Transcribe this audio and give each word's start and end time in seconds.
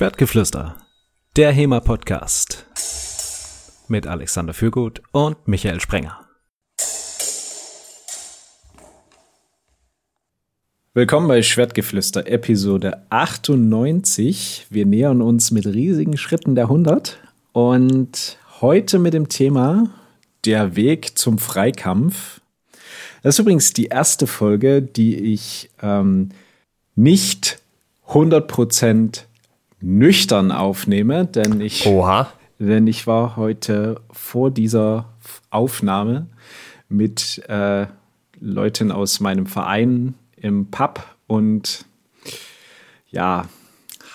Schwertgeflüster, 0.00 0.76
der 1.36 1.52
HEMA-Podcast 1.52 2.64
mit 3.88 4.06
Alexander 4.06 4.54
Fürgut 4.54 5.02
und 5.12 5.46
Michael 5.46 5.78
Sprenger. 5.78 6.26
Willkommen 10.94 11.28
bei 11.28 11.42
Schwertgeflüster, 11.42 12.26
Episode 12.26 13.04
98. 13.10 14.68
Wir 14.70 14.86
nähern 14.86 15.20
uns 15.20 15.50
mit 15.50 15.66
riesigen 15.66 16.16
Schritten 16.16 16.54
der 16.54 16.64
100 16.64 17.18
und 17.52 18.38
heute 18.62 18.98
mit 18.98 19.12
dem 19.12 19.28
Thema 19.28 19.90
der 20.46 20.76
Weg 20.76 21.18
zum 21.18 21.36
Freikampf. 21.36 22.40
Das 23.22 23.34
ist 23.34 23.40
übrigens 23.40 23.74
die 23.74 23.88
erste 23.88 24.26
Folge, 24.26 24.80
die 24.80 25.34
ich 25.34 25.68
ähm, 25.82 26.30
nicht 26.96 27.60
100% 28.08 29.24
nüchtern 29.80 30.52
aufnehme, 30.52 31.26
denn 31.26 31.60
ich, 31.60 31.86
Oha. 31.86 32.32
denn 32.58 32.86
ich 32.86 33.06
war 33.06 33.36
heute 33.36 34.00
vor 34.10 34.50
dieser 34.50 35.06
Aufnahme 35.50 36.26
mit 36.88 37.42
äh, 37.48 37.86
Leuten 38.38 38.92
aus 38.92 39.20
meinem 39.20 39.46
Verein 39.46 40.14
im 40.36 40.70
Pub 40.70 41.04
und 41.26 41.84
ja, 43.10 43.48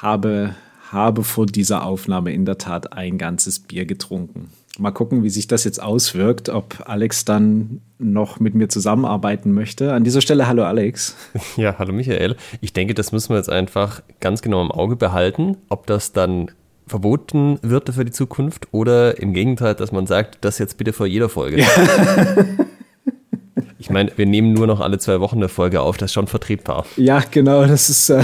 habe, 0.01 0.55
habe 0.91 1.23
vor 1.23 1.45
dieser 1.45 1.85
Aufnahme 1.85 2.33
in 2.33 2.45
der 2.45 2.57
Tat 2.57 2.93
ein 2.93 3.17
ganzes 3.17 3.59
Bier 3.59 3.85
getrunken. 3.85 4.51
Mal 4.77 4.91
gucken, 4.91 5.23
wie 5.23 5.29
sich 5.29 5.47
das 5.47 5.63
jetzt 5.63 5.81
auswirkt, 5.81 6.49
ob 6.49 6.83
Alex 6.85 7.23
dann 7.23 7.81
noch 7.97 8.39
mit 8.41 8.55
mir 8.55 8.67
zusammenarbeiten 8.67 9.53
möchte. 9.53 9.93
An 9.93 10.03
dieser 10.03 10.19
Stelle, 10.19 10.47
hallo 10.47 10.63
Alex. 10.63 11.15
Ja, 11.55 11.75
hallo 11.79 11.93
Michael. 11.93 12.35
Ich 12.59 12.73
denke, 12.73 12.93
das 12.93 13.11
müssen 13.11 13.29
wir 13.29 13.37
jetzt 13.37 13.49
einfach 13.49 14.01
ganz 14.19 14.41
genau 14.41 14.61
im 14.61 14.71
Auge 14.71 14.97
behalten, 14.97 15.57
ob 15.69 15.87
das 15.87 16.11
dann 16.11 16.51
verboten 16.87 17.57
wird 17.61 17.89
für 17.89 18.03
die 18.03 18.11
Zukunft 18.11 18.67
oder 18.71 19.19
im 19.19 19.33
Gegenteil, 19.33 19.75
dass 19.75 19.91
man 19.91 20.07
sagt, 20.07 20.39
das 20.41 20.59
jetzt 20.59 20.77
bitte 20.77 20.91
vor 20.91 21.07
jeder 21.07 21.29
Folge. 21.29 21.61
Ja. 21.61 21.67
ich 23.79 23.89
meine, 23.89 24.11
wir 24.17 24.25
nehmen 24.25 24.53
nur 24.53 24.67
noch 24.67 24.81
alle 24.81 24.99
zwei 24.99 25.19
Wochen 25.19 25.37
eine 25.37 25.49
Folge 25.49 25.81
auf, 25.81 25.97
das 25.97 26.09
ist 26.09 26.13
schon 26.13 26.27
vertretbar. 26.27 26.85
Ja, 26.97 27.23
genau, 27.31 27.65
das 27.65 27.89
ist 27.89 28.09
äh, 28.09 28.23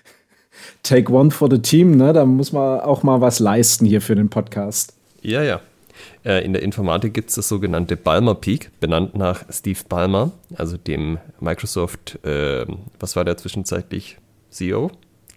Take 0.82 1.12
One 1.12 1.30
for 1.30 1.50
the 1.50 1.58
Team, 1.58 1.96
ne? 1.96 2.12
Da 2.12 2.24
muss 2.24 2.52
man 2.52 2.80
auch 2.80 3.02
mal 3.02 3.20
was 3.20 3.40
leisten 3.40 3.86
hier 3.86 4.00
für 4.00 4.14
den 4.14 4.28
Podcast. 4.28 4.94
Ja, 5.22 5.42
ja. 5.42 5.60
Äh, 6.24 6.44
in 6.44 6.52
der 6.52 6.62
Informatik 6.62 7.14
gibt 7.14 7.30
es 7.30 7.36
das 7.36 7.48
sogenannte 7.48 7.96
Balmer 7.96 8.34
Peak, 8.34 8.70
benannt 8.80 9.14
nach 9.14 9.44
Steve 9.50 9.78
Ballmer, 9.88 10.32
also 10.56 10.76
dem 10.76 11.18
Microsoft, 11.40 12.24
äh, 12.24 12.66
was 12.98 13.16
war 13.16 13.24
der 13.24 13.36
zwischenzeitlich 13.36 14.18
CEO? 14.50 14.90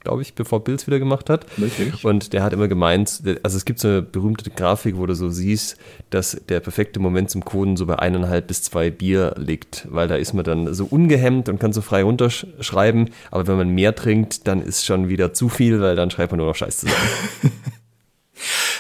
glaube 0.05 0.21
ich, 0.21 0.35
bevor 0.35 0.63
Bills 0.63 0.87
wieder 0.87 0.99
gemacht 0.99 1.29
hat. 1.29 1.57
Möglich. 1.57 2.05
Und 2.05 2.31
der 2.31 2.43
hat 2.43 2.53
immer 2.53 2.67
gemeint, 2.67 3.23
also 3.43 3.57
es 3.57 3.65
gibt 3.65 3.79
so 3.79 3.87
eine 3.87 4.01
berühmte 4.03 4.49
Grafik, 4.51 4.97
wo 4.97 5.05
du 5.07 5.15
so 5.15 5.29
siehst, 5.29 5.77
dass 6.11 6.39
der 6.47 6.59
perfekte 6.61 6.99
Moment 6.99 7.31
zum 7.31 7.43
Coden 7.43 7.75
so 7.75 7.87
bei 7.87 7.97
eineinhalb 7.97 8.47
bis 8.47 8.61
zwei 8.61 8.91
Bier 8.91 9.33
liegt, 9.37 9.87
weil 9.89 10.07
da 10.07 10.15
ist 10.15 10.33
man 10.33 10.45
dann 10.45 10.73
so 10.73 10.85
ungehemmt 10.85 11.49
und 11.49 11.59
kann 11.59 11.73
so 11.73 11.81
frei 11.81 12.03
runterschreiben, 12.03 13.09
aber 13.31 13.47
wenn 13.47 13.57
man 13.57 13.69
mehr 13.69 13.95
trinkt, 13.95 14.47
dann 14.47 14.61
ist 14.61 14.85
schon 14.85 15.09
wieder 15.09 15.33
zu 15.33 15.49
viel, 15.49 15.81
weil 15.81 15.95
dann 15.95 16.11
schreibt 16.11 16.31
man 16.31 16.37
nur 16.37 16.47
noch 16.47 16.55
Scheiß 16.55 16.77
zusammen. 16.77 17.09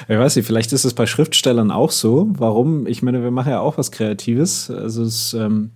Ich 0.07 0.17
weiß 0.17 0.35
nicht, 0.35 0.45
vielleicht 0.45 0.73
ist 0.73 0.83
es 0.83 0.93
bei 0.93 1.05
Schriftstellern 1.05 1.71
auch 1.71 1.91
so. 1.91 2.27
Warum? 2.37 2.87
Ich 2.87 3.01
meine, 3.01 3.23
wir 3.23 3.31
machen 3.31 3.51
ja 3.51 3.59
auch 3.59 3.77
was 3.77 3.91
Kreatives. 3.91 4.69
Also 4.69 5.03
es 5.03 5.33
ähm, 5.33 5.71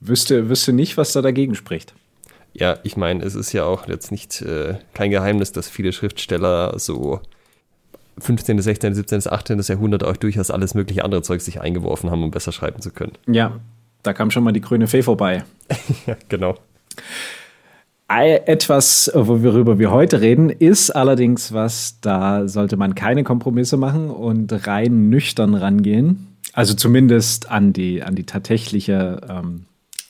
wüsste, 0.00 0.48
wüsste 0.48 0.72
nicht, 0.72 0.96
was 0.96 1.12
da 1.12 1.22
dagegen 1.22 1.54
spricht. 1.54 1.94
Ja, 2.54 2.78
ich 2.82 2.96
meine, 2.96 3.24
es 3.24 3.34
ist 3.34 3.52
ja 3.52 3.64
auch 3.64 3.86
jetzt 3.88 4.10
nicht 4.10 4.42
äh, 4.42 4.74
kein 4.94 5.10
Geheimnis, 5.10 5.52
dass 5.52 5.68
viele 5.68 5.92
Schriftsteller 5.92 6.78
so 6.78 7.20
15., 8.18 8.60
16., 8.60 8.94
17., 8.94 9.22
18. 9.30 9.60
Jahrhundert 9.60 10.02
auch 10.02 10.16
durchaus 10.16 10.50
alles 10.50 10.74
mögliche 10.74 11.04
andere 11.04 11.22
Zeug 11.22 11.40
sich 11.40 11.60
eingeworfen 11.60 12.10
haben, 12.10 12.22
um 12.24 12.30
besser 12.30 12.52
schreiben 12.52 12.80
zu 12.82 12.90
können. 12.90 13.12
Ja, 13.26 13.60
da 14.02 14.12
kam 14.12 14.30
schon 14.30 14.44
mal 14.44 14.52
die 14.52 14.60
grüne 14.60 14.88
Fee 14.88 15.02
vorbei. 15.02 15.44
ja, 16.06 16.16
genau. 16.28 16.56
Etwas, 18.08 19.10
worüber 19.14 19.78
wir 19.78 19.90
heute 19.90 20.22
reden, 20.22 20.48
ist 20.48 20.90
allerdings 20.90 21.52
was, 21.52 22.00
da 22.00 22.48
sollte 22.48 22.78
man 22.78 22.94
keine 22.94 23.22
Kompromisse 23.22 23.76
machen 23.76 24.08
und 24.08 24.66
rein 24.66 25.10
nüchtern 25.10 25.54
rangehen. 25.54 26.38
Also 26.54 26.72
zumindest 26.72 27.50
an 27.50 27.74
die, 27.74 28.02
an 28.02 28.14
die 28.14 28.24
tatsächliche, 28.24 29.20
ähm, 29.28 29.66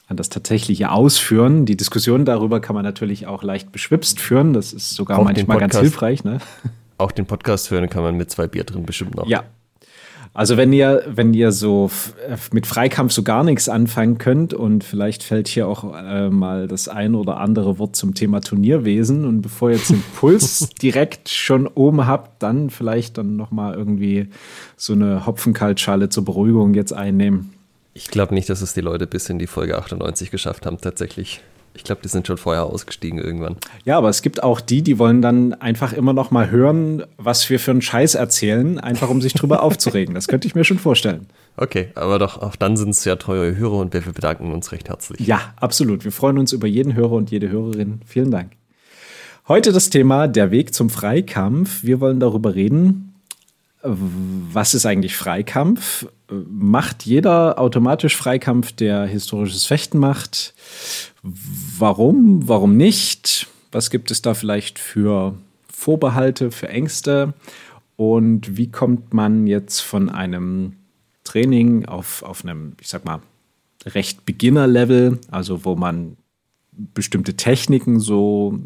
an 0.07 0.17
das 0.17 0.29
tatsächliche 0.29 0.93
Ausführen. 0.93 1.67
Die 1.67 1.77
Diskussion 1.77 2.25
darüber 2.25 2.61
kann 2.61 2.77
man 2.77 2.85
natürlich 2.85 3.27
auch 3.27 3.43
leicht 3.43 3.73
beschwipst 3.73 4.21
führen. 4.21 4.53
Das 4.53 4.73
ist 4.73 4.95
sogar 4.95 5.19
auch 5.19 5.25
manchmal 5.25 5.59
ganz 5.59 5.77
hilfreich. 5.77 6.25
Ne? 6.25 6.39
Auch 7.01 7.13
den 7.13 7.27
Podcast 7.27 7.71
hören 7.71 7.89
kann 7.89 8.03
man 8.03 8.17
mit 8.17 8.29
zwei 8.29 8.49
Bier 8.49 8.65
drin 8.65 8.85
bestimmt 8.85 9.15
noch. 9.15 9.29
Ja, 9.29 9.45
also 10.39 10.57
wenn 10.57 10.73
ihr, 10.73 11.03
wenn 11.09 11.35
ihr 11.35 11.51
so 11.51 11.91
mit 12.53 12.69
Freikampf 12.69 13.13
so 13.13 13.25
gar 13.25 13.43
nichts 13.43 13.69
anfangen 13.69 14.19
könnt 14.19 14.55
und 14.55 14.85
vielleicht 14.85 15.25
fällt 15.25 15.49
hier 15.49 15.67
auch 15.67 15.93
äh, 15.93 16.31
mal 16.31 16.69
das 16.69 16.87
ein 16.87 17.17
oder 17.17 17.39
andere 17.39 17.81
Wort 17.81 17.97
zum 17.97 18.15
Thema 18.15 18.41
Turnierwesen 18.41 19.25
und 19.25 19.43
bevor 19.43 19.71
ihr 19.71 19.79
jetzt 19.79 19.91
den 19.91 20.05
Puls 20.15 20.69
direkt 20.81 21.29
schon 21.29 21.67
oben 21.67 22.07
habt, 22.07 22.41
dann 22.41 22.71
vielleicht 22.71 23.19
dann 23.19 23.35
noch 23.35 23.51
mal 23.51 23.75
irgendwie 23.75 24.29
so 24.77 24.93
eine 24.93 25.27
Hopfenkaltschale 25.27 26.09
zur 26.09 26.25
Beruhigung 26.25 26.73
jetzt 26.75 26.93
einnehmen. 26.93 27.53
Ich 27.93 28.07
glaube 28.07 28.33
nicht, 28.33 28.49
dass 28.49 28.63
es 28.63 28.75
die 28.75 28.81
Leute 28.81 29.09
bis 29.09 29.29
in 29.29 29.41
die 29.41 29.49
Folge 29.49 29.77
98 29.77 30.31
geschafft 30.31 30.67
haben 30.67 30.79
tatsächlich. 30.81 31.41
Ich 31.79 31.85
glaube, 31.85 32.01
die 32.03 32.09
sind 32.09 32.27
schon 32.27 32.39
vorher 32.39 32.65
ausgestiegen 32.65 33.21
irgendwann. 33.21 33.57
Ja, 33.85 33.97
aber 33.97 34.09
es 34.09 34.21
gibt 34.21 34.43
auch 34.43 34.61
die, 34.61 34.83
die 34.83 34.99
wollen 34.99 35.23
dann 35.23 35.55
einfach 35.55 35.93
immer 35.93 36.13
noch 36.13 36.33
mal 36.33 36.51
hören, 36.51 37.05
was 37.17 37.49
wir 37.49 37.61
für 37.61 37.71
einen 37.71 37.83
Scheiß 37.83 38.17
erzählen, 38.17 38.81
einfach 38.81 39.09
um 39.09 39.23
sich 39.23 39.33
drüber 39.33 39.63
aufzuregen. 39.63 40.17
Das 40.17 40.27
könnte 40.27 40.49
ich 40.49 40.57
mir 40.57 40.65
schon 40.65 40.81
vorstellen. 40.81 41.29
Okay, 41.57 41.91
aber 41.95 42.19
doch 42.19 42.43
auch 42.43 42.57
dann 42.57 42.77
sind 42.77 42.91
es 42.91 43.05
ja 43.05 43.15
treue 43.15 43.57
Hörer 43.57 43.79
und 43.79 43.95
wir 43.95 44.01
bedanken 44.01 44.53
uns 44.53 44.73
recht 44.73 44.89
herzlich. 44.89 45.25
Ja, 45.25 45.55
absolut. 45.55 46.05
Wir 46.05 46.13
freuen 46.13 46.39
uns 46.39 46.53
über 46.53 46.67
jeden 46.67 46.95
Hörer 46.95 47.13
und 47.13 47.31
jede 47.31 47.49
Hörerin. 47.49 48.01
Vielen 48.05 48.33
Dank. 48.33 48.53
Heute 49.47 49.73
das 49.73 49.89
Thema 49.89 50.27
der 50.27 50.51
Weg 50.51 50.75
zum 50.75 50.91
Freikampf. 50.91 51.85
Wir 51.85 52.01
wollen 52.01 52.19
darüber 52.19 52.57
reden, 52.57 53.15
was 53.83 54.75
ist 54.75 54.85
eigentlich 54.85 55.17
Freikampf? 55.17 56.07
Macht 56.31 57.07
jeder 57.07 57.59
automatisch 57.59 58.17
Freikampf, 58.17 58.73
der 58.73 59.07
historisches 59.07 59.65
Fechten 59.65 59.99
macht? 59.99 60.55
Warum? 61.23 62.47
Warum 62.47 62.77
nicht? 62.77 63.47
Was 63.73 63.91
gibt 63.91 64.11
es 64.11 64.21
da 64.23 64.35
vielleicht 64.35 64.79
für 64.79 65.35
Vorbehalte, 65.73 66.51
für 66.51 66.69
Ängste? 66.69 67.35
Und 67.97 68.57
wie 68.57 68.71
kommt 68.71 69.15
man 69.15 69.47
jetzt 69.47 69.81
von 69.81 70.09
einem 70.09 70.75
Training 71.25 71.87
auf, 71.87 72.23
auf 72.23 72.45
einem, 72.45 72.75
ich 72.81 72.89
sag 72.89 73.05
mal, 73.05 73.21
recht 73.87 74.25
Beginner-Level, 74.25 75.19
also 75.31 75.65
wo 75.65 75.77
man 75.77 76.17
bestimmte 76.73 77.35
Techniken 77.35 78.01
so 78.01 78.59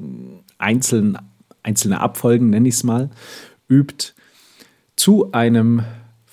einzeln, 0.58 1.16
einzelne 1.62 2.00
Abfolgen, 2.00 2.50
nenne 2.50 2.68
ich 2.68 2.74
es 2.74 2.84
mal, 2.84 3.10
übt, 3.68 4.12
zu 4.96 5.32
einem 5.32 5.82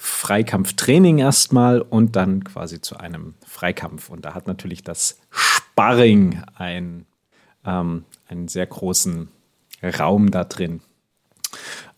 Freikampftraining 0.02 1.18
erstmal 1.18 1.82
und 1.82 2.16
dann 2.16 2.46
quasi 2.46 2.80
zu 2.80 2.96
einem 2.96 3.34
Freikampf. 3.46 4.10
Und 4.10 4.24
da 4.24 4.34
hat 4.34 4.48
natürlich 4.48 4.82
das 4.82 5.20
Sparring 5.30 6.42
ein, 6.56 7.06
ähm, 7.66 8.06
einen 8.26 8.48
sehr 8.48 8.66
großen 8.66 9.28
Raum 9.84 10.32
da 10.32 10.46
drin. 10.46 10.80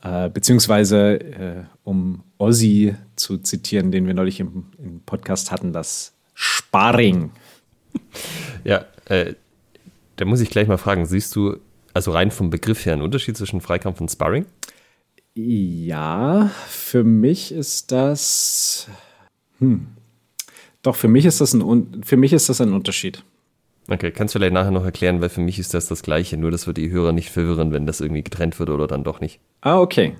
Äh, 0.01 0.31
beziehungsweise, 0.31 1.19
äh, 1.19 1.63
um 1.83 2.23
Ozzy 2.39 2.95
zu 3.15 3.37
zitieren, 3.37 3.91
den 3.91 4.07
wir 4.07 4.15
neulich 4.15 4.39
im, 4.39 4.65
im 4.79 5.01
Podcast 5.01 5.51
hatten, 5.51 5.71
das 5.71 6.13
Sparring. 6.33 7.31
Ja, 8.63 8.85
äh, 9.05 9.33
da 10.17 10.25
muss 10.25 10.39
ich 10.39 10.51
gleich 10.51 10.67
mal 10.67 10.77
fragen, 10.77 11.07
siehst 11.07 11.35
du 11.35 11.57
also 11.95 12.11
rein 12.11 12.29
vom 12.29 12.51
Begriff 12.51 12.85
her 12.85 12.93
einen 12.93 13.01
Unterschied 13.01 13.35
zwischen 13.35 13.59
Freikampf 13.59 13.99
und 13.99 14.09
Sparring? 14.09 14.45
Ja, 15.33 16.51
für 16.67 17.03
mich 17.03 17.51
ist 17.51 17.91
das. 17.91 18.87
Hm. 19.59 19.87
Doch, 20.81 20.95
für 20.95 21.07
mich 21.07 21.25
ist 21.25 21.39
das 21.41 21.53
ein, 21.53 22.01
für 22.03 22.17
mich 22.17 22.33
ist 22.33 22.49
das 22.49 22.59
ein 22.59 22.73
Unterschied. 22.73 23.23
Okay, 23.87 24.11
kannst 24.11 24.35
du 24.35 24.39
vielleicht 24.39 24.53
nachher 24.53 24.71
noch 24.71 24.85
erklären, 24.85 25.21
weil 25.21 25.29
für 25.29 25.41
mich 25.41 25.59
ist 25.59 25.73
das 25.73 25.87
das 25.87 26.03
Gleiche, 26.03 26.37
nur 26.37 26.51
das 26.51 26.67
wird 26.67 26.77
die 26.77 26.91
Hörer 26.91 27.11
nicht 27.11 27.29
verwirren, 27.29 27.71
wenn 27.71 27.85
das 27.85 28.01
irgendwie 28.01 28.23
getrennt 28.23 28.59
wird 28.59 28.69
oder 28.69 28.87
dann 28.87 29.03
doch 29.03 29.19
nicht. 29.21 29.39
Ah, 29.61 29.79
okay. 29.79 30.15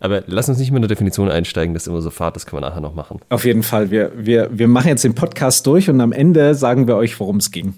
Aber 0.00 0.22
lass 0.26 0.48
uns 0.48 0.58
nicht 0.58 0.70
mit 0.70 0.82
der 0.82 0.88
Definition 0.88 1.30
einsteigen, 1.30 1.74
das 1.74 1.84
ist 1.84 1.88
immer 1.88 2.00
so 2.00 2.10
fad, 2.10 2.34
das 2.34 2.46
können 2.46 2.62
wir 2.62 2.68
nachher 2.68 2.80
noch 2.80 2.94
machen. 2.94 3.20
Auf 3.28 3.44
jeden 3.44 3.62
Fall, 3.62 3.90
wir, 3.90 4.12
wir, 4.16 4.48
wir 4.50 4.66
machen 4.66 4.88
jetzt 4.88 5.04
den 5.04 5.14
Podcast 5.14 5.66
durch 5.66 5.90
und 5.90 6.00
am 6.00 6.12
Ende 6.12 6.54
sagen 6.54 6.88
wir 6.88 6.96
euch, 6.96 7.20
worum 7.20 7.36
es 7.36 7.50
ging. 7.50 7.74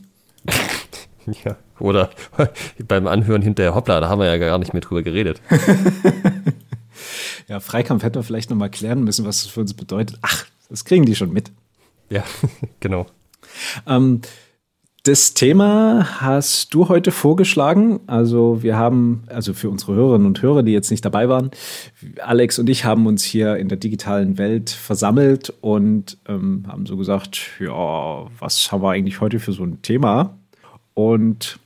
ja, 1.45 1.57
oder 1.79 2.11
beim 2.89 3.07
Anhören 3.07 3.43
hinterher, 3.43 3.75
hoppla, 3.75 4.01
da 4.01 4.09
haben 4.09 4.21
wir 4.21 4.27
ja 4.27 4.39
gar 4.39 4.59
nicht 4.59 4.73
mehr 4.73 4.83
drüber 4.83 5.03
geredet. 5.03 5.41
ja, 7.49 7.61
Freikampf 7.61 8.03
hätten 8.03 8.17
wir 8.17 8.23
vielleicht 8.23 8.51
noch 8.51 8.57
mal 8.57 8.71
klären 8.71 9.05
müssen, 9.05 9.25
was 9.25 9.43
das 9.43 9.53
für 9.53 9.61
uns 9.61 9.75
bedeutet. 9.75 10.19
Ach, 10.23 10.47
das 10.69 10.85
kriegen 10.85 11.05
die 11.05 11.15
schon 11.15 11.33
mit. 11.33 11.51
Ja, 12.11 12.25
genau. 12.81 13.07
Ähm, 13.87 14.21
Das 15.05 15.35
Thema 15.35 16.21
hast 16.21 16.73
du 16.75 16.89
heute 16.89 17.11
vorgeschlagen. 17.11 17.99
Also 18.07 18.63
wir 18.63 18.77
haben, 18.77 19.25
also 19.27 19.53
für 19.53 19.69
unsere 19.69 19.95
Hörerinnen 19.95 20.29
und 20.29 20.41
Hörer, 20.43 20.63
die 20.63 20.71
jetzt 20.71 20.93
nicht 20.93 21.05
dabei 21.05 21.29
waren, 21.29 21.51
Alex 22.21 22.61
und 22.61 22.71
ich 22.71 22.85
haben 22.85 23.07
uns 23.07 23.25
hier 23.25 23.57
in 23.57 23.67
der 23.69 23.79
digitalen 23.79 24.39
Welt 24.39 24.71
versammelt 24.71 25.53
und 25.61 26.19
ähm, 26.29 26.67
haben 26.69 26.87
so 26.87 26.97
gesagt, 26.97 27.41
ja, 27.59 28.27
was 28.39 28.71
haben 28.71 28.83
wir 28.83 28.91
eigentlich 28.91 29.21
heute 29.21 29.41
für 29.41 29.53
so 29.53 29.65
ein 29.65 29.83
Thema? 29.83 30.39
Und 30.95 31.59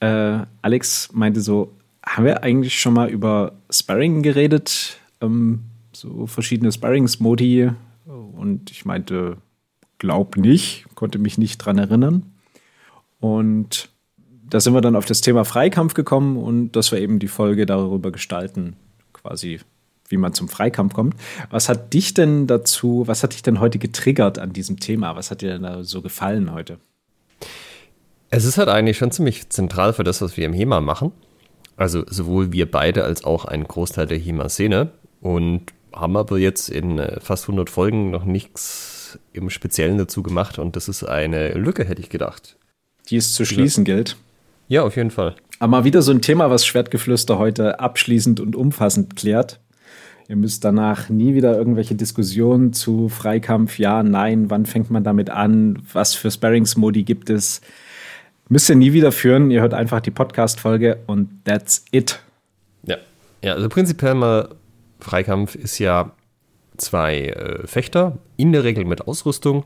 äh, 0.00 0.40
Alex 0.62 1.10
meinte 1.12 1.40
so, 1.40 1.72
haben 2.04 2.24
wir 2.24 2.42
eigentlich 2.42 2.80
schon 2.80 2.94
mal 2.94 3.08
über 3.08 3.52
Sparring 3.70 4.22
geredet? 4.22 4.98
Ähm, 5.20 5.64
so 5.92 6.26
verschiedene 6.26 6.72
Sparrings-Modi. 6.72 7.70
Und 8.06 8.70
ich 8.70 8.84
meinte, 8.84 9.36
glaub 9.98 10.36
nicht, 10.36 10.86
konnte 10.94 11.18
mich 11.18 11.38
nicht 11.38 11.58
dran 11.58 11.78
erinnern. 11.78 12.26
Und 13.20 13.88
da 14.48 14.60
sind 14.60 14.74
wir 14.74 14.80
dann 14.80 14.96
auf 14.96 15.06
das 15.06 15.20
Thema 15.20 15.44
Freikampf 15.44 15.94
gekommen 15.94 16.36
und 16.36 16.72
dass 16.72 16.92
wir 16.92 17.00
eben 17.00 17.18
die 17.18 17.28
Folge 17.28 17.66
darüber 17.66 18.10
gestalten, 18.10 18.76
quasi 19.12 19.60
wie 20.08 20.16
man 20.16 20.34
zum 20.34 20.48
Freikampf 20.48 20.92
kommt. 20.92 21.14
Was 21.50 21.68
hat 21.68 21.94
dich 21.94 22.12
denn 22.12 22.46
dazu, 22.46 23.04
was 23.06 23.22
hat 23.22 23.32
dich 23.32 23.42
denn 23.42 23.60
heute 23.60 23.78
getriggert 23.78 24.38
an 24.38 24.52
diesem 24.52 24.78
Thema? 24.78 25.16
Was 25.16 25.30
hat 25.30 25.40
dir 25.40 25.50
denn 25.50 25.62
da 25.62 25.84
so 25.84 26.02
gefallen 26.02 26.52
heute? 26.52 26.78
Es 28.32 28.44
ist 28.44 28.58
halt 28.58 28.68
eigentlich 28.68 28.98
schon 28.98 29.12
ziemlich 29.12 29.48
zentral 29.50 29.92
für 29.92 30.04
das, 30.04 30.20
was 30.20 30.36
wir 30.36 30.46
im 30.46 30.52
HEMA 30.52 30.80
machen. 30.80 31.12
Also 31.76 32.02
sowohl 32.08 32.52
wir 32.52 32.70
beide 32.70 33.04
als 33.04 33.24
auch 33.24 33.44
ein 33.44 33.64
Großteil 33.64 34.06
der 34.06 34.18
HEMA-Szene. 34.18 34.90
Und 35.20 35.66
haben 35.92 36.16
aber 36.16 36.38
jetzt 36.38 36.68
in 36.68 36.98
äh, 36.98 37.20
fast 37.20 37.44
100 37.44 37.70
Folgen 37.70 38.10
noch 38.10 38.24
nichts 38.24 39.18
im 39.32 39.50
Speziellen 39.50 39.98
dazu 39.98 40.22
gemacht. 40.22 40.58
Und 40.58 40.74
das 40.74 40.88
ist 40.88 41.04
eine 41.04 41.52
Lücke, 41.52 41.84
hätte 41.84 42.00
ich 42.00 42.08
gedacht 42.08 42.56
die 43.10 43.16
es 43.16 43.34
zu 43.34 43.44
schließen 43.44 43.84
ja. 43.84 43.94
gilt. 43.94 44.16
Ja, 44.68 44.82
auf 44.84 44.96
jeden 44.96 45.10
Fall. 45.10 45.34
Aber 45.58 45.70
mal 45.70 45.84
wieder 45.84 46.02
so 46.02 46.12
ein 46.12 46.22
Thema, 46.22 46.50
was 46.50 46.66
Schwertgeflüster 46.66 47.38
heute 47.38 47.80
abschließend 47.80 48.40
und 48.40 48.56
umfassend 48.56 49.16
klärt. 49.16 49.60
Ihr 50.28 50.36
müsst 50.36 50.64
danach 50.64 51.08
nie 51.08 51.34
wieder 51.34 51.56
irgendwelche 51.56 51.94
Diskussionen 51.94 52.72
zu 52.72 53.08
Freikampf, 53.08 53.78
ja, 53.78 54.02
nein, 54.02 54.50
wann 54.50 54.66
fängt 54.66 54.90
man 54.90 55.04
damit 55.04 55.30
an, 55.30 55.82
was 55.92 56.14
für 56.14 56.30
Sparringsmodi 56.30 57.02
gibt 57.02 57.28
es. 57.28 57.60
Müsst 58.48 58.68
ihr 58.68 58.76
nie 58.76 58.92
wieder 58.92 59.12
führen. 59.12 59.50
Ihr 59.50 59.60
hört 59.60 59.74
einfach 59.74 60.00
die 60.00 60.10
Podcast-Folge 60.10 60.98
und 61.06 61.44
that's 61.44 61.84
it. 61.90 62.20
Ja. 62.84 62.96
Ja, 63.42 63.54
also 63.54 63.68
prinzipiell 63.68 64.14
mal 64.14 64.50
Freikampf 65.00 65.54
ist 65.54 65.78
ja 65.78 66.12
zwei 66.76 67.28
äh, 67.28 67.66
Fechter, 67.66 68.18
in 68.36 68.52
der 68.52 68.64
Regel 68.64 68.84
mit 68.84 69.06
Ausrüstung, 69.06 69.64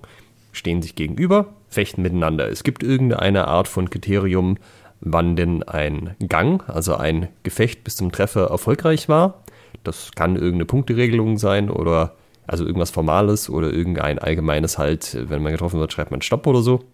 stehen 0.53 0.83
sich 0.83 0.95
gegenüber, 0.95 1.55
fechten 1.69 2.03
miteinander. 2.03 2.49
Es 2.49 2.65
gibt 2.65 2.83
irgendeine 2.83 3.49
Art 3.49 3.69
von 3.69 3.91
Kriterium, 3.91 4.57
wann 5.01 5.37
denn 5.37 5.63
ein 5.63 6.15
Gang, 6.27 6.69
also 6.69 6.97
ein 6.97 7.29
Gefecht 7.43 7.85
bis 7.85 7.97
zum 7.97 8.13
Treffer 8.13 8.49
erfolgreich 8.49 9.09
war. 9.09 9.43
Das 9.85 10.13
kann 10.15 10.35
irgendeine 10.35 10.65
Punkteregelung 10.65 11.39
sein 11.39 11.71
oder 11.71 12.15
also 12.47 12.65
irgendwas 12.65 12.91
Formales 12.91 13.51
oder 13.51 13.73
irgendein 13.73 14.19
allgemeines 14.19 14.79
halt, 14.79 15.17
wenn 15.29 15.43
man 15.43 15.53
getroffen 15.53 15.81
wird, 15.81 15.93
schreibt 15.93 16.11
man 16.11 16.23
Stopp 16.23 16.47
oder 16.47 16.63
so. 16.63 16.85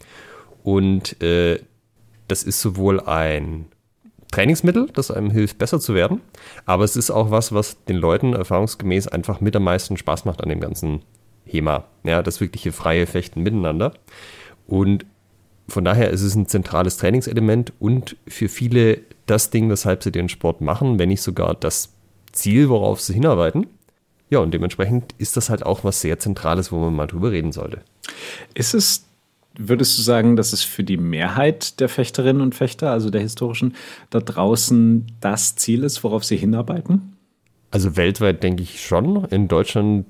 Und 0.62 1.20
äh, 1.22 1.58
das 2.28 2.42
ist 2.42 2.60
sowohl 2.60 3.00
ein 3.00 3.66
Trainingsmittel, 4.30 4.88
das 4.94 5.10
einem 5.10 5.30
hilft, 5.30 5.58
besser 5.58 5.78
zu 5.78 5.94
werden, 5.94 6.20
aber 6.64 6.84
es 6.84 6.96
ist 6.96 7.10
auch 7.10 7.30
was, 7.30 7.52
was 7.52 7.84
den 7.84 7.96
Leuten 7.96 8.32
erfahrungsgemäß 8.32 9.08
einfach 9.08 9.40
mit 9.40 9.54
am 9.54 9.64
meisten 9.64 9.96
Spaß 9.96 10.24
macht 10.24 10.42
an 10.42 10.48
dem 10.48 10.60
ganzen 10.60 11.02
HEMA, 11.44 11.84
ja, 12.04 12.22
das 12.22 12.40
wirkliche 12.40 12.72
freie 12.72 13.06
Fechten 13.06 13.42
miteinander. 13.42 13.92
Und 14.66 15.04
von 15.68 15.84
daher 15.84 16.10
ist 16.10 16.22
es 16.22 16.34
ein 16.34 16.46
zentrales 16.46 16.96
Trainingselement 16.96 17.72
und 17.78 18.16
für 18.26 18.48
viele 18.48 19.00
das 19.26 19.50
Ding, 19.50 19.68
weshalb 19.70 20.02
sie 20.02 20.12
den 20.12 20.28
Sport 20.28 20.60
machen, 20.60 20.98
wenn 20.98 21.08
nicht 21.08 21.22
sogar 21.22 21.54
das 21.54 21.92
Ziel, 22.32 22.68
worauf 22.68 23.00
sie 23.00 23.14
hinarbeiten. 23.14 23.66
Ja, 24.30 24.38
und 24.38 24.52
dementsprechend 24.54 25.14
ist 25.18 25.36
das 25.36 25.50
halt 25.50 25.64
auch 25.64 25.84
was 25.84 26.00
sehr 26.00 26.18
Zentrales, 26.18 26.72
wo 26.72 26.78
man 26.78 26.94
mal 26.94 27.06
drüber 27.06 27.30
reden 27.30 27.52
sollte. 27.52 27.82
Ist 28.54 28.74
es, 28.74 29.04
würdest 29.56 29.98
du 29.98 30.02
sagen, 30.02 30.36
dass 30.36 30.52
es 30.52 30.62
für 30.62 30.84
die 30.84 30.96
Mehrheit 30.96 31.80
der 31.80 31.88
Fechterinnen 31.88 32.42
und 32.42 32.54
Fechter, 32.54 32.90
also 32.90 33.10
der 33.10 33.20
historischen, 33.20 33.74
da 34.10 34.20
draußen 34.20 35.06
das 35.20 35.56
Ziel 35.56 35.84
ist, 35.84 36.02
worauf 36.04 36.24
sie 36.24 36.36
hinarbeiten? 36.36 37.16
Also 37.70 37.96
weltweit 37.96 38.42
denke 38.42 38.62
ich 38.62 38.84
schon. 38.84 39.24
In 39.26 39.48
Deutschland 39.48 40.06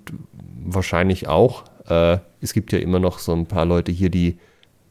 wahrscheinlich 0.64 1.28
auch. 1.28 1.64
Äh, 1.88 2.18
es 2.40 2.52
gibt 2.52 2.72
ja 2.72 2.78
immer 2.78 2.98
noch 2.98 3.18
so 3.18 3.32
ein 3.32 3.46
paar 3.46 3.64
Leute 3.64 3.92
hier, 3.92 4.10
die 4.10 4.38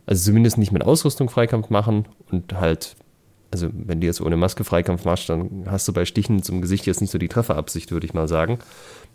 also 0.06 0.26
zumindest 0.26 0.58
nicht 0.58 0.72
mit 0.72 0.84
Ausrüstung 0.84 1.30
Freikampf 1.30 1.70
machen 1.70 2.06
und 2.32 2.54
halt, 2.54 2.96
also 3.52 3.70
wenn 3.72 4.02
du 4.02 4.08
jetzt 4.08 4.22
ohne 4.22 4.38
Maske 4.38 4.64
Freikampf 4.64 5.06
machst, 5.06 5.30
dann 5.30 5.66
hast 5.68 5.88
du 5.88 5.94
bei 5.94 6.06
Stichen 6.06 6.44
zum 6.44 6.62
Gesicht 6.62 6.86
jetzt 6.86 7.02
nicht 7.02 7.12
so 7.12 7.18
die 7.18 7.28
Trefferabsicht, 7.28 7.92
würde 7.92 8.06
ich 8.06 8.14
mal 8.14 8.28
sagen. 8.28 8.60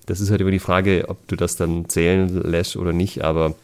Das 0.07 0.21
ist 0.21 0.31
halt 0.31 0.41
immer 0.41 0.51
die 0.51 0.59
Frage, 0.59 1.07
ob 1.09 1.27
du 1.29 1.37
das 1.37 1.57
dann 1.57 1.89
zählen 1.89 2.29
lässt 2.43 2.77
oder 2.77 2.93
nicht, 2.93 3.25
aber 3.25 3.55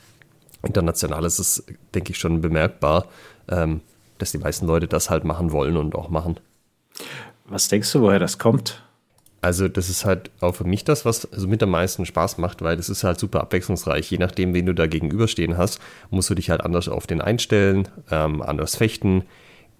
international 0.67 1.25
ist 1.25 1.39
es, 1.39 1.65
denke 1.95 2.13
ich, 2.13 2.19
schon 2.19 2.41
bemerkbar, 2.41 3.07
ähm, 3.49 3.81
dass 4.19 4.33
die 4.33 4.39
meisten 4.39 4.67
Leute 4.67 4.87
das 4.87 5.11
halt 5.11 5.25
machen 5.25 5.53
wollen 5.53 5.77
und 5.77 5.95
auch 5.95 6.09
machen. 6.09 6.39
Was 7.45 7.69
denkst 7.69 7.91
du, 7.93 8.03
woher 8.03 8.19
das 8.19 8.39
kommt? 8.39 8.83
Also 9.41 9.67
das 9.67 9.91
ist 9.91 10.05
halt 10.05 10.31
auch 10.41 10.55
für 10.55 10.65
mich 10.65 10.85
das, 10.85 11.05
was 11.05 11.31
also 11.33 11.49
mit 11.49 11.63
am 11.65 11.71
meisten 11.71 12.07
Spaß 12.07 12.39
macht, 12.39 12.63
weil 12.63 12.77
das 12.77 12.89
ist 12.89 13.03
halt 13.03 13.19
super 13.19 13.41
abwechslungsreich. 13.41 14.09
Je 14.09 14.19
nachdem, 14.19 14.55
wen 14.55 14.67
du 14.67 14.75
da 14.75 14.87
gegenüberstehen 14.87 15.59
hast, 15.59 15.81
musst 16.11 16.31
du 16.31 16.37
dich 16.37 16.49
halt 16.49 16.61
anders 16.61 16.89
auf 16.89 17.09
den 17.09 17.21
einstellen, 17.21 17.89
ähm, 18.13 18.41
anders 18.41 18.77
fechten, 18.77 19.25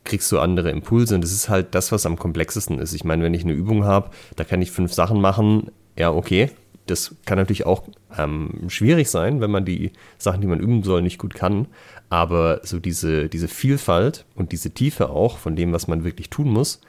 kriegst 0.03 0.33
du 0.33 0.41
andere 0.41 0.71
Impulse 0.71 1.15
und 1.15 1.23
das 1.23 1.31
ist 1.31 1.49
halt 1.49 1.77
das, 1.77 1.93
was 1.93 2.07
am 2.07 2.19
komplexesten 2.19 2.81
ist. 2.81 2.93
Ich 2.93 3.05
meine, 3.05 3.23
wenn 3.23 3.35
ich 3.35 3.45
eine 3.45 3.53
Übung 3.53 3.85
habe, 3.85 4.11
da 4.35 4.43
kann 4.43 4.61
ich 4.61 4.73
fünf 4.73 4.93
Sachen 4.93 5.21
machen, 5.21 5.71
ja 5.97 6.11
okay, 6.11 6.51
das 6.87 7.15
kann 7.27 7.39
natürlich 7.39 7.67
auch 7.67 7.85
ähm, 8.19 8.65
schwierig 8.69 9.11
sein, 9.11 9.41
wenn 9.41 9.51
man 9.51 9.65
die 9.65 9.93
Sachen, 10.19 10.41
die 10.41 10.47
man 10.47 10.61
üben 10.61 10.83
soll, 10.83 11.03
nicht 11.03 11.19
gut 11.19 11.35
kann. 11.35 11.67
Aber 12.11 12.61
so 12.65 12.79
diese, 12.79 13.29
diese 13.29 13.49
Vielfalt 13.49 14.25
und 14.35 14.53
diese 14.53 14.71
Tiefe 14.71 15.11
auch 15.11 15.39
von 15.39 15.57
dem, 15.57 15.73
was 15.73 15.89
man 15.89 16.05
wirklich 16.05 16.31
tun 16.31 16.49
muss, 16.49 16.81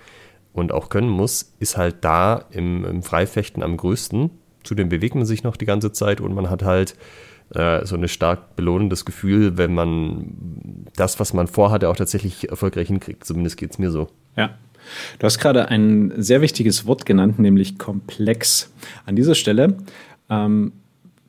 und 0.53 0.71
auch 0.71 0.89
können 0.89 1.09
muss, 1.09 1.53
ist 1.59 1.77
halt 1.77 1.97
da 2.01 2.45
im, 2.51 2.85
im 2.85 3.03
Freifechten 3.03 3.63
am 3.63 3.75
größten. 3.75 4.29
Zudem 4.63 4.87
bewegt 4.87 5.15
man 5.15 5.25
sich 5.25 5.43
noch 5.43 5.57
die 5.57 5.65
ganze 5.65 5.91
Zeit 5.91 6.21
und 6.21 6.33
man 6.33 6.49
hat 6.49 6.63
halt 6.63 6.95
äh, 7.53 7.85
so 7.85 7.95
ein 7.95 8.07
stark 8.07 8.55
belohnendes 8.55 9.03
Gefühl, 9.03 9.57
wenn 9.57 9.73
man 9.73 10.87
das, 10.95 11.19
was 11.19 11.33
man 11.33 11.47
vorhatte, 11.47 11.89
auch 11.89 11.95
tatsächlich 11.95 12.49
erfolgreich 12.49 12.87
hinkriegt. 12.87 13.25
Zumindest 13.25 13.57
geht 13.57 13.71
es 13.71 13.79
mir 13.79 13.91
so. 13.91 14.07
Ja. 14.37 14.57
Du 15.19 15.25
hast 15.25 15.39
gerade 15.39 15.69
ein 15.69 16.13
sehr 16.17 16.41
wichtiges 16.41 16.85
Wort 16.85 17.05
genannt, 17.05 17.39
nämlich 17.39 17.77
komplex. 17.77 18.71
An 19.05 19.15
dieser 19.15 19.35
Stelle 19.35 19.77
ähm, 20.29 20.73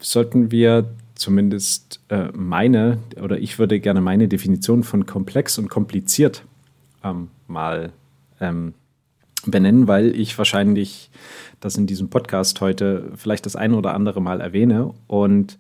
sollten 0.00 0.50
wir 0.50 0.88
zumindest 1.14 2.00
äh, 2.09 2.28
meine, 2.33 2.99
oder 3.23 3.38
ich 3.38 3.59
würde 3.59 3.80
gerne 3.80 4.00
meine 4.00 4.28
Definition 4.28 4.83
von 4.83 5.06
komplex 5.06 5.59
und 5.59 5.68
kompliziert 5.68 6.42
ähm, 7.02 7.28
mal 7.47 7.92
ähm, 8.40 8.75
benennen, 9.47 9.87
weil 9.88 10.14
ich 10.18 10.37
wahrscheinlich 10.38 11.11
das 11.61 11.76
in 11.76 11.87
diesem 11.87 12.09
Podcast 12.09 12.61
heute 12.61 13.12
vielleicht 13.16 13.47
das 13.47 13.56
eine 13.56 13.76
oder 13.76 13.94
andere 13.94 14.21
Mal 14.21 14.40
erwähne. 14.40 14.92
Und 15.06 15.59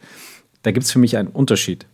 da 0.62 0.70
gibt 0.70 0.84
es 0.84 0.92
für 0.92 0.98
mich 0.98 1.16
einen 1.16 1.28
Unterschied. 1.28 1.86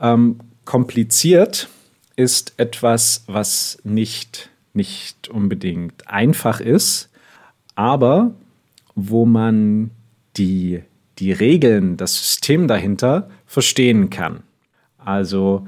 Ähm, 0.00 0.38
kompliziert 0.64 1.68
ist 2.16 2.54
etwas, 2.56 3.24
was 3.26 3.78
nicht, 3.84 4.50
nicht 4.78 5.28
unbedingt 5.28 6.08
einfach 6.08 6.60
ist, 6.60 7.10
aber 7.74 8.32
wo 8.94 9.26
man 9.26 9.90
die, 10.36 10.82
die 11.18 11.32
Regeln, 11.32 11.96
das 11.98 12.16
System 12.16 12.66
dahinter 12.66 13.28
verstehen 13.44 14.08
kann. 14.08 14.42
Also 14.96 15.66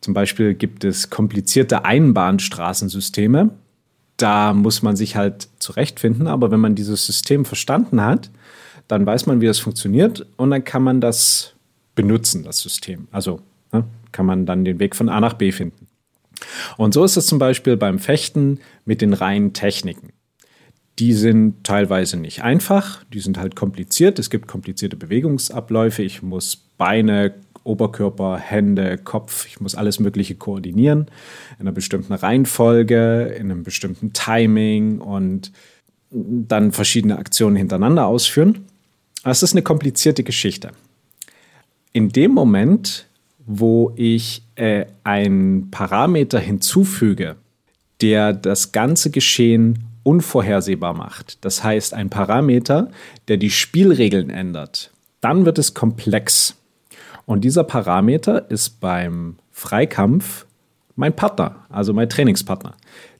zum 0.00 0.14
Beispiel 0.14 0.54
gibt 0.54 0.84
es 0.84 1.10
komplizierte 1.10 1.84
Einbahnstraßensysteme, 1.84 3.50
da 4.16 4.52
muss 4.52 4.82
man 4.82 4.96
sich 4.96 5.16
halt 5.16 5.48
zurechtfinden. 5.58 6.26
Aber 6.26 6.50
wenn 6.50 6.60
man 6.60 6.74
dieses 6.74 7.06
System 7.06 7.44
verstanden 7.44 8.02
hat, 8.02 8.30
dann 8.88 9.06
weiß 9.06 9.26
man, 9.26 9.40
wie 9.40 9.46
das 9.46 9.58
funktioniert 9.58 10.26
und 10.36 10.50
dann 10.50 10.64
kann 10.64 10.82
man 10.82 11.00
das 11.00 11.54
benutzen, 11.94 12.44
das 12.44 12.58
System. 12.58 13.08
Also 13.12 13.40
ne, 13.72 13.84
kann 14.12 14.26
man 14.26 14.46
dann 14.46 14.64
den 14.64 14.78
Weg 14.78 14.96
von 14.96 15.08
A 15.08 15.20
nach 15.20 15.34
B 15.34 15.52
finden. 15.52 15.86
Und 16.76 16.94
so 16.94 17.04
ist 17.04 17.16
es 17.16 17.26
zum 17.26 17.38
Beispiel 17.38 17.76
beim 17.76 17.98
Fechten 17.98 18.60
mit 18.84 19.02
den 19.02 19.12
reinen 19.12 19.52
Techniken. 19.52 20.12
Die 20.98 21.12
sind 21.14 21.64
teilweise 21.64 22.18
nicht 22.18 22.42
einfach, 22.42 23.04
die 23.12 23.20
sind 23.20 23.38
halt 23.38 23.56
kompliziert. 23.56 24.18
Es 24.18 24.28
gibt 24.28 24.48
komplizierte 24.48 24.96
Bewegungsabläufe. 24.96 26.02
Ich 26.02 26.22
muss 26.22 26.56
Beine 26.76 27.34
Oberkörper, 27.64 28.38
Hände, 28.38 28.98
Kopf. 28.98 29.46
Ich 29.46 29.60
muss 29.60 29.74
alles 29.74 30.00
Mögliche 30.00 30.34
koordinieren 30.34 31.06
in 31.58 31.66
einer 31.66 31.72
bestimmten 31.72 32.12
Reihenfolge, 32.12 33.34
in 33.38 33.50
einem 33.50 33.62
bestimmten 33.62 34.12
Timing 34.12 34.98
und 34.98 35.52
dann 36.10 36.72
verschiedene 36.72 37.18
Aktionen 37.18 37.56
hintereinander 37.56 38.06
ausführen. 38.06 38.66
Es 39.24 39.42
ist 39.42 39.52
eine 39.52 39.62
komplizierte 39.62 40.24
Geschichte. 40.24 40.72
In 41.92 42.08
dem 42.10 42.32
Moment, 42.32 43.06
wo 43.46 43.92
ich 43.96 44.42
äh, 44.54 44.86
einen 45.04 45.70
Parameter 45.70 46.38
hinzufüge, 46.38 47.36
der 48.00 48.32
das 48.32 48.72
ganze 48.72 49.10
Geschehen 49.10 49.84
unvorhersehbar 50.02 50.94
macht. 50.94 51.44
Das 51.44 51.62
heißt, 51.62 51.94
ein 51.94 52.10
Parameter, 52.10 52.90
der 53.28 53.36
die 53.36 53.50
Spielregeln 53.50 54.30
ändert. 54.30 54.92
Dann 55.20 55.44
wird 55.44 55.58
es 55.58 55.74
komplex. 55.74 56.56
Und 57.26 57.42
dieser 57.42 57.64
Parameter 57.64 58.50
ist 58.50 58.80
beim 58.80 59.36
Freikampf 59.50 60.46
mein 60.96 61.14
Partner, 61.14 61.66
also 61.68 61.92
mein 61.92 62.08
Trainingspartner. 62.08 62.74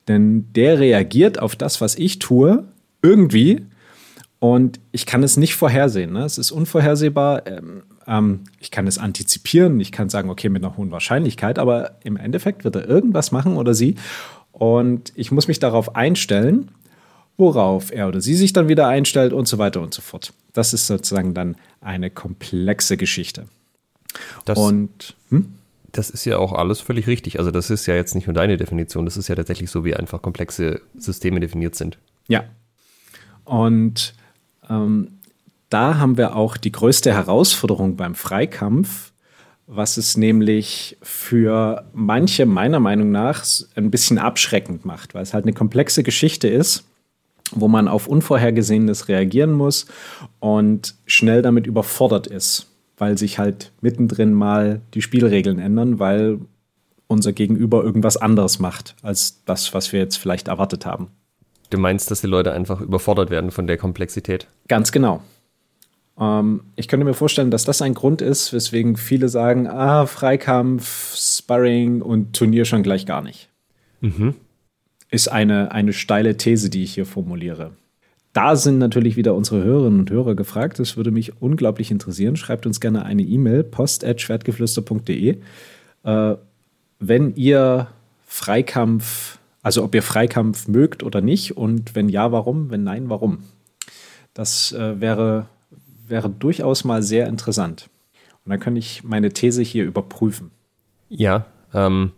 Denn 0.08 0.52
der 0.54 0.78
reagiert 0.78 1.38
auf 1.38 1.56
das, 1.56 1.80
was 1.80 1.96
ich 1.96 2.18
tue, 2.18 2.64
irgendwie. 3.02 3.66
Und 4.38 4.80
ich 4.92 5.06
kann 5.06 5.22
es 5.22 5.36
nicht 5.36 5.54
vorhersehen. 5.54 6.12
Ne? 6.12 6.24
Es 6.24 6.38
ist 6.38 6.50
unvorhersehbar. 6.50 7.46
Ähm, 7.46 7.82
ähm, 8.10 8.40
ich 8.58 8.70
kann 8.70 8.86
es 8.86 8.98
antizipieren. 8.98 9.78
Ich 9.80 9.92
kann 9.92 10.08
sagen, 10.08 10.28
okay, 10.28 10.48
mit 10.48 10.64
einer 10.64 10.76
hohen 10.76 10.90
Wahrscheinlichkeit. 10.90 11.58
Aber 11.58 11.92
im 12.02 12.16
Endeffekt 12.16 12.64
wird 12.64 12.76
er 12.76 12.86
irgendwas 12.86 13.30
machen 13.30 13.56
oder 13.56 13.72
sie. 13.72 13.94
Und 14.52 15.12
ich 15.14 15.30
muss 15.30 15.46
mich 15.46 15.60
darauf 15.60 15.94
einstellen, 15.94 16.72
worauf 17.38 17.92
er 17.92 18.08
oder 18.08 18.20
sie 18.20 18.34
sich 18.34 18.52
dann 18.52 18.68
wieder 18.68 18.88
einstellt 18.88 19.32
und 19.32 19.46
so 19.46 19.58
weiter 19.58 19.80
und 19.80 19.94
so 19.94 20.02
fort. 20.02 20.32
Das 20.52 20.74
ist 20.74 20.88
sozusagen 20.88 21.32
dann 21.32 21.56
eine 21.80 22.10
komplexe 22.10 22.96
Geschichte. 22.96 23.46
Das, 24.44 24.58
und 24.58 25.14
hm? 25.28 25.54
das 25.92 26.10
ist 26.10 26.24
ja 26.24 26.36
auch 26.36 26.52
alles 26.52 26.80
völlig 26.80 27.06
richtig. 27.06 27.38
Also 27.38 27.52
das 27.52 27.70
ist 27.70 27.86
ja 27.86 27.94
jetzt 27.94 28.16
nicht 28.16 28.26
nur 28.26 28.34
deine 28.34 28.56
Definition, 28.56 29.04
das 29.04 29.16
ist 29.16 29.28
ja 29.28 29.36
tatsächlich 29.36 29.70
so, 29.70 29.84
wie 29.84 29.94
einfach 29.94 30.20
komplexe 30.20 30.80
Systeme 30.98 31.38
definiert 31.38 31.76
sind. 31.76 31.98
Ja. 32.26 32.44
Und 33.44 34.14
ähm, 34.68 35.19
da 35.70 35.98
haben 35.98 36.18
wir 36.18 36.36
auch 36.36 36.56
die 36.56 36.72
größte 36.72 37.14
Herausforderung 37.14 37.96
beim 37.96 38.14
Freikampf, 38.14 39.12
was 39.66 39.96
es 39.96 40.16
nämlich 40.16 40.98
für 41.00 41.84
manche 41.92 42.44
meiner 42.44 42.80
Meinung 42.80 43.12
nach 43.12 43.44
ein 43.76 43.90
bisschen 43.90 44.18
abschreckend 44.18 44.84
macht, 44.84 45.14
weil 45.14 45.22
es 45.22 45.32
halt 45.32 45.44
eine 45.44 45.52
komplexe 45.52 46.02
Geschichte 46.02 46.48
ist, 46.48 46.84
wo 47.52 47.68
man 47.68 47.86
auf 47.86 48.08
Unvorhergesehenes 48.08 49.08
reagieren 49.08 49.52
muss 49.52 49.86
und 50.40 50.96
schnell 51.06 51.40
damit 51.40 51.68
überfordert 51.68 52.26
ist, 52.26 52.66
weil 52.98 53.16
sich 53.16 53.38
halt 53.38 53.70
mittendrin 53.80 54.34
mal 54.34 54.80
die 54.92 55.02
Spielregeln 55.02 55.60
ändern, 55.60 56.00
weil 56.00 56.40
unser 57.06 57.32
Gegenüber 57.32 57.84
irgendwas 57.84 58.16
anderes 58.16 58.58
macht 58.58 58.96
als 59.02 59.44
das, 59.44 59.72
was 59.72 59.92
wir 59.92 60.00
jetzt 60.00 60.16
vielleicht 60.16 60.48
erwartet 60.48 60.84
haben. 60.84 61.08
Du 61.70 61.78
meinst, 61.78 62.10
dass 62.10 62.20
die 62.20 62.26
Leute 62.26 62.52
einfach 62.52 62.80
überfordert 62.80 63.30
werden 63.30 63.52
von 63.52 63.68
der 63.68 63.76
Komplexität? 63.76 64.48
Ganz 64.66 64.90
genau. 64.90 65.22
Ähm, 66.20 66.62
ich 66.76 66.86
könnte 66.86 67.06
mir 67.06 67.14
vorstellen, 67.14 67.50
dass 67.50 67.64
das 67.64 67.82
ein 67.82 67.94
Grund 67.94 68.22
ist, 68.22 68.52
weswegen 68.52 68.96
viele 68.96 69.28
sagen, 69.28 69.66
ah, 69.66 70.06
Freikampf, 70.06 71.16
Sparring 71.16 72.02
und 72.02 72.36
Turnier 72.36 72.64
schon 72.64 72.82
gleich 72.82 73.06
gar 73.06 73.22
nicht. 73.22 73.48
Mhm. 74.00 74.34
Ist 75.10 75.28
eine, 75.28 75.72
eine 75.72 75.92
steile 75.92 76.36
These, 76.36 76.70
die 76.70 76.84
ich 76.84 76.94
hier 76.94 77.06
formuliere. 77.06 77.72
Da 78.32 78.54
sind 78.54 78.78
natürlich 78.78 79.16
wieder 79.16 79.34
unsere 79.34 79.64
Hörerinnen 79.64 80.00
und 80.00 80.10
Hörer 80.10 80.36
gefragt. 80.36 80.78
Das 80.78 80.96
würde 80.96 81.10
mich 81.10 81.42
unglaublich 81.42 81.90
interessieren. 81.90 82.36
Schreibt 82.36 82.64
uns 82.64 82.80
gerne 82.80 83.04
eine 83.04 83.22
E-Mail, 83.22 83.64
post.schwertgeflüster.de. 83.64 85.38
Äh, 86.04 86.34
wenn 87.00 87.34
ihr 87.34 87.88
Freikampf, 88.24 89.38
also 89.62 89.82
ob 89.82 89.94
ihr 89.96 90.02
Freikampf 90.02 90.68
mögt 90.68 91.02
oder 91.02 91.20
nicht 91.20 91.56
und 91.56 91.96
wenn 91.96 92.08
ja, 92.08 92.30
warum, 92.30 92.70
wenn 92.70 92.84
nein, 92.84 93.08
warum. 93.08 93.38
Das 94.32 94.70
äh, 94.72 95.00
wäre 95.00 95.46
wäre 96.10 96.28
durchaus 96.28 96.84
mal 96.84 97.02
sehr 97.02 97.26
interessant. 97.26 97.88
Und 98.44 98.50
dann 98.50 98.60
könnte 98.60 98.78
ich 98.78 99.04
meine 99.04 99.30
These 99.30 99.62
hier 99.62 99.84
überprüfen. 99.84 100.50
Ja, 101.08 101.46
ähm, 101.74 102.12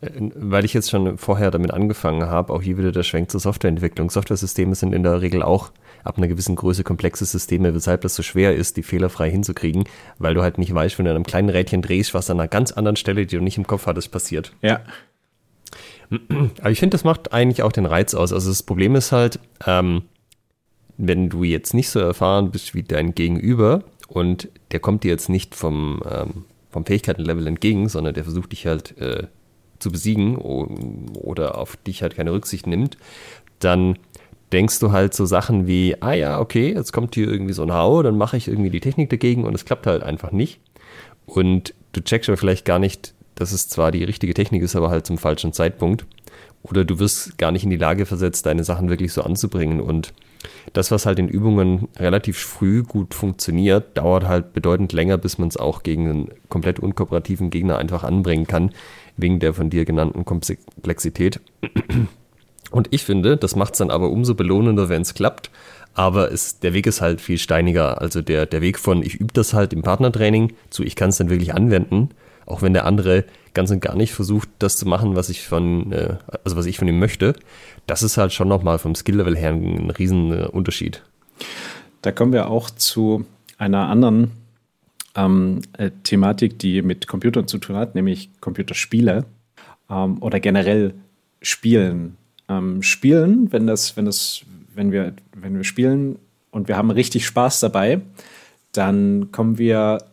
weil 0.00 0.64
ich 0.64 0.74
jetzt 0.74 0.90
schon 0.90 1.16
vorher 1.18 1.50
damit 1.50 1.72
angefangen 1.72 2.26
habe, 2.26 2.52
auch 2.52 2.62
hier 2.62 2.78
wieder 2.78 2.92
der 2.92 3.02
Schwenk 3.02 3.30
zur 3.30 3.40
Softwareentwicklung. 3.40 4.10
Softwaresysteme 4.10 4.74
sind 4.74 4.94
in 4.94 5.02
der 5.02 5.22
Regel 5.22 5.42
auch 5.42 5.72
ab 6.04 6.18
einer 6.18 6.28
gewissen 6.28 6.54
Größe 6.54 6.84
komplexe 6.84 7.24
Systeme, 7.24 7.74
weshalb 7.74 8.02
das 8.02 8.14
so 8.14 8.22
schwer 8.22 8.54
ist, 8.54 8.76
die 8.76 8.82
fehlerfrei 8.82 9.30
hinzukriegen, 9.30 9.84
weil 10.18 10.34
du 10.34 10.42
halt 10.42 10.58
nicht 10.58 10.72
weißt, 10.72 10.98
wenn 10.98 11.06
du 11.06 11.10
an 11.10 11.16
einem 11.16 11.24
kleinen 11.24 11.48
Rädchen 11.48 11.82
drehst, 11.82 12.14
was 12.14 12.30
an 12.30 12.38
einer 12.38 12.48
ganz 12.48 12.72
anderen 12.72 12.96
Stelle, 12.96 13.26
die 13.26 13.36
du 13.36 13.42
nicht 13.42 13.58
im 13.58 13.66
Kopf 13.66 13.86
hattest, 13.86 14.12
passiert. 14.12 14.52
Ja. 14.62 14.80
Aber 16.60 16.70
ich 16.70 16.78
finde, 16.78 16.94
das 16.94 17.02
macht 17.02 17.32
eigentlich 17.32 17.62
auch 17.62 17.72
den 17.72 17.86
Reiz 17.86 18.14
aus. 18.14 18.32
Also 18.32 18.50
das 18.50 18.62
Problem 18.62 18.94
ist 18.94 19.10
halt, 19.10 19.40
ähm, 19.66 20.02
wenn 20.98 21.28
du 21.28 21.44
jetzt 21.44 21.74
nicht 21.74 21.90
so 21.90 21.98
erfahren 21.98 22.50
bist 22.50 22.74
wie 22.74 22.82
dein 22.82 23.14
Gegenüber 23.14 23.82
und 24.08 24.48
der 24.70 24.80
kommt 24.80 25.04
dir 25.04 25.10
jetzt 25.10 25.28
nicht 25.28 25.54
vom, 25.54 26.02
ähm, 26.10 26.44
vom 26.70 26.84
Fähigkeitenlevel 26.86 27.46
entgegen, 27.46 27.88
sondern 27.88 28.14
der 28.14 28.24
versucht 28.24 28.52
dich 28.52 28.66
halt 28.66 28.96
äh, 28.98 29.26
zu 29.78 29.90
besiegen 29.90 30.36
oder 30.36 31.58
auf 31.58 31.76
dich 31.76 32.02
halt 32.02 32.16
keine 32.16 32.32
Rücksicht 32.32 32.66
nimmt, 32.66 32.96
dann 33.58 33.98
denkst 34.52 34.78
du 34.78 34.92
halt 34.92 35.12
so 35.12 35.26
Sachen 35.26 35.66
wie, 35.66 36.00
ah 36.00 36.12
ja, 36.12 36.40
okay, 36.40 36.72
jetzt 36.72 36.92
kommt 36.92 37.14
hier 37.14 37.28
irgendwie 37.28 37.52
so 37.52 37.62
ein 37.62 37.72
Hau, 37.72 38.02
dann 38.02 38.16
mache 38.16 38.36
ich 38.36 38.48
irgendwie 38.48 38.70
die 38.70 38.80
Technik 38.80 39.10
dagegen 39.10 39.44
und 39.44 39.54
es 39.54 39.64
klappt 39.64 39.86
halt 39.86 40.02
einfach 40.02 40.32
nicht. 40.32 40.60
Und 41.26 41.74
du 41.92 42.00
checkst 42.00 42.28
aber 42.28 42.36
vielleicht 42.36 42.64
gar 42.64 42.78
nicht, 42.78 43.12
dass 43.34 43.52
es 43.52 43.68
zwar 43.68 43.90
die 43.90 44.04
richtige 44.04 44.34
Technik 44.34 44.62
ist, 44.62 44.76
aber 44.76 44.90
halt 44.90 45.06
zum 45.06 45.18
falschen 45.18 45.52
Zeitpunkt. 45.52 46.06
Oder 46.62 46.84
du 46.84 46.98
wirst 46.98 47.38
gar 47.38 47.52
nicht 47.52 47.64
in 47.64 47.70
die 47.70 47.76
Lage 47.76 48.06
versetzt, 48.06 48.46
deine 48.46 48.64
Sachen 48.64 48.88
wirklich 48.88 49.12
so 49.12 49.22
anzubringen. 49.22 49.80
Und 49.80 50.12
das, 50.72 50.90
was 50.90 51.06
halt 51.06 51.18
in 51.18 51.28
Übungen 51.28 51.88
relativ 51.96 52.38
früh 52.38 52.82
gut 52.82 53.14
funktioniert, 53.14 53.96
dauert 53.96 54.24
halt 54.24 54.52
bedeutend 54.52 54.92
länger, 54.92 55.18
bis 55.18 55.38
man 55.38 55.48
es 55.48 55.56
auch 55.56 55.82
gegen 55.82 56.08
einen 56.08 56.30
komplett 56.48 56.80
unkooperativen 56.80 57.50
Gegner 57.50 57.78
einfach 57.78 58.04
anbringen 58.04 58.46
kann, 58.46 58.70
wegen 59.16 59.38
der 59.40 59.54
von 59.54 59.70
dir 59.70 59.84
genannten 59.84 60.24
Komplexität. 60.24 61.40
Und 62.70 62.88
ich 62.90 63.04
finde, 63.04 63.36
das 63.36 63.56
macht 63.56 63.74
es 63.74 63.78
dann 63.78 63.90
aber 63.90 64.10
umso 64.10 64.34
belohnender, 64.34 64.88
wenn 64.88 65.02
es 65.02 65.14
klappt. 65.14 65.50
Aber 65.94 66.30
es, 66.30 66.60
der 66.60 66.74
Weg 66.74 66.86
ist 66.86 67.00
halt 67.00 67.22
viel 67.22 67.38
steiniger. 67.38 68.02
Also 68.02 68.20
der, 68.20 68.44
der 68.44 68.60
Weg 68.60 68.78
von 68.78 69.02
ich 69.02 69.14
übe 69.14 69.32
das 69.32 69.54
halt 69.54 69.72
im 69.72 69.82
Partnertraining 69.82 70.52
zu 70.68 70.82
ich 70.82 70.94
kann 70.94 71.08
es 71.08 71.16
dann 71.16 71.30
wirklich 71.30 71.54
anwenden, 71.54 72.10
auch 72.44 72.60
wenn 72.60 72.74
der 72.74 72.84
andere 72.84 73.24
ganz 73.56 73.70
und 73.70 73.80
gar 73.80 73.96
nicht 73.96 74.12
versucht, 74.12 74.50
das 74.58 74.76
zu 74.76 74.86
machen, 74.86 75.16
was 75.16 75.30
ich 75.30 75.48
von, 75.48 75.90
äh, 75.90 76.16
also 76.44 76.56
was 76.56 76.66
ich 76.66 76.78
von 76.78 76.86
ihm 76.86 76.98
möchte, 76.98 77.34
das 77.86 78.02
ist 78.02 78.18
halt 78.18 78.32
schon 78.32 78.48
nochmal 78.48 78.78
vom 78.78 78.94
Skill-Level 78.94 79.34
her 79.36 79.50
ein 79.50 79.90
riesen 79.90 80.30
äh, 80.30 80.44
Unterschied. 80.44 81.02
Da 82.02 82.12
kommen 82.12 82.34
wir 82.34 82.50
auch 82.50 82.68
zu 82.68 83.24
einer 83.56 83.88
anderen 83.88 84.30
ähm, 85.16 85.62
äh, 85.78 85.90
Thematik, 86.04 86.58
die 86.58 86.82
mit 86.82 87.08
Computern 87.08 87.48
zu 87.48 87.56
tun 87.56 87.76
hat, 87.76 87.94
nämlich 87.94 88.28
Computerspiele 88.40 89.24
ähm, 89.90 90.22
oder 90.22 90.38
generell 90.38 90.92
Spielen. 91.40 92.18
Ähm, 92.48 92.82
spielen, 92.82 93.52
wenn 93.52 93.66
das, 93.66 93.96
wenn 93.96 94.04
das, 94.04 94.42
wenn 94.74 94.92
wir, 94.92 95.14
wenn 95.34 95.56
wir 95.56 95.64
spielen 95.64 96.18
und 96.50 96.68
wir 96.68 96.76
haben 96.76 96.90
richtig 96.90 97.24
Spaß 97.24 97.60
dabei, 97.60 98.02
dann 98.72 99.32
kommen 99.32 99.56
wir 99.56 100.04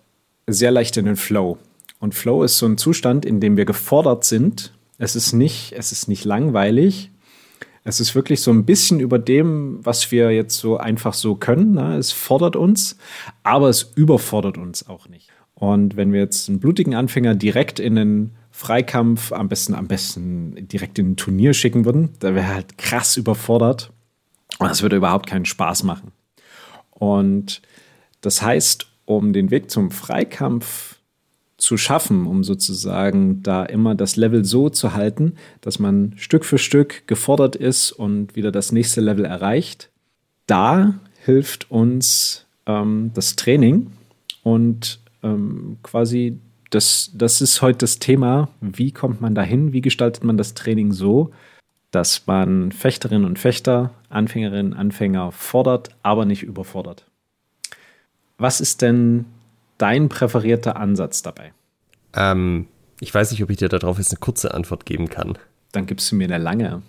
sehr 0.47 0.71
leicht 0.71 0.95
in 0.95 1.05
den 1.05 1.17
Flow. 1.17 1.57
Und 2.03 2.13
Flow 2.13 2.43
ist 2.43 2.57
so 2.57 2.65
ein 2.65 2.77
Zustand, 2.77 3.23
in 3.23 3.39
dem 3.39 3.55
wir 3.55 3.63
gefordert 3.63 4.25
sind. 4.25 4.73
Es 4.97 5.15
ist 5.15 5.31
nicht, 5.31 5.71
es 5.71 5.93
ist 5.93 6.09
nicht 6.09 6.25
langweilig, 6.25 7.11
es 7.85 8.01
ist 8.01 8.13
wirklich 8.13 8.41
so 8.41 8.51
ein 8.51 8.65
bisschen 8.65 8.99
über 8.99 9.17
dem, 9.17 9.79
was 9.85 10.11
wir 10.11 10.31
jetzt 10.31 10.57
so 10.57 10.75
einfach 10.75 11.13
so 11.13 11.35
können. 11.35 11.75
Ne? 11.75 11.95
Es 11.95 12.11
fordert 12.11 12.57
uns, 12.57 12.97
aber 13.43 13.69
es 13.69 13.93
überfordert 13.95 14.57
uns 14.57 14.89
auch 14.89 15.07
nicht. 15.07 15.29
Und 15.53 15.95
wenn 15.95 16.11
wir 16.11 16.19
jetzt 16.19 16.49
einen 16.49 16.59
blutigen 16.59 16.93
Anfänger 16.93 17.35
direkt 17.35 17.79
in 17.79 17.97
einen 17.97 18.35
Freikampf, 18.51 19.31
am 19.31 19.47
besten, 19.47 19.73
am 19.73 19.87
besten 19.87 20.67
direkt 20.67 20.99
in 20.99 21.11
ein 21.11 21.15
Turnier 21.15 21.53
schicken 21.53 21.85
würden, 21.85 22.09
da 22.19 22.35
wäre 22.35 22.53
halt 22.53 22.77
krass 22.77 23.15
überfordert. 23.15 23.93
Und 24.59 24.67
das 24.67 24.81
würde 24.81 24.97
überhaupt 24.97 25.27
keinen 25.27 25.45
Spaß 25.45 25.83
machen. 25.83 26.11
Und 26.89 27.61
das 28.19 28.41
heißt, 28.41 28.87
um 29.05 29.31
den 29.31 29.51
Weg 29.51 29.71
zum 29.71 29.89
Freikampf 29.89 30.92
zu 31.63 31.77
schaffen, 31.77 32.27
um 32.27 32.43
sozusagen 32.43 33.41
da 33.41 33.63
immer 33.63 33.95
das 33.95 34.17
Level 34.17 34.43
so 34.43 34.69
zu 34.69 34.93
halten, 34.93 35.35
dass 35.61 35.79
man 35.79 36.13
Stück 36.17 36.43
für 36.43 36.57
Stück 36.57 37.07
gefordert 37.07 37.55
ist 37.55 37.93
und 37.93 38.35
wieder 38.35 38.51
das 38.51 38.73
nächste 38.73 38.99
Level 38.99 39.23
erreicht. 39.23 39.89
Da 40.45 40.95
hilft 41.23 41.71
uns 41.71 42.45
ähm, 42.65 43.11
das 43.13 43.37
Training 43.37 43.93
und 44.43 44.99
ähm, 45.23 45.77
quasi 45.83 46.37
das, 46.69 47.11
das 47.13 47.39
ist 47.39 47.61
heute 47.61 47.77
das 47.77 47.97
Thema, 47.97 48.49
wie 48.59 48.91
kommt 48.91 49.21
man 49.21 49.33
dahin, 49.33 49.71
wie 49.71 49.81
gestaltet 49.81 50.25
man 50.25 50.35
das 50.35 50.55
Training 50.55 50.91
so, 50.91 51.31
dass 51.91 52.27
man 52.27 52.73
Fechterinnen 52.73 53.23
und 53.23 53.39
Fechter, 53.39 53.91
Anfängerinnen 54.09 54.73
und 54.73 54.77
Anfänger 54.77 55.31
fordert, 55.31 55.95
aber 56.03 56.25
nicht 56.25 56.43
überfordert. 56.43 57.05
Was 58.37 58.59
ist 58.59 58.81
denn 58.81 59.23
dein 59.77 60.09
präferierter 60.09 60.77
Ansatz 60.77 61.21
dabei? 61.21 61.53
Ähm, 62.15 62.67
ich 62.99 63.13
weiß 63.13 63.31
nicht, 63.31 63.43
ob 63.43 63.49
ich 63.49 63.57
dir 63.57 63.69
darauf 63.69 63.97
jetzt 63.97 64.11
eine 64.11 64.19
kurze 64.19 64.53
Antwort 64.53 64.85
geben 64.85 65.09
kann. 65.09 65.37
Dann 65.71 65.85
gibst 65.85 66.11
du 66.11 66.15
mir 66.15 66.25
eine 66.25 66.37
lange. 66.37 66.81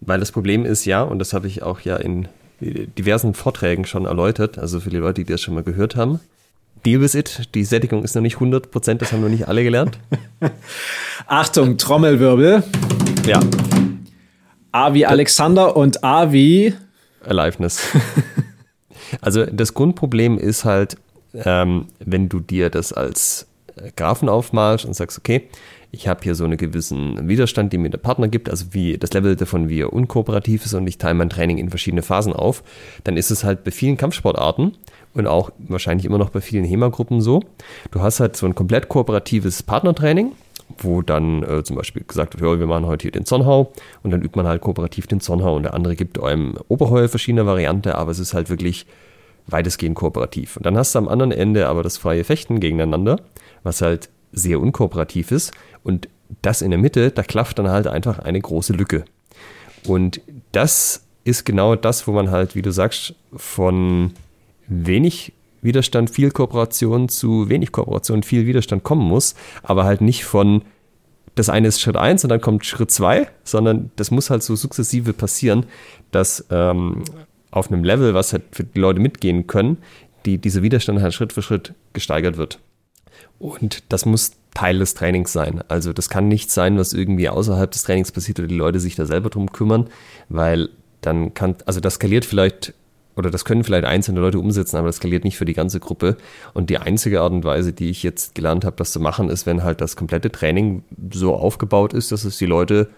Weil 0.00 0.20
das 0.20 0.32
Problem 0.32 0.64
ist 0.64 0.84
ja, 0.84 1.02
und 1.02 1.18
das 1.18 1.32
habe 1.32 1.46
ich 1.46 1.62
auch 1.62 1.80
ja 1.80 1.96
in 1.96 2.28
diversen 2.60 3.34
Vorträgen 3.34 3.84
schon 3.84 4.04
erläutert, 4.04 4.58
also 4.58 4.80
für 4.80 4.90
die 4.90 4.96
Leute, 4.96 5.24
die 5.24 5.32
das 5.32 5.40
schon 5.40 5.54
mal 5.54 5.62
gehört 5.62 5.96
haben, 5.96 6.20
deal 6.84 7.00
with 7.00 7.14
it. 7.14 7.54
Die 7.54 7.64
Sättigung 7.64 8.04
ist 8.04 8.14
noch 8.14 8.22
nicht 8.22 8.36
100%, 8.36 8.94
das 8.94 9.12
haben 9.12 9.22
wir 9.22 9.28
nicht 9.28 9.48
alle 9.48 9.62
gelernt. 9.62 9.98
Achtung, 11.26 11.78
Trommelwirbel. 11.78 12.62
Ja. 13.26 13.40
A 14.72 14.94
wie 14.94 15.06
Alexander 15.06 15.76
und 15.76 16.04
A 16.04 16.32
wie 16.32 16.74
Aliveness. 17.24 17.82
also 19.20 19.46
das 19.46 19.74
Grundproblem 19.74 20.38
ist 20.38 20.64
halt, 20.64 20.96
ähm, 21.34 21.86
wenn 21.98 22.28
du 22.28 22.40
dir 22.40 22.70
das 22.70 22.92
als 22.92 23.46
äh, 23.76 23.90
Graphen 23.96 24.28
aufmalst 24.28 24.84
und 24.84 24.94
sagst, 24.94 25.18
okay, 25.18 25.48
ich 25.90 26.06
habe 26.06 26.20
hier 26.22 26.34
so 26.34 26.44
einen 26.44 26.58
gewissen 26.58 27.28
Widerstand, 27.28 27.72
den 27.72 27.82
mir 27.82 27.90
der 27.90 27.98
Partner 27.98 28.28
gibt, 28.28 28.50
also 28.50 28.66
wie 28.72 28.98
das 28.98 29.12
Level 29.12 29.36
davon, 29.36 29.68
wie 29.68 29.80
er 29.80 29.92
unkooperativ 29.92 30.64
ist 30.66 30.74
und 30.74 30.86
ich 30.86 30.98
teile 30.98 31.14
mein 31.14 31.30
Training 31.30 31.58
in 31.58 31.70
verschiedene 31.70 32.02
Phasen 32.02 32.34
auf, 32.34 32.62
dann 33.04 33.16
ist 33.16 33.30
es 33.30 33.42
halt 33.42 33.64
bei 33.64 33.70
vielen 33.70 33.96
Kampfsportarten 33.96 34.76
und 35.14 35.26
auch 35.26 35.50
wahrscheinlich 35.58 36.04
immer 36.04 36.18
noch 36.18 36.30
bei 36.30 36.40
vielen 36.40 36.64
HEMA-Gruppen 36.64 37.20
so. 37.20 37.42
Du 37.90 38.00
hast 38.00 38.20
halt 38.20 38.36
so 38.36 38.46
ein 38.46 38.54
komplett 38.54 38.88
kooperatives 38.88 39.62
Partnertraining, 39.62 40.32
wo 40.76 41.00
dann 41.00 41.42
äh, 41.42 41.64
zum 41.64 41.76
Beispiel 41.76 42.04
gesagt 42.06 42.38
wird, 42.38 42.60
wir 42.60 42.66
machen 42.66 42.86
heute 42.86 43.02
hier 43.02 43.12
den 43.12 43.24
Zornhau 43.24 43.72
und 44.02 44.10
dann 44.10 44.20
übt 44.20 44.36
man 44.36 44.46
halt 44.46 44.60
kooperativ 44.60 45.06
den 45.06 45.20
Zornhau 45.20 45.56
und 45.56 45.62
der 45.62 45.72
andere 45.72 45.96
gibt 45.96 46.22
einem 46.22 46.56
Oberheuer 46.68 47.08
verschiedene 47.08 47.46
Variante, 47.46 47.94
aber 47.94 48.10
es 48.10 48.18
ist 48.18 48.34
halt 48.34 48.50
wirklich 48.50 48.84
weitestgehend 49.48 49.96
kooperativ. 49.96 50.56
Und 50.56 50.66
dann 50.66 50.76
hast 50.76 50.94
du 50.94 50.98
am 50.98 51.08
anderen 51.08 51.32
Ende 51.32 51.68
aber 51.68 51.82
das 51.82 51.96
freie 51.96 52.24
Fechten 52.24 52.60
gegeneinander, 52.60 53.20
was 53.62 53.82
halt 53.82 54.08
sehr 54.32 54.60
unkooperativ 54.60 55.30
ist 55.30 55.52
und 55.82 56.08
das 56.42 56.62
in 56.62 56.70
der 56.70 56.78
Mitte, 56.78 57.10
da 57.10 57.22
klafft 57.22 57.58
dann 57.58 57.68
halt 57.68 57.86
einfach 57.86 58.18
eine 58.18 58.40
große 58.40 58.74
Lücke. 58.74 59.04
Und 59.86 60.20
das 60.52 61.04
ist 61.24 61.44
genau 61.44 61.74
das, 61.76 62.06
wo 62.06 62.12
man 62.12 62.30
halt, 62.30 62.54
wie 62.54 62.62
du 62.62 62.70
sagst, 62.70 63.14
von 63.34 64.12
wenig 64.66 65.32
Widerstand, 65.62 66.10
viel 66.10 66.30
Kooperation 66.30 67.08
zu 67.08 67.48
wenig 67.48 67.72
Kooperation, 67.72 68.22
viel 68.22 68.46
Widerstand 68.46 68.84
kommen 68.84 69.06
muss, 69.06 69.34
aber 69.62 69.84
halt 69.84 70.00
nicht 70.00 70.24
von 70.24 70.62
das 71.34 71.48
eine 71.48 71.68
ist 71.68 71.80
Schritt 71.80 71.96
1 71.96 72.24
und 72.24 72.30
dann 72.30 72.40
kommt 72.40 72.66
Schritt 72.66 72.90
2, 72.90 73.28
sondern 73.44 73.90
das 73.94 74.10
muss 74.10 74.28
halt 74.28 74.42
so 74.42 74.56
sukzessive 74.56 75.12
passieren, 75.12 75.66
dass 76.10 76.44
ähm, 76.50 77.04
auf 77.50 77.70
einem 77.70 77.84
Level, 77.84 78.14
was 78.14 78.32
halt 78.32 78.42
für 78.52 78.64
die 78.64 78.78
Leute 78.78 79.00
mitgehen 79.00 79.46
können, 79.46 79.78
die, 80.26 80.38
dieser 80.38 80.62
Widerstand 80.62 81.00
halt 81.00 81.14
Schritt 81.14 81.32
für 81.32 81.42
Schritt 81.42 81.74
gesteigert 81.92 82.36
wird. 82.36 82.58
Und 83.38 83.84
das 83.88 84.04
muss 84.04 84.32
Teil 84.54 84.78
des 84.78 84.94
Trainings 84.94 85.32
sein. 85.32 85.62
Also 85.68 85.92
das 85.92 86.08
kann 86.08 86.28
nicht 86.28 86.50
sein, 86.50 86.78
was 86.78 86.92
irgendwie 86.92 87.28
außerhalb 87.28 87.70
des 87.70 87.84
Trainings 87.84 88.12
passiert 88.12 88.38
oder 88.38 88.48
die 88.48 88.56
Leute 88.56 88.80
sich 88.80 88.96
da 88.96 89.06
selber 89.06 89.30
drum 89.30 89.52
kümmern, 89.52 89.88
weil 90.28 90.68
dann 91.00 91.34
kann, 91.34 91.56
also 91.64 91.80
das 91.80 91.94
skaliert 91.94 92.24
vielleicht 92.24 92.74
oder 93.18 93.30
das 93.30 93.44
können 93.44 93.64
vielleicht 93.64 93.84
einzelne 93.84 94.20
Leute 94.20 94.38
umsetzen, 94.38 94.76
aber 94.76 94.88
das 94.88 94.96
skaliert 94.96 95.24
nicht 95.24 95.36
für 95.36 95.44
die 95.44 95.52
ganze 95.52 95.80
Gruppe. 95.80 96.16
Und 96.54 96.70
die 96.70 96.78
einzige 96.78 97.20
Art 97.20 97.32
und 97.32 97.44
Weise, 97.44 97.72
die 97.72 97.90
ich 97.90 98.04
jetzt 98.04 98.34
gelernt 98.36 98.64
habe, 98.64 98.76
das 98.76 98.92
zu 98.92 99.00
machen, 99.00 99.28
ist, 99.28 99.44
wenn 99.44 99.64
halt 99.64 99.80
das 99.80 99.96
komplette 99.96 100.30
Training 100.30 100.84
so 101.12 101.34
aufgebaut 101.34 101.94
ist, 101.94 102.12
dass 102.12 102.24
es 102.24 102.38
die 102.38 102.46
Leute 102.46 102.88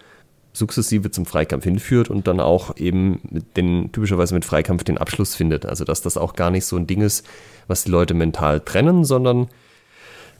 sukzessive 0.53 1.11
zum 1.11 1.25
Freikampf 1.25 1.63
hinführt 1.63 2.09
und 2.09 2.27
dann 2.27 2.39
auch 2.39 2.75
eben 2.77 3.21
mit 3.29 3.55
den, 3.57 3.91
typischerweise 3.91 4.33
mit 4.33 4.45
Freikampf 4.45 4.83
den 4.83 4.97
Abschluss 4.97 5.35
findet. 5.35 5.65
Also 5.65 5.85
dass 5.85 6.01
das 6.01 6.17
auch 6.17 6.33
gar 6.33 6.51
nicht 6.51 6.65
so 6.65 6.75
ein 6.77 6.87
Ding 6.87 7.01
ist, 7.01 7.25
was 7.67 7.83
die 7.83 7.91
Leute 7.91 8.13
mental 8.13 8.59
trennen, 8.59 9.05
sondern 9.05 9.47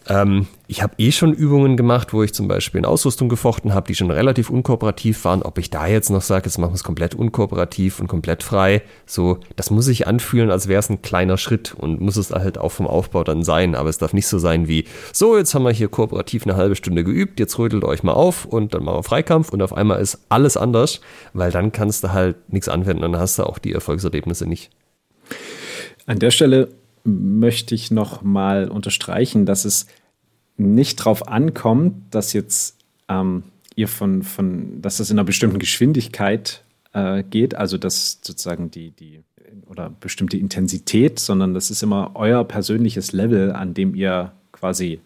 ähm, 0.07 0.47
ich 0.67 0.81
habe 0.81 0.93
eh 0.97 1.11
schon 1.11 1.33
Übungen 1.33 1.77
gemacht, 1.77 2.13
wo 2.13 2.23
ich 2.23 2.33
zum 2.33 2.47
Beispiel 2.47 2.79
in 2.79 2.85
Ausrüstung 2.85 3.29
gefochten 3.29 3.73
habe, 3.73 3.87
die 3.87 3.95
schon 3.95 4.09
relativ 4.09 4.49
unkooperativ 4.49 5.23
waren. 5.25 5.43
Ob 5.43 5.57
ich 5.57 5.69
da 5.69 5.85
jetzt 5.85 6.09
noch 6.09 6.21
sage, 6.21 6.45
jetzt 6.45 6.57
machen 6.57 6.71
wir 6.71 6.75
es 6.75 6.83
komplett 6.83 7.13
unkooperativ 7.13 7.99
und 7.99 8.07
komplett 8.07 8.41
frei, 8.41 8.81
so, 9.05 9.39
das 9.55 9.69
muss 9.69 9.85
sich 9.85 10.07
anfühlen, 10.07 10.49
als 10.49 10.67
wäre 10.67 10.79
es 10.79 10.89
ein 10.89 11.01
kleiner 11.01 11.37
Schritt 11.37 11.75
und 11.77 12.01
muss 12.01 12.17
es 12.17 12.31
halt 12.31 12.57
auch 12.57 12.71
vom 12.71 12.87
Aufbau 12.87 13.23
dann 13.23 13.43
sein. 13.43 13.75
Aber 13.75 13.89
es 13.89 13.99
darf 13.99 14.13
nicht 14.13 14.27
so 14.27 14.39
sein 14.39 14.67
wie, 14.67 14.85
so, 15.13 15.37
jetzt 15.37 15.53
haben 15.53 15.63
wir 15.63 15.71
hier 15.71 15.89
kooperativ 15.89 16.47
eine 16.47 16.55
halbe 16.55 16.75
Stunde 16.75 17.03
geübt, 17.03 17.39
jetzt 17.39 17.59
rödelt 17.59 17.83
euch 17.83 18.01
mal 18.01 18.13
auf 18.13 18.45
und 18.45 18.73
dann 18.73 18.83
machen 18.83 18.97
wir 18.97 19.03
Freikampf 19.03 19.49
und 19.49 19.61
auf 19.61 19.73
einmal 19.73 20.01
ist 20.01 20.25
alles 20.29 20.57
anders, 20.57 21.01
weil 21.33 21.51
dann 21.51 21.71
kannst 21.71 22.03
du 22.03 22.11
halt 22.11 22.51
nichts 22.51 22.69
anwenden 22.69 23.01
dann 23.01 23.17
hast 23.17 23.37
du 23.37 23.43
auch 23.43 23.59
die 23.59 23.73
Erfolgserlebnisse 23.73 24.47
nicht. 24.47 24.71
An 26.05 26.19
der 26.19 26.31
Stelle 26.31 26.69
möchte 27.03 27.75
ich 27.75 27.91
noch 27.91 28.21
mal 28.21 28.69
unterstreichen, 28.69 29.45
dass 29.45 29.65
es 29.65 29.87
nicht 30.57 30.99
darauf 30.99 31.27
ankommt, 31.27 32.13
dass 32.13 32.33
jetzt 32.33 32.77
ähm, 33.09 33.43
ihr 33.75 33.87
von, 33.87 34.23
von, 34.23 34.81
dass 34.81 34.97
das 34.97 35.09
in 35.09 35.17
einer 35.17 35.25
bestimmten 35.25 35.59
Geschwindigkeit 35.59 36.63
äh, 36.93 37.23
geht, 37.23 37.55
also 37.55 37.77
dass 37.77 38.19
sozusagen 38.21 38.71
die, 38.71 38.91
die 38.91 39.21
oder 39.67 39.89
bestimmte 39.89 40.37
Intensität, 40.37 41.19
sondern 41.19 41.53
das 41.53 41.71
ist 41.71 41.83
immer 41.83 42.11
euer 42.15 42.43
persönliches 42.43 43.11
Level, 43.11 43.51
an 43.51 43.73
dem 43.73 43.95
ihr 43.95 44.31
quasi 44.51 44.99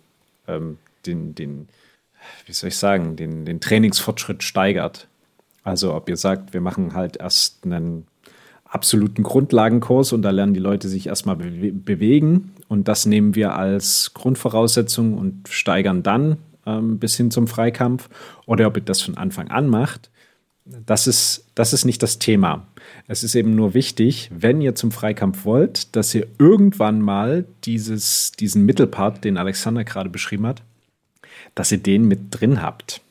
ähm, 0.47 0.77
den, 1.05 1.36
den, 1.36 1.67
wie 2.45 2.53
soll 2.53 2.69
ich 2.69 2.77
sagen, 2.77 3.15
den, 3.15 3.45
den 3.45 3.60
Trainingsfortschritt 3.60 4.43
steigert. 4.43 5.08
Also 5.63 5.93
ob 5.93 6.10
ihr 6.10 6.17
sagt, 6.17 6.53
wir 6.53 6.62
machen 6.62 6.93
halt 6.93 7.17
erst 7.17 7.63
einen 7.63 8.05
absoluten 8.75 9.23
Grundlagenkurs 9.23 10.11
und 10.11 10.21
da 10.21 10.31
lernen 10.31 10.53
die 10.53 10.59
Leute 10.59 10.89
sich 10.89 11.07
erstmal 11.07 11.38
be 11.38 11.71
bewegen 11.71 12.51
und 12.67 12.88
das 12.89 13.05
nehmen 13.05 13.33
wir 13.33 13.55
als 13.55 14.13
Grundvoraussetzung 14.13 15.17
und 15.17 15.47
steigern 15.47 16.03
dann 16.03 16.38
ähm, 16.65 16.99
bis 16.99 17.15
hin 17.15 17.31
zum 17.31 17.47
Freikampf 17.47 18.09
oder 18.45 18.67
ob 18.67 18.75
ihr 18.75 18.83
das 18.83 19.01
von 19.01 19.15
Anfang 19.15 19.47
an 19.47 19.69
macht. 19.69 20.11
Das 20.65 21.07
ist, 21.07 21.45
das 21.55 21.73
ist 21.73 21.85
nicht 21.85 22.03
das 22.03 22.19
Thema. 22.19 22.67
Es 23.07 23.23
ist 23.23 23.35
eben 23.35 23.55
nur 23.55 23.73
wichtig, 23.73 24.29
wenn 24.33 24.59
ihr 24.61 24.75
zum 24.75 24.91
Freikampf 24.91 25.45
wollt, 25.45 25.95
dass 25.95 26.13
ihr 26.13 26.27
irgendwann 26.38 27.01
mal 27.01 27.45
dieses, 27.63 28.31
diesen 28.33 28.65
Mittelpart, 28.65 29.23
den 29.23 29.38
Alexander 29.38 29.83
gerade 29.85 30.09
beschrieben 30.09 30.47
hat, 30.47 30.63
dass 31.53 31.71
ihr 31.71 31.77
den 31.77 32.07
mit 32.07 32.19
drin 32.31 32.61
habt. 32.61 33.01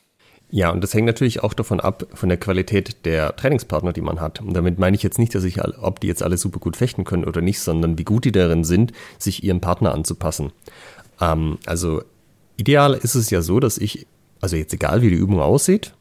Ja, 0.57 0.71
und 0.71 0.85
das 0.85 0.95
hängt 0.95 1.07
natürlich 1.07 1.43
auch 1.43 1.53
davon 1.53 1.81
ab, 1.81 2.07
von 2.15 2.29
der 2.29 2.39
Qualität 2.39 3.05
der 3.07 3.35
Trainingspartner, 3.35 3.93
die 3.93 4.01
man 4.01 4.21
hat. 4.21 4.41
Und 4.41 4.55
damit 4.55 4.79
meine 4.79 4.95
ich 4.95 5.03
jetzt 5.03 5.19
nicht, 5.19 5.35
dass 5.35 5.43
ich, 5.43 5.61
ob 5.65 5.99
die 5.99 6.07
jetzt 6.07 6.23
alle 6.23 6.39
super 6.39 6.61
gut 6.61 6.77
fechten 6.77 7.03
können 7.03 7.25
oder 7.25 7.41
nicht, 7.41 7.59
sondern 7.59 7.99
wie 7.99 8.05
gut 8.05 8.25
die 8.25 8.31
darin 8.31 8.63
sind, 8.63 8.93
sich 9.19 9.43
ihrem 9.43 9.61
Partner 9.61 9.93
anzupassen. 9.93 10.53
Ähm, 11.21 11.59
also 11.67 12.05
ideal 12.57 12.95
ist 12.95 13.17
es 13.17 13.31
ja 13.31 13.43
so, 13.43 13.59
dass 13.59 13.79
ich, 13.79 14.07
also 14.41 14.55
jetzt 14.55 14.73
egal 14.73 15.03
wie 15.03 15.11
die 15.11 15.17
Übung 15.17 15.41
aussieht, 15.41 15.93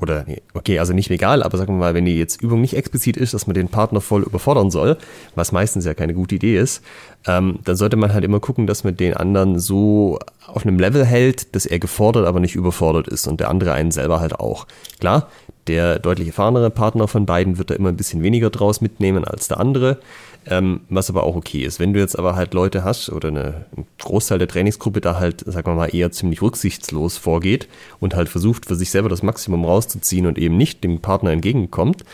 oder 0.00 0.24
okay, 0.54 0.78
also 0.78 0.92
nicht 0.92 1.10
egal, 1.10 1.42
aber 1.42 1.58
sagen 1.58 1.74
wir 1.74 1.78
mal, 1.78 1.94
wenn 1.94 2.04
die 2.04 2.18
jetzt 2.18 2.40
Übung 2.40 2.60
nicht 2.60 2.76
explizit 2.76 3.16
ist, 3.16 3.34
dass 3.34 3.46
man 3.46 3.54
den 3.54 3.68
Partner 3.68 4.00
voll 4.00 4.22
überfordern 4.22 4.70
soll, 4.70 4.96
was 5.34 5.50
meistens 5.50 5.84
ja 5.84 5.94
keine 5.94 6.14
gute 6.14 6.36
Idee 6.36 6.56
ist, 6.56 6.82
ähm, 7.26 7.58
dann 7.64 7.76
sollte 7.76 7.96
man 7.96 8.12
halt 8.12 8.24
immer 8.24 8.38
gucken, 8.38 8.66
dass 8.66 8.84
man 8.84 8.96
den 8.96 9.14
anderen 9.14 9.58
so 9.58 10.18
auf 10.46 10.64
einem 10.64 10.78
Level 10.78 11.04
hält, 11.04 11.54
dass 11.54 11.66
er 11.66 11.78
gefordert, 11.78 12.26
aber 12.26 12.38
nicht 12.38 12.54
überfordert 12.54 13.08
ist 13.08 13.26
und 13.26 13.40
der 13.40 13.50
andere 13.50 13.72
einen 13.72 13.90
selber 13.90 14.20
halt 14.20 14.38
auch. 14.38 14.66
Klar, 15.00 15.28
der 15.66 15.98
deutlich 15.98 16.28
erfahrenere 16.28 16.70
Partner 16.70 17.08
von 17.08 17.26
beiden 17.26 17.58
wird 17.58 17.70
da 17.70 17.74
immer 17.74 17.90
ein 17.90 17.96
bisschen 17.96 18.22
weniger 18.22 18.50
draus 18.50 18.80
mitnehmen 18.80 19.24
als 19.24 19.48
der 19.48 19.60
andere. 19.60 19.98
Ähm, 20.46 20.80
was 20.88 21.10
aber 21.10 21.24
auch 21.24 21.36
okay 21.36 21.62
ist. 21.64 21.78
Wenn 21.78 21.92
du 21.92 22.00
jetzt 22.00 22.18
aber 22.18 22.34
halt 22.34 22.54
Leute 22.54 22.82
hast 22.82 23.10
oder 23.10 23.28
eine, 23.28 23.66
ein 23.76 23.86
Großteil 23.98 24.38
der 24.38 24.48
Trainingsgruppe 24.48 25.02
da 25.02 25.18
halt, 25.18 25.42
sagen 25.44 25.66
wir 25.66 25.74
mal, 25.74 25.94
eher 25.94 26.10
ziemlich 26.10 26.40
rücksichtslos 26.40 27.18
vorgeht 27.18 27.68
und 28.00 28.14
halt 28.14 28.30
versucht, 28.30 28.64
für 28.64 28.74
sich 28.74 28.90
selber 28.90 29.10
das 29.10 29.22
Maximum 29.22 29.66
rauszuziehen 29.66 30.24
und 30.24 30.38
eben 30.38 30.56
nicht 30.56 30.82
dem 30.84 31.00
Partner 31.00 31.32
entgegenkommt, 31.32 32.04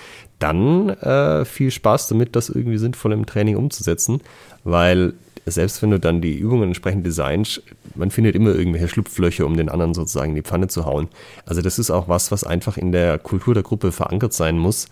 dann 0.40 0.88
äh, 0.90 1.44
viel 1.44 1.70
Spaß 1.70 2.08
damit, 2.08 2.34
das 2.34 2.48
irgendwie 2.48 2.78
sinnvoll 2.78 3.12
im 3.12 3.26
Training 3.26 3.56
umzusetzen, 3.56 4.20
weil 4.64 5.14
selbst 5.46 5.82
wenn 5.82 5.90
du 5.90 6.00
dann 6.00 6.20
die 6.20 6.36
Übungen 6.36 6.64
entsprechend 6.64 7.06
designst, 7.06 7.62
man 7.94 8.10
findet 8.10 8.34
immer 8.34 8.54
irgendwelche 8.54 8.88
Schlupflöcher, 8.88 9.46
um 9.46 9.56
den 9.56 9.68
anderen 9.68 9.94
sozusagen 9.94 10.30
in 10.30 10.36
die 10.36 10.42
Pfanne 10.42 10.68
zu 10.68 10.86
hauen. 10.86 11.08
Also 11.44 11.60
das 11.60 11.78
ist 11.78 11.90
auch 11.90 12.08
was, 12.08 12.32
was 12.32 12.44
einfach 12.44 12.76
in 12.78 12.92
der 12.92 13.18
Kultur 13.18 13.54
der 13.54 13.62
Gruppe 13.62 13.92
verankert 13.92 14.32
sein 14.32 14.58
muss, 14.58 14.88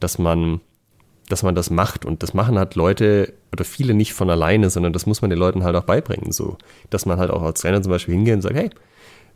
dass 0.00 0.18
man 0.18 0.60
dass 1.28 1.42
man 1.42 1.54
das 1.54 1.70
macht. 1.70 2.04
Und 2.04 2.22
das 2.22 2.34
machen 2.34 2.58
halt 2.58 2.74
Leute 2.74 3.32
oder 3.52 3.64
viele 3.64 3.94
nicht 3.94 4.12
von 4.12 4.30
alleine, 4.30 4.70
sondern 4.70 4.92
das 4.92 5.06
muss 5.06 5.22
man 5.22 5.30
den 5.30 5.38
Leuten 5.38 5.64
halt 5.64 5.76
auch 5.76 5.84
beibringen. 5.84 6.32
So, 6.32 6.58
dass 6.90 7.06
man 7.06 7.18
halt 7.18 7.30
auch 7.30 7.42
als 7.42 7.60
Trainer 7.60 7.82
zum 7.82 7.90
Beispiel 7.90 8.14
hingeht 8.14 8.34
und 8.34 8.42
sagt, 8.42 8.56
hey, 8.56 8.70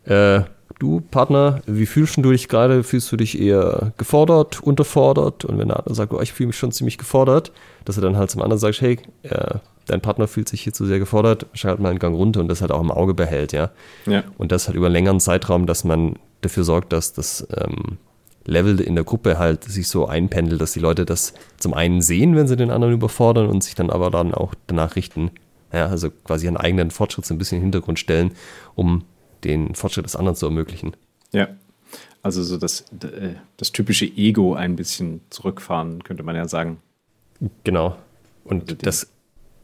äh, 0.04 0.44
du 0.78 1.00
Partner, 1.00 1.60
wie 1.66 1.86
fühlst 1.86 2.16
du 2.18 2.30
dich 2.30 2.48
gerade? 2.48 2.82
Fühlst 2.82 3.10
du 3.10 3.16
dich 3.16 3.40
eher 3.40 3.92
gefordert, 3.96 4.60
unterfordert? 4.62 5.44
Und 5.44 5.58
wenn 5.58 5.68
der 5.68 5.78
andere 5.78 5.94
sagt, 5.94 6.12
oh, 6.12 6.20
ich 6.20 6.32
fühle 6.32 6.48
mich 6.48 6.58
schon 6.58 6.72
ziemlich 6.72 6.98
gefordert, 6.98 7.52
dass 7.84 7.96
er 7.96 8.02
dann 8.02 8.16
halt 8.16 8.30
zum 8.30 8.42
anderen 8.42 8.60
sagt, 8.60 8.80
hey, 8.80 8.98
äh, 9.22 9.56
dein 9.86 10.00
Partner 10.00 10.28
fühlt 10.28 10.48
sich 10.48 10.62
hier 10.62 10.72
zu 10.72 10.84
sehr 10.84 10.98
gefordert, 10.98 11.46
schalt 11.54 11.80
mal 11.80 11.90
einen 11.90 11.98
Gang 11.98 12.14
runter 12.14 12.40
und 12.40 12.48
das 12.48 12.60
halt 12.60 12.70
auch 12.70 12.80
im 12.80 12.90
Auge 12.90 13.14
behält, 13.14 13.52
ja. 13.52 13.70
ja. 14.06 14.22
Und 14.36 14.52
das 14.52 14.68
halt 14.68 14.76
über 14.76 14.86
einen 14.86 14.94
längeren 14.94 15.20
Zeitraum, 15.20 15.66
dass 15.66 15.84
man 15.84 16.16
dafür 16.42 16.64
sorgt, 16.64 16.92
dass 16.92 17.14
das 17.14 17.46
ähm, 17.56 17.98
Level 18.48 18.80
in 18.80 18.94
der 18.94 19.04
Gruppe 19.04 19.38
halt 19.38 19.64
sich 19.64 19.88
so 19.88 20.06
einpendelt, 20.06 20.60
dass 20.60 20.72
die 20.72 20.80
Leute 20.80 21.04
das 21.04 21.34
zum 21.58 21.74
einen 21.74 22.02
sehen, 22.02 22.34
wenn 22.34 22.48
sie 22.48 22.56
den 22.56 22.70
anderen 22.70 22.94
überfordern 22.94 23.48
und 23.48 23.62
sich 23.62 23.74
dann 23.74 23.90
aber 23.90 24.10
dann 24.10 24.34
auch 24.34 24.54
danach 24.66 24.96
richten. 24.96 25.30
Ja, 25.72 25.86
also 25.86 26.10
quasi 26.10 26.46
ihren 26.46 26.56
eigenen 26.56 26.90
Fortschritt 26.90 27.26
so 27.26 27.34
ein 27.34 27.38
bisschen 27.38 27.56
in 27.56 27.60
den 27.60 27.66
Hintergrund 27.66 27.98
stellen, 27.98 28.32
um 28.74 29.04
den 29.44 29.74
Fortschritt 29.74 30.06
des 30.06 30.16
anderen 30.16 30.36
zu 30.36 30.46
ermöglichen. 30.46 30.96
Ja, 31.32 31.48
also 32.22 32.42
so 32.42 32.56
das, 32.56 32.86
äh, 33.02 33.34
das 33.58 33.72
typische 33.72 34.06
Ego 34.06 34.54
ein 34.54 34.76
bisschen 34.76 35.20
zurückfahren, 35.30 36.02
könnte 36.02 36.22
man 36.22 36.34
ja 36.34 36.48
sagen. 36.48 36.78
Genau. 37.64 37.96
Und 38.44 38.62
also 38.62 38.74
das 38.76 39.10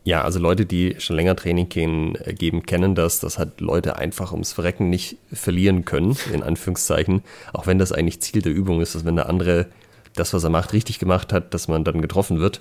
Ja, 0.05 0.23
also 0.23 0.39
Leute, 0.39 0.67
die 0.67 0.97
schon 0.99 1.17
länger 1.17 1.35
Training 1.35 1.71
gehen, 1.71 2.15
äh, 2.17 2.35
geben, 2.35 2.65
kennen 2.65 2.95
das, 2.95 3.21
dass 3.21 3.39
halt 3.39 3.61
Leute 3.63 3.97
einfach 3.97 4.33
ums 4.33 4.53
Verrecken 4.53 4.91
nicht 4.91 5.17
verlieren 5.33 5.87
können, 5.87 6.17
in 6.33 6.43
Anführungszeichen. 6.43 7.23
Auch 7.55 7.67
wenn 7.67 7.79
das 7.79 7.91
eigentlich 7.91 8.21
Ziel 8.21 8.43
der 8.43 8.53
Übung 8.53 8.83
ist, 8.83 8.95
dass 8.95 9.07
wenn 9.07 9.17
der 9.17 9.31
andere 9.31 9.67
das, 10.15 10.35
was 10.35 10.45
er 10.45 10.51
macht, 10.51 10.75
richtig 10.75 10.99
gemacht 10.99 11.33
hat, 11.33 11.55
dass 11.55 11.69
man 11.69 11.85
dann 11.85 12.03
getroffen 12.03 12.39
wird. 12.39 12.61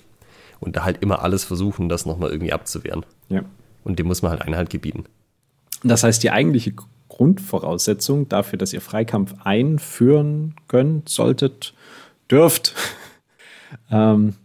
Und 0.61 0.77
da 0.77 0.85
halt 0.85 1.01
immer 1.01 1.21
alles 1.21 1.43
versuchen, 1.43 1.89
das 1.89 2.05
nochmal 2.05 2.31
irgendwie 2.31 2.53
abzuwehren. 2.53 3.05
Ja. 3.27 3.43
Und 3.83 3.99
dem 3.99 4.07
muss 4.07 4.21
man 4.21 4.31
halt 4.31 4.41
Einhalt 4.41 4.69
gebieten. 4.69 5.03
Das 5.83 6.03
heißt, 6.03 6.23
die 6.23 6.31
eigentliche 6.31 6.73
Grundvoraussetzung 7.09 8.29
dafür, 8.29 8.57
dass 8.57 8.71
ihr 8.71 8.79
Freikampf 8.79 9.35
einführen 9.43 10.55
könnt, 10.69 11.09
solltet, 11.09 11.73
dürft, 12.31 12.73
ähm, 13.91 14.35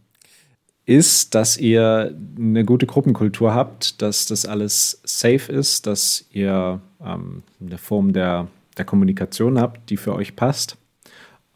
ist, 0.89 1.35
dass 1.35 1.59
ihr 1.59 2.17
eine 2.39 2.65
gute 2.65 2.87
Gruppenkultur 2.87 3.53
habt, 3.53 4.01
dass 4.01 4.25
das 4.25 4.47
alles 4.47 5.03
safe 5.05 5.53
ist, 5.53 5.87
dass 5.87 6.25
ihr 6.33 6.81
ähm, 7.05 7.43
eine 7.61 7.77
Form 7.77 8.15
der, 8.15 8.49
der 8.79 8.87
Kommunikation 8.87 9.61
habt, 9.61 9.91
die 9.91 9.99
für 9.99 10.15
euch 10.15 10.35
passt 10.35 10.79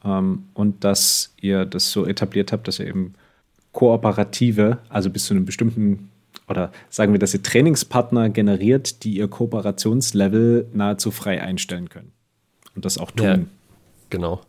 ähm, 0.05 0.45
und 0.53 0.85
dass 0.85 1.35
ihr 1.41 1.65
das 1.65 1.93
so 1.93 2.07
etabliert 2.07 2.53
habt, 2.53 2.69
dass 2.69 2.79
ihr 2.79 2.87
eben 2.87 3.15
kooperative, 3.73 4.79
also 4.91 5.09
bis 5.09 5.25
zu 5.25 5.33
einem 5.33 5.47
bestimmten 5.47 6.11
oder 6.47 6.71
sagen 6.91 7.13
wir, 7.13 7.19
dass 7.19 7.33
ihr 7.33 7.43
Trainingspartner 7.43 8.29
generiert, 8.29 9.03
die 9.03 9.17
ihr 9.17 9.29
Kooperationslevel 9.29 10.69
nahezu 10.75 11.11
frei 11.11 11.41
einstellen 11.41 11.89
können 11.89 12.13
und 12.75 12.85
das 12.85 12.99
auch 12.99 13.11
tun. 13.13 13.27
Ja, 13.27 13.39
genau. 14.11 14.43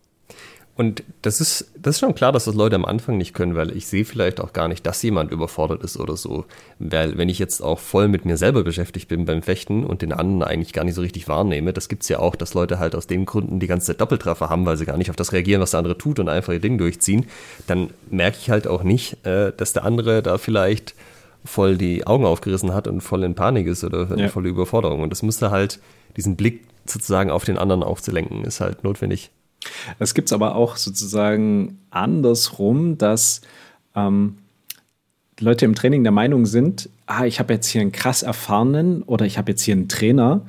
Und 0.75 1.03
das 1.21 1.39
ist, 1.39 1.71
das 1.77 1.95
ist 1.95 1.99
schon 1.99 2.15
klar, 2.15 2.31
dass 2.31 2.45
das 2.45 2.55
Leute 2.55 2.75
am 2.75 2.85
Anfang 2.85 3.17
nicht 3.17 3.35
können, 3.35 3.55
weil 3.55 3.77
ich 3.77 3.85
sehe 3.85 4.05
vielleicht 4.05 4.41
auch 4.41 4.53
gar 4.53 4.67
nicht, 4.67 4.85
dass 4.87 5.03
jemand 5.03 5.31
überfordert 5.31 5.83
ist 5.83 5.97
oder 5.97 6.17
so. 6.17 6.45
Weil 6.79 7.15
wenn 7.15 7.29
ich 7.29 7.37
jetzt 7.37 7.61
auch 7.61 7.77
voll 7.77 8.07
mit 8.07 8.25
mir 8.25 8.37
selber 8.37 8.63
beschäftigt 8.63 9.07
bin 9.07 9.25
beim 9.25 9.43
Fechten 9.43 9.85
und 9.85 10.01
den 10.01 10.11
anderen 10.11 10.41
eigentlich 10.41 10.73
gar 10.73 10.83
nicht 10.83 10.95
so 10.95 11.01
richtig 11.01 11.27
wahrnehme, 11.27 11.73
das 11.73 11.89
gibt's 11.89 12.09
ja 12.09 12.17
auch, 12.17 12.35
dass 12.35 12.55
Leute 12.55 12.79
halt 12.79 12.95
aus 12.95 13.05
den 13.05 13.25
Gründen 13.25 13.59
die 13.59 13.67
ganze 13.67 13.87
Zeit 13.87 14.01
Doppeltreffer 14.01 14.49
haben, 14.49 14.65
weil 14.65 14.77
sie 14.77 14.85
gar 14.85 14.97
nicht 14.97 15.11
auf 15.11 15.15
das 15.15 15.31
reagieren, 15.31 15.61
was 15.61 15.71
der 15.71 15.77
andere 15.77 15.97
tut 15.97 16.19
und 16.19 16.27
einfach 16.27 16.53
ihr 16.53 16.59
Ding 16.59 16.79
durchziehen, 16.79 17.27
dann 17.67 17.91
merke 18.09 18.37
ich 18.41 18.49
halt 18.49 18.65
auch 18.65 18.81
nicht, 18.81 19.23
äh, 19.27 19.51
dass 19.55 19.73
der 19.73 19.85
andere 19.85 20.23
da 20.23 20.39
vielleicht 20.39 20.95
voll 21.45 21.77
die 21.77 22.07
Augen 22.07 22.25
aufgerissen 22.25 22.73
hat 22.73 22.87
und 22.87 23.01
voll 23.01 23.23
in 23.23 23.35
Panik 23.35 23.67
ist 23.67 23.83
oder 23.83 24.09
in 24.09 24.19
ja. 24.19 24.27
volle 24.29 24.49
Überforderung. 24.49 25.01
Und 25.01 25.11
das 25.11 25.21
müsste 25.21 25.51
halt, 25.51 25.79
diesen 26.17 26.35
Blick 26.35 26.61
sozusagen 26.85 27.29
auf 27.29 27.43
den 27.45 27.59
anderen 27.59 27.83
aufzulenken, 27.83 28.43
ist 28.43 28.59
halt 28.59 28.83
notwendig. 28.83 29.29
Es 29.99 30.13
gibt 30.13 30.29
es 30.29 30.33
aber 30.33 30.55
auch 30.55 30.75
sozusagen 30.75 31.79
andersrum, 31.89 32.97
dass 32.97 33.41
ähm, 33.95 34.37
Leute 35.39 35.65
im 35.65 35.75
Training 35.75 36.03
der 36.03 36.11
Meinung 36.11 36.45
sind, 36.45 36.89
ah, 37.05 37.25
ich 37.25 37.39
habe 37.39 37.53
jetzt 37.53 37.67
hier 37.67 37.81
einen 37.81 37.91
krass 37.91 38.23
erfahrenen 38.23 39.03
oder 39.03 39.25
ich 39.25 39.37
habe 39.37 39.51
jetzt 39.51 39.61
hier 39.61 39.75
einen 39.75 39.89
Trainer 39.89 40.41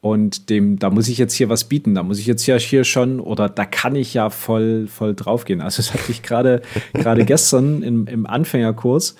und 0.00 0.50
dem, 0.50 0.78
da 0.78 0.90
muss 0.90 1.08
ich 1.08 1.16
jetzt 1.16 1.34
hier 1.34 1.48
was 1.48 1.64
bieten, 1.64 1.94
da 1.94 2.02
muss 2.02 2.18
ich 2.18 2.26
jetzt 2.26 2.44
ja 2.46 2.56
hier 2.56 2.84
schon 2.84 3.20
oder 3.20 3.48
da 3.48 3.64
kann 3.64 3.94
ich 3.94 4.14
ja 4.14 4.30
voll, 4.30 4.88
voll 4.88 5.14
draufgehen. 5.14 5.60
Also 5.60 5.76
das 5.76 5.94
hatte 5.94 6.10
ich 6.10 6.22
gerade 6.22 6.62
gerade 6.92 7.24
gestern 7.24 7.82
im, 7.82 8.06
im 8.06 8.26
Anfängerkurs. 8.26 9.16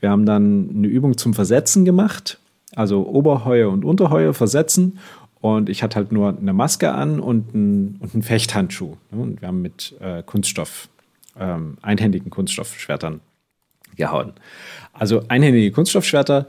Wir 0.00 0.10
haben 0.10 0.26
dann 0.26 0.70
eine 0.74 0.86
Übung 0.86 1.16
zum 1.16 1.34
Versetzen 1.34 1.84
gemacht, 1.84 2.38
also 2.74 3.06
Oberheue 3.06 3.68
und 3.68 3.84
Unterheue 3.84 4.34
versetzen 4.34 4.98
und 5.40 5.68
ich 5.68 5.82
hatte 5.82 5.96
halt 5.96 6.12
nur 6.12 6.36
eine 6.36 6.52
Maske 6.52 6.92
an 6.92 7.20
und 7.20 7.54
einen, 7.54 7.96
und 8.00 8.14
einen 8.14 8.22
Fechthandschuh. 8.22 8.96
Und 9.10 9.40
wir 9.40 9.48
haben 9.48 9.62
mit 9.62 9.94
äh, 10.00 10.22
Kunststoff, 10.22 10.88
ähm, 11.38 11.78
einhändigen 11.82 12.30
Kunststoffschwertern 12.30 13.20
gehauen. 13.96 14.32
Also 14.92 15.22
einhändige 15.28 15.70
Kunststoffschwerter 15.70 16.46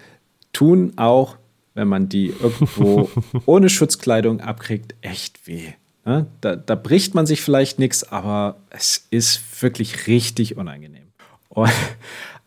tun 0.54 0.94
auch, 0.96 1.38
wenn 1.74 1.88
man 1.88 2.10
die 2.10 2.28
irgendwo 2.28 3.10
ohne 3.46 3.70
Schutzkleidung 3.70 4.42
abkriegt, 4.42 4.96
echt 5.02 5.48
weh. 5.48 5.74
Ne? 6.06 6.26
Da, 6.42 6.56
da 6.56 6.76
bricht 6.76 7.14
man 7.16 7.26
sich 7.26 7.42
vielleicht 7.42 7.80
nichts, 7.80 8.10
aber 8.12 8.56
es 8.70 9.08
ist 9.12 9.62
wirklich 9.62 10.08
richtig 10.08 10.58
unangenehm. 10.58 11.08
Und 11.50 11.72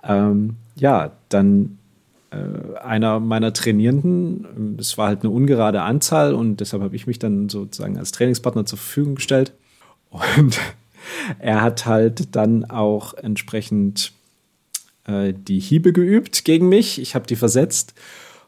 ähm, 0.02 0.56
ja, 0.76 1.12
dann 1.28 1.78
einer 2.30 3.18
meiner 3.18 3.52
Trainierenden, 3.52 4.76
es 4.78 4.96
war 4.96 5.08
halt 5.08 5.22
eine 5.22 5.30
ungerade 5.30 5.82
Anzahl 5.82 6.34
und 6.34 6.60
deshalb 6.60 6.82
habe 6.82 6.94
ich 6.94 7.06
mich 7.06 7.18
dann 7.18 7.48
sozusagen 7.48 7.98
als 7.98 8.12
Trainingspartner 8.12 8.66
zur 8.66 8.78
Verfügung 8.78 9.16
gestellt. 9.16 9.52
Und 10.10 10.58
er 11.38 11.60
hat 11.60 11.86
halt 11.86 12.36
dann 12.36 12.64
auch 12.64 13.14
entsprechend 13.14 14.12
äh, 15.06 15.34
die 15.34 15.60
Hiebe 15.60 15.92
geübt 15.92 16.44
gegen 16.44 16.68
mich. 16.68 17.00
Ich 17.00 17.14
habe 17.14 17.26
die 17.26 17.36
versetzt. 17.36 17.94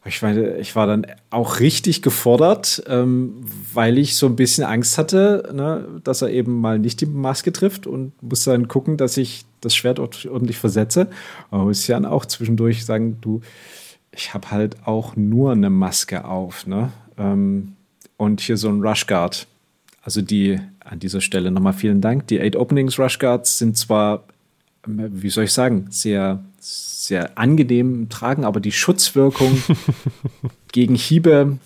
Ich 0.04 0.20
war, 0.22 0.36
ich 0.36 0.74
war 0.74 0.88
dann 0.88 1.06
auch 1.30 1.60
richtig 1.60 2.02
gefordert, 2.02 2.82
ähm, 2.88 3.44
weil 3.72 3.98
ich 3.98 4.16
so 4.16 4.26
ein 4.26 4.34
bisschen 4.34 4.64
Angst 4.64 4.98
hatte, 4.98 5.52
ne, 5.54 6.00
dass 6.02 6.22
er 6.22 6.30
eben 6.30 6.60
mal 6.60 6.80
nicht 6.80 7.00
die 7.00 7.06
Maske 7.06 7.52
trifft 7.52 7.86
und 7.86 8.20
musste 8.20 8.50
dann 8.50 8.66
gucken, 8.66 8.96
dass 8.96 9.16
ich 9.16 9.44
das 9.62 9.74
Schwert 9.74 9.98
ordentlich 9.98 10.58
versetze. 10.58 11.08
Aber 11.50 11.64
muss 11.64 11.86
ja 11.86 12.02
auch 12.08 12.26
zwischendurch 12.26 12.84
sagen, 12.84 13.18
du, 13.20 13.40
ich 14.14 14.34
habe 14.34 14.50
halt 14.50 14.76
auch 14.86 15.16
nur 15.16 15.52
eine 15.52 15.70
Maske 15.70 16.24
auf, 16.24 16.66
ne? 16.66 16.92
Ähm, 17.16 17.76
und 18.16 18.40
hier 18.40 18.56
so 18.56 18.68
ein 18.68 18.82
Rushguard. 18.82 19.46
Also 20.02 20.20
die 20.20 20.60
an 20.80 20.98
dieser 20.98 21.20
Stelle 21.20 21.50
nochmal 21.50 21.72
vielen 21.72 22.00
Dank. 22.00 22.26
Die 22.26 22.40
Eight 22.40 22.56
Openings 22.56 22.98
Rushguards 22.98 23.58
sind 23.58 23.76
zwar, 23.76 24.24
wie 24.86 25.30
soll 25.30 25.44
ich 25.44 25.52
sagen, 25.52 25.86
sehr 25.90 26.42
sehr 26.62 27.36
angenehm 27.36 28.08
tragen, 28.08 28.44
aber 28.44 28.60
die 28.60 28.70
Schutzwirkung 28.70 29.60
gegen 30.72 30.94
Hiebe 30.94 31.58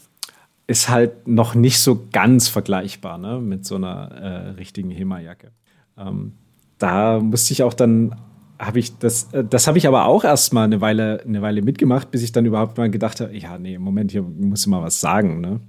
ist 0.67 0.89
halt 0.89 1.29
noch 1.29 1.55
nicht 1.55 1.79
so 1.79 2.07
ganz 2.11 2.49
vergleichbar 2.49 3.19
ne, 3.19 3.39
mit 3.39 3.67
so 3.67 3.77
einer 3.77 4.11
äh, 4.13 4.49
richtigen 4.51 4.91
HEMA-Jacke. 4.91 5.53
Ähm, 5.99 6.33
da 6.79 7.21
musste 7.21 7.53
ich 7.53 7.63
auch 7.63 7.75
dann, 7.75 8.15
habe 8.59 8.79
ich 8.79 8.99
das, 8.99 9.33
äh, 9.33 9.45
das 9.45 9.67
habe 9.67 9.79
ich 9.79 9.87
aber 9.87 10.07
auch 10.07 10.25
erst 10.25 10.53
mal 10.53 10.65
eine 10.65 10.81
Weile, 10.81 11.23
eine 11.27 11.43
Weile 11.43 11.63
mitgemacht, 11.63 12.11
bis 12.11 12.23
ich 12.23 12.33
dann 12.33 12.47
überhaupt 12.47 12.79
mal 12.79 12.91
gedacht 12.91 13.21
habe, 13.21 13.37
ja, 13.37 13.59
nee, 13.59 13.79
Moment, 13.79 14.13
hier 14.13 14.23
muss 14.23 14.61
ich 14.61 14.67
mal 14.67 14.83
was 14.83 15.01
sagen, 15.01 15.41
ne? 15.41 15.61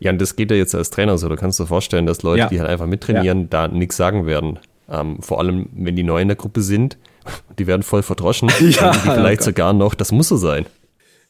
Ja, 0.00 0.10
und 0.10 0.20
das 0.20 0.34
geht 0.34 0.50
ja 0.50 0.56
jetzt 0.56 0.74
als 0.74 0.90
Trainer 0.90 1.16
so. 1.18 1.28
Du 1.28 1.36
kannst 1.36 1.60
dir 1.60 1.66
vorstellen, 1.66 2.04
dass 2.06 2.22
Leute, 2.24 2.40
ja. 2.40 2.48
die 2.48 2.58
halt 2.58 2.68
einfach 2.68 2.86
mittrainieren, 2.86 3.42
ja. 3.42 3.46
da 3.48 3.68
nichts 3.68 3.96
sagen 3.96 4.26
werden. 4.26 4.58
Ähm, 4.88 5.22
vor 5.22 5.38
allem, 5.38 5.68
wenn 5.72 5.94
die 5.94 6.02
neu 6.02 6.20
in 6.20 6.28
der 6.28 6.36
Gruppe 6.36 6.62
sind 6.62 6.98
die 7.58 7.66
werden 7.66 7.82
voll 7.82 8.02
verdroschen. 8.02 8.50
ja, 8.60 8.92
die 8.92 8.98
vielleicht 8.98 9.42
sogar 9.42 9.72
noch, 9.72 9.94
das 9.94 10.12
muss 10.12 10.28
so 10.28 10.36
sein. 10.36 10.66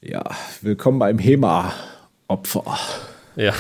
Ja, 0.01 0.25
willkommen 0.63 0.99
beim 0.99 1.19
HEMA-Opfer. 1.19 2.79
Ja. 3.37 3.53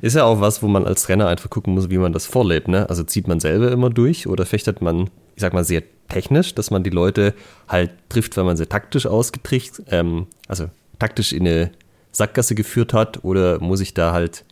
Ist 0.00 0.16
ja 0.16 0.24
auch 0.24 0.40
was, 0.40 0.62
wo 0.62 0.68
man 0.68 0.86
als 0.86 1.04
Trainer 1.04 1.28
einfach 1.28 1.50
gucken 1.50 1.74
muss, 1.74 1.90
wie 1.90 1.98
man 1.98 2.12
das 2.12 2.26
vorlebt. 2.26 2.68
Ne? 2.68 2.88
Also 2.88 3.02
zieht 3.02 3.28
man 3.28 3.40
selber 3.40 3.70
immer 3.72 3.90
durch 3.90 4.26
oder 4.26 4.46
fechtet 4.46 4.82
man, 4.82 5.10
ich 5.34 5.40
sag 5.40 5.52
mal, 5.52 5.64
sehr 5.64 5.82
technisch, 6.08 6.54
dass 6.54 6.70
man 6.70 6.82
die 6.82 6.90
Leute 6.90 7.34
halt 7.68 7.90
trifft, 8.08 8.36
wenn 8.36 8.46
man 8.46 8.56
sie 8.56 8.66
taktisch 8.66 9.06
ausgetricht, 9.06 9.82
ähm, 9.90 10.26
also 10.48 10.68
taktisch 10.98 11.32
in 11.32 11.46
eine 11.46 11.70
Sackgasse 12.12 12.54
geführt 12.54 12.92
hat 12.92 13.24
oder 13.24 13.60
muss 13.60 13.80
ich 13.80 13.94
da 13.94 14.12
halt 14.12 14.44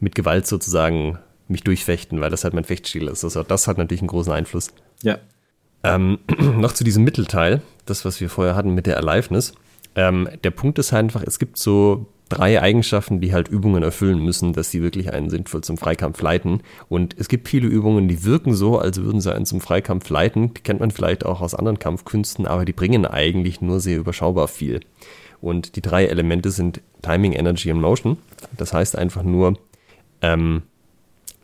mit 0.00 0.14
Gewalt 0.14 0.46
sozusagen 0.46 1.18
mich 1.46 1.62
durchfechten, 1.62 2.20
weil 2.20 2.30
das 2.30 2.44
halt 2.44 2.54
mein 2.54 2.64
Fechtstil 2.64 3.08
ist. 3.08 3.22
Also 3.22 3.42
das 3.42 3.68
hat 3.68 3.78
natürlich 3.78 4.00
einen 4.00 4.08
großen 4.08 4.32
Einfluss. 4.32 4.68
Ja, 5.02 5.18
ähm, 5.84 6.18
noch 6.38 6.72
zu 6.72 6.82
diesem 6.82 7.04
Mittelteil, 7.04 7.62
das, 7.86 8.04
was 8.04 8.20
wir 8.20 8.30
vorher 8.30 8.56
hatten 8.56 8.74
mit 8.74 8.86
der 8.86 8.96
Aliveness. 8.96 9.54
Ähm, 9.94 10.28
der 10.42 10.50
Punkt 10.50 10.78
ist 10.80 10.92
einfach, 10.92 11.22
es 11.22 11.38
gibt 11.38 11.58
so 11.58 12.06
drei 12.28 12.60
Eigenschaften, 12.60 13.20
die 13.20 13.32
halt 13.32 13.48
Übungen 13.48 13.82
erfüllen 13.82 14.18
müssen, 14.18 14.52
dass 14.52 14.70
sie 14.70 14.82
wirklich 14.82 15.12
einen 15.12 15.30
sinnvoll 15.30 15.62
zum 15.62 15.76
Freikampf 15.76 16.20
leiten. 16.20 16.62
Und 16.88 17.14
es 17.18 17.28
gibt 17.28 17.48
viele 17.48 17.68
Übungen, 17.68 18.08
die 18.08 18.24
wirken 18.24 18.54
so, 18.54 18.78
als 18.78 19.02
würden 19.02 19.20
sie 19.20 19.34
einen 19.34 19.46
zum 19.46 19.60
Freikampf 19.60 20.08
leiten. 20.08 20.54
Die 20.54 20.62
kennt 20.62 20.80
man 20.80 20.90
vielleicht 20.90 21.26
auch 21.26 21.40
aus 21.40 21.54
anderen 21.54 21.78
Kampfkünsten, 21.78 22.46
aber 22.46 22.64
die 22.64 22.72
bringen 22.72 23.06
eigentlich 23.06 23.60
nur 23.60 23.80
sehr 23.80 23.98
überschaubar 23.98 24.48
viel. 24.48 24.80
Und 25.40 25.76
die 25.76 25.82
drei 25.82 26.06
Elemente 26.06 26.50
sind 26.50 26.80
Timing, 27.02 27.32
Energy 27.32 27.70
und 27.70 27.80
Motion. 27.80 28.16
Das 28.56 28.72
heißt 28.72 28.96
einfach 28.96 29.22
nur, 29.22 29.58
ähm, 30.22 30.62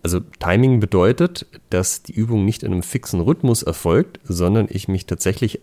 also 0.03 0.21
Timing 0.39 0.81
bedeutet, 0.81 1.47
dass 1.69 2.03
die 2.03 2.15
Übung 2.15 2.47
nicht 2.47 2.63
in 2.63 2.73
einem 2.73 2.83
fixen 2.83 3.21
Rhythmus 3.21 3.63
erfolgt, 3.63 4.19
sondern 4.25 4.67
ich 4.71 4.89
mich 4.89 5.05
tatsächlich 5.05 5.61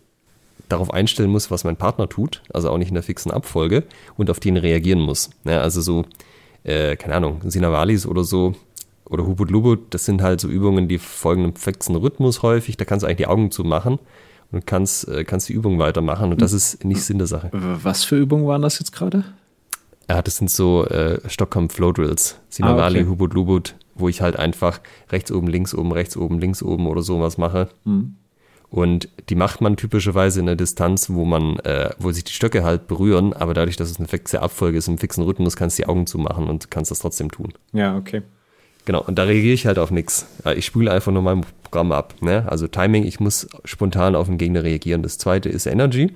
darauf 0.70 0.94
einstellen 0.94 1.30
muss, 1.30 1.52
was 1.52 1.64
mein 1.64 1.78
Partner 1.78 2.10
tut, 2.10 2.42
also 2.54 2.70
auch 2.70 2.78
nicht 2.78 2.90
in 2.90 2.96
der 2.96 3.04
fixen 3.04 3.32
Abfolge 3.32 3.84
und 4.18 4.30
auf 4.30 4.40
den 4.40 4.58
reagieren 4.58 5.00
muss. 5.00 5.30
Ja, 5.46 5.62
also 5.62 5.82
so, 5.82 6.06
äh, 6.64 6.96
keine 6.96 7.16
Ahnung, 7.16 7.42
Sinavalis 7.46 8.06
oder 8.06 8.24
so 8.24 8.54
oder 9.06 9.26
Hubut 9.26 9.50
Lubut, 9.50 9.94
das 9.94 10.06
sind 10.06 10.22
halt 10.22 10.42
so 10.42 10.48
Übungen, 10.48 10.88
die 10.88 10.98
folgen 10.98 11.44
einem 11.44 11.56
fixen 11.56 11.96
Rhythmus 11.96 12.42
häufig, 12.42 12.78
da 12.78 12.86
kannst 12.86 13.04
du 13.04 13.08
eigentlich 13.08 13.18
die 13.18 13.28
Augen 13.28 13.52
zumachen 13.52 14.00
und 14.52 14.66
kannst, 14.66 15.08
äh, 15.08 15.24
kannst 15.24 15.50
die 15.50 15.54
Übung 15.54 15.80
weitermachen 15.80 16.32
und 16.32 16.42
das 16.42 16.54
ist 16.54 16.84
nicht 16.84 17.02
Sinn 17.02 17.18
der 17.18 17.28
Sache. 17.28 17.50
Was 17.54 18.04
für 18.04 18.18
Übungen 18.18 18.48
waren 18.48 18.62
das 18.62 18.80
jetzt 18.80 18.92
gerade? 18.92 19.24
Ja, 20.10 20.22
das 20.22 20.38
sind 20.38 20.50
so 20.50 20.86
äh, 20.86 21.20
Stockholm 21.30 21.70
Flow 21.70 21.92
Drills, 21.92 22.40
Sinavali, 22.50 23.00
ah, 23.00 23.02
okay. 23.02 23.10
Hubut 23.10 23.34
Lubut, 23.34 23.76
wo 23.96 24.08
ich 24.08 24.22
halt 24.22 24.38
einfach 24.38 24.80
rechts 25.10 25.32
oben, 25.32 25.48
links 25.48 25.74
oben, 25.74 25.92
rechts 25.92 26.16
oben, 26.16 26.40
links 26.40 26.64
oben 26.64 26.88
oder 26.88 27.02
sowas 27.02 27.38
mache. 27.38 27.70
Mhm. 27.84 28.16
Und 28.70 29.08
die 29.30 29.36
macht 29.36 29.62
man 29.62 29.78
typischerweise 29.78 30.42
in 30.42 30.46
der 30.46 30.58
Distanz, 30.58 31.10
wo 31.10 31.24
man, 31.24 31.58
äh, 31.60 31.92
wo 32.00 32.12
sich 32.12 32.26
die 32.26 32.34
Stöcke 32.34 32.64
halt 32.64 32.88
berühren, 32.88 33.34
aber 33.34 33.54
dadurch, 33.54 33.78
dass 33.78 33.90
es 33.90 33.98
eine 33.98 34.10
fixe 34.10 34.42
Abfolge 34.42 34.78
ist, 34.78 34.88
im 34.90 34.98
fixen 34.98 35.24
Rhythmus, 35.24 35.56
kannst 35.56 35.80
du 35.80 35.84
die 35.84 35.90
Augen 35.90 36.06
zumachen 36.06 36.50
und 36.50 36.70
kannst 36.70 36.92
das 36.92 37.00
trotzdem 37.00 37.32
tun. 37.32 37.54
Ja, 37.72 37.96
okay. 37.96 38.24
Genau, 38.84 39.04
und 39.04 39.18
da 39.18 39.24
reagiere 39.24 39.54
ich 39.54 39.66
halt 39.66 39.80
auf 39.80 39.92
nichts. 39.92 40.28
Ich 40.56 40.66
spule 40.66 40.92
einfach 40.92 41.12
nur 41.12 41.22
mein 41.22 41.46
Programm 41.64 41.92
ab. 41.92 42.16
Ne? 42.22 42.46
Also 42.48 42.68
Timing, 42.68 43.04
ich 43.04 43.20
muss 43.20 43.48
spontan 43.66 44.16
auf 44.16 44.28
den 44.28 44.38
Gegner 44.38 44.64
reagieren. 44.64 45.04
Das 45.04 45.18
zweite 45.18 45.50
ist 45.50 45.66
Energy. 45.66 46.16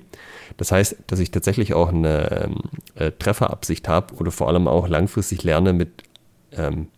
Das 0.56 0.72
heißt, 0.72 0.96
dass 1.06 1.18
ich 1.18 1.30
tatsächlich 1.30 1.74
auch 1.74 1.88
eine 1.88 2.44
ähm, 2.44 2.56
äh, 2.94 3.10
Trefferabsicht 3.10 3.88
habe 3.88 4.14
oder 4.14 4.30
vor 4.30 4.48
allem 4.48 4.68
auch 4.68 4.88
langfristig 4.88 5.42
lerne, 5.42 5.74
mit, 5.74 6.04
ähm, 6.52 6.88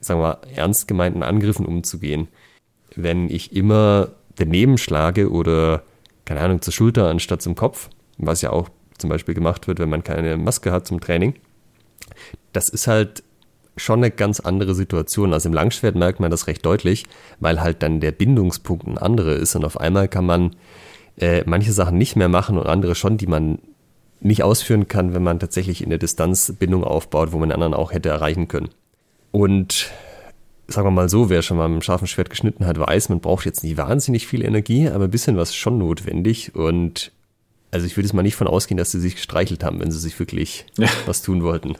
sagen 0.00 0.20
wir 0.20 0.28
mal, 0.28 0.38
ernst 0.54 0.88
gemeinten 0.88 1.22
Angriffen 1.22 1.64
umzugehen. 1.64 2.28
Wenn 2.94 3.30
ich 3.30 3.56
immer 3.56 4.08
daneben 4.36 4.78
schlage 4.78 5.30
oder, 5.30 5.82
keine 6.24 6.40
Ahnung, 6.40 6.62
zur 6.62 6.72
Schulter 6.72 7.08
anstatt 7.08 7.42
zum 7.42 7.54
Kopf, 7.54 7.90
was 8.18 8.42
ja 8.42 8.50
auch 8.50 8.68
zum 8.98 9.10
Beispiel 9.10 9.34
gemacht 9.34 9.66
wird, 9.66 9.78
wenn 9.78 9.88
man 9.90 10.04
keine 10.04 10.36
Maske 10.36 10.72
hat 10.72 10.86
zum 10.86 11.00
Training, 11.00 11.34
das 12.52 12.68
ist 12.68 12.86
halt 12.86 13.22
schon 13.76 13.98
eine 13.98 14.10
ganz 14.10 14.40
andere 14.40 14.74
Situation. 14.74 15.32
Also 15.32 15.48
im 15.48 15.54
Langschwert 15.54 15.96
merkt 15.96 16.20
man 16.20 16.30
das 16.30 16.46
recht 16.46 16.64
deutlich, 16.64 17.04
weil 17.40 17.60
halt 17.60 17.82
dann 17.82 18.00
der 18.00 18.12
Bindungspunkt 18.12 18.86
ein 18.86 18.98
anderer 18.98 19.34
ist 19.34 19.56
und 19.56 19.64
auf 19.64 19.80
einmal 19.80 20.08
kann 20.08 20.26
man 20.26 20.56
äh, 21.18 21.42
manche 21.46 21.72
Sachen 21.72 21.98
nicht 21.98 22.16
mehr 22.16 22.28
machen 22.28 22.56
und 22.58 22.66
andere 22.66 22.94
schon, 22.94 23.16
die 23.16 23.26
man 23.26 23.58
nicht 24.20 24.42
ausführen 24.42 24.88
kann, 24.88 25.12
wenn 25.12 25.22
man 25.22 25.38
tatsächlich 25.38 25.82
in 25.82 25.90
der 25.90 25.98
Distanz 25.98 26.52
Bindung 26.58 26.84
aufbaut, 26.84 27.32
wo 27.32 27.38
man 27.38 27.52
anderen 27.52 27.74
auch 27.74 27.92
hätte 27.92 28.08
erreichen 28.08 28.48
können. 28.48 28.70
Und 29.32 29.90
sagen 30.66 30.86
wir 30.86 30.90
mal 30.90 31.08
so, 31.08 31.30
wer 31.30 31.42
schon 31.42 31.56
mal 31.56 31.68
mit 31.68 31.74
einem 31.74 31.82
scharfen 31.82 32.06
Schwert 32.06 32.30
geschnitten 32.30 32.66
hat, 32.66 32.78
weiß, 32.78 33.08
man 33.08 33.20
braucht 33.20 33.44
jetzt 33.44 33.62
nicht 33.62 33.76
wahnsinnig 33.76 34.26
viel 34.26 34.44
Energie, 34.44 34.88
aber 34.88 35.04
ein 35.04 35.10
bisschen 35.10 35.36
was 35.36 35.54
schon 35.54 35.78
notwendig. 35.78 36.54
Und 36.54 37.12
also 37.70 37.86
ich 37.86 37.96
würde 37.96 38.06
es 38.06 38.12
mal 38.12 38.22
nicht 38.22 38.36
von 38.36 38.46
ausgehen, 38.46 38.78
dass 38.78 38.90
sie 38.90 39.00
sich 39.00 39.16
gestreichelt 39.16 39.64
haben, 39.64 39.80
wenn 39.80 39.90
sie 39.90 39.98
sich 39.98 40.18
wirklich 40.18 40.66
ja. 40.78 40.88
was 41.06 41.22
tun 41.22 41.42
wollten. 41.42 41.76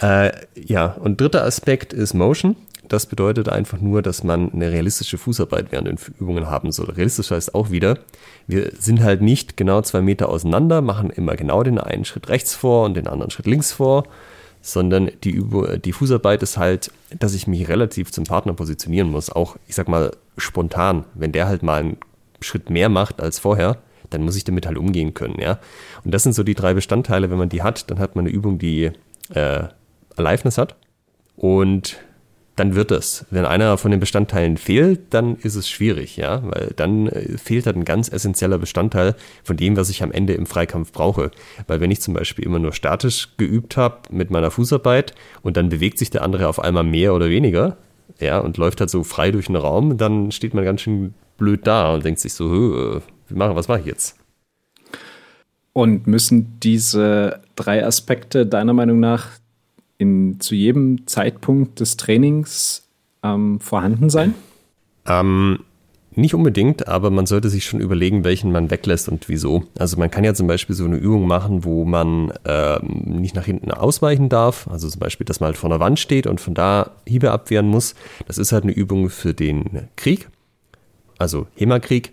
Äh, 0.00 0.32
ja, 0.54 0.86
und 0.86 1.20
dritter 1.20 1.44
Aspekt 1.44 1.92
ist 1.92 2.14
Motion. 2.14 2.56
Das 2.88 3.06
bedeutet 3.06 3.48
einfach 3.48 3.80
nur, 3.80 4.02
dass 4.02 4.24
man 4.24 4.52
eine 4.52 4.72
realistische 4.72 5.16
Fußarbeit 5.16 5.70
während 5.70 5.86
den 5.86 5.98
Übungen 6.18 6.50
haben 6.50 6.72
soll. 6.72 6.90
Realistisch 6.90 7.30
heißt 7.30 7.54
auch 7.54 7.70
wieder, 7.70 8.00
wir 8.48 8.72
sind 8.78 9.00
halt 9.00 9.20
nicht 9.20 9.56
genau 9.56 9.80
zwei 9.82 10.00
Meter 10.00 10.28
auseinander, 10.28 10.80
machen 10.80 11.10
immer 11.10 11.36
genau 11.36 11.62
den 11.62 11.78
einen 11.78 12.04
Schritt 12.04 12.28
rechts 12.28 12.54
vor 12.54 12.86
und 12.86 12.94
den 12.94 13.06
anderen 13.06 13.30
Schritt 13.30 13.46
links 13.46 13.70
vor, 13.70 14.08
sondern 14.60 15.10
die, 15.24 15.30
Übung, 15.30 15.80
die 15.82 15.92
Fußarbeit 15.92 16.42
ist 16.42 16.56
halt, 16.56 16.90
dass 17.18 17.34
ich 17.34 17.46
mich 17.46 17.68
relativ 17.68 18.12
zum 18.12 18.24
Partner 18.24 18.52
positionieren 18.52 19.10
muss. 19.10 19.30
Auch, 19.30 19.56
ich 19.66 19.74
sag 19.74 19.88
mal, 19.88 20.12
spontan. 20.36 21.04
Wenn 21.14 21.32
der 21.32 21.46
halt 21.46 21.62
mal 21.62 21.80
einen 21.80 21.96
Schritt 22.40 22.70
mehr 22.70 22.88
macht 22.88 23.20
als 23.20 23.38
vorher, 23.38 23.78
dann 24.10 24.22
muss 24.22 24.36
ich 24.36 24.44
damit 24.44 24.66
halt 24.66 24.76
umgehen 24.76 25.14
können, 25.14 25.40
ja. 25.40 25.58
Und 26.04 26.12
das 26.12 26.24
sind 26.24 26.32
so 26.32 26.42
die 26.42 26.54
drei 26.54 26.74
Bestandteile. 26.74 27.30
Wenn 27.30 27.38
man 27.38 27.48
die 27.48 27.62
hat, 27.62 27.90
dann 27.90 27.98
hat 27.98 28.16
man 28.16 28.26
eine 28.26 28.34
Übung, 28.34 28.58
die 28.58 28.90
äh, 29.34 29.62
Aliveness 30.16 30.58
hat. 30.58 30.76
Und 31.36 31.96
dann 32.60 32.74
wird 32.74 32.90
es. 32.90 33.24
Wenn 33.30 33.46
einer 33.46 33.78
von 33.78 33.90
den 33.90 34.00
Bestandteilen 34.00 34.58
fehlt, 34.58 35.14
dann 35.14 35.36
ist 35.36 35.54
es 35.54 35.66
schwierig, 35.66 36.18
ja, 36.18 36.42
weil 36.44 36.72
dann 36.76 37.06
äh, 37.06 37.38
fehlt 37.38 37.64
halt 37.64 37.76
ein 37.76 37.86
ganz 37.86 38.12
essentieller 38.12 38.58
Bestandteil 38.58 39.16
von 39.42 39.56
dem, 39.56 39.78
was 39.78 39.88
ich 39.88 40.02
am 40.02 40.12
Ende 40.12 40.34
im 40.34 40.44
Freikampf 40.44 40.92
brauche. 40.92 41.30
Weil 41.66 41.80
wenn 41.80 41.90
ich 41.90 42.02
zum 42.02 42.12
Beispiel 42.12 42.44
immer 42.44 42.58
nur 42.58 42.74
statisch 42.74 43.30
geübt 43.38 43.78
habe 43.78 44.00
mit 44.10 44.30
meiner 44.30 44.50
Fußarbeit 44.50 45.14
und 45.40 45.56
dann 45.56 45.70
bewegt 45.70 45.98
sich 45.98 46.10
der 46.10 46.22
andere 46.22 46.48
auf 46.48 46.60
einmal 46.60 46.84
mehr 46.84 47.14
oder 47.14 47.30
weniger, 47.30 47.78
ja, 48.18 48.38
und 48.38 48.58
läuft 48.58 48.80
halt 48.80 48.90
so 48.90 49.04
frei 49.04 49.30
durch 49.30 49.46
den 49.46 49.56
Raum, 49.56 49.96
dann 49.96 50.30
steht 50.30 50.52
man 50.52 50.62
ganz 50.64 50.82
schön 50.82 51.14
blöd 51.38 51.66
da 51.66 51.94
und 51.94 52.04
denkt 52.04 52.20
sich 52.20 52.34
so, 52.34 53.00
was 53.30 53.68
mache 53.68 53.80
ich 53.80 53.86
jetzt? 53.86 54.16
Und 55.72 56.06
müssen 56.06 56.60
diese 56.60 57.40
drei 57.56 57.86
Aspekte 57.86 58.44
deiner 58.44 58.74
Meinung 58.74 59.00
nach 59.00 59.39
in, 60.00 60.40
zu 60.40 60.54
jedem 60.54 61.06
Zeitpunkt 61.06 61.78
des 61.78 61.98
Trainings 61.98 62.88
ähm, 63.22 63.60
vorhanden 63.60 64.08
sein? 64.08 64.34
Ähm, 65.06 65.60
nicht 66.12 66.34
unbedingt, 66.34 66.88
aber 66.88 67.10
man 67.10 67.26
sollte 67.26 67.50
sich 67.50 67.66
schon 67.66 67.80
überlegen, 67.80 68.24
welchen 68.24 68.50
man 68.50 68.70
weglässt 68.70 69.10
und 69.10 69.28
wieso. 69.28 69.64
Also 69.78 69.98
man 69.98 70.10
kann 70.10 70.24
ja 70.24 70.32
zum 70.32 70.46
Beispiel 70.46 70.74
so 70.74 70.86
eine 70.86 70.96
Übung 70.96 71.26
machen, 71.26 71.64
wo 71.64 71.84
man 71.84 72.32
ähm, 72.46 73.02
nicht 73.04 73.34
nach 73.34 73.44
hinten 73.44 73.70
ausweichen 73.70 74.30
darf. 74.30 74.66
Also 74.68 74.88
zum 74.88 75.00
Beispiel, 75.00 75.26
dass 75.26 75.40
man 75.40 75.48
halt 75.48 75.58
vor 75.58 75.70
einer 75.70 75.80
Wand 75.80 76.00
steht 76.00 76.26
und 76.26 76.40
von 76.40 76.54
da 76.54 76.92
Hiebe 77.06 77.30
abwehren 77.30 77.68
muss. 77.68 77.94
Das 78.26 78.38
ist 78.38 78.52
halt 78.52 78.64
eine 78.64 78.72
Übung 78.72 79.10
für 79.10 79.34
den 79.34 79.88
Krieg, 79.96 80.28
also 81.18 81.46
HEMA-Krieg 81.56 82.12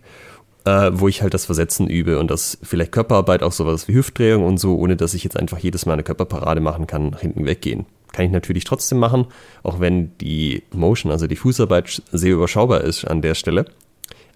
äh, 0.68 1.00
wo 1.00 1.08
ich 1.08 1.22
halt 1.22 1.34
das 1.34 1.46
Versetzen 1.46 1.88
übe 1.88 2.20
und 2.20 2.30
das 2.30 2.58
vielleicht 2.62 2.92
Körperarbeit, 2.92 3.42
auch 3.42 3.54
sowas 3.54 3.88
wie 3.88 3.94
Hüftdrehung 3.94 4.44
und 4.44 4.58
so, 4.58 4.78
ohne 4.78 4.98
dass 4.98 5.14
ich 5.14 5.24
jetzt 5.24 5.40
einfach 5.40 5.60
jedes 5.60 5.86
Mal 5.86 5.94
eine 5.94 6.04
Körperparade 6.04 6.60
machen 6.60 6.88
kann, 6.88 7.12
nach 7.12 7.22
hinten 7.22 7.46
weggehen. 7.46 7.86
Kann 8.12 8.26
ich 8.26 8.32
natürlich 8.32 8.66
trotzdem 8.66 9.00
machen, 9.00 9.28
auch 9.64 9.80
wenn 9.80 10.18
die 10.18 10.64
Motion, 10.74 11.12
also 11.12 11.26
die 11.26 11.38
Fußarbeit, 11.38 12.02
sehr 12.12 12.34
überschaubar 12.34 12.82
ist 12.82 13.06
an 13.06 13.22
der 13.22 13.34
Stelle. 13.34 13.66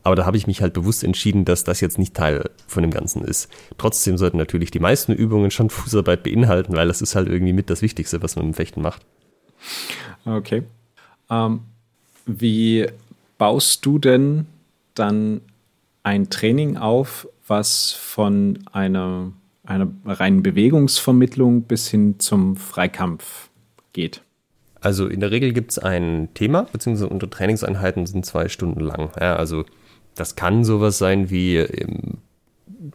Aber 0.04 0.16
da 0.16 0.26
habe 0.26 0.38
ich 0.38 0.48
mich 0.48 0.62
halt 0.62 0.72
bewusst 0.74 1.04
entschieden, 1.04 1.44
dass 1.44 1.66
das 1.66 1.82
jetzt 1.82 2.00
nicht 2.00 2.14
Teil 2.16 2.50
von 2.66 2.82
dem 2.82 2.92
Ganzen 2.92 3.26
ist. 3.26 3.50
Trotzdem 3.78 4.18
sollten 4.18 4.38
natürlich 4.38 4.72
die 4.72 4.80
meisten 4.80 5.12
Übungen 5.12 5.52
schon 5.52 5.70
Fußarbeit 5.70 6.24
beinhalten, 6.24 6.78
weil 6.78 6.88
das 6.88 7.02
ist 7.02 7.14
halt 7.14 7.28
irgendwie 7.28 7.54
mit 7.54 7.70
das 7.70 7.82
Wichtigste, 7.82 8.22
was 8.24 8.38
man 8.38 8.46
im 8.46 8.54
Fechten 8.54 8.82
macht. 8.82 9.02
Okay. 10.26 10.64
Ähm, 11.30 11.60
wie 12.26 12.88
baust 13.38 13.86
du 13.86 14.00
denn 14.00 14.46
dann 14.96 15.42
ein 16.04 16.30
Training 16.30 16.78
auf, 16.78 17.28
was 17.48 17.92
von 17.92 18.60
einer, 18.72 19.32
einer 19.64 19.88
reinen 20.06 20.44
Bewegungsvermittlung 20.44 21.64
bis 21.64 21.90
hin 21.90 22.20
zum 22.20 22.56
Freikampf 22.56 23.50
geht? 23.94 24.22
Also 24.80 25.08
in 25.08 25.20
der 25.20 25.32
Regel 25.32 25.54
gibt 25.54 25.72
es 25.72 25.80
ein 25.80 26.30
Thema, 26.34 26.64
beziehungsweise 26.72 27.10
unsere 27.10 27.30
Trainingseinheiten 27.30 28.08
sind 28.08 28.26
zwei 28.26 28.48
Stunden 28.50 28.80
lang. 28.80 29.12
Ja, 29.20 29.36
also 29.36 29.64
das 30.16 30.36
kann 30.36 30.64
sowas 30.64 30.98
sein 30.98 31.30
wie 31.30 31.58
im 31.58 32.18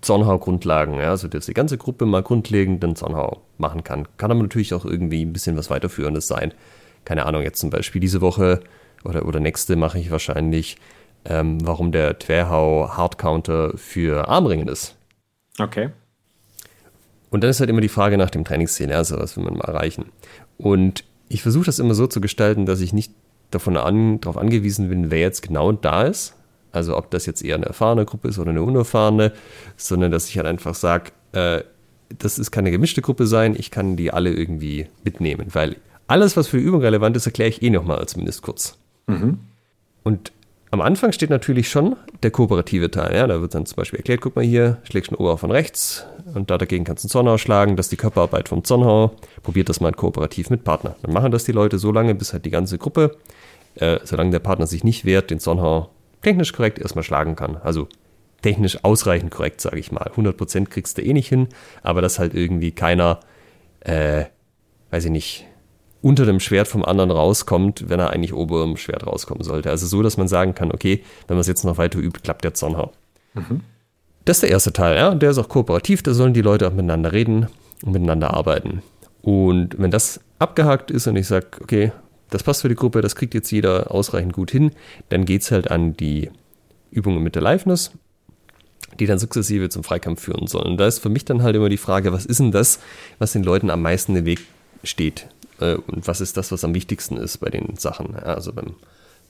Zornhau-Grundlagen, 0.00 0.94
ja, 0.94 1.10
also 1.10 1.28
dass 1.28 1.46
die 1.46 1.54
ganze 1.54 1.78
Gruppe 1.78 2.06
mal 2.06 2.22
grundlegend 2.22 2.82
den 2.82 2.96
Zornhau 2.96 3.42
machen 3.56 3.84
kann. 3.84 4.08
Kann 4.16 4.32
aber 4.32 4.42
natürlich 4.42 4.74
auch 4.74 4.84
irgendwie 4.84 5.24
ein 5.24 5.32
bisschen 5.32 5.56
was 5.56 5.70
weiterführendes 5.70 6.26
sein. 6.26 6.52
Keine 7.04 7.24
Ahnung, 7.26 7.42
jetzt 7.42 7.60
zum 7.60 7.70
Beispiel 7.70 8.00
diese 8.00 8.20
Woche 8.20 8.60
oder, 9.04 9.24
oder 9.24 9.38
nächste 9.38 9.76
mache 9.76 10.00
ich 10.00 10.10
wahrscheinlich 10.10 10.76
ähm, 11.28 11.58
warum 11.66 11.92
der 11.92 12.18
Twerhau 12.18 12.90
Hardcounter 12.96 13.76
für 13.76 14.28
Armringen 14.28 14.68
ist. 14.68 14.96
Okay. 15.58 15.90
Und 17.30 17.42
dann 17.42 17.50
ist 17.50 17.60
halt 17.60 17.70
immer 17.70 17.80
die 17.80 17.88
Frage 17.88 18.18
nach 18.18 18.30
dem 18.30 18.44
Trainingsziel, 18.44 18.92
also 18.92 19.18
was 19.18 19.36
will 19.36 19.44
man 19.44 19.54
mal 19.54 19.68
erreichen. 19.68 20.06
Und 20.58 21.04
ich 21.28 21.42
versuche 21.42 21.66
das 21.66 21.78
immer 21.78 21.94
so 21.94 22.06
zu 22.06 22.20
gestalten, 22.20 22.66
dass 22.66 22.80
ich 22.80 22.92
nicht 22.92 23.12
davon 23.50 23.76
an, 23.76 24.20
darauf 24.20 24.36
angewiesen 24.36 24.88
bin, 24.88 25.10
wer 25.10 25.20
jetzt 25.20 25.42
genau 25.42 25.72
da 25.72 26.02
ist. 26.02 26.34
Also 26.72 26.96
ob 26.96 27.10
das 27.10 27.26
jetzt 27.26 27.42
eher 27.42 27.56
eine 27.56 27.66
erfahrene 27.66 28.04
Gruppe 28.04 28.28
ist 28.28 28.38
oder 28.38 28.50
eine 28.50 28.62
unerfahrene, 28.62 29.32
sondern 29.76 30.12
dass 30.12 30.28
ich 30.28 30.36
halt 30.36 30.46
einfach 30.46 30.74
sage, 30.74 31.12
äh, 31.32 31.62
das 32.18 32.38
ist 32.38 32.50
keine 32.50 32.70
gemischte 32.70 33.02
Gruppe 33.02 33.26
sein, 33.26 33.56
ich 33.58 33.70
kann 33.70 33.96
die 33.96 34.12
alle 34.12 34.30
irgendwie 34.30 34.86
mitnehmen, 35.02 35.48
weil 35.52 35.76
alles, 36.06 36.36
was 36.36 36.48
für 36.48 36.58
die 36.58 36.64
Übung 36.64 36.82
relevant 36.82 37.16
ist, 37.16 37.26
erkläre 37.26 37.48
ich 37.48 37.62
eh 37.62 37.70
nochmal 37.70 38.06
zumindest 38.06 38.42
kurz. 38.42 38.78
Mhm. 39.06 39.40
Und 40.04 40.32
am 40.70 40.80
Anfang 40.80 41.12
steht 41.12 41.30
natürlich 41.30 41.68
schon 41.68 41.96
der 42.22 42.30
kooperative 42.30 42.90
Teil. 42.90 43.14
Ja? 43.14 43.26
Da 43.26 43.40
wird 43.40 43.54
dann 43.54 43.66
zum 43.66 43.76
Beispiel 43.76 43.98
erklärt, 43.98 44.20
guck 44.20 44.36
mal 44.36 44.44
hier, 44.44 44.78
schlägst 44.84 45.10
einen 45.10 45.18
Ober 45.18 45.38
von 45.38 45.50
rechts 45.50 46.04
und 46.34 46.50
da 46.50 46.58
dagegen 46.58 46.84
kannst 46.84 47.04
du 47.04 47.06
einen 47.06 47.10
Zornhau 47.10 47.38
schlagen. 47.38 47.76
Das 47.76 47.86
ist 47.86 47.92
die 47.92 47.96
Körperarbeit 47.96 48.48
vom 48.48 48.64
Zornhau. 48.64 49.12
Probiert 49.42 49.68
das 49.68 49.80
mal 49.80 49.92
kooperativ 49.92 50.50
mit 50.50 50.64
Partner. 50.64 50.96
Dann 51.02 51.12
machen 51.12 51.30
das 51.30 51.44
die 51.44 51.52
Leute 51.52 51.78
so 51.78 51.92
lange, 51.92 52.14
bis 52.14 52.32
halt 52.32 52.44
die 52.44 52.50
ganze 52.50 52.78
Gruppe, 52.78 53.16
äh, 53.76 53.98
solange 54.04 54.30
der 54.30 54.40
Partner 54.40 54.66
sich 54.66 54.84
nicht 54.84 55.04
wehrt, 55.04 55.30
den 55.30 55.40
Zornhau 55.40 55.90
technisch 56.22 56.52
korrekt 56.52 56.78
erstmal 56.78 57.04
schlagen 57.04 57.36
kann. 57.36 57.56
Also 57.56 57.88
technisch 58.42 58.84
ausreichend 58.84 59.30
korrekt, 59.30 59.60
sage 59.60 59.78
ich 59.78 59.92
mal. 59.92 60.10
100% 60.16 60.66
kriegst 60.66 60.98
du 60.98 61.02
eh 61.02 61.12
nicht 61.12 61.28
hin, 61.28 61.48
aber 61.82 62.02
dass 62.02 62.18
halt 62.18 62.34
irgendwie 62.34 62.72
keiner, 62.72 63.20
äh, 63.80 64.24
weiß 64.90 65.04
ich 65.06 65.10
nicht, 65.10 65.46
unter 66.02 66.26
dem 66.26 66.40
Schwert 66.40 66.68
vom 66.68 66.84
anderen 66.84 67.10
rauskommt, 67.10 67.88
wenn 67.88 68.00
er 68.00 68.10
eigentlich 68.10 68.34
ober 68.34 68.62
dem 68.62 68.76
Schwert 68.76 69.06
rauskommen 69.06 69.42
sollte. 69.42 69.70
Also 69.70 69.86
so, 69.86 70.02
dass 70.02 70.16
man 70.16 70.28
sagen 70.28 70.54
kann, 70.54 70.70
okay, 70.72 71.02
wenn 71.26 71.36
man 71.36 71.40
es 71.40 71.46
jetzt 71.46 71.64
noch 71.64 71.78
weiter 71.78 71.98
übt, 71.98 72.20
klappt 72.22 72.44
der 72.44 72.54
Zornhau. 72.54 72.92
Mhm. 73.34 73.60
Das 74.24 74.38
ist 74.38 74.42
der 74.42 74.50
erste 74.50 74.72
Teil, 74.72 74.96
ja. 74.96 75.14
Der 75.14 75.30
ist 75.30 75.38
auch 75.38 75.48
kooperativ, 75.48 76.02
da 76.02 76.12
sollen 76.12 76.34
die 76.34 76.42
Leute 76.42 76.66
auch 76.66 76.72
miteinander 76.72 77.12
reden 77.12 77.46
und 77.82 77.92
miteinander 77.92 78.34
arbeiten. 78.34 78.82
Und 79.22 79.78
wenn 79.78 79.90
das 79.90 80.20
abgehakt 80.38 80.90
ist 80.90 81.06
und 81.06 81.16
ich 81.16 81.26
sage, 81.26 81.46
okay, 81.60 81.92
das 82.30 82.42
passt 82.42 82.62
für 82.62 82.68
die 82.68 82.74
Gruppe, 82.74 83.00
das 83.00 83.16
kriegt 83.16 83.34
jetzt 83.34 83.50
jeder 83.50 83.90
ausreichend 83.90 84.32
gut 84.32 84.50
hin, 84.50 84.72
dann 85.08 85.24
geht 85.24 85.42
es 85.42 85.50
halt 85.50 85.70
an 85.70 85.96
die 85.96 86.30
Übungen 86.90 87.22
mit 87.22 87.34
der 87.34 87.42
Liveness, 87.42 87.92
die 88.98 89.06
dann 89.06 89.18
sukzessive 89.18 89.68
zum 89.68 89.84
Freikampf 89.84 90.22
führen 90.22 90.46
sollen. 90.46 90.72
Und 90.72 90.76
da 90.78 90.86
ist 90.86 90.98
für 90.98 91.08
mich 91.08 91.24
dann 91.24 91.42
halt 91.42 91.56
immer 91.56 91.68
die 91.68 91.76
Frage, 91.76 92.12
was 92.12 92.26
ist 92.26 92.40
denn 92.40 92.52
das, 92.52 92.80
was 93.18 93.32
den 93.32 93.44
Leuten 93.44 93.70
am 93.70 93.82
meisten 93.82 94.16
im 94.16 94.24
Weg 94.24 94.40
steht? 94.82 95.28
Äh, 95.60 95.74
und 95.74 96.06
was 96.06 96.20
ist 96.20 96.36
das, 96.36 96.52
was 96.52 96.64
am 96.64 96.74
wichtigsten 96.74 97.16
ist 97.16 97.38
bei 97.38 97.50
den 97.50 97.76
Sachen. 97.76 98.14
Ja, 98.14 98.34
also 98.34 98.52
beim 98.52 98.74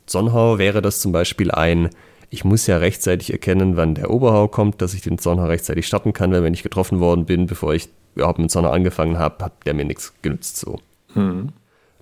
Sonnhau 0.07 0.59
wäre 0.59 0.83
das 0.83 1.01
zum 1.01 1.13
Beispiel 1.13 1.51
ein, 1.51 1.91
ich 2.31 2.45
muss 2.45 2.67
ja 2.67 2.79
rechtzeitig 2.79 3.33
erkennen, 3.33 3.77
wann 3.77 3.95
der 3.95 4.11
Oberhau 4.11 4.49
kommt, 4.49 4.83
dass 4.83 4.95
ich 4.95 5.03
den 5.03 5.19
Zornhau 5.19 5.47
rechtzeitig 5.47 5.87
starten 5.87 6.13
kann, 6.13 6.33
weil 6.33 6.43
wenn 6.43 6.55
ich 6.55 6.63
getroffen 6.63 7.01
worden 7.01 7.25
bin, 7.25 7.47
bevor 7.47 7.75
ich 7.75 7.89
überhaupt 8.15 8.39
mit 8.39 8.51
Zornhau 8.51 8.71
angefangen 8.71 9.19
habe, 9.19 9.45
hat 9.45 9.53
der 9.67 9.75
mir 9.75 9.85
nichts 9.85 10.13
genützt 10.23 10.57
so. 10.57 10.81
Hm. 11.15 11.51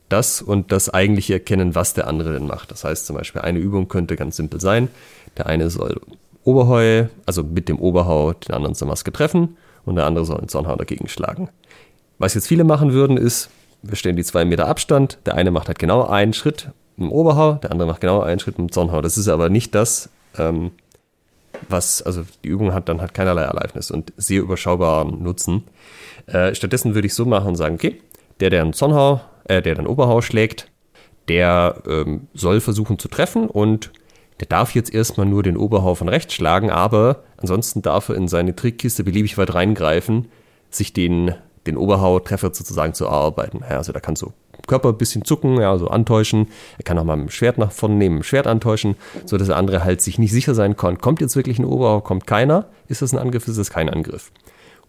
Das 0.08 0.42
und 0.42 0.70
das 0.70 0.92
eigentliche 0.92 1.34
Erkennen, 1.34 1.74
was 1.74 1.94
der 1.94 2.06
andere 2.06 2.32
denn 2.34 2.46
macht. 2.46 2.70
Das 2.70 2.84
heißt 2.84 3.06
zum 3.06 3.16
Beispiel, 3.16 3.42
eine 3.42 3.58
Übung 3.58 3.88
könnte 3.88 4.16
ganz 4.16 4.36
simpel 4.36 4.60
sein. 4.60 4.88
Der 5.36 5.46
eine 5.46 5.70
soll 5.70 6.00
Oberheu, 6.44 7.06
also 7.26 7.42
mit 7.42 7.68
dem 7.68 7.78
Oberhau 7.78 8.34
den 8.34 8.54
anderen 8.54 8.74
zur 8.74 8.86
Maske 8.88 9.12
treffen 9.12 9.56
und 9.84 9.96
der 9.96 10.06
andere 10.06 10.24
soll 10.24 10.38
den 10.38 10.48
Zornhau 10.48 10.76
dagegen 10.76 11.08
schlagen. 11.08 11.48
Was 12.18 12.34
jetzt 12.34 12.46
viele 12.46 12.64
machen 12.64 12.92
würden, 12.92 13.16
ist, 13.16 13.50
wir 13.84 13.96
stellen 13.96 14.16
die 14.16 14.24
zwei 14.24 14.44
Meter 14.44 14.66
Abstand, 14.66 15.18
der 15.26 15.34
eine 15.34 15.50
macht 15.50 15.68
halt 15.68 15.78
genau 15.78 16.06
einen 16.06 16.32
Schritt 16.32 16.70
dem 16.96 17.12
Oberhau, 17.12 17.54
der 17.54 17.72
andere 17.72 17.88
macht 17.88 18.00
genau 18.00 18.20
einen 18.20 18.40
Schritt 18.40 18.58
dem 18.58 18.70
Zornhau. 18.70 19.00
Das 19.00 19.18
ist 19.18 19.28
aber 19.28 19.48
nicht 19.48 19.74
das, 19.74 20.08
ähm, 20.38 20.70
was, 21.68 22.02
also 22.02 22.24
die 22.42 22.48
Übung 22.48 22.72
hat 22.72 22.88
dann 22.88 23.00
halt 23.00 23.14
keinerlei 23.14 23.42
Erleibnis 23.42 23.90
und 23.90 24.12
sehr 24.16 24.42
überschaubaren 24.42 25.22
Nutzen. 25.22 25.64
Äh, 26.26 26.54
stattdessen 26.54 26.94
würde 26.94 27.06
ich 27.06 27.14
so 27.14 27.24
machen 27.24 27.48
und 27.48 27.56
sagen, 27.56 27.74
okay, 27.74 28.00
der, 28.40 28.50
der 28.50 28.62
einen 28.62 28.72
Zornhau, 28.72 29.20
äh, 29.44 29.60
der 29.60 29.74
den 29.74 29.86
Oberhau 29.86 30.20
schlägt, 30.20 30.70
der 31.28 31.82
ähm, 31.86 32.28
soll 32.34 32.60
versuchen 32.60 32.98
zu 32.98 33.08
treffen 33.08 33.48
und 33.48 33.90
der 34.40 34.48
darf 34.48 34.74
jetzt 34.74 34.92
erstmal 34.92 35.26
nur 35.26 35.42
den 35.42 35.56
Oberhau 35.56 35.94
von 35.94 36.08
rechts 36.08 36.34
schlagen, 36.34 36.70
aber 36.70 37.22
ansonsten 37.36 37.82
darf 37.82 38.08
er 38.08 38.16
in 38.16 38.28
seine 38.28 38.56
Trickkiste 38.56 39.04
beliebig 39.04 39.38
weit 39.38 39.54
reingreifen, 39.54 40.28
sich 40.70 40.92
den, 40.92 41.34
den 41.66 41.76
Oberhau-Treffer 41.76 42.52
sozusagen 42.52 42.94
zu 42.94 43.04
erarbeiten. 43.04 43.60
Ja, 43.68 43.78
also 43.78 43.92
da 43.92 44.00
kann 44.00 44.16
so 44.16 44.32
Körper 44.66 44.90
ein 44.90 44.98
bisschen 44.98 45.24
zucken, 45.24 45.60
ja, 45.60 45.76
so 45.78 45.88
antäuschen. 45.88 46.48
Er 46.78 46.84
kann 46.84 46.98
auch 46.98 47.04
mal 47.04 47.16
mit 47.16 47.28
dem 47.28 47.30
Schwert 47.30 47.58
nach 47.58 47.72
vorne 47.72 47.96
nehmen, 47.96 48.22
Schwert 48.22 48.46
antäuschen, 48.46 48.96
so 49.26 49.36
dass 49.36 49.48
der 49.48 49.56
andere 49.56 49.84
halt 49.84 50.00
sich 50.00 50.18
nicht 50.18 50.32
sicher 50.32 50.54
sein 50.54 50.76
kann. 50.76 50.98
Kommt 50.98 51.20
jetzt 51.20 51.36
wirklich 51.36 51.58
ein 51.58 51.64
Oberhau, 51.64 52.00
kommt 52.00 52.26
keiner? 52.26 52.66
Ist 52.88 53.02
das 53.02 53.12
ein 53.12 53.18
Angriff, 53.18 53.46
ist 53.48 53.58
das 53.58 53.70
kein 53.70 53.88
Angriff? 53.90 54.30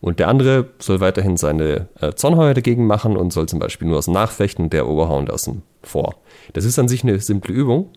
Und 0.01 0.19
der 0.19 0.27
andere 0.27 0.67
soll 0.79 0.99
weiterhin 0.99 1.37
seine 1.37 1.87
äh, 1.99 2.13
Zornheuer 2.13 2.53
dagegen 2.53 2.85
machen 2.85 3.17
und 3.17 3.33
soll 3.33 3.47
zum 3.47 3.59
Beispiel 3.59 3.87
nur 3.87 3.97
aus 3.97 4.05
dem 4.05 4.13
Nachfechten, 4.13 4.69
der 4.69 4.87
Oberhau 4.87 5.17
und 5.17 5.31
aus 5.31 5.43
dem 5.43 5.61
Vor. 5.81 6.15
Das 6.53 6.65
ist 6.65 6.77
an 6.77 6.87
sich 6.87 7.03
eine 7.03 7.19
simple 7.19 7.53
Übung, 7.53 7.89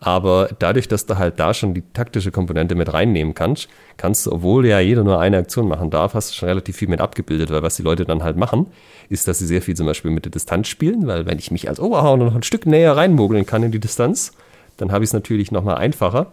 aber 0.00 0.50
dadurch, 0.58 0.86
dass 0.86 1.06
du 1.06 1.18
halt 1.18 1.40
da 1.40 1.52
schon 1.54 1.74
die 1.74 1.82
taktische 1.92 2.30
Komponente 2.30 2.74
mit 2.74 2.92
reinnehmen 2.92 3.34
kannst, 3.34 3.68
kannst 3.96 4.26
du, 4.26 4.32
obwohl 4.32 4.66
ja 4.66 4.78
jeder 4.78 5.02
nur 5.02 5.18
eine 5.18 5.38
Aktion 5.38 5.66
machen 5.66 5.90
darf, 5.90 6.14
hast 6.14 6.30
du 6.30 6.34
schon 6.34 6.48
relativ 6.48 6.76
viel 6.76 6.88
mit 6.88 7.00
abgebildet, 7.00 7.50
weil 7.50 7.62
was 7.62 7.76
die 7.76 7.82
Leute 7.82 8.04
dann 8.04 8.22
halt 8.22 8.36
machen, 8.36 8.66
ist, 9.08 9.26
dass 9.26 9.40
sie 9.40 9.46
sehr 9.46 9.62
viel 9.62 9.74
zum 9.74 9.86
Beispiel 9.86 10.12
mit 10.12 10.24
der 10.24 10.32
Distanz 10.32 10.68
spielen, 10.68 11.06
weil 11.06 11.26
wenn 11.26 11.38
ich 11.38 11.50
mich 11.50 11.68
als 11.68 11.80
Oberhau 11.80 12.16
noch 12.16 12.34
ein 12.34 12.44
Stück 12.44 12.66
näher 12.66 12.96
reinmogeln 12.96 13.44
kann 13.44 13.64
in 13.64 13.72
die 13.72 13.80
Distanz, 13.80 14.32
dann 14.76 14.92
habe 14.92 15.02
ich 15.02 15.10
es 15.10 15.14
natürlich 15.14 15.50
nochmal 15.50 15.76
einfacher. 15.76 16.32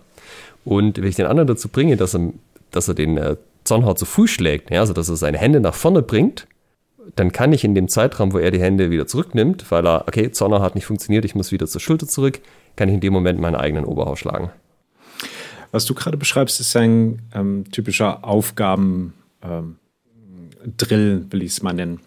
Und 0.63 0.97
wenn 0.97 1.09
ich 1.09 1.15
den 1.15 1.25
anderen 1.25 1.47
dazu 1.47 1.69
bringe, 1.69 1.97
dass 1.97 2.13
er, 2.13 2.33
dass 2.69 2.87
er 2.87 2.93
den 2.93 3.17
äh, 3.17 3.35
Zornhau 3.63 3.95
zu 3.95 4.05
Fuß 4.05 4.29
schlägt, 4.29 4.69
ja, 4.69 4.81
also 4.81 4.93
dass 4.93 5.09
er 5.09 5.15
seine 5.15 5.39
Hände 5.39 5.59
nach 5.59 5.73
vorne 5.73 6.03
bringt, 6.03 6.47
dann 7.15 7.31
kann 7.31 7.53
ich 7.53 7.63
in 7.63 7.75
dem 7.75 7.87
Zeitraum, 7.87 8.33
wo 8.33 8.37
er 8.37 8.51
die 8.51 8.61
Hände 8.61 8.89
wieder 8.89 9.07
zurücknimmt, 9.07 9.71
weil 9.71 9.85
er, 9.85 10.07
okay, 10.07 10.31
Zornhau 10.31 10.61
hat 10.61 10.75
nicht 10.75 10.85
funktioniert, 10.85 11.25
ich 11.25 11.35
muss 11.35 11.51
wieder 11.51 11.67
zur 11.67 11.81
Schulter 11.81 12.07
zurück, 12.07 12.41
kann 12.75 12.89
ich 12.89 12.95
in 12.95 13.01
dem 13.01 13.13
Moment 13.13 13.39
meinen 13.39 13.55
eigenen 13.55 13.85
Oberhaus 13.85 14.19
schlagen. 14.19 14.51
Was 15.71 15.85
du 15.85 15.93
gerade 15.93 16.17
beschreibst, 16.17 16.59
ist 16.59 16.75
ein 16.75 17.21
ähm, 17.33 17.69
typischer 17.71 18.23
Aufgaben-Drill, 18.23 19.13
ähm, 20.91 21.31
will 21.31 21.43
ich 21.43 21.51
es 21.51 21.61
mal 21.61 21.73
nennen. 21.73 21.99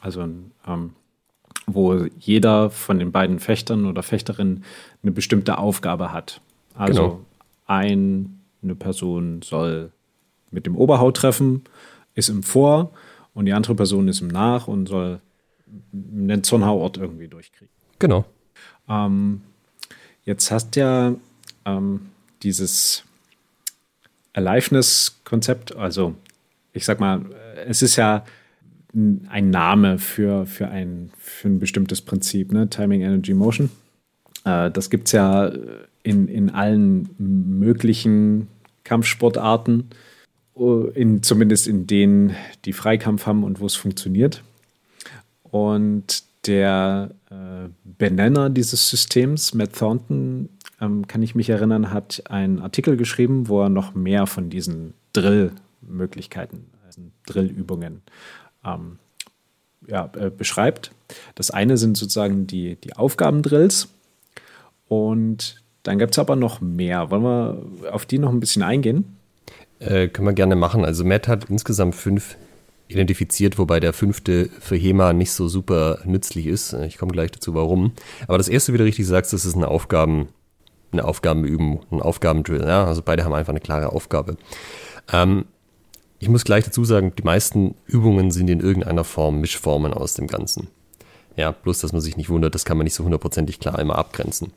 Also 0.00 0.22
ähm, 0.66 0.90
wo 1.66 2.06
jeder 2.18 2.70
von 2.70 2.98
den 2.98 3.12
beiden 3.12 3.38
Fechtern 3.38 3.86
oder 3.86 4.02
Fechterinnen 4.02 4.64
eine 5.02 5.12
bestimmte 5.12 5.58
Aufgabe 5.58 6.12
hat. 6.12 6.40
Also 6.74 7.02
genau. 7.02 7.20
ein, 7.66 8.40
eine 8.62 8.74
Person 8.74 9.42
soll 9.42 9.92
mit 10.50 10.66
dem 10.66 10.76
Oberhaut 10.76 11.16
treffen, 11.16 11.64
ist 12.14 12.28
im 12.28 12.42
Vor 12.42 12.90
und 13.32 13.46
die 13.46 13.52
andere 13.52 13.74
Person 13.74 14.08
ist 14.08 14.20
im 14.20 14.28
Nach 14.28 14.68
und 14.68 14.86
soll 14.86 15.20
einen 15.92 16.44
Zornhauort 16.44 16.96
irgendwie 16.96 17.28
durchkriegen. 17.28 17.72
Genau. 17.98 18.24
Ähm, 18.88 19.42
Jetzt 20.24 20.50
hast 20.50 20.76
ja 20.76 21.14
ähm, 21.64 22.00
dieses 22.42 23.04
Aliveness-Konzept, 24.32 25.76
also 25.76 26.14
ich 26.72 26.84
sag 26.84 27.00
mal, 27.00 27.24
es 27.66 27.82
ist 27.82 27.96
ja 27.96 28.24
ein 28.94 29.50
Name 29.50 29.98
für, 29.98 30.46
für, 30.46 30.68
ein, 30.68 31.10
für 31.18 31.48
ein 31.48 31.58
bestimmtes 31.58 32.00
Prinzip, 32.00 32.52
ne? 32.52 32.68
Timing, 32.70 33.02
Energy, 33.02 33.34
Motion. 33.34 33.70
Äh, 34.44 34.70
das 34.70 34.90
gibt 34.90 35.08
es 35.08 35.12
ja 35.12 35.52
in, 36.02 36.28
in 36.28 36.50
allen 36.50 37.10
möglichen 37.18 38.48
Kampfsportarten, 38.84 39.90
in, 40.94 41.22
zumindest 41.22 41.66
in 41.66 41.86
denen 41.86 42.36
die 42.64 42.72
Freikampf 42.72 43.26
haben 43.26 43.42
und 43.42 43.58
wo 43.58 43.66
es 43.66 43.74
funktioniert. 43.74 44.42
Und 45.42 46.22
der 46.46 47.10
äh, 47.30 47.68
Benenner 47.84 48.50
dieses 48.50 48.90
Systems, 48.90 49.54
Matt 49.54 49.74
Thornton, 49.74 50.48
ähm, 50.80 51.06
kann 51.06 51.22
ich 51.22 51.34
mich 51.34 51.50
erinnern, 51.50 51.90
hat 51.90 52.22
einen 52.28 52.60
Artikel 52.60 52.96
geschrieben, 52.96 53.48
wo 53.48 53.62
er 53.62 53.68
noch 53.68 53.94
mehr 53.94 54.26
von 54.26 54.50
diesen 54.50 54.94
Drill-Möglichkeiten, 55.12 56.66
also 56.86 57.02
Drill-Übungen 57.26 58.02
ähm, 58.64 58.98
ja, 59.86 60.10
äh, 60.18 60.30
beschreibt. 60.30 60.92
Das 61.34 61.50
eine 61.50 61.76
sind 61.76 61.96
sozusagen 61.96 62.46
die, 62.46 62.76
die 62.76 62.96
Aufgabendrills 62.96 63.88
und 64.88 65.62
dann 65.82 65.98
gibt 65.98 66.14
es 66.14 66.18
aber 66.18 66.36
noch 66.36 66.60
mehr. 66.60 67.10
Wollen 67.10 67.22
wir 67.22 67.92
auf 67.92 68.06
die 68.06 68.18
noch 68.18 68.30
ein 68.30 68.40
bisschen 68.40 68.62
eingehen? 68.62 69.16
Äh, 69.78 70.08
können 70.08 70.26
wir 70.26 70.32
gerne 70.32 70.56
machen. 70.56 70.84
Also 70.84 71.04
Matt 71.04 71.28
hat 71.28 71.50
insgesamt 71.50 71.94
fünf 71.94 72.36
identifiziert, 72.88 73.58
wobei 73.58 73.80
der 73.80 73.92
fünfte 73.92 74.50
für 74.60 74.76
HEMA 74.76 75.12
nicht 75.12 75.32
so 75.32 75.48
super 75.48 76.00
nützlich 76.04 76.46
ist. 76.46 76.72
Ich 76.72 76.98
komme 76.98 77.12
gleich 77.12 77.30
dazu, 77.30 77.54
warum. 77.54 77.92
Aber 78.28 78.38
das 78.38 78.48
erste, 78.48 78.72
wie 78.72 78.78
du 78.78 78.84
richtig 78.84 79.06
sagst, 79.06 79.32
das 79.32 79.44
ist 79.44 79.56
eine 79.56 79.68
Aufgaben, 79.68 80.28
eine 80.92 81.04
Aufgabenübung, 81.04 81.84
ein 81.90 82.02
Aufgabendrill. 82.02 82.62
Ja? 82.62 82.84
Also 82.84 83.02
beide 83.02 83.24
haben 83.24 83.32
einfach 83.32 83.52
eine 83.52 83.60
klare 83.60 83.92
Aufgabe. 83.92 84.36
Ähm, 85.12 85.46
ich 86.18 86.28
muss 86.28 86.44
gleich 86.44 86.64
dazu 86.64 86.84
sagen, 86.84 87.12
die 87.18 87.22
meisten 87.22 87.74
Übungen 87.86 88.30
sind 88.30 88.48
in 88.48 88.60
irgendeiner 88.60 89.04
Form 89.04 89.40
Mischformen 89.40 89.92
aus 89.92 90.14
dem 90.14 90.26
Ganzen. 90.26 90.68
Ja, 91.36 91.50
bloß, 91.50 91.80
dass 91.80 91.92
man 91.92 92.00
sich 92.00 92.16
nicht 92.16 92.30
wundert, 92.30 92.54
das 92.54 92.64
kann 92.64 92.76
man 92.76 92.84
nicht 92.84 92.94
so 92.94 93.02
hundertprozentig 93.02 93.58
klar 93.58 93.78
immer 93.80 93.96
abgrenzen. 93.96 94.52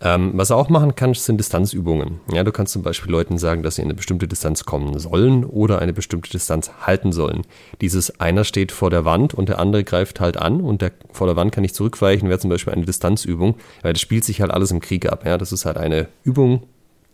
Ähm, 0.00 0.30
was 0.34 0.50
er 0.50 0.56
auch 0.56 0.68
machen 0.68 0.94
kann, 0.94 1.14
sind 1.14 1.38
Distanzübungen. 1.38 2.20
Ja, 2.32 2.44
du 2.44 2.52
kannst 2.52 2.72
zum 2.72 2.82
Beispiel 2.82 3.10
Leuten 3.10 3.38
sagen, 3.38 3.64
dass 3.64 3.74
sie 3.74 3.82
in 3.82 3.88
eine 3.88 3.94
bestimmte 3.94 4.28
Distanz 4.28 4.64
kommen 4.64 4.98
sollen 5.00 5.44
oder 5.44 5.80
eine 5.80 5.92
bestimmte 5.92 6.30
Distanz 6.30 6.70
halten 6.80 7.10
sollen. 7.12 7.42
Dieses 7.80 8.20
einer 8.20 8.44
steht 8.44 8.70
vor 8.70 8.90
der 8.90 9.04
Wand 9.04 9.34
und 9.34 9.48
der 9.48 9.58
andere 9.58 9.82
greift 9.82 10.20
halt 10.20 10.36
an 10.36 10.60
und 10.60 10.80
der 10.80 10.92
vor 11.10 11.26
der 11.26 11.34
Wand 11.34 11.50
kann 11.50 11.62
nicht 11.62 11.74
zurückweichen, 11.74 12.28
wäre 12.28 12.38
zum 12.38 12.50
Beispiel 12.50 12.72
eine 12.72 12.86
Distanzübung, 12.86 13.56
weil 13.82 13.92
das 13.92 14.00
spielt 14.00 14.24
sich 14.24 14.40
halt 14.40 14.52
alles 14.52 14.70
im 14.70 14.80
Krieg 14.80 15.10
ab. 15.10 15.26
Ja, 15.26 15.38
das 15.38 15.50
ist 15.50 15.64
halt 15.64 15.76
eine 15.76 16.08
Übung, 16.22 16.62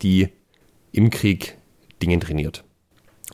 die 0.03 0.29
im 0.91 1.09
Krieg 1.09 1.57
Dinge 2.01 2.19
trainiert. 2.19 2.63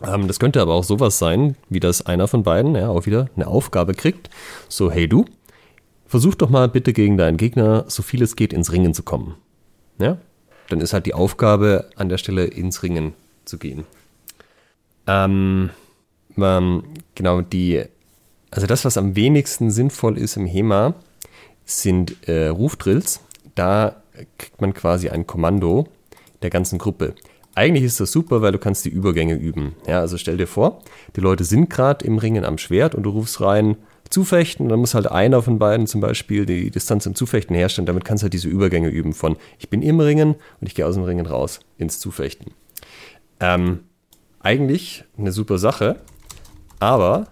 Ähm, 0.02 0.28
das 0.28 0.40
könnte 0.40 0.62
aber 0.62 0.74
auch 0.74 0.84
sowas 0.84 1.20
sein, 1.20 1.56
wie 1.70 1.80
dass 1.80 2.06
einer 2.06 2.28
von 2.28 2.44
beiden 2.44 2.76
ja 2.76 2.90
auch 2.90 3.06
wieder 3.06 3.30
eine 3.36 3.48
Aufgabe 3.48 3.94
kriegt. 3.94 4.30
So, 4.68 4.92
hey 4.92 5.08
du, 5.08 5.26
versuch 6.16 6.36
doch 6.36 6.50
mal 6.50 6.70
bitte 6.70 6.94
gegen 6.94 7.18
deinen 7.18 7.36
Gegner, 7.36 7.84
so 7.90 8.02
viel 8.02 8.24
es 8.24 8.38
geht, 8.38 8.54
ins 8.54 8.72
Ringen 8.72 8.94
zu 8.94 9.04
kommen. 9.04 9.36
Ja? 10.00 10.18
Dann 10.70 10.80
ist 10.80 10.94
halt 10.94 11.06
die 11.08 11.14
Aufgabe, 11.14 11.90
an 11.98 12.08
der 12.08 12.18
Stelle 12.18 12.46
ins 12.46 12.84
Ringen 12.84 13.12
zu 13.44 13.58
gehen. 13.58 13.84
Ähm, 15.08 15.72
ähm, 16.38 16.84
genau, 17.16 17.42
die, 17.42 17.84
also 18.50 18.66
das, 18.66 18.86
was 18.86 18.96
am 18.96 19.18
wenigsten 19.18 19.72
sinnvoll 19.72 20.18
ist 20.18 20.38
im 20.38 20.46
HEMA, 20.46 20.94
sind 21.66 22.30
äh, 22.30 22.48
Rufdrills. 22.48 23.20
Da 23.54 24.02
kriegt 24.38 24.62
man 24.62 24.74
quasi 24.74 25.10
ein 25.10 25.28
Kommando 25.28 25.90
der 26.42 26.50
ganzen 26.50 26.80
Gruppe. 26.80 27.14
Eigentlich 27.56 27.84
ist 27.84 28.00
das 28.00 28.14
super, 28.14 28.42
weil 28.42 28.54
du 28.54 28.58
kannst 28.58 28.86
die 28.86 28.90
Übergänge 28.90 29.34
üben. 29.34 29.76
Ja, 29.86 30.00
also 30.00 30.18
stell 30.18 30.38
dir 30.38 30.48
vor, 30.48 30.82
die 31.18 31.22
Leute 31.22 31.44
sind 31.44 31.70
gerade 31.70 32.06
im 32.06 32.20
Ringen 32.20 32.46
am 32.46 32.58
Schwert 32.58 32.96
und 32.96 33.04
du 33.04 33.10
rufst 33.10 33.42
rein, 33.42 33.76
Zufechten, 34.10 34.70
dann 34.70 34.80
muss 34.80 34.94
halt 34.94 35.08
einer 35.12 35.42
von 35.42 35.60
beiden 35.60 35.88
zum 35.88 36.02
Beispiel 36.02 36.46
die 36.46 36.70
Distanz 36.70 37.06
im 37.06 37.16
Zufechten 37.16 37.56
herstellen. 37.56 37.86
Damit 37.86 38.06
kannst 38.06 38.22
du 38.22 38.26
halt 38.26 38.34
diese 38.34 38.48
Übergänge 38.48 38.90
üben 38.90 39.14
von 39.14 39.36
ich 39.60 39.70
bin 39.70 39.82
im 39.82 40.00
Ringen 40.00 40.36
und 40.62 40.68
ich 40.68 40.76
gehe 40.76 40.86
aus 40.86 40.96
dem 40.96 41.04
Ringen 41.04 41.26
raus 41.26 41.60
ins 41.78 42.00
Zufechten. 42.00 42.54
Ähm, 43.40 43.80
eigentlich 44.40 45.04
eine 45.18 45.32
super 45.32 45.58
Sache, 45.58 45.98
aber 46.80 47.28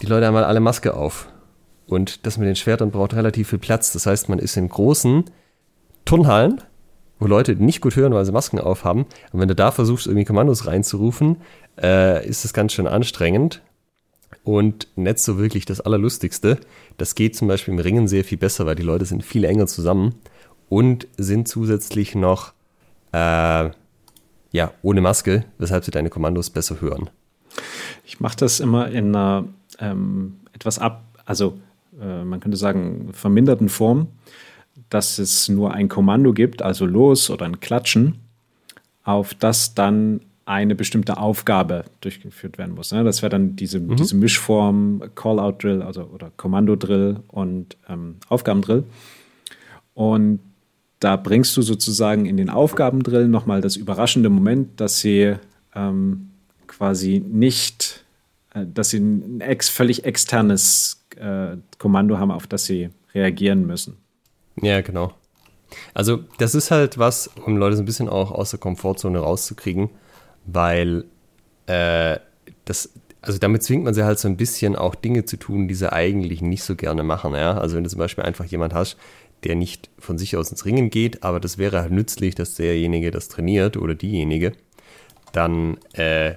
die 0.00 0.06
Leute 0.06 0.26
haben 0.26 0.36
halt 0.36 0.46
alle 0.46 0.60
Maske 0.60 0.94
auf. 0.94 1.28
Und 1.86 2.26
das 2.26 2.38
mit 2.38 2.48
den 2.48 2.56
Schwertern 2.56 2.90
braucht 2.90 3.14
relativ 3.14 3.50
viel 3.50 3.58
Platz. 3.58 3.92
Das 3.92 4.06
heißt, 4.06 4.28
man 4.28 4.38
ist 4.38 4.56
in 4.56 4.68
großen 4.68 5.24
Turnhallen, 6.04 6.60
wo 7.18 7.26
Leute 7.26 7.54
nicht 7.56 7.80
gut 7.80 7.96
hören, 7.96 8.12
weil 8.12 8.24
sie 8.24 8.32
Masken 8.32 8.58
aufhaben. 8.58 9.06
Und 9.32 9.40
wenn 9.40 9.48
du 9.48 9.54
da 9.54 9.70
versuchst, 9.70 10.06
irgendwie 10.06 10.24
Kommandos 10.24 10.66
reinzurufen, 10.66 11.38
äh, 11.80 12.26
ist 12.26 12.44
das 12.44 12.52
ganz 12.52 12.72
schön 12.72 12.86
anstrengend 12.86 13.62
und 14.46 14.86
nicht 14.94 15.18
so 15.18 15.38
wirklich 15.38 15.64
das 15.66 15.80
Allerlustigste. 15.80 16.58
Das 16.98 17.16
geht 17.16 17.34
zum 17.34 17.48
Beispiel 17.48 17.74
im 17.74 17.80
Ringen 17.80 18.06
sehr 18.06 18.22
viel 18.22 18.38
besser, 18.38 18.64
weil 18.64 18.76
die 18.76 18.84
Leute 18.84 19.04
sind 19.04 19.24
viel 19.24 19.42
enger 19.42 19.66
zusammen 19.66 20.14
und 20.68 21.08
sind 21.16 21.48
zusätzlich 21.48 22.14
noch 22.14 22.52
äh, 23.12 23.70
ja, 24.52 24.72
ohne 24.82 25.00
Maske, 25.00 25.44
weshalb 25.58 25.84
sie 25.84 25.90
deine 25.90 26.10
Kommandos 26.10 26.50
besser 26.50 26.80
hören. 26.80 27.10
Ich 28.04 28.20
mache 28.20 28.36
das 28.36 28.60
immer 28.60 28.88
in 28.88 29.16
einer 29.16 29.48
ähm, 29.80 30.36
etwas 30.52 30.78
ab, 30.78 31.02
also 31.24 31.58
äh, 32.00 32.22
man 32.22 32.38
könnte 32.38 32.56
sagen, 32.56 33.10
verminderten 33.14 33.68
Form, 33.68 34.06
dass 34.90 35.18
es 35.18 35.48
nur 35.48 35.74
ein 35.74 35.88
Kommando 35.88 36.32
gibt, 36.32 36.62
also 36.62 36.86
los 36.86 37.30
oder 37.30 37.46
ein 37.46 37.58
Klatschen, 37.58 38.20
auf 39.02 39.34
das 39.34 39.74
dann 39.74 40.20
eine 40.46 40.76
bestimmte 40.76 41.18
Aufgabe 41.18 41.84
durchgeführt 42.00 42.56
werden 42.56 42.76
muss. 42.76 42.92
Ne? 42.92 43.02
Das 43.02 43.20
wäre 43.20 43.30
dann 43.30 43.56
diese, 43.56 43.80
mhm. 43.80 43.96
diese 43.96 44.16
Mischform 44.16 45.02
Call-out-Drill 45.16 45.82
also, 45.82 46.04
oder 46.04 46.30
Kommando-Drill 46.36 47.18
und 47.28 47.76
ähm, 47.88 48.16
Aufgabendrill. 48.28 48.84
Und 49.94 50.38
da 51.00 51.16
bringst 51.16 51.56
du 51.56 51.62
sozusagen 51.62 52.26
in 52.26 52.36
den 52.36 52.48
Aufgabendrill 52.48 53.26
nochmal 53.26 53.60
das 53.60 53.74
überraschende 53.74 54.30
Moment, 54.30 54.80
dass 54.80 55.00
sie 55.00 55.34
ähm, 55.74 56.30
quasi 56.68 57.20
nicht, 57.26 58.04
äh, 58.54 58.64
dass 58.72 58.90
sie 58.90 58.98
ein 58.98 59.40
ex, 59.40 59.68
völlig 59.68 60.04
externes 60.04 61.04
äh, 61.16 61.56
Kommando 61.78 62.18
haben, 62.18 62.30
auf 62.30 62.46
das 62.46 62.66
sie 62.66 62.90
reagieren 63.14 63.66
müssen. 63.66 63.96
Ja, 64.62 64.80
genau. 64.80 65.12
Also 65.92 66.20
das 66.38 66.54
ist 66.54 66.70
halt 66.70 66.98
was, 66.98 67.28
um 67.44 67.56
Leute 67.56 67.74
so 67.74 67.82
ein 67.82 67.86
bisschen 67.86 68.08
auch 68.08 68.30
aus 68.30 68.50
der 68.50 68.60
Komfortzone 68.60 69.18
rauszukriegen 69.18 69.90
weil 70.46 71.04
äh, 71.66 72.18
das, 72.64 72.90
also 73.22 73.38
damit 73.38 73.62
zwingt 73.62 73.84
man 73.84 73.94
sie 73.94 74.04
halt 74.04 74.18
so 74.18 74.28
ein 74.28 74.36
bisschen 74.36 74.76
auch 74.76 74.94
Dinge 74.94 75.24
zu 75.24 75.36
tun, 75.36 75.68
die 75.68 75.74
sie 75.74 75.92
eigentlich 75.92 76.42
nicht 76.42 76.62
so 76.62 76.76
gerne 76.76 77.02
machen. 77.02 77.34
Ja? 77.34 77.58
Also 77.58 77.76
wenn 77.76 77.84
du 77.84 77.90
zum 77.90 77.98
Beispiel 77.98 78.24
einfach 78.24 78.44
jemand 78.44 78.74
hast, 78.74 78.96
der 79.44 79.54
nicht 79.54 79.90
von 79.98 80.18
sich 80.18 80.36
aus 80.36 80.50
ins 80.50 80.64
Ringen 80.64 80.90
geht, 80.90 81.22
aber 81.22 81.40
das 81.40 81.58
wäre 81.58 81.80
halt 81.82 81.92
nützlich, 81.92 82.34
dass 82.34 82.54
derjenige 82.54 83.10
das 83.10 83.28
trainiert 83.28 83.76
oder 83.76 83.94
diejenige, 83.94 84.52
dann 85.32 85.76
äh, 85.92 86.34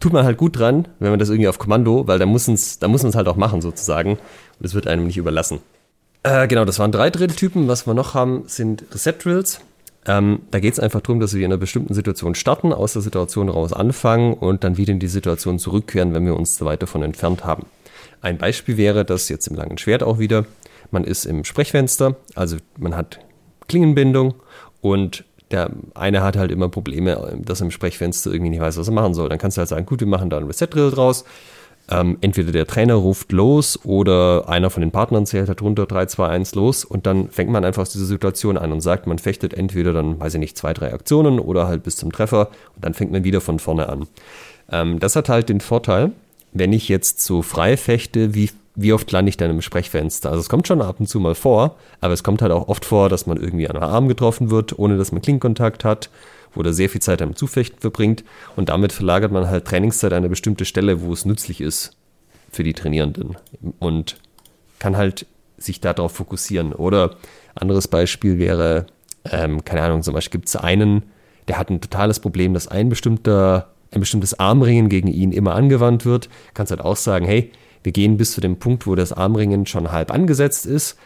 tut 0.00 0.12
man 0.12 0.24
halt 0.24 0.36
gut 0.36 0.58
dran, 0.58 0.88
wenn 0.98 1.10
man 1.10 1.18
das 1.18 1.30
irgendwie 1.30 1.48
auf 1.48 1.58
Kommando, 1.58 2.06
weil 2.06 2.18
da 2.18 2.26
muss 2.26 2.46
man 2.46 2.56
es 2.56 3.14
halt 3.14 3.28
auch 3.28 3.36
machen 3.36 3.62
sozusagen 3.62 4.12
und 4.12 4.64
es 4.64 4.74
wird 4.74 4.86
einem 4.86 5.06
nicht 5.06 5.16
überlassen. 5.16 5.60
Äh, 6.22 6.48
genau, 6.48 6.64
das 6.64 6.78
waren 6.78 6.92
drei 6.92 7.10
Drilltypen. 7.10 7.68
Was 7.68 7.86
wir 7.86 7.94
noch 7.94 8.14
haben, 8.14 8.44
sind 8.46 8.84
Reset-Drills. 8.92 9.60
Ähm, 10.06 10.40
da 10.50 10.60
geht 10.60 10.72
es 10.72 10.80
einfach 10.80 11.00
darum, 11.00 11.20
dass 11.20 11.34
wir 11.34 11.40
in 11.40 11.52
einer 11.52 11.56
bestimmten 11.56 11.92
Situation 11.92 12.34
starten, 12.34 12.72
aus 12.72 12.92
der 12.92 13.02
Situation 13.02 13.48
raus 13.48 13.72
anfangen 13.72 14.34
und 14.34 14.62
dann 14.62 14.76
wieder 14.76 14.92
in 14.92 15.00
die 15.00 15.08
Situation 15.08 15.58
zurückkehren, 15.58 16.14
wenn 16.14 16.24
wir 16.24 16.36
uns 16.36 16.56
zu 16.56 16.64
weit 16.64 16.82
davon 16.82 17.02
entfernt 17.02 17.44
haben. 17.44 17.66
Ein 18.20 18.38
Beispiel 18.38 18.76
wäre 18.76 19.04
das 19.04 19.28
jetzt 19.28 19.48
im 19.48 19.56
langen 19.56 19.78
Schwert 19.78 20.02
auch 20.02 20.18
wieder. 20.18 20.46
Man 20.90 21.04
ist 21.04 21.24
im 21.24 21.44
Sprechfenster, 21.44 22.16
also 22.34 22.56
man 22.78 22.96
hat 22.96 23.18
Klingenbindung 23.68 24.34
und 24.80 25.24
der 25.50 25.70
eine 25.94 26.22
hat 26.22 26.36
halt 26.36 26.50
immer 26.50 26.68
Probleme, 26.68 27.38
dass 27.44 27.60
er 27.60 27.66
im 27.66 27.70
Sprechfenster 27.70 28.32
irgendwie 28.32 28.50
nicht 28.50 28.60
weiß, 28.60 28.78
was 28.78 28.88
er 28.88 28.94
machen 28.94 29.14
soll. 29.14 29.28
Dann 29.28 29.38
kannst 29.38 29.56
du 29.56 29.60
halt 29.60 29.68
sagen, 29.68 29.86
gut, 29.86 30.00
wir 30.00 30.08
machen 30.08 30.30
da 30.30 30.38
ein 30.38 30.44
Reset-Drill 30.44 30.90
draus 30.90 31.24
ähm, 31.88 32.18
entweder 32.20 32.50
der 32.50 32.66
Trainer 32.66 32.94
ruft 32.94 33.30
los 33.30 33.78
oder 33.84 34.48
einer 34.48 34.70
von 34.70 34.80
den 34.80 34.90
Partnern 34.90 35.24
zählt 35.24 35.48
halt 35.48 35.62
runter 35.62 35.86
3, 35.86 36.06
2, 36.06 36.28
1 36.28 36.54
los 36.54 36.84
und 36.84 37.06
dann 37.06 37.30
fängt 37.30 37.50
man 37.50 37.64
einfach 37.64 37.82
aus 37.82 37.92
dieser 37.92 38.06
Situation 38.06 38.58
an 38.58 38.72
und 38.72 38.80
sagt, 38.80 39.06
man 39.06 39.18
fechtet 39.18 39.54
entweder 39.54 39.92
dann, 39.92 40.18
weiß 40.18 40.34
ich 40.34 40.40
nicht, 40.40 40.58
zwei, 40.58 40.72
drei 40.74 40.92
Aktionen 40.92 41.38
oder 41.38 41.68
halt 41.68 41.84
bis 41.84 41.96
zum 41.96 42.10
Treffer 42.10 42.48
und 42.74 42.84
dann 42.84 42.94
fängt 42.94 43.12
man 43.12 43.22
wieder 43.22 43.40
von 43.40 43.60
vorne 43.60 43.88
an. 43.88 44.06
Ähm, 44.70 44.98
das 44.98 45.14
hat 45.14 45.28
halt 45.28 45.48
den 45.48 45.60
Vorteil, 45.60 46.10
wenn 46.52 46.72
ich 46.72 46.88
jetzt 46.88 47.20
so 47.20 47.42
frei 47.42 47.76
fechte, 47.76 48.34
wie, 48.34 48.50
wie 48.74 48.92
oft 48.92 49.10
lande 49.12 49.28
ich 49.28 49.36
dann 49.36 49.50
im 49.50 49.62
Sprechfenster? 49.62 50.30
Also 50.30 50.40
es 50.40 50.48
kommt 50.48 50.66
schon 50.66 50.82
ab 50.82 50.96
und 50.98 51.06
zu 51.06 51.20
mal 51.20 51.36
vor, 51.36 51.76
aber 52.00 52.14
es 52.14 52.24
kommt 52.24 52.42
halt 52.42 52.50
auch 52.50 52.66
oft 52.66 52.84
vor, 52.84 53.08
dass 53.08 53.26
man 53.26 53.36
irgendwie 53.36 53.68
an 53.68 53.74
den 53.74 53.84
Arm 53.84 54.08
getroffen 54.08 54.50
wird, 54.50 54.76
ohne 54.76 54.98
dass 54.98 55.12
man 55.12 55.22
Klingkontakt 55.22 55.84
hat 55.84 56.10
wo 56.56 56.62
er 56.62 56.72
sehr 56.72 56.90
viel 56.90 57.00
Zeit 57.00 57.22
am 57.22 57.36
Zufechten 57.36 57.78
verbringt 57.78 58.24
und 58.56 58.70
damit 58.70 58.92
verlagert 58.92 59.30
man 59.30 59.48
halt 59.48 59.66
Trainingszeit 59.66 60.12
an 60.12 60.18
eine 60.18 60.28
bestimmte 60.28 60.64
Stelle, 60.64 61.02
wo 61.02 61.12
es 61.12 61.24
nützlich 61.24 61.60
ist 61.60 61.96
für 62.50 62.64
die 62.64 62.72
Trainierenden 62.72 63.36
und 63.78 64.16
kann 64.78 64.96
halt 64.96 65.26
sich 65.58 65.80
darauf 65.80 66.12
fokussieren. 66.12 66.72
Oder 66.72 67.16
anderes 67.54 67.88
Beispiel 67.88 68.38
wäre, 68.38 68.86
ähm, 69.30 69.64
keine 69.64 69.82
Ahnung, 69.82 70.02
zum 70.02 70.14
Beispiel 70.14 70.40
gibt 70.40 70.48
es 70.48 70.56
einen, 70.56 71.04
der 71.48 71.58
hat 71.58 71.70
ein 71.70 71.80
totales 71.80 72.20
Problem, 72.20 72.54
dass 72.54 72.68
ein 72.68 72.88
bestimmter, 72.88 73.70
ein 73.92 74.00
bestimmtes 74.00 74.38
Armringen 74.38 74.88
gegen 74.88 75.08
ihn 75.08 75.32
immer 75.32 75.54
angewandt 75.54 76.04
wird. 76.04 76.28
Kannst 76.54 76.70
halt 76.70 76.80
auch 76.80 76.96
sagen, 76.96 77.26
hey, 77.26 77.52
wir 77.82 77.92
gehen 77.92 78.16
bis 78.16 78.32
zu 78.32 78.40
dem 78.40 78.58
Punkt, 78.58 78.86
wo 78.86 78.94
das 78.94 79.12
Armringen 79.12 79.66
schon 79.66 79.92
halb 79.92 80.10
angesetzt 80.10 80.66
ist 80.66 80.98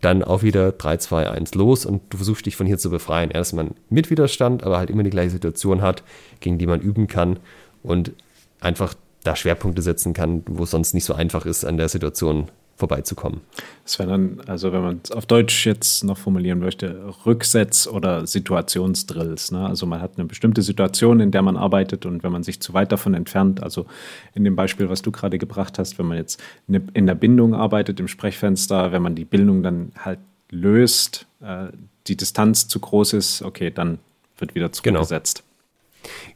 dann 0.00 0.22
auch 0.22 0.42
wieder 0.42 0.72
3, 0.72 0.98
2, 0.98 1.30
1 1.30 1.54
los 1.54 1.84
und 1.84 2.02
du 2.10 2.16
versuchst 2.16 2.46
dich 2.46 2.56
von 2.56 2.66
hier 2.66 2.78
zu 2.78 2.90
befreien. 2.90 3.30
Ja, 3.34 3.42
man 3.54 3.72
mit 3.90 4.10
Widerstand, 4.10 4.62
aber 4.62 4.78
halt 4.78 4.90
immer 4.90 5.02
die 5.02 5.10
gleiche 5.10 5.30
Situation 5.30 5.82
hat, 5.82 6.02
gegen 6.40 6.58
die 6.58 6.66
man 6.66 6.80
üben 6.80 7.08
kann 7.08 7.38
und 7.82 8.12
einfach 8.60 8.94
da 9.24 9.34
Schwerpunkte 9.34 9.82
setzen 9.82 10.14
kann, 10.14 10.42
wo 10.46 10.64
es 10.64 10.70
sonst 10.70 10.94
nicht 10.94 11.04
so 11.04 11.14
einfach 11.14 11.46
ist, 11.46 11.64
an 11.64 11.76
der 11.76 11.88
Situation 11.88 12.50
vorbeizukommen. 12.78 13.40
Das 13.82 13.98
wäre 13.98 14.08
dann, 14.08 14.40
also 14.46 14.72
wenn 14.72 14.82
man 14.82 15.00
es 15.02 15.10
auf 15.10 15.26
Deutsch 15.26 15.66
jetzt 15.66 16.04
noch 16.04 16.16
formulieren 16.16 16.60
möchte, 16.60 17.12
Rücksetz- 17.26 17.88
oder 17.88 18.26
Situationsdrills. 18.26 19.50
Ne? 19.50 19.66
Also 19.66 19.84
man 19.84 20.00
hat 20.00 20.12
eine 20.16 20.26
bestimmte 20.26 20.62
Situation, 20.62 21.18
in 21.18 21.32
der 21.32 21.42
man 21.42 21.56
arbeitet 21.56 22.06
und 22.06 22.22
wenn 22.22 22.30
man 22.30 22.44
sich 22.44 22.60
zu 22.60 22.74
weit 22.74 22.92
davon 22.92 23.14
entfernt, 23.14 23.62
also 23.62 23.86
in 24.32 24.44
dem 24.44 24.54
Beispiel, 24.54 24.88
was 24.88 25.02
du 25.02 25.10
gerade 25.10 25.38
gebracht 25.38 25.78
hast, 25.78 25.98
wenn 25.98 26.06
man 26.06 26.18
jetzt 26.18 26.40
in 26.68 27.06
der 27.06 27.16
Bindung 27.16 27.52
arbeitet, 27.52 27.98
im 27.98 28.06
Sprechfenster, 28.06 28.92
wenn 28.92 29.02
man 29.02 29.16
die 29.16 29.24
Bindung 29.24 29.64
dann 29.64 29.90
halt 29.98 30.20
löst, 30.50 31.26
äh, 31.40 31.66
die 32.06 32.16
Distanz 32.16 32.68
zu 32.68 32.78
groß 32.78 33.12
ist, 33.14 33.42
okay, 33.42 33.72
dann 33.74 33.98
wird 34.38 34.54
wieder 34.54 34.68
genau. 34.68 35.00
zurückgesetzt. 35.00 35.42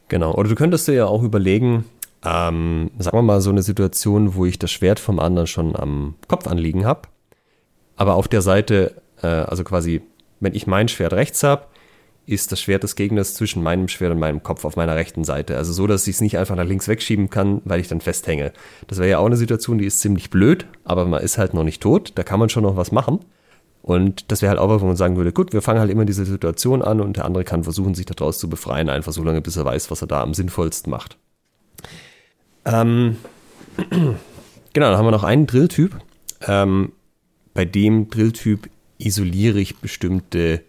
Genau. 0.09 0.31
genau. 0.31 0.37
Oder 0.37 0.49
du 0.49 0.55
könntest 0.55 0.89
dir 0.89 0.93
ja 0.93 1.05
auch 1.05 1.23
überlegen, 1.23 1.85
ähm, 2.25 2.91
sagen 2.97 3.17
wir 3.17 3.21
mal, 3.21 3.41
so 3.41 3.49
eine 3.49 3.63
Situation, 3.63 4.35
wo 4.35 4.45
ich 4.45 4.59
das 4.59 4.71
Schwert 4.71 4.99
vom 4.99 5.19
anderen 5.19 5.47
schon 5.47 5.75
am 5.75 6.15
Kopf 6.27 6.47
anliegen 6.47 6.85
habe, 6.85 7.09
aber 7.95 8.15
auf 8.15 8.27
der 8.27 8.41
Seite, 8.41 9.01
äh, 9.21 9.27
also 9.27 9.63
quasi, 9.63 10.01
wenn 10.39 10.55
ich 10.55 10.67
mein 10.67 10.87
Schwert 10.87 11.13
rechts 11.13 11.43
habe, 11.43 11.65
ist 12.25 12.51
das 12.51 12.61
Schwert 12.61 12.83
des 12.83 12.95
Gegners 12.95 13.33
zwischen 13.33 13.61
meinem 13.61 13.89
Schwert 13.89 14.13
und 14.13 14.19
meinem 14.19 14.43
Kopf 14.43 14.63
auf 14.63 14.77
meiner 14.77 14.95
rechten 14.95 15.25
Seite. 15.25 15.57
Also 15.57 15.73
so, 15.73 15.87
dass 15.87 16.07
ich 16.07 16.15
es 16.15 16.21
nicht 16.21 16.37
einfach 16.37 16.55
nach 16.55 16.65
links 16.65 16.87
wegschieben 16.87 17.29
kann, 17.29 17.61
weil 17.65 17.81
ich 17.81 17.89
dann 17.89 17.99
festhänge. 17.99 18.53
Das 18.87 18.99
wäre 18.99 19.09
ja 19.09 19.17
auch 19.17 19.25
eine 19.25 19.35
Situation, 19.35 19.77
die 19.77 19.85
ist 19.85 19.99
ziemlich 19.99 20.29
blöd, 20.29 20.65
aber 20.85 21.05
man 21.05 21.21
ist 21.21 21.37
halt 21.37 21.53
noch 21.53 21.65
nicht 21.65 21.81
tot. 21.81 22.13
Da 22.15 22.23
kann 22.23 22.39
man 22.39 22.47
schon 22.47 22.63
noch 22.63 22.77
was 22.77 22.93
machen. 22.93 23.19
Und 23.81 24.31
das 24.31 24.41
wäre 24.41 24.51
halt 24.51 24.59
auch 24.59 24.81
wo 24.81 24.85
man 24.85 24.95
sagen 24.95 25.17
würde, 25.17 25.33
gut, 25.33 25.51
wir 25.51 25.61
fangen 25.61 25.81
halt 25.81 25.91
immer 25.91 26.05
diese 26.05 26.23
Situation 26.23 26.81
an 26.81 27.01
und 27.01 27.17
der 27.17 27.25
andere 27.25 27.43
kann 27.43 27.65
versuchen, 27.65 27.93
sich 27.93 28.05
daraus 28.05 28.39
zu 28.39 28.49
befreien, 28.49 28.87
einfach 28.87 29.11
so 29.11 29.23
lange, 29.23 29.41
bis 29.41 29.57
er 29.57 29.65
weiß, 29.65 29.91
was 29.91 30.01
er 30.01 30.07
da 30.07 30.21
am 30.21 30.33
sinnvollsten 30.33 30.89
macht. 30.89 31.17
Ähm, 32.65 33.17
genau, 33.77 34.89
dann 34.89 34.97
haben 34.97 35.05
wir 35.05 35.11
noch 35.11 35.23
einen 35.23 35.47
Drilltyp. 35.47 35.95
Ähm, 36.47 36.93
bei 37.53 37.65
dem 37.65 38.09
Drilltyp 38.09 38.69
isoliere 38.97 39.59
ich 39.59 39.77
bestimmte 39.77 40.61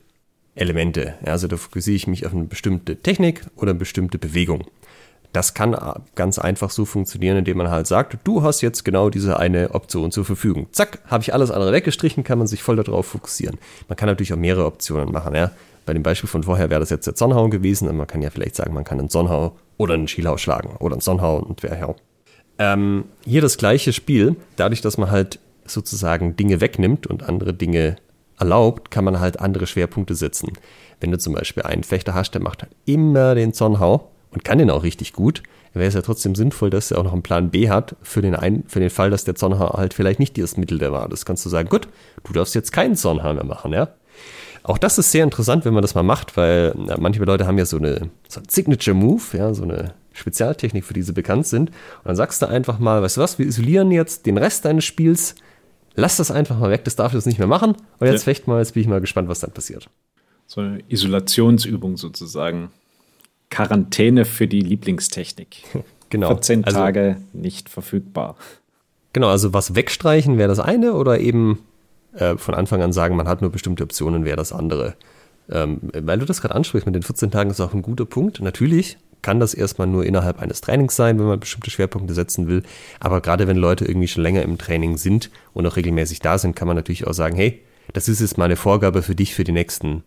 Elemente. 0.54 1.14
Also 1.24 1.48
da 1.48 1.56
fokussiere 1.56 1.96
ich 1.96 2.06
mich 2.06 2.26
auf 2.26 2.32
eine 2.32 2.44
bestimmte 2.44 2.96
Technik 2.96 3.42
oder 3.56 3.70
eine 3.70 3.78
bestimmte 3.78 4.18
Bewegung. 4.18 4.64
Das 5.32 5.52
kann 5.52 5.76
ganz 6.14 6.38
einfach 6.38 6.70
so 6.70 6.84
funktionieren, 6.84 7.36
indem 7.36 7.56
man 7.56 7.68
halt 7.68 7.88
sagt, 7.88 8.18
du 8.22 8.42
hast 8.42 8.60
jetzt 8.60 8.84
genau 8.84 9.10
diese 9.10 9.40
eine 9.40 9.74
Option 9.74 10.12
zur 10.12 10.24
Verfügung. 10.24 10.68
Zack, 10.70 11.00
habe 11.06 11.22
ich 11.22 11.34
alles 11.34 11.50
andere 11.50 11.72
weggestrichen, 11.72 12.22
kann 12.22 12.38
man 12.38 12.46
sich 12.46 12.62
voll 12.62 12.76
darauf 12.76 13.06
fokussieren. 13.06 13.58
Man 13.88 13.96
kann 13.96 14.08
natürlich 14.08 14.32
auch 14.32 14.38
mehrere 14.38 14.64
Optionen 14.64 15.10
machen. 15.10 15.34
Ja? 15.34 15.50
Bei 15.86 15.92
dem 15.92 16.04
Beispiel 16.04 16.28
von 16.28 16.44
vorher 16.44 16.70
wäre 16.70 16.78
das 16.78 16.90
jetzt 16.90 17.08
der 17.08 17.16
Sonnenhau 17.16 17.48
gewesen. 17.48 17.88
Und 17.88 17.96
man 17.96 18.06
kann 18.06 18.22
ja 18.22 18.30
vielleicht 18.30 18.54
sagen, 18.54 18.74
man 18.74 18.84
kann 18.84 19.00
einen 19.00 19.08
Sonnenhau 19.08 19.56
oder 19.76 19.94
einen 19.94 20.08
Schielhau 20.08 20.36
schlagen 20.36 20.76
oder 20.78 20.94
einen 20.94 21.00
Sonnenhau 21.00 21.38
und 21.38 21.62
Wehrhau. 21.62 21.96
Ähm, 22.58 23.04
hier 23.24 23.40
das 23.40 23.58
gleiche 23.58 23.92
Spiel, 23.92 24.36
dadurch, 24.56 24.80
dass 24.80 24.98
man 24.98 25.10
halt 25.10 25.40
sozusagen 25.64 26.36
Dinge 26.36 26.60
wegnimmt 26.60 27.06
und 27.06 27.28
andere 27.28 27.52
Dinge 27.54 27.96
erlaubt, 28.38 28.90
kann 28.90 29.04
man 29.04 29.20
halt 29.20 29.40
andere 29.40 29.66
Schwerpunkte 29.66 30.14
setzen. 30.14 30.52
Wenn 31.00 31.10
du 31.10 31.18
zum 31.18 31.34
Beispiel 31.34 31.62
einen 31.64 31.84
Fechter 31.84 32.14
hast, 32.14 32.32
der 32.32 32.42
macht 32.42 32.62
halt 32.62 32.72
immer 32.84 33.34
den 33.34 33.52
Sonnenhau 33.52 34.10
und 34.30 34.44
kann 34.44 34.58
den 34.58 34.70
auch 34.70 34.82
richtig 34.82 35.12
gut, 35.12 35.42
wäre 35.72 35.88
es 35.88 35.94
ja 35.94 36.02
trotzdem 36.02 36.34
sinnvoll, 36.34 36.70
dass 36.70 36.90
er 36.90 36.98
auch 36.98 37.04
noch 37.04 37.12
einen 37.12 37.22
Plan 37.22 37.50
B 37.50 37.68
hat 37.68 37.96
für 38.02 38.22
den, 38.22 38.34
ein, 38.34 38.64
für 38.66 38.80
den 38.80 38.90
Fall, 38.90 39.10
dass 39.10 39.24
der 39.24 39.36
Sonnenhau 39.36 39.76
halt 39.76 39.94
vielleicht 39.94 40.20
nicht 40.20 40.38
das 40.38 40.56
Mittel 40.56 40.78
der 40.78 40.92
war. 40.92 41.08
Das 41.08 41.24
kannst 41.24 41.44
du 41.44 41.48
sagen, 41.48 41.68
gut, 41.68 41.88
du 42.22 42.32
darfst 42.32 42.54
jetzt 42.54 42.72
keinen 42.72 42.94
Sonnenhau 42.94 43.34
mehr 43.34 43.44
machen, 43.44 43.72
ja. 43.72 43.88
Auch 44.64 44.78
das 44.78 44.96
ist 44.96 45.12
sehr 45.12 45.22
interessant, 45.22 45.66
wenn 45.66 45.74
man 45.74 45.82
das 45.82 45.94
mal 45.94 46.02
macht, 46.02 46.38
weil 46.38 46.74
ja, 46.88 46.96
manche 46.98 47.22
Leute 47.22 47.46
haben 47.46 47.58
ja 47.58 47.66
so 47.66 47.76
eine 47.76 48.10
so 48.28 48.40
ein 48.40 48.48
Signature 48.48 48.96
Move, 48.96 49.22
ja, 49.34 49.52
so 49.52 49.62
eine 49.62 49.92
Spezialtechnik, 50.14 50.84
für 50.84 50.94
die 50.94 51.02
sie 51.02 51.12
bekannt 51.12 51.46
sind. 51.46 51.68
Und 51.68 52.06
dann 52.06 52.16
sagst 52.16 52.40
du 52.40 52.46
einfach 52.46 52.78
mal, 52.78 53.02
weißt 53.02 53.18
du 53.18 53.20
was, 53.20 53.38
wir 53.38 53.46
isolieren 53.46 53.90
jetzt 53.90 54.24
den 54.24 54.38
Rest 54.38 54.64
deines 54.64 54.84
Spiels, 54.84 55.34
lass 55.94 56.16
das 56.16 56.30
einfach 56.30 56.58
mal 56.58 56.70
weg, 56.70 56.82
das 56.84 56.96
darf 56.96 57.12
das 57.12 57.26
nicht 57.26 57.38
mehr 57.38 57.46
machen. 57.46 57.76
Und 57.98 58.06
jetzt 58.06 58.22
ja. 58.22 58.32
fecht 58.32 58.48
mal, 58.48 58.58
jetzt 58.58 58.72
bin 58.72 58.80
ich 58.80 58.88
mal 58.88 59.02
gespannt, 59.02 59.28
was 59.28 59.40
dann 59.40 59.50
passiert. 59.50 59.90
So 60.46 60.62
eine 60.62 60.80
Isolationsübung 60.88 61.98
sozusagen. 61.98 62.70
Quarantäne 63.50 64.24
für 64.24 64.48
die 64.48 64.60
Lieblingstechnik. 64.60 65.62
genau. 66.08 66.28
Für 66.28 66.40
zehn 66.40 66.64
also, 66.64 66.78
Tage 66.78 67.18
nicht 67.34 67.68
verfügbar. 67.68 68.36
Genau, 69.12 69.28
also 69.28 69.52
was 69.52 69.74
wegstreichen 69.74 70.38
wäre 70.38 70.48
das 70.48 70.58
eine 70.58 70.94
oder 70.94 71.20
eben 71.20 71.58
äh, 72.16 72.36
von 72.36 72.54
Anfang 72.54 72.82
an 72.82 72.92
sagen, 72.92 73.16
man 73.16 73.28
hat 73.28 73.40
nur 73.40 73.50
bestimmte 73.50 73.82
Optionen, 73.82 74.24
wäre 74.24 74.36
das 74.36 74.52
andere. 74.52 74.94
ähm, 75.50 75.80
weil 75.92 76.18
du 76.18 76.24
das 76.24 76.40
gerade 76.40 76.54
ansprichst 76.54 76.86
mit 76.86 76.94
den 76.94 77.02
14 77.02 77.30
Tagen, 77.30 77.50
ist 77.50 77.60
auch 77.60 77.74
ein 77.74 77.82
guter 77.82 78.06
Punkt. 78.06 78.40
Natürlich 78.40 78.96
kann 79.20 79.40
das 79.40 79.54
erstmal 79.54 79.86
nur 79.86 80.04
innerhalb 80.04 80.40
eines 80.40 80.60
Trainings 80.60 80.96
sein, 80.96 81.18
wenn 81.18 81.26
man 81.26 81.40
bestimmte 81.40 81.70
Schwerpunkte 81.70 82.14
setzen 82.14 82.46
will. 82.46 82.62
Aber 83.00 83.20
gerade 83.20 83.46
wenn 83.46 83.56
Leute 83.56 83.84
irgendwie 83.84 84.08
schon 84.08 84.22
länger 84.22 84.42
im 84.42 84.58
Training 84.58 84.96
sind 84.96 85.30
und 85.52 85.66
auch 85.66 85.76
regelmäßig 85.76 86.20
da 86.20 86.38
sind, 86.38 86.54
kann 86.54 86.68
man 86.68 86.76
natürlich 86.76 87.06
auch 87.06 87.14
sagen, 87.14 87.36
hey, 87.36 87.60
das 87.92 88.08
ist 88.08 88.20
jetzt 88.20 88.38
meine 88.38 88.56
Vorgabe 88.56 89.02
für 89.02 89.14
dich 89.14 89.34
für 89.34 89.44
die 89.44 89.52
nächsten 89.52 90.04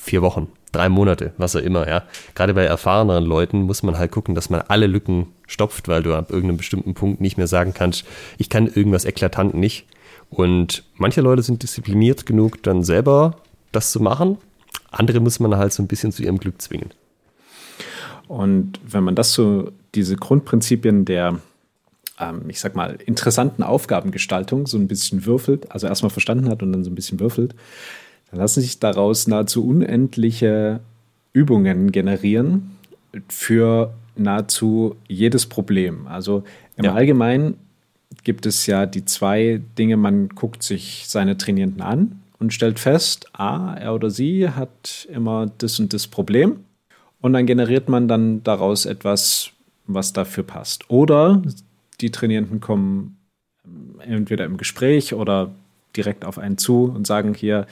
vier 0.00 0.22
Wochen, 0.22 0.48
drei 0.70 0.88
Monate, 0.88 1.32
was 1.36 1.56
auch 1.56 1.60
immer, 1.60 1.88
ja. 1.88 2.04
Gerade 2.34 2.54
bei 2.54 2.64
erfahreneren 2.64 3.24
Leuten 3.24 3.62
muss 3.62 3.82
man 3.82 3.98
halt 3.98 4.12
gucken, 4.12 4.34
dass 4.36 4.50
man 4.50 4.62
alle 4.68 4.86
Lücken 4.86 5.26
stopft, 5.46 5.88
weil 5.88 6.02
du 6.02 6.14
ab 6.14 6.30
irgendeinem 6.30 6.58
bestimmten 6.58 6.94
Punkt 6.94 7.20
nicht 7.20 7.36
mehr 7.36 7.48
sagen 7.48 7.74
kannst, 7.74 8.04
ich 8.38 8.48
kann 8.48 8.68
irgendwas 8.68 9.04
eklatant 9.04 9.54
nicht. 9.54 9.86
Und 10.30 10.84
manche 10.96 11.20
Leute 11.20 11.42
sind 11.42 11.62
diszipliniert 11.62 12.26
genug, 12.26 12.62
dann 12.62 12.82
selber 12.82 13.36
das 13.72 13.92
zu 13.92 14.00
machen. 14.00 14.38
Andere 14.90 15.20
muss 15.20 15.40
man 15.40 15.56
halt 15.56 15.72
so 15.72 15.82
ein 15.82 15.86
bisschen 15.86 16.12
zu 16.12 16.22
ihrem 16.22 16.38
Glück 16.38 16.60
zwingen. 16.60 16.90
Und 18.26 18.78
wenn 18.86 19.04
man 19.04 19.14
das 19.14 19.32
so, 19.32 19.72
diese 19.94 20.16
Grundprinzipien 20.16 21.06
der, 21.06 21.40
ähm, 22.20 22.42
ich 22.48 22.60
sag 22.60 22.76
mal, 22.76 22.98
interessanten 23.06 23.62
Aufgabengestaltung 23.62 24.66
so 24.66 24.76
ein 24.76 24.86
bisschen 24.86 25.24
würfelt, 25.24 25.72
also 25.72 25.86
erstmal 25.86 26.10
verstanden 26.10 26.48
hat 26.48 26.62
und 26.62 26.72
dann 26.72 26.84
so 26.84 26.90
ein 26.90 26.94
bisschen 26.94 27.20
würfelt, 27.20 27.54
dann 28.30 28.40
lassen 28.40 28.60
sich 28.60 28.78
daraus 28.78 29.26
nahezu 29.26 29.66
unendliche 29.66 30.80
Übungen 31.32 31.90
generieren 31.90 32.76
für 33.28 33.94
nahezu 34.16 34.96
jedes 35.08 35.46
Problem. 35.46 36.06
Also 36.06 36.44
im 36.76 36.84
ja. 36.84 36.94
Allgemeinen 36.94 37.56
gibt 38.28 38.44
es 38.44 38.66
ja 38.66 38.84
die 38.84 39.06
zwei 39.06 39.58
Dinge, 39.78 39.96
man 39.96 40.28
guckt 40.28 40.62
sich 40.62 41.04
seine 41.06 41.38
Trainierenden 41.38 41.80
an 41.80 42.20
und 42.38 42.52
stellt 42.52 42.78
fest, 42.78 43.30
ah, 43.32 43.72
er 43.72 43.94
oder 43.94 44.10
sie 44.10 44.50
hat 44.50 45.08
immer 45.10 45.50
das 45.56 45.80
und 45.80 45.94
das 45.94 46.06
Problem. 46.06 46.62
Und 47.22 47.32
dann 47.32 47.46
generiert 47.46 47.88
man 47.88 48.06
dann 48.06 48.44
daraus 48.44 48.84
etwas, 48.84 49.52
was 49.86 50.12
dafür 50.12 50.44
passt. 50.44 50.90
Oder 50.90 51.40
die 52.02 52.10
Trainierenden 52.10 52.60
kommen 52.60 53.16
entweder 54.00 54.44
im 54.44 54.58
Gespräch 54.58 55.14
oder 55.14 55.50
direkt 55.96 56.26
auf 56.26 56.36
einen 56.36 56.58
zu 56.58 56.84
und 56.84 57.06
sagen 57.06 57.32
hier, 57.32 57.66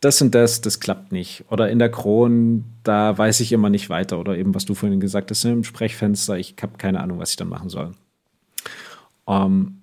das 0.00 0.22
und 0.22 0.34
das, 0.34 0.62
das 0.62 0.80
klappt 0.80 1.12
nicht. 1.12 1.44
Oder 1.50 1.68
in 1.68 1.78
der 1.78 1.90
Kron, 1.90 2.64
da 2.84 3.18
weiß 3.18 3.40
ich 3.40 3.52
immer 3.52 3.68
nicht 3.68 3.90
weiter. 3.90 4.18
Oder 4.18 4.38
eben, 4.38 4.54
was 4.54 4.64
du 4.64 4.74
vorhin 4.74 4.98
gesagt 4.98 5.30
hast, 5.30 5.44
im 5.44 5.62
Sprechfenster, 5.62 6.38
ich 6.38 6.54
habe 6.62 6.78
keine 6.78 7.00
Ahnung, 7.00 7.18
was 7.18 7.32
ich 7.32 7.36
dann 7.36 7.50
machen 7.50 7.68
soll. 7.68 7.92
Ähm, 9.28 9.82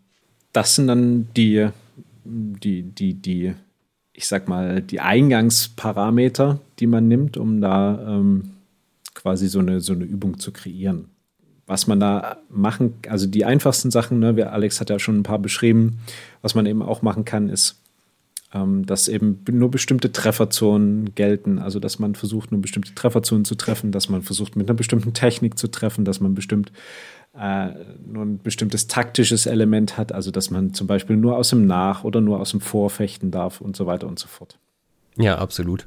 das 0.52 0.76
sind 0.76 0.88
dann 0.88 1.28
die, 1.36 1.70
die, 2.24 2.84
die, 2.84 3.14
die, 3.14 3.54
ich 4.14 4.28
sag 4.28 4.48
mal, 4.48 4.82
die 4.82 5.00
Eingangsparameter, 5.00 6.60
die 6.80 6.88
man 6.88 7.08
nimmt, 7.08 7.38
um 7.38 7.62
da 7.62 8.00
ähm, 8.08 8.52
quasi 9.14 9.48
so 9.48 9.60
eine, 9.60 9.80
so 9.80 9.94
eine 9.94 10.06
Übung 10.06 10.40
zu 10.40 10.52
kreieren. 10.52 11.06
Was 11.68 11.88
man 11.88 12.00
da 12.00 12.38
machen, 12.50 12.96
also 13.10 13.28
die 13.28 13.46
einfachsten 13.46 13.92
Sachen, 13.92 14.20
ne, 14.20 14.52
Alex 14.52 14.80
hat 14.80 14.90
ja 14.90 15.00
schon 15.00 15.18
ein 15.18 15.24
paar 15.24 15.40
beschrieben, 15.40 16.00
was 16.42 16.56
man 16.56 16.66
eben 16.66 16.82
auch 16.82 17.02
machen 17.02 17.26
kann, 17.26 17.50
ist 17.50 17.78
ähm, 18.56 18.86
dass 18.86 19.08
eben 19.08 19.44
nur 19.52 19.70
bestimmte 19.70 20.12
Trefferzonen 20.12 21.14
gelten. 21.14 21.60
Also 21.60 21.80
dass 21.80 22.00
man 22.00 22.16
versucht, 22.16 22.52
nur 22.52 22.62
bestimmte 22.62 22.96
Trefferzonen 22.96 23.46
zu 23.46 23.56
treffen, 23.56 23.92
dass 23.92 24.10
man 24.10 24.22
versucht, 24.22 24.56
mit 24.56 24.68
einer 24.68 24.78
bestimmten 24.78 25.14
Technik 25.14 25.60
zu 25.60 25.68
treffen, 25.68 26.06
dass 26.06 26.22
man 26.22 26.34
bestimmt 26.34 26.72
äh, 27.40 27.70
nur 28.06 28.24
ein 28.24 28.40
bestimmtes 28.42 28.88
taktisches 28.88 29.46
Element 29.46 29.98
hat, 29.98 30.12
also 30.12 30.32
dass 30.32 30.52
man 30.52 30.74
zum 30.74 30.88
Beispiel 30.88 31.18
nur 31.18 31.38
aus 31.38 31.50
dem 31.50 31.66
Nach- 31.66 32.04
oder 32.04 32.22
nur 32.22 32.40
aus 32.40 32.52
dem 32.52 32.62
Vorfechten 32.62 33.32
darf 33.32 33.62
und 33.62 33.76
so 33.76 33.86
weiter 33.86 34.08
und 34.08 34.20
so 34.20 34.28
fort. 34.28 34.58
Ja, 35.18 35.38
absolut. 35.38 35.86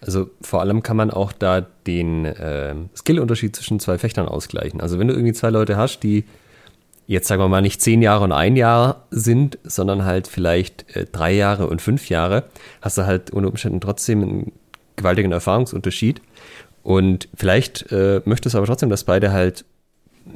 Also 0.00 0.30
vor 0.40 0.60
allem 0.60 0.82
kann 0.82 0.96
man 0.96 1.10
auch 1.10 1.32
da 1.32 1.60
den 1.60 2.24
äh, 2.24 2.74
Skillunterschied 2.94 3.54
zwischen 3.54 3.80
zwei 3.80 3.98
Fechtern 3.98 4.26
ausgleichen. 4.26 4.80
Also 4.80 4.98
wenn 4.98 5.08
du 5.08 5.14
irgendwie 5.14 5.34
zwei 5.34 5.50
Leute 5.50 5.76
hast, 5.76 6.00
die 6.00 6.24
jetzt 7.06 7.26
sagen 7.26 7.42
wir 7.42 7.48
mal 7.48 7.60
nicht 7.60 7.82
zehn 7.82 8.02
Jahre 8.02 8.22
und 8.22 8.32
ein 8.32 8.54
Jahr 8.54 9.06
sind, 9.10 9.58
sondern 9.64 10.04
halt 10.04 10.28
vielleicht 10.28 10.94
äh, 10.94 11.06
drei 11.10 11.32
Jahre 11.32 11.66
und 11.66 11.82
fünf 11.82 12.08
Jahre, 12.08 12.44
hast 12.80 12.98
du 12.98 13.06
halt 13.06 13.32
unter 13.32 13.48
Umständen 13.48 13.80
trotzdem 13.80 14.22
einen 14.22 14.52
gewaltigen 14.94 15.32
Erfahrungsunterschied. 15.32 16.22
Und 16.82 17.28
vielleicht 17.34 17.90
äh, 17.90 18.22
möchtest 18.24 18.54
du 18.54 18.58
aber 18.58 18.66
trotzdem, 18.68 18.90
dass 18.90 19.04
beide 19.04 19.32
halt, 19.32 19.64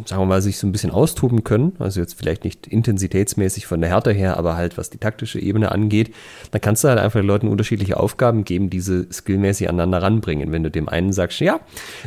sagen 0.06 0.22
wir 0.22 0.26
mal, 0.26 0.42
sich 0.42 0.58
so 0.58 0.66
ein 0.66 0.72
bisschen 0.72 0.90
austoben 0.90 1.44
können. 1.44 1.74
Also 1.78 2.00
jetzt 2.00 2.18
vielleicht 2.18 2.44
nicht 2.44 2.66
intensitätsmäßig 2.66 3.66
von 3.66 3.80
der 3.80 3.90
Härte 3.90 4.12
her, 4.12 4.36
aber 4.36 4.56
halt 4.56 4.78
was 4.78 4.90
die 4.90 4.98
taktische 4.98 5.40
Ebene 5.40 5.72
angeht. 5.72 6.14
Dann 6.50 6.60
kannst 6.60 6.84
du 6.84 6.88
halt 6.88 6.98
einfach 6.98 7.20
den 7.20 7.26
Leuten 7.26 7.48
unterschiedliche 7.48 7.98
Aufgaben 7.98 8.44
geben, 8.44 8.70
diese 8.70 9.06
skillmäßig 9.12 9.68
aneinander 9.68 10.02
ranbringen. 10.02 10.52
Wenn 10.52 10.62
du 10.62 10.70
dem 10.70 10.88
einen 10.88 11.12
sagst, 11.12 11.40
ja, 11.40 11.60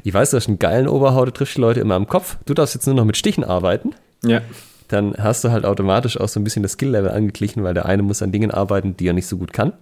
ich 0.04 0.14
weiß, 0.14 0.32
du 0.32 0.38
hast 0.38 0.48
einen 0.48 0.60
geilen 0.60 0.88
Oberhaut, 0.88 1.28
du 1.28 1.32
triffst 1.32 1.58
die 1.58 1.62
Leute 1.62 1.80
immer 1.80 1.96
am 1.96 2.08
Kopf, 2.08 2.38
du 2.46 2.54
darfst 2.54 2.76
jetzt 2.76 2.86
nur 2.86 2.96
noch 2.96 3.06
mit 3.06 3.18
Stichen 3.18 3.44
arbeiten 3.44 3.94
ja. 4.24 4.42
Dann 4.88 5.16
hast 5.18 5.44
du 5.44 5.52
halt 5.52 5.66
automatisch 5.66 6.20
auch 6.20 6.30
so 6.30 6.40
ein 6.40 6.44
bisschen 6.44 6.64
das 6.64 6.74
Skill-Level 6.74 7.12
angeglichen, 7.12 7.64
weil 7.64 7.74
der 7.74 7.86
eine 7.86 8.04
muss 8.04 8.22
an 8.22 8.32
Dingen 8.32 8.52
arbeiten, 8.52 8.96
die 8.96 9.08
er 9.08 9.14
nicht 9.14 9.28
so 9.28 9.38
gut 9.38 9.52
kann. 9.52 9.74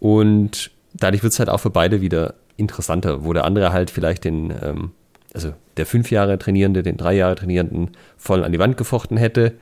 Und 0.00 0.72
dadurch 0.92 1.22
wird 1.22 1.32
es 1.32 1.38
halt 1.38 1.48
auch 1.48 1.60
für 1.60 1.70
beide 1.70 2.00
wieder 2.00 2.34
interessanter, 2.56 3.24
wo 3.24 3.32
der 3.32 3.44
andere 3.44 3.72
halt 3.72 3.90
vielleicht 3.90 4.24
den, 4.24 4.52
ähm, 4.62 4.90
also 5.32 5.52
der 5.76 5.86
fünf 5.86 6.10
Jahre 6.10 6.38
Trainierende, 6.38 6.82
den 6.82 6.96
drei 6.96 7.14
Jahre 7.14 7.34
Trainierenden 7.34 7.90
voll 8.16 8.44
an 8.44 8.52
die 8.52 8.58
Wand 8.58 8.76
gefochten 8.76 9.16
hätte. 9.16 9.54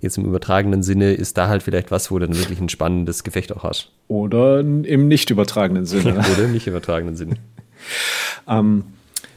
Jetzt 0.00 0.16
im 0.16 0.24
übertragenen 0.24 0.82
Sinne 0.82 1.12
ist 1.12 1.36
da 1.36 1.48
halt 1.48 1.62
vielleicht 1.62 1.90
was, 1.90 2.10
wo 2.10 2.18
du 2.18 2.26
dann 2.26 2.36
wirklich 2.36 2.60
ein 2.60 2.68
spannendes 2.68 3.24
Gefecht 3.24 3.52
auch 3.52 3.64
hast. 3.64 3.90
Oder 4.06 4.60
im 4.60 5.08
nicht 5.08 5.30
übertragenen 5.30 5.86
Sinne. 5.86 6.18
Oder 6.32 6.44
im 6.44 6.52
nicht 6.52 6.66
übertragenen 6.66 7.16
Sinne. 7.16 7.34
ähm, 8.48 8.84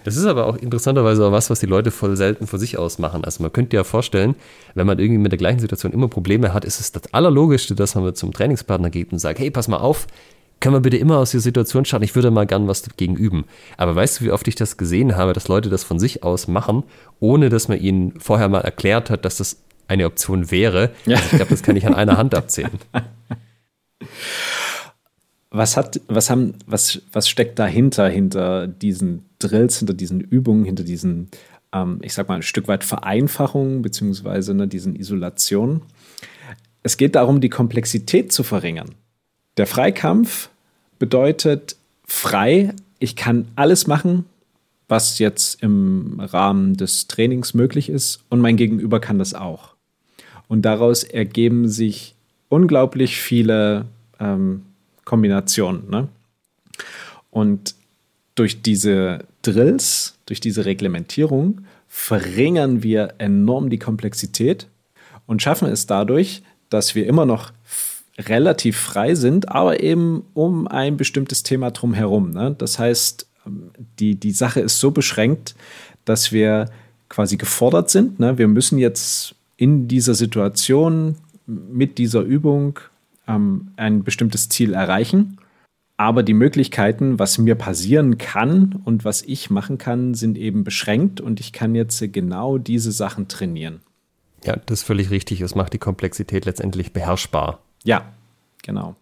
das 0.03 0.17
ist 0.17 0.25
aber 0.25 0.47
auch 0.47 0.57
interessanterweise 0.57 1.25
auch 1.25 1.31
was, 1.31 1.49
was 1.49 1.59
die 1.59 1.67
Leute 1.67 1.91
voll 1.91 2.15
selten 2.15 2.47
von 2.47 2.59
sich 2.59 2.77
aus 2.77 2.97
machen. 2.99 3.23
Also 3.23 3.43
man 3.43 3.53
könnte 3.53 3.75
ja 3.75 3.83
vorstellen, 3.83 4.35
wenn 4.73 4.87
man 4.87 4.99
irgendwie 4.99 5.19
mit 5.19 5.31
der 5.31 5.37
gleichen 5.37 5.59
Situation 5.59 5.91
immer 5.91 6.07
Probleme 6.07 6.53
hat, 6.53 6.65
ist 6.65 6.79
es 6.79 6.91
das 6.91 7.13
Allerlogischste, 7.13 7.75
dass 7.75 7.95
man 7.95 8.15
zum 8.15 8.33
Trainingspartner 8.33 8.89
geht 8.89 9.11
und 9.11 9.19
sagt, 9.19 9.39
hey, 9.39 9.51
pass 9.51 9.67
mal 9.67 9.77
auf, 9.77 10.07
können 10.61 10.75
wir 10.75 10.79
bitte 10.79 10.97
immer 10.97 11.17
aus 11.17 11.31
der 11.31 11.41
Situation 11.41 11.83
starten? 11.83 12.05
Ich 12.05 12.15
würde 12.15 12.31
mal 12.31 12.45
gern 12.45 12.67
was 12.67 12.83
dagegen 12.83 13.17
üben. 13.17 13.45
Aber 13.77 13.95
weißt 13.95 14.21
du, 14.21 14.25
wie 14.25 14.31
oft 14.31 14.47
ich 14.47 14.55
das 14.55 14.77
gesehen 14.77 15.17
habe, 15.17 15.33
dass 15.33 15.49
Leute 15.49 15.69
das 15.69 15.83
von 15.83 15.99
sich 15.99 16.23
aus 16.23 16.47
machen, 16.47 16.83
ohne 17.19 17.49
dass 17.49 17.67
man 17.67 17.79
ihnen 17.79 18.19
vorher 18.19 18.47
mal 18.47 18.61
erklärt 18.61 19.09
hat, 19.09 19.25
dass 19.25 19.37
das 19.37 19.57
eine 19.87 20.05
Option 20.05 20.51
wäre? 20.51 20.91
Ja. 21.05 21.17
Also 21.17 21.27
ich 21.31 21.35
glaube, 21.37 21.49
das 21.49 21.63
kann 21.63 21.75
ich 21.75 21.85
an 21.85 21.95
einer 21.95 22.17
Hand 22.17 22.33
abzählen. 22.35 22.71
Was 25.53 25.75
hat, 25.75 25.99
was 26.07 26.29
haben, 26.29 26.53
was, 26.65 27.01
was 27.11 27.27
steckt 27.27 27.59
dahinter, 27.59 28.07
hinter 28.07 28.67
diesen 28.67 29.25
Drills, 29.37 29.79
hinter 29.79 29.93
diesen 29.93 30.21
Übungen, 30.21 30.63
hinter 30.63 30.85
diesen, 30.85 31.29
ähm, 31.73 31.99
ich 32.01 32.13
sag 32.13 32.29
mal, 32.29 32.35
ein 32.35 32.41
Stück 32.41 32.69
weit 32.69 32.85
Vereinfachungen, 32.85 33.81
beziehungsweise 33.81 34.53
ne, 34.53 34.69
diesen 34.69 34.95
Isolationen? 34.95 35.81
Es 36.83 36.95
geht 36.95 37.15
darum, 37.15 37.41
die 37.41 37.49
Komplexität 37.49 38.31
zu 38.31 38.43
verringern. 38.43 38.95
Der 39.57 39.67
Freikampf 39.67 40.49
bedeutet 40.99 41.75
frei, 42.05 42.73
ich 42.99 43.15
kann 43.15 43.47
alles 43.55 43.87
machen, 43.87 44.25
was 44.87 45.19
jetzt 45.19 45.61
im 45.63 46.19
Rahmen 46.19 46.75
des 46.75 47.07
Trainings 47.07 47.53
möglich 47.53 47.89
ist, 47.89 48.23
und 48.29 48.39
mein 48.39 48.57
Gegenüber 48.57 48.99
kann 48.99 49.19
das 49.19 49.33
auch. 49.33 49.75
Und 50.47 50.63
daraus 50.63 51.03
ergeben 51.03 51.69
sich 51.69 52.15
unglaublich 52.49 53.21
viele 53.21 53.85
ähm, 54.19 54.63
Kombination. 55.05 55.89
Ne? 55.89 56.09
Und 57.29 57.75
durch 58.35 58.61
diese 58.61 59.25
Drills, 59.41 60.17
durch 60.25 60.39
diese 60.39 60.65
Reglementierung 60.65 61.61
verringern 61.87 62.83
wir 62.83 63.15
enorm 63.17 63.69
die 63.69 63.79
Komplexität 63.79 64.67
und 65.25 65.41
schaffen 65.41 65.67
es 65.67 65.85
dadurch, 65.85 66.43
dass 66.69 66.95
wir 66.95 67.07
immer 67.07 67.25
noch 67.25 67.51
relativ 68.17 68.77
frei 68.77 69.15
sind, 69.15 69.49
aber 69.49 69.81
eben 69.81 70.23
um 70.33 70.67
ein 70.67 70.97
bestimmtes 70.97 71.43
Thema 71.43 71.71
drumherum. 71.71 72.31
Ne? 72.31 72.55
Das 72.57 72.79
heißt, 72.79 73.27
die, 73.99 74.15
die 74.15 74.31
Sache 74.31 74.59
ist 74.59 74.79
so 74.79 74.91
beschränkt, 74.91 75.55
dass 76.05 76.31
wir 76.31 76.69
quasi 77.09 77.37
gefordert 77.37 77.89
sind. 77.89 78.19
Ne? 78.19 78.37
Wir 78.37 78.47
müssen 78.47 78.77
jetzt 78.77 79.35
in 79.57 79.87
dieser 79.87 80.13
Situation 80.13 81.15
mit 81.45 81.97
dieser 81.97 82.21
Übung 82.21 82.79
ähm, 83.27 83.71
ein 83.75 84.03
bestimmtes 84.03 84.49
Ziel 84.49 84.73
erreichen. 84.73 85.37
Aber 85.97 86.23
die 86.23 86.33
Möglichkeiten, 86.33 87.19
was 87.19 87.37
mir 87.37 87.53
passieren 87.53 88.17
kann 88.17 88.81
und 88.85 89.05
was 89.05 89.21
ich 89.21 89.51
machen 89.51 89.77
kann, 89.77 90.15
sind 90.15 90.35
eben 90.35 90.63
beschränkt 90.63 91.21
und 91.21 91.39
ich 91.39 91.53
kann 91.53 91.75
jetzt 91.75 92.01
genau 92.11 92.57
diese 92.57 92.91
Sachen 92.91 93.27
trainieren. 93.27 93.81
Ja, 94.43 94.55
das 94.65 94.79
ist 94.79 94.85
völlig 94.85 95.11
richtig. 95.11 95.41
Es 95.41 95.53
macht 95.53 95.73
die 95.73 95.77
Komplexität 95.77 96.45
letztendlich 96.45 96.93
beherrschbar. 96.93 97.59
Ja, 97.83 98.03
genau. 98.63 98.95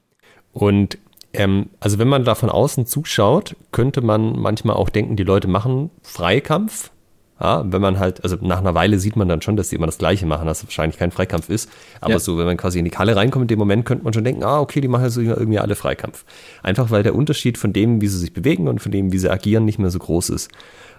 Und 0.54 0.98
ähm, 1.34 1.70
also 1.80 2.00
wenn 2.00 2.08
man 2.08 2.24
da 2.24 2.36
von 2.36 2.50
außen 2.50 2.86
zuschaut, 2.86 3.56
könnte 3.72 4.02
man 4.02 4.40
manchmal 4.40 4.76
auch 4.76 4.90
denken, 4.90 5.16
die 5.16 5.24
Leute 5.24 5.48
machen 5.48 5.92
Freikampf, 6.02 6.92
Ja, 7.40 7.64
wenn 7.72 7.82
man 7.82 8.00
halt, 8.00 8.24
also 8.24 8.36
nach 8.42 8.58
einer 8.58 8.74
Weile 8.74 9.00
sieht 9.00 9.16
man 9.16 9.30
dann 9.30 9.42
schon, 9.42 9.56
dass 9.56 9.70
die 9.70 9.76
immer 9.76 9.86
das 9.86 9.98
Gleiche 9.98 10.26
machen, 10.26 10.48
dass 10.48 10.60
es 10.60 10.66
wahrscheinlich 10.66 10.98
kein 10.98 11.12
Freikampf 11.12 11.50
ist. 11.50 11.70
Aber 12.02 12.14
ja. 12.14 12.20
so, 12.20 12.38
wenn 12.38 12.46
man 12.46 12.58
quasi 12.58 12.80
in 12.80 12.86
die 12.86 12.92
Kalle 12.92 13.16
reinkommt, 13.16 13.44
in 13.44 13.48
dem 13.48 13.60
Moment 13.60 13.86
könnte 13.86 14.04
man 14.04 14.14
schon 14.14 14.24
denken, 14.24 14.44
ah, 14.44 14.60
okay, 14.60 14.82
die 14.82 14.88
machen 14.88 15.04
also 15.04 15.22
irgendwie 15.22 15.60
alle 15.60 15.76
Freikampf. 15.76 16.26
Einfach 16.64 16.90
weil 16.92 17.04
der 17.04 17.16
Unterschied 17.16 17.58
von 17.58 17.72
dem, 17.72 18.02
wie 18.02 18.08
sie 18.08 18.18
sich 18.18 18.34
bewegen 18.34 18.68
und 18.68 18.82
von 18.82 18.92
dem, 18.92 19.14
wie 19.14 19.20
sie 19.20 19.32
agieren, 19.32 19.66
nicht 19.66 19.80
mehr 19.80 19.92
so 19.92 20.00
groß 20.00 20.32
ist. 20.32 20.50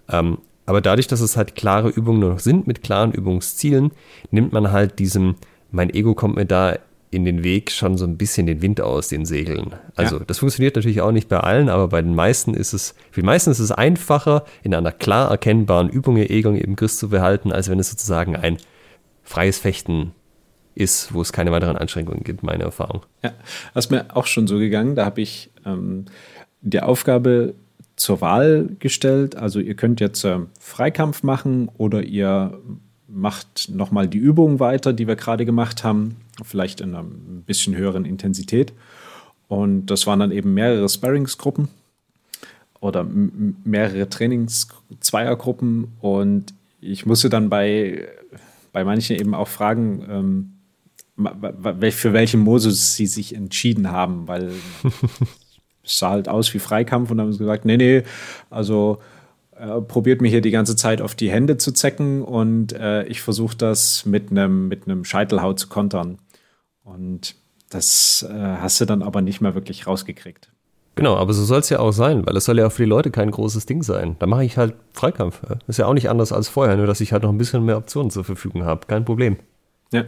Ähm, 0.09 0.39
aber 0.65 0.81
dadurch, 0.81 1.09
dass 1.09 1.21
es 1.21 1.37
halt 1.37 1.57
klare 1.57 1.89
Übungen 1.89 2.21
nur 2.21 2.31
noch 2.31 2.39
sind 2.39 2.67
mit 2.67 2.83
klaren 2.83 3.13
Übungszielen, 3.13 3.91
nimmt 4.31 4.53
man 4.53 4.71
halt 4.71 4.99
diesem, 5.01 5.35
mein 5.73 5.91
Ego 5.91 6.15
kommt 6.15 6.37
mir 6.37 6.47
da 6.47 6.79
in 7.11 7.25
den 7.25 7.43
Weg 7.43 7.73
schon 7.73 7.99
so 7.99 8.05
ein 8.05 8.17
bisschen 8.17 8.47
den 8.47 8.63
Wind 8.63 8.81
aus 8.81 9.09
den 9.09 9.25
Segeln. 9.25 9.75
Also 9.97 10.19
ja. 10.19 10.25
das 10.25 10.39
funktioniert 10.39 10.77
natürlich 10.77 11.01
auch 11.01 11.11
nicht 11.11 11.29
bei 11.29 11.41
allen, 11.41 11.69
aber 11.69 11.89
bei 11.89 12.03
den 12.03 12.15
meisten 12.15 12.55
ist 12.55 12.73
es, 12.73 12.95
für 13.11 13.21
die 13.21 13.27
meisten 13.27 13.51
ist 13.51 13.59
es 13.59 13.73
einfacher, 13.73 14.45
in 14.63 14.75
einer 14.75 14.93
klar 14.93 15.31
erkennbaren 15.31 15.89
Übung 15.89 16.17
ihr 16.17 16.31
Ego 16.31 16.51
im 16.51 16.77
Griff 16.77 16.93
zu 16.93 17.09
behalten, 17.09 17.51
als 17.51 17.69
wenn 17.69 17.81
es 17.81 17.91
sozusagen 17.91 18.37
ein 18.37 18.59
freies 19.25 19.59
Fechten 19.59 20.13
ist, 20.77 21.13
wo 21.13 21.21
es 21.21 21.33
keine 21.33 21.51
weiteren 21.51 21.77
Einschränkungen 21.77 22.23
gibt, 22.23 22.45
meine 22.45 22.63
Erfahrung. 22.63 23.03
Ja, 23.23 23.33
das 23.75 23.87
ist 23.87 23.91
mir 23.91 24.17
auch 24.17 24.27
schon 24.27 24.47
so 24.47 24.59
gegangen. 24.59 24.95
Da 24.95 25.05
habe 25.05 25.21
ich 25.21 25.51
ähm, 25.67 26.05
die 26.61 26.81
Aufgabe 26.81 27.55
zur 27.97 28.21
Wahl 28.21 28.71
gestellt. 28.79 29.37
Also 29.37 29.59
ihr 29.59 29.75
könnt 29.75 30.01
jetzt 30.01 30.25
äh, 30.25 30.39
Freikampf 30.59 31.23
machen 31.23 31.69
oder 31.77 32.03
ihr 32.03 32.59
macht 33.09 33.69
nochmal 33.69 34.09
die 34.09 34.19
Übung 34.19 34.61
weiter, 34.61 34.93
die 34.93 35.09
wir 35.09 35.17
gerade 35.17 35.45
gemacht 35.45 35.85
haben, 35.85 36.17
vielleicht 36.45 36.81
in 36.81 36.95
einer 36.95 37.03
ein 37.03 37.43
bisschen 37.47 37.77
höheren 37.77 38.05
Intensität. 38.05 38.73
Und 39.49 39.87
das 39.87 40.07
waren 40.07 40.21
dann 40.21 40.33
eben 40.33 40.55
mehrere 40.55 40.89
Sparringsgruppen 40.89 41.69
oder 42.81 43.05
mehrere 43.05 44.09
Trainings-Zweiergruppen. 44.09 45.89
Und 46.01 46.55
ich 46.81 47.05
musste 47.05 47.29
dann 47.29 47.51
bei, 47.51 48.09
bei 48.73 48.85
manchen 48.85 49.17
eben 49.17 49.35
auch 49.35 49.49
fragen, 49.49 50.07
ähm, 50.09 50.53
für 51.91 52.13
welchen 52.13 52.41
Modus 52.41 52.97
sie 52.97 53.07
sich 53.07 53.35
entschieden 53.35 53.91
haben, 53.91 54.27
weil 54.29 54.53
es 55.85 55.99
sah 55.99 56.11
halt 56.11 56.29
aus 56.29 56.53
wie 56.55 56.59
Freikampf 56.59 57.11
und 57.11 57.19
dann 57.19 57.27
haben 57.27 57.33
sie 57.33 57.41
gesagt, 57.41 57.65
nee, 57.65 57.77
nee, 57.77 58.03
also 58.49 58.99
äh, 59.57 59.81
probiert 59.83 60.23
mir 60.23 60.29
hier 60.29 60.41
die 60.41 60.51
ganze 60.51 60.77
Zeit 60.77 61.03
auf 61.03 61.15
die 61.15 61.31
Hände 61.31 61.59
zu 61.59 61.73
zecken 61.73 62.23
und 62.23 62.73
äh, 62.73 63.05
ich 63.05 63.21
versuche 63.21 63.57
das 63.57 64.07
mit 64.07 64.31
einem 64.31 64.69
mit 64.69 64.85
Scheitelhaut 65.07 65.59
zu 65.59 65.69
kontern. 65.69 66.19
Und 66.93 67.35
das 67.69 68.27
äh, 68.29 68.35
hast 68.35 68.81
du 68.81 68.85
dann 68.85 69.03
aber 69.03 69.23
nicht 69.23 69.41
mehr 69.41 69.55
wirklich 69.55 69.87
rausgekriegt. 69.87 70.51
Genau, 70.97 71.17
aber 71.17 71.33
so 71.33 71.45
soll 71.45 71.61
es 71.61 71.71
ja 71.71 71.79
auch 71.79 71.93
sein, 71.93 72.27
weil 72.27 72.37
es 72.37 72.45
soll 72.45 72.59
ja 72.59 72.67
auch 72.67 72.73
für 72.73 72.83
die 72.83 72.89
Leute 72.89 73.11
kein 73.11 73.31
großes 73.31 73.65
Ding 73.65 73.83
sein. 73.83 74.17
Da 74.19 74.27
mache 74.27 74.45
ich 74.45 74.57
halt 74.57 74.75
Freikampf. 74.93 75.41
Ist 75.67 75.79
ja 75.79 75.87
auch 75.87 75.95
nicht 75.95 76.11
anders 76.11 76.33
als 76.33 76.49
vorher, 76.49 76.77
nur 76.77 76.87
dass 76.87 77.01
ich 77.01 77.13
halt 77.13 77.23
noch 77.23 77.31
ein 77.31 77.39
bisschen 77.39 77.65
mehr 77.65 77.79
Optionen 77.79 78.11
zur 78.11 78.25
Verfügung 78.25 78.65
habe. 78.65 78.87
Kein 78.87 79.05
Problem. 79.05 79.37
Ja. 79.93 80.05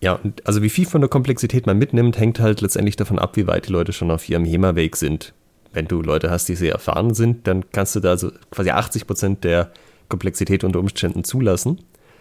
Ja, 0.00 0.14
und 0.14 0.46
also 0.46 0.62
wie 0.62 0.70
viel 0.70 0.86
von 0.86 1.00
der 1.00 1.10
Komplexität 1.10 1.66
man 1.66 1.78
mitnimmt, 1.78 2.18
hängt 2.18 2.38
halt 2.38 2.60
letztendlich 2.60 2.96
davon 2.96 3.18
ab, 3.18 3.36
wie 3.36 3.46
weit 3.46 3.68
die 3.68 3.72
Leute 3.72 3.92
schon 3.92 4.10
auf 4.10 4.28
ihrem 4.28 4.44
HEMA-Weg 4.44 4.96
sind 4.96 5.32
wenn 5.72 5.86
du 5.86 6.02
Leute 6.02 6.30
hast, 6.30 6.48
die 6.48 6.54
sehr 6.54 6.72
erfahren 6.72 7.14
sind, 7.14 7.46
dann 7.46 7.70
kannst 7.70 7.94
du 7.96 8.00
da 8.00 8.16
so 8.16 8.32
quasi 8.50 8.70
80 8.70 9.06
Prozent 9.06 9.44
der 9.44 9.70
Komplexität 10.08 10.64
unter 10.64 10.80
Umständen 10.80 11.24
zulassen, 11.24 11.80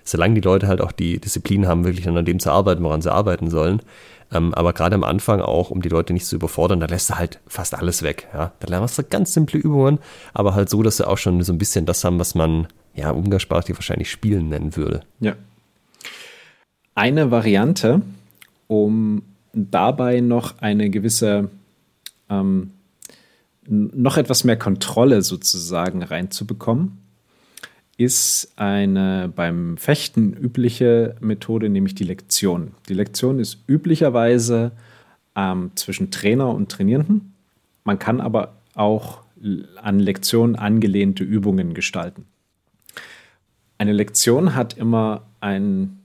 solange 0.09 0.35
die 0.35 0.41
Leute 0.41 0.67
halt 0.67 0.81
auch 0.81 0.91
die 0.91 1.19
Disziplin 1.19 1.67
haben, 1.67 1.85
wirklich 1.85 2.07
an 2.07 2.25
dem 2.25 2.39
zu 2.39 2.51
arbeiten, 2.51 2.83
woran 2.83 3.01
sie 3.01 3.11
arbeiten 3.11 3.49
sollen. 3.49 3.81
Ähm, 4.31 4.53
aber 4.53 4.73
gerade 4.73 4.95
am 4.95 5.03
Anfang 5.03 5.41
auch, 5.41 5.69
um 5.69 5.81
die 5.81 5.89
Leute 5.89 6.13
nicht 6.13 6.25
zu 6.25 6.35
überfordern, 6.35 6.79
da 6.79 6.85
lässt 6.85 7.09
du 7.09 7.15
halt 7.15 7.39
fast 7.47 7.75
alles 7.75 8.03
weg. 8.03 8.27
Ja? 8.33 8.51
Da 8.59 8.67
lernst 8.67 8.97
du 8.97 9.03
ganz 9.03 9.33
simple 9.33 9.59
Übungen, 9.59 9.99
aber 10.33 10.53
halt 10.53 10.69
so, 10.69 10.83
dass 10.83 10.97
sie 10.97 11.07
auch 11.07 11.17
schon 11.17 11.41
so 11.43 11.53
ein 11.53 11.57
bisschen 11.57 11.85
das 11.85 12.03
haben, 12.03 12.19
was 12.19 12.35
man 12.35 12.67
ja 12.93 13.11
umgangssprachlich 13.11 13.77
wahrscheinlich 13.77 14.11
Spielen 14.11 14.49
nennen 14.49 14.75
würde. 14.75 15.01
Ja. 15.19 15.35
Eine 16.95 17.31
Variante, 17.31 18.01
um 18.67 19.21
dabei 19.53 20.19
noch 20.19 20.57
eine 20.59 20.89
gewisse 20.89 21.49
ähm, 22.29 22.71
noch 23.67 24.17
etwas 24.17 24.43
mehr 24.43 24.57
Kontrolle 24.57 25.21
sozusagen 25.21 26.01
reinzubekommen, 26.01 26.97
ist 27.97 28.53
eine 28.55 29.31
beim 29.35 29.75
Fechten 29.77 30.33
übliche 30.33 31.15
Methode, 31.19 31.67
nämlich 31.69 31.95
die 31.95 32.03
Lektion. 32.03 32.71
Die 32.87 32.93
Lektion 32.93 33.39
ist 33.39 33.63
üblicherweise 33.67 34.71
ähm, 35.35 35.71
zwischen 35.75 36.11
Trainer 36.11 36.49
und 36.49 36.71
Trainierenden. 36.71 37.33
Man 37.83 37.97
kann 37.97 38.21
aber 38.21 38.53
auch 38.75 39.21
an 39.81 39.99
Lektionen 39.99 40.55
angelehnte 40.55 41.23
Übungen 41.23 41.73
gestalten. 41.73 42.25
Eine 43.79 43.93
Lektion 43.93 44.55
hat 44.55 44.77
immer 44.77 45.23
ein, 45.39 45.99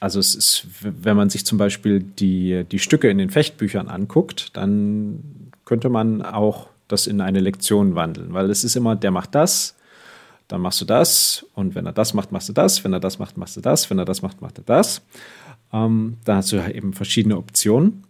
also 0.00 0.18
es 0.18 0.34
ist, 0.34 0.66
wenn 0.80 1.16
man 1.16 1.30
sich 1.30 1.44
zum 1.44 1.58
Beispiel 1.58 2.00
die, 2.00 2.64
die 2.70 2.78
Stücke 2.78 3.08
in 3.08 3.18
den 3.18 3.30
Fechtbüchern 3.30 3.88
anguckt, 3.88 4.56
dann 4.56 5.50
könnte 5.64 5.88
man 5.88 6.22
auch 6.22 6.68
das 6.88 7.06
in 7.06 7.20
eine 7.20 7.40
Lektion 7.40 7.94
wandeln, 7.94 8.32
weil 8.32 8.50
es 8.50 8.64
ist 8.64 8.76
immer, 8.76 8.96
der 8.96 9.10
macht 9.10 9.34
das, 9.34 9.76
dann 10.52 10.60
machst 10.60 10.82
du 10.82 10.84
das 10.84 11.46
und 11.54 11.74
wenn 11.74 11.86
er 11.86 11.92
das 11.92 12.12
macht, 12.12 12.30
machst 12.30 12.50
du 12.50 12.52
das, 12.52 12.84
wenn 12.84 12.92
er 12.92 13.00
das 13.00 13.18
macht, 13.18 13.38
machst 13.38 13.56
du 13.56 13.62
das, 13.62 13.88
wenn 13.88 13.98
er 13.98 14.04
das 14.04 14.20
macht, 14.20 14.42
macht 14.42 14.58
er 14.58 14.64
das. 14.64 15.00
Ähm, 15.72 16.18
da 16.26 16.36
hast 16.36 16.52
du 16.52 16.58
eben 16.58 16.92
verschiedene 16.92 17.38
Optionen 17.38 18.04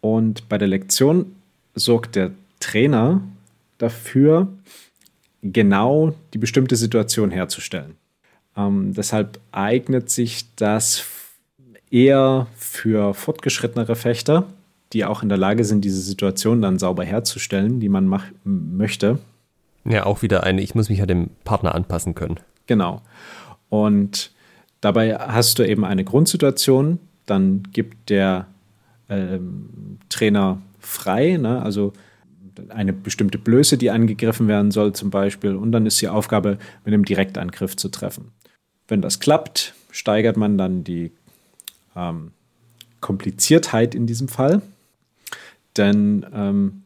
und 0.00 0.48
bei 0.48 0.56
der 0.56 0.68
Lektion 0.68 1.36
sorgt 1.74 2.16
der 2.16 2.30
Trainer 2.58 3.20
dafür, 3.76 4.48
genau 5.42 6.14
die 6.32 6.38
bestimmte 6.38 6.74
Situation 6.74 7.30
herzustellen. 7.30 7.96
Ähm, 8.56 8.94
deshalb 8.94 9.38
eignet 9.52 10.08
sich 10.08 10.46
das 10.56 11.04
eher 11.90 12.46
für 12.56 13.12
fortgeschrittenere 13.12 13.94
Fechter, 13.94 14.46
die 14.94 15.04
auch 15.04 15.22
in 15.22 15.28
der 15.28 15.36
Lage 15.36 15.66
sind, 15.66 15.84
diese 15.84 16.00
Situation 16.00 16.62
dann 16.62 16.78
sauber 16.78 17.04
herzustellen, 17.04 17.78
die 17.78 17.90
man 17.90 18.10
möchte. 18.42 19.18
Ja, 19.88 20.06
auch 20.06 20.22
wieder 20.22 20.44
eine, 20.44 20.60
ich 20.60 20.74
muss 20.74 20.88
mich 20.88 20.98
ja 20.98 21.06
dem 21.06 21.30
Partner 21.44 21.74
anpassen 21.74 22.14
können. 22.14 22.38
Genau. 22.66 23.02
Und 23.68 24.32
dabei 24.80 25.16
hast 25.16 25.58
du 25.58 25.66
eben 25.66 25.84
eine 25.84 26.04
Grundsituation, 26.04 26.98
dann 27.26 27.62
gibt 27.72 28.10
der 28.10 28.46
ähm, 29.08 29.98
Trainer 30.08 30.60
frei, 30.78 31.36
ne? 31.36 31.62
also 31.62 31.92
eine 32.68 32.92
bestimmte 32.92 33.38
Blöße, 33.38 33.78
die 33.78 33.90
angegriffen 33.90 34.48
werden 34.48 34.70
soll 34.70 34.92
zum 34.92 35.10
Beispiel, 35.10 35.54
und 35.54 35.72
dann 35.72 35.86
ist 35.86 36.00
die 36.00 36.08
Aufgabe, 36.08 36.58
mit 36.84 36.92
einem 36.92 37.04
Direktangriff 37.04 37.76
zu 37.76 37.88
treffen. 37.88 38.32
Wenn 38.88 39.00
das 39.00 39.20
klappt, 39.20 39.74
steigert 39.90 40.36
man 40.36 40.58
dann 40.58 40.82
die 40.82 41.12
ähm, 41.94 42.32
Kompliziertheit 43.00 43.94
in 43.94 44.06
diesem 44.06 44.28
Fall 44.28 44.60
denn, 45.78 46.26
ähm, 46.34 46.82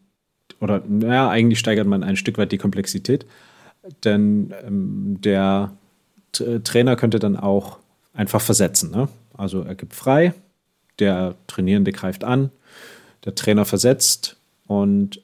oder 0.62 0.82
naja, 0.86 1.28
eigentlich 1.28 1.58
steigert 1.58 1.88
man 1.88 2.04
ein 2.04 2.16
Stück 2.16 2.38
weit 2.38 2.52
die 2.52 2.58
Komplexität, 2.58 3.26
denn 4.04 4.54
ähm, 4.64 5.18
der 5.20 5.72
T 6.30 6.60
Trainer 6.60 6.96
könnte 6.96 7.18
dann 7.18 7.36
auch 7.36 7.78
einfach 8.14 8.40
versetzen. 8.40 8.90
Ne? 8.92 9.08
Also 9.34 9.62
er 9.62 9.74
gibt 9.74 9.94
frei, 9.94 10.32
der 10.98 11.34
Trainierende 11.48 11.92
greift 11.92 12.22
an, 12.22 12.50
der 13.24 13.34
Trainer 13.34 13.64
versetzt 13.64 14.36
und 14.66 15.20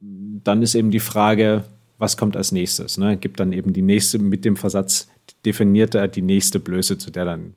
dann 0.00 0.62
ist 0.62 0.74
eben 0.74 0.90
die 0.90 1.00
Frage, 1.00 1.64
was 1.98 2.16
kommt 2.16 2.36
als 2.36 2.52
nächstes? 2.52 2.96
Ne? 2.96 3.16
Gibt 3.16 3.40
dann 3.40 3.52
eben 3.52 3.72
die 3.72 3.82
nächste, 3.82 4.18
mit 4.18 4.44
dem 4.44 4.56
Versatz 4.56 5.08
definiert 5.44 5.94
er 5.94 6.06
die 6.06 6.22
nächste 6.22 6.60
Blöße, 6.60 6.96
zu 6.96 7.10
der 7.10 7.24
dann 7.24 7.54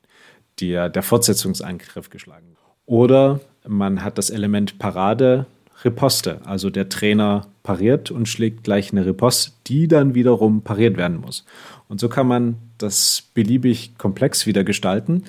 die, 0.59 0.71
der 0.71 1.03
Fortsetzungsangriff 1.03 2.09
geschlagen 2.09 2.47
wird. 2.47 2.59
Oder 2.85 3.39
man 3.67 4.03
hat 4.03 4.17
das 4.17 4.29
Element 4.29 4.79
Parade, 4.79 5.45
Riposte. 5.83 6.41
Also 6.45 6.69
der 6.69 6.89
Trainer 6.89 7.47
pariert 7.63 8.11
und 8.11 8.27
schlägt 8.27 8.63
gleich 8.63 8.91
eine 8.91 9.05
Riposte, 9.05 9.51
die 9.67 9.87
dann 9.87 10.15
wiederum 10.15 10.61
pariert 10.61 10.97
werden 10.97 11.21
muss. 11.21 11.45
Und 11.87 11.99
so 11.99 12.09
kann 12.09 12.27
man 12.27 12.55
das 12.77 13.23
beliebig 13.33 13.97
komplex 13.97 14.45
wieder 14.45 14.63
gestalten 14.63 15.23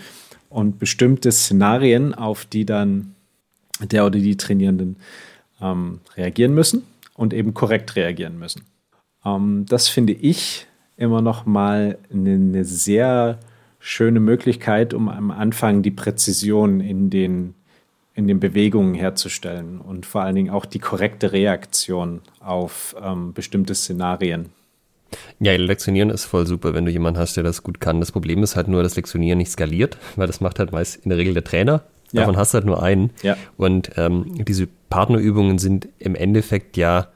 und 0.49 0.79
bestimmte 0.79 1.33
Szenarien, 1.33 2.15
auf 2.15 2.45
die 2.45 2.65
dann 2.65 3.15
der 3.81 4.05
oder 4.05 4.19
die 4.19 4.37
Trainierenden 4.37 4.97
ähm, 5.61 6.01
reagieren 6.17 6.55
müssen 6.55 6.83
und 7.15 7.33
eben 7.33 7.55
korrekt 7.55 7.97
reagieren 7.97 8.39
müssen. 8.39 8.63
Ähm, 9.25 9.65
das 9.69 9.89
finde 9.89 10.13
ich 10.13 10.67
immer 10.97 11.23
noch 11.23 11.47
mal 11.47 11.99
eine, 12.13 12.35
eine 12.35 12.65
sehr 12.65 13.39
schöne 13.79 14.21
Möglichkeit, 14.21 14.93
um 14.93 15.09
am 15.09 15.31
Anfang 15.31 15.83
die 15.83 15.91
Präzision 15.91 16.81
in 16.81 17.09
den 17.09 17.55
in 18.21 18.29
den 18.29 18.39
Bewegungen 18.39 18.95
herzustellen 18.95 19.81
und 19.81 20.05
vor 20.05 20.21
allen 20.21 20.35
Dingen 20.35 20.51
auch 20.51 20.67
die 20.67 20.79
korrekte 20.79 21.33
Reaktion 21.33 22.21
auf 22.39 22.95
ähm, 23.03 23.33
bestimmte 23.33 23.75
Szenarien. 23.75 24.51
Ja, 25.41 25.57
Lektionieren 25.57 26.11
ist 26.11 26.27
voll 26.27 26.47
super, 26.47 26.75
wenn 26.75 26.85
du 26.85 26.93
jemanden 26.93 27.19
hast, 27.19 27.37
der 27.37 27.43
das 27.43 27.63
gut 27.63 27.81
kann. 27.81 27.99
Das 27.99 28.13
Problem 28.13 28.43
ist 28.43 28.57
halt 28.57 28.69
nur, 28.69 28.83
dass 28.83 28.95
Lektionieren 28.95 29.39
nicht 29.39 29.51
skaliert, 29.51 29.97
weil 30.17 30.27
das 30.27 30.41
macht 30.41 30.59
halt 30.59 30.71
meist 30.71 31.03
in 31.03 31.09
der 31.09 31.19
Regel 31.19 31.33
der 31.33 31.43
Trainer. 31.43 31.83
Davon 32.13 32.35
ja. 32.35 32.41
hast 32.41 32.53
du 32.53 32.57
halt 32.57 32.67
nur 32.67 32.83
einen. 32.83 33.11
Ja. 33.23 33.37
Und 33.57 33.93
ähm, 33.97 34.45
diese 34.45 34.69
Partnerübungen 34.91 35.59
sind 35.59 35.89
im 35.99 36.15
Endeffekt 36.15 36.77
ja 36.77 37.09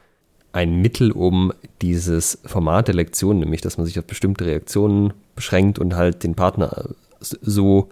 ein 0.52 0.80
Mittel, 0.80 1.12
um 1.12 1.52
dieses 1.82 2.38
Format 2.46 2.88
der 2.88 2.94
Lektion, 2.94 3.40
nämlich 3.40 3.60
dass 3.60 3.76
man 3.76 3.86
sich 3.86 3.98
auf 3.98 4.06
bestimmte 4.06 4.46
Reaktionen 4.46 5.12
beschränkt 5.34 5.78
und 5.78 5.94
halt 5.94 6.22
den 6.24 6.34
Partner 6.34 6.90
so, 7.20 7.90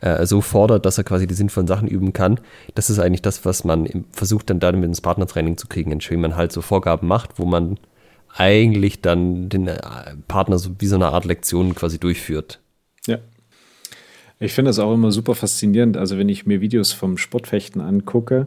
äh, 0.00 0.26
so 0.26 0.40
fordert, 0.40 0.86
dass 0.86 0.98
er 0.98 1.04
quasi 1.04 1.26
die 1.26 1.34
sinnvollen 1.34 1.66
Sachen 1.66 1.88
üben 1.88 2.12
kann. 2.12 2.40
Das 2.74 2.90
ist 2.90 2.98
eigentlich 2.98 3.22
das, 3.22 3.44
was 3.44 3.64
man 3.64 4.04
versucht 4.12 4.50
dann 4.50 4.60
damit 4.60 4.84
ins 4.84 5.00
Partnertraining 5.00 5.56
zu 5.56 5.66
kriegen, 5.66 5.92
indem 5.92 6.20
man 6.20 6.36
halt 6.36 6.52
so 6.52 6.62
Vorgaben 6.62 7.08
macht, 7.08 7.38
wo 7.38 7.44
man 7.44 7.78
eigentlich 8.36 9.00
dann 9.00 9.48
den 9.48 9.68
äh, 9.68 9.78
Partner 10.28 10.58
so 10.58 10.70
wie 10.78 10.86
so 10.86 10.96
eine 10.96 11.08
Art 11.08 11.24
Lektion 11.24 11.74
quasi 11.74 11.98
durchführt. 11.98 12.60
Ja. 13.06 13.18
Ich 14.40 14.52
finde 14.52 14.68
das 14.68 14.78
auch 14.78 14.94
immer 14.94 15.10
super 15.10 15.34
faszinierend. 15.34 15.96
Also 15.96 16.18
wenn 16.18 16.28
ich 16.28 16.46
mir 16.46 16.60
Videos 16.60 16.92
vom 16.92 17.18
Sportfechten 17.18 17.80
angucke, 17.80 18.46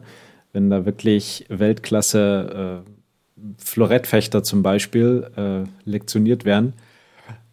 wenn 0.52 0.70
da 0.70 0.86
wirklich 0.86 1.44
Weltklasse 1.48 2.82
äh, 2.86 2.90
Florettfechter 3.58 4.42
zum 4.42 4.62
Beispiel 4.62 5.30
äh, 5.36 5.64
lektioniert 5.88 6.44
werden, 6.44 6.74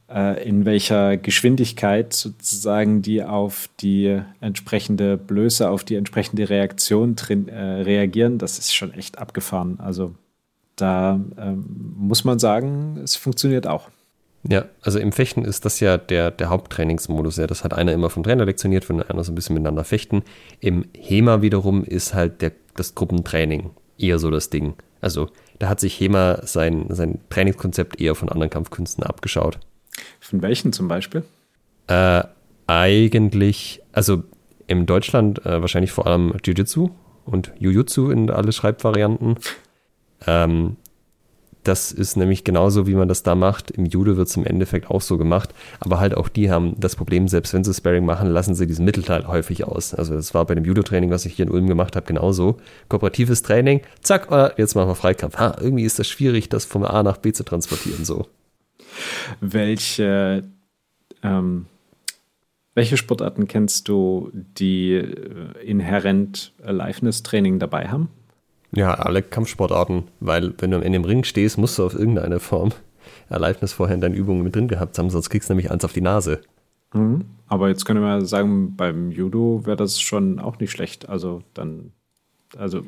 in 0.10 0.66
welcher 0.66 1.18
Geschwindigkeit 1.18 2.14
sozusagen 2.14 3.02
die 3.02 3.24
auf 3.24 3.70
die 3.80 4.22
entsprechende 4.42 5.18
Blöße, 5.18 5.70
auf 5.70 5.84
die 5.84 5.96
entsprechende 5.96 6.50
Reaktion 6.50 7.16
drin, 7.16 7.48
äh, 7.48 7.82
reagieren, 7.82 8.40
das 8.40 8.58
ist 8.58 8.74
schon 8.74 8.94
echt 8.94 9.20
abgefahren. 9.20 9.80
Also 9.80 10.16
da 10.76 11.20
ähm, 11.38 11.66
muss 11.98 12.24
man 12.24 12.40
sagen, 12.40 13.00
es 13.04 13.16
funktioniert 13.16 13.68
auch. 13.68 13.90
Ja, 14.48 14.66
also 14.82 15.00
im 15.00 15.12
Fechten 15.12 15.44
ist 15.44 15.66
das 15.66 15.80
ja 15.80 15.98
der, 15.98 16.32
der 16.32 16.50
Haupttrainingsmodus. 16.50 17.38
Ja, 17.38 17.46
das 17.46 17.64
hat 17.64 17.74
einer 17.74 17.92
immer 17.92 18.10
vom 18.10 18.24
Trainer 18.24 18.46
lektioniert, 18.46 18.88
wenn 18.88 19.02
einer 19.02 19.24
so 19.24 19.32
ein 19.32 19.36
bisschen 19.36 19.56
miteinander 19.56 19.84
fechten. 19.84 20.24
Im 20.62 20.86
HEMA 20.98 21.42
wiederum 21.42 21.84
ist 21.84 22.14
halt 22.14 22.42
der, 22.42 22.54
das 22.76 22.96
Gruppentraining 22.96 23.72
eher 23.98 24.18
so 24.18 24.32
das 24.32 24.50
Ding. 24.50 24.76
Also 25.02 25.30
da 25.60 25.68
hat 25.68 25.82
sich 25.82 26.00
HEMA 26.00 26.40
sein, 26.44 26.86
sein 26.90 27.20
Trainingskonzept 27.30 28.00
eher 28.00 28.16
von 28.16 28.30
anderen 28.30 28.50
Kampfkünsten 28.50 29.04
abgeschaut. 29.04 29.60
Von 30.20 30.42
welchen 30.42 30.74
zum 30.74 30.88
Beispiel? 30.88 31.24
Äh, 31.88 32.24
eigentlich, 32.68 33.82
also 33.92 34.24
in 34.68 34.86
Deutschland 34.86 35.46
äh, 35.46 35.62
wahrscheinlich 35.62 35.92
vor 35.92 36.06
allem 36.06 36.34
Jiu-Jitsu 36.44 36.90
und 37.26 37.52
Jujutsu 37.58 38.12
in 38.12 38.30
alle 38.30 38.52
Schreibvarianten. 38.52 39.38
Ähm, 40.28 40.78
das 41.64 41.92
ist 41.92 42.16
nämlich 42.16 42.44
genauso, 42.44 42.88
wie 42.88 42.96
man 42.96 43.08
das 43.08 43.24
da 43.24 43.36
macht. 43.36 43.70
Im 43.72 43.86
Judo 43.86 44.16
wird 44.16 44.28
es 44.28 44.38
im 44.38 44.46
Endeffekt 44.46 44.90
auch 44.90 45.02
so 45.02 45.18
gemacht. 45.18 45.54
Aber 45.80 46.00
halt 46.00 46.16
auch 46.16 46.30
die 46.30 46.50
haben 46.50 46.76
das 46.80 46.96
Problem, 46.96 47.28
selbst 47.28 47.54
wenn 47.54 47.64
sie 47.64 47.74
Sparring 47.74 48.06
machen, 48.06 48.30
lassen 48.30 48.56
sie 48.56 48.66
diesen 48.66 48.86
Mittelteil 48.86 49.28
häufig 49.28 49.66
aus. 49.66 49.94
Also 49.94 50.16
das 50.16 50.34
war 50.34 50.46
bei 50.46 50.56
dem 50.56 50.64
Judo-Training, 50.64 51.10
was 51.10 51.26
ich 51.26 51.34
hier 51.34 51.46
in 51.46 51.52
Ulm 51.52 51.68
gemacht 51.68 51.96
habe, 51.96 52.06
genauso. 52.06 52.58
Kooperatives 52.88 53.42
Training, 53.42 53.82
zack, 54.02 54.32
oh, 54.32 54.48
jetzt 54.58 54.76
machen 54.76 54.88
wir 54.88 54.96
Freikampf. 54.96 55.38
Ha, 55.38 55.58
irgendwie 55.60 55.84
ist 55.84 56.00
das 56.00 56.08
schwierig, 56.08 56.50
das 56.50 56.66
von 56.66 56.86
A 56.86 57.04
nach 57.04 57.18
B 57.18 57.34
zu 57.34 57.44
transportieren, 57.44 58.06
so. 58.06 58.26
Welche, 59.42 60.44
ähm, 61.24 61.66
welche 62.76 62.98
Sportarten 62.98 63.48
kennst 63.48 63.88
du, 63.88 64.32
die 64.34 64.94
äh, 64.94 65.64
inhärent 65.64 66.54
Aliveness-Training 66.64 67.60
dabei 67.60 67.88
haben? 67.88 68.10
Ja, 68.72 68.94
alle 68.94 69.24
Kampfsportarten, 69.24 70.04
weil 70.20 70.54
wenn 70.60 70.72
du 70.72 70.80
in 70.80 70.94
dem 70.94 71.06
Ring 71.06 71.24
stehst, 71.24 71.58
musst 71.58 71.80
du 71.80 71.86
auf 71.86 71.96
irgendeine 71.96 72.40
Form 72.40 72.72
Erleibnis 73.30 73.74
vorher 73.74 73.96
in 73.96 74.02
deinen 74.02 74.16
Übungen 74.16 74.44
mit 74.44 74.56
drin 74.56 74.68
gehabt 74.68 74.98
haben, 74.98 75.10
sonst 75.10 75.30
kriegst 75.30 75.50
du 75.50 75.54
nämlich 75.54 75.72
eins 75.72 75.86
auf 75.86 75.94
die 75.94 76.02
Nase. 76.02 76.42
Mhm. 76.94 77.26
Aber 77.48 77.70
jetzt 77.70 77.86
können 77.86 78.02
wir 78.02 78.26
sagen, 78.26 78.76
beim 78.76 79.12
Judo 79.12 79.66
wäre 79.66 79.78
das 79.78 80.00
schon 80.00 80.40
auch 80.40 80.60
nicht 80.60 80.72
schlecht. 80.72 81.10
Also 81.10 81.42
dann, 81.54 81.92
also 82.58 82.84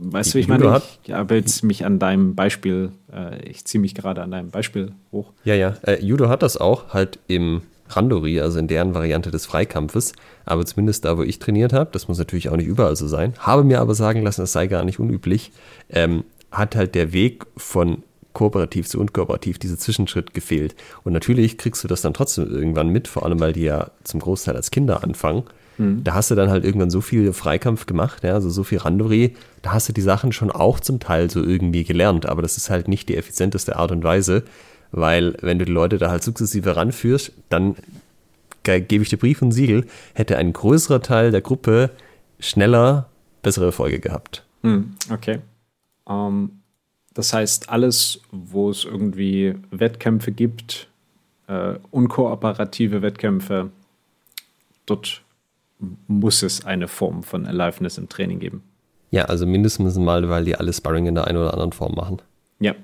weißt 0.00 0.32
du, 0.32 0.34
wie 0.36 0.40
ich 0.40 0.48
meine? 0.48 0.82
Ich 1.04 1.12
habe 1.12 1.34
jetzt 1.34 1.62
mich 1.62 1.84
an 1.84 1.98
deinem 1.98 2.34
Beispiel, 2.34 2.92
äh, 3.12 3.42
ich 3.48 3.64
ziehe 3.64 3.80
mich 3.80 3.94
gerade 3.94 4.22
an 4.22 4.30
deinem 4.30 4.50
Beispiel 4.50 4.92
hoch. 5.12 5.32
Ja, 5.44 5.54
ja. 5.54 5.74
Äh, 5.82 6.02
Judo 6.04 6.28
hat 6.28 6.42
das 6.42 6.56
auch 6.56 6.94
halt 6.94 7.18
im 7.28 7.62
Randori, 7.88 8.40
also 8.40 8.58
in 8.58 8.68
deren 8.68 8.94
Variante 8.94 9.30
des 9.30 9.46
Freikampfes, 9.46 10.12
aber 10.44 10.64
zumindest 10.64 11.04
da, 11.04 11.18
wo 11.18 11.22
ich 11.22 11.38
trainiert 11.38 11.72
habe, 11.72 11.90
das 11.92 12.08
muss 12.08 12.18
natürlich 12.18 12.48
auch 12.48 12.56
nicht 12.56 12.68
überall 12.68 12.96
so 12.96 13.08
sein, 13.08 13.34
habe 13.38 13.64
mir 13.64 13.80
aber 13.80 13.94
sagen 13.94 14.22
lassen, 14.22 14.42
es 14.42 14.52
sei 14.52 14.66
gar 14.68 14.84
nicht 14.84 15.00
unüblich, 15.00 15.52
ähm, 15.90 16.24
hat 16.52 16.76
halt 16.76 16.94
der 16.94 17.12
Weg 17.12 17.46
von 17.56 18.02
kooperativ 18.32 18.88
zu 18.88 19.00
unkooperativ, 19.00 19.58
dieser 19.58 19.76
Zwischenschritt 19.76 20.34
gefehlt. 20.34 20.76
Und 21.02 21.12
natürlich 21.12 21.58
kriegst 21.58 21.82
du 21.82 21.88
das 21.88 22.02
dann 22.02 22.14
trotzdem 22.14 22.48
irgendwann 22.48 22.88
mit, 22.88 23.08
vor 23.08 23.24
allem 23.24 23.40
weil 23.40 23.52
die 23.52 23.64
ja 23.64 23.90
zum 24.04 24.20
Großteil 24.20 24.54
als 24.54 24.70
Kinder 24.70 25.02
anfangen. 25.02 25.44
Mhm. 25.80 26.04
Da 26.04 26.14
hast 26.14 26.30
du 26.30 26.34
dann 26.34 26.50
halt 26.50 26.64
irgendwann 26.64 26.90
so 26.90 27.00
viel 27.00 27.32
Freikampf 27.32 27.86
gemacht, 27.86 28.22
ja, 28.22 28.34
also 28.34 28.50
so 28.50 28.64
viel 28.64 28.78
Randori, 28.78 29.34
da 29.62 29.72
hast 29.72 29.88
du 29.88 29.94
die 29.94 30.02
Sachen 30.02 30.32
schon 30.32 30.50
auch 30.50 30.78
zum 30.78 31.00
Teil 31.00 31.30
so 31.30 31.42
irgendwie 31.42 31.84
gelernt, 31.84 32.26
aber 32.26 32.42
das 32.42 32.58
ist 32.58 32.68
halt 32.68 32.86
nicht 32.86 33.08
die 33.08 33.16
effizienteste 33.16 33.76
Art 33.76 33.90
und 33.90 34.04
Weise, 34.04 34.44
weil 34.92 35.36
wenn 35.40 35.58
du 35.58 35.64
die 35.64 35.72
Leute 35.72 35.96
da 35.96 36.10
halt 36.10 36.22
sukzessive 36.22 36.76
ranführst, 36.76 37.32
dann 37.48 37.76
gebe 38.62 39.02
ich 39.02 39.08
dir 39.08 39.16
Brief 39.16 39.40
und 39.40 39.52
Siegel, 39.52 39.86
hätte 40.12 40.36
ein 40.36 40.52
größerer 40.52 41.00
Teil 41.00 41.30
der 41.30 41.40
Gruppe 41.40 41.90
schneller 42.38 43.08
bessere 43.42 43.66
Erfolge 43.66 44.00
gehabt. 44.00 44.44
Hm, 44.62 44.94
okay. 45.10 45.38
Ähm, 46.06 46.60
das 47.14 47.32
heißt, 47.32 47.70
alles, 47.70 48.20
wo 48.30 48.68
es 48.68 48.84
irgendwie 48.84 49.54
Wettkämpfe 49.70 50.30
gibt, 50.30 50.88
äh, 51.46 51.76
unkooperative 51.90 53.00
Wettkämpfe, 53.00 53.70
dort 54.84 55.22
muss 56.06 56.42
es 56.42 56.64
eine 56.64 56.88
Form 56.88 57.22
von 57.22 57.46
Aliveness 57.46 57.98
im 57.98 58.08
Training 58.08 58.38
geben. 58.38 58.62
Ja, 59.10 59.24
also 59.24 59.46
mindestens 59.46 59.96
mal, 59.96 60.28
weil 60.28 60.44
die 60.44 60.56
alle 60.56 60.72
Sparring 60.72 61.06
in 61.06 61.14
der 61.14 61.26
einen 61.26 61.38
oder 61.38 61.52
anderen 61.52 61.72
Form 61.72 61.94
machen. 61.94 62.22
Ja. 62.60 62.74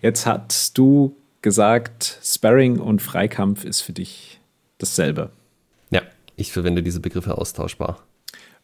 Jetzt 0.00 0.26
hast 0.26 0.78
du 0.78 1.16
gesagt, 1.42 2.18
Sparring 2.22 2.78
und 2.78 3.02
Freikampf 3.02 3.64
ist 3.64 3.82
für 3.82 3.92
dich 3.92 4.40
dasselbe. 4.78 5.30
Ja, 5.90 6.02
ich 6.36 6.52
verwende 6.52 6.82
diese 6.82 7.00
Begriffe 7.00 7.36
austauschbar. 7.36 8.02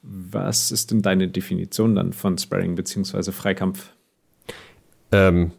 Was 0.03 0.73
ist 0.73 0.91
denn 0.91 1.03
deine 1.03 1.29
Definition 1.29 1.95
dann 1.95 2.13
von 2.13 2.39
Sparring 2.39 2.75
bzw. 2.75 3.31
Freikampf? 3.31 3.93
Ähm, 5.13 5.53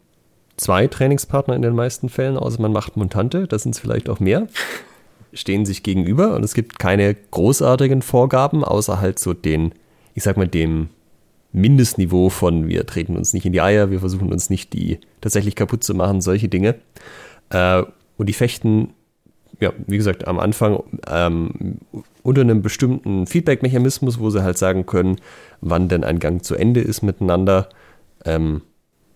zwei 0.56 0.86
Trainingspartner 0.86 1.54
in 1.54 1.62
den 1.62 1.74
meisten 1.74 2.08
Fällen, 2.08 2.36
außer 2.36 2.60
man 2.60 2.72
macht 2.72 2.96
Montante, 2.96 3.46
das 3.46 3.62
sind 3.62 3.74
es 3.74 3.80
vielleicht 3.80 4.08
auch 4.08 4.20
mehr, 4.20 4.48
stehen 5.34 5.66
sich 5.66 5.82
gegenüber 5.82 6.34
und 6.34 6.44
es 6.44 6.54
gibt 6.54 6.78
keine 6.78 7.14
großartigen 7.14 8.02
Vorgaben, 8.02 8.64
außer 8.64 9.00
halt 9.00 9.18
so 9.18 9.34
den, 9.34 9.72
ich 10.14 10.22
sag 10.22 10.36
mal, 10.36 10.48
dem 10.48 10.88
Mindestniveau 11.52 12.30
von 12.30 12.68
wir 12.68 12.84
treten 12.84 13.16
uns 13.16 13.32
nicht 13.32 13.46
in 13.46 13.52
die 13.52 13.60
Eier, 13.60 13.90
wir 13.90 14.00
versuchen 14.00 14.32
uns 14.32 14.50
nicht 14.50 14.72
die 14.72 14.98
tatsächlich 15.20 15.54
kaputt 15.54 15.84
zu 15.84 15.94
machen, 15.94 16.20
solche 16.20 16.48
Dinge. 16.48 16.74
Äh, 17.50 17.84
und 18.16 18.28
die 18.28 18.32
fechten, 18.32 18.90
ja, 19.60 19.72
wie 19.86 19.96
gesagt, 19.96 20.26
am 20.26 20.40
Anfang 20.40 20.82
ähm, 21.08 21.78
unter 22.22 22.40
einem 22.40 22.62
bestimmten 22.62 23.26
Feedback-Mechanismus, 23.26 24.18
wo 24.18 24.30
sie 24.30 24.42
halt 24.42 24.58
sagen 24.58 24.84
können, 24.86 25.20
wann 25.60 25.88
denn 25.88 26.02
ein 26.02 26.18
Gang 26.18 26.44
zu 26.44 26.56
Ende 26.56 26.80
ist 26.80 27.02
miteinander 27.02 27.68
ähm, 28.24 28.62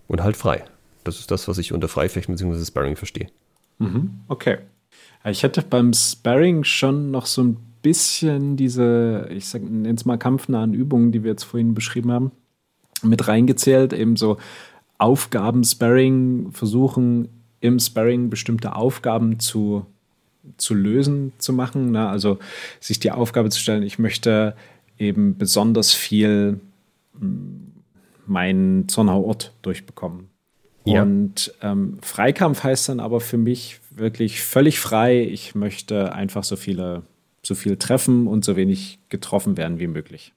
und 0.06 0.22
halt 0.22 0.36
frei. 0.36 0.64
Das 1.02 1.18
ist 1.18 1.30
das, 1.30 1.48
was 1.48 1.58
ich 1.58 1.72
unter 1.72 1.88
Freifechten 1.88 2.34
bzw. 2.34 2.64
Sparring 2.64 2.96
verstehe. 2.96 3.28
Mhm, 3.78 4.20
okay. 4.28 4.58
Ich 5.30 5.42
hätte 5.42 5.62
beim 5.62 5.92
Sparring 5.92 6.64
schon 6.64 7.10
noch 7.10 7.26
so 7.26 7.42
ein 7.42 7.56
bisschen 7.82 8.56
diese, 8.56 9.28
ich 9.30 9.46
sag, 9.46 9.62
nenne 9.62 9.94
es 9.94 10.04
mal 10.04 10.18
kampfnahen 10.18 10.74
Übungen, 10.74 11.12
die 11.12 11.22
wir 11.22 11.30
jetzt 11.30 11.44
vorhin 11.44 11.74
beschrieben 11.74 12.12
haben, 12.12 12.32
mit 13.02 13.28
reingezählt. 13.28 13.92
Eben 13.92 14.16
so 14.16 14.38
Aufgaben, 14.98 15.64
Sparring, 15.64 16.50
versuchen 16.52 17.28
im 17.60 17.78
Sparring 17.78 18.30
bestimmte 18.30 18.76
Aufgaben 18.76 19.38
zu, 19.40 19.86
zu 20.56 20.74
lösen, 20.74 21.32
zu 21.38 21.52
machen. 21.52 21.92
Ne? 21.92 22.08
Also 22.08 22.38
sich 22.80 23.00
die 23.00 23.10
Aufgabe 23.10 23.50
zu 23.50 23.60
stellen, 23.60 23.82
ich 23.82 23.98
möchte 23.98 24.54
eben 24.98 25.36
besonders 25.36 25.92
viel 25.92 26.60
hm, 27.18 27.72
meinen 28.26 28.88
Zornhauort 28.88 29.52
durchbekommen. 29.62 30.28
Ja. 30.84 31.02
Und 31.02 31.54
ähm, 31.62 31.98
Freikampf 32.02 32.62
heißt 32.62 32.88
dann 32.88 33.00
aber 33.00 33.20
für 33.20 33.38
mich 33.38 33.80
wirklich 33.98 34.42
völlig 34.42 34.80
frei. 34.80 35.22
Ich 35.22 35.54
möchte 35.54 36.12
einfach 36.12 36.44
so 36.44 36.56
viele 36.56 37.02
so 37.42 37.54
viel 37.54 37.76
treffen 37.76 38.26
und 38.26 38.44
so 38.44 38.56
wenig 38.56 38.98
getroffen 39.08 39.56
werden 39.56 39.78
wie 39.78 39.86
möglich. 39.86 40.32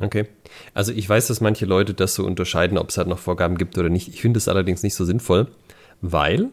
Okay. 0.00 0.26
Also 0.74 0.92
ich 0.92 1.08
weiß, 1.08 1.26
dass 1.26 1.40
manche 1.40 1.66
Leute 1.66 1.94
das 1.94 2.14
so 2.14 2.24
unterscheiden, 2.24 2.78
ob 2.78 2.90
es 2.90 2.98
halt 2.98 3.08
noch 3.08 3.18
Vorgaben 3.18 3.58
gibt 3.58 3.76
oder 3.78 3.88
nicht. 3.88 4.08
Ich 4.08 4.20
finde 4.20 4.38
es 4.38 4.48
allerdings 4.48 4.82
nicht 4.82 4.94
so 4.94 5.04
sinnvoll, 5.04 5.48
weil 6.00 6.48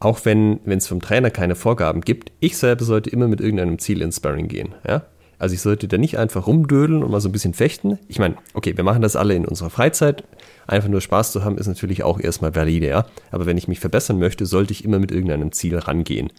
auch 0.00 0.24
wenn 0.24 0.60
es 0.66 0.86
vom 0.86 1.00
Trainer 1.00 1.30
keine 1.30 1.54
Vorgaben 1.54 2.02
gibt, 2.02 2.30
ich 2.40 2.56
selber 2.58 2.84
sollte 2.84 3.10
immer 3.10 3.26
mit 3.26 3.40
irgendeinem 3.40 3.78
Ziel 3.78 4.02
ins 4.02 4.16
Sparring 4.16 4.48
gehen. 4.48 4.74
Ja? 4.86 5.06
Also 5.38 5.54
ich 5.54 5.62
sollte 5.62 5.88
da 5.88 5.98
nicht 5.98 6.18
einfach 6.18 6.46
rumdödeln 6.46 7.02
und 7.02 7.10
mal 7.10 7.20
so 7.20 7.28
ein 7.28 7.32
bisschen 7.32 7.54
fechten. 7.54 7.98
Ich 8.08 8.18
meine, 8.18 8.36
okay, 8.52 8.76
wir 8.76 8.84
machen 8.84 9.02
das 9.02 9.16
alle 9.16 9.34
in 9.34 9.46
unserer 9.46 9.70
Freizeit. 9.70 10.24
Einfach 10.66 10.88
nur 10.88 11.00
Spaß 11.00 11.32
zu 11.32 11.44
haben, 11.44 11.58
ist 11.58 11.66
natürlich 11.66 12.02
auch 12.02 12.20
erstmal 12.20 12.54
valide, 12.54 12.88
ja. 12.88 13.06
Aber 13.30 13.46
wenn 13.46 13.58
ich 13.58 13.68
mich 13.68 13.80
verbessern 13.80 14.18
möchte, 14.18 14.46
sollte 14.46 14.72
ich 14.72 14.84
immer 14.84 14.98
mit 14.98 15.12
irgendeinem 15.12 15.52
Ziel 15.52 15.76
rangehen. 15.78 16.32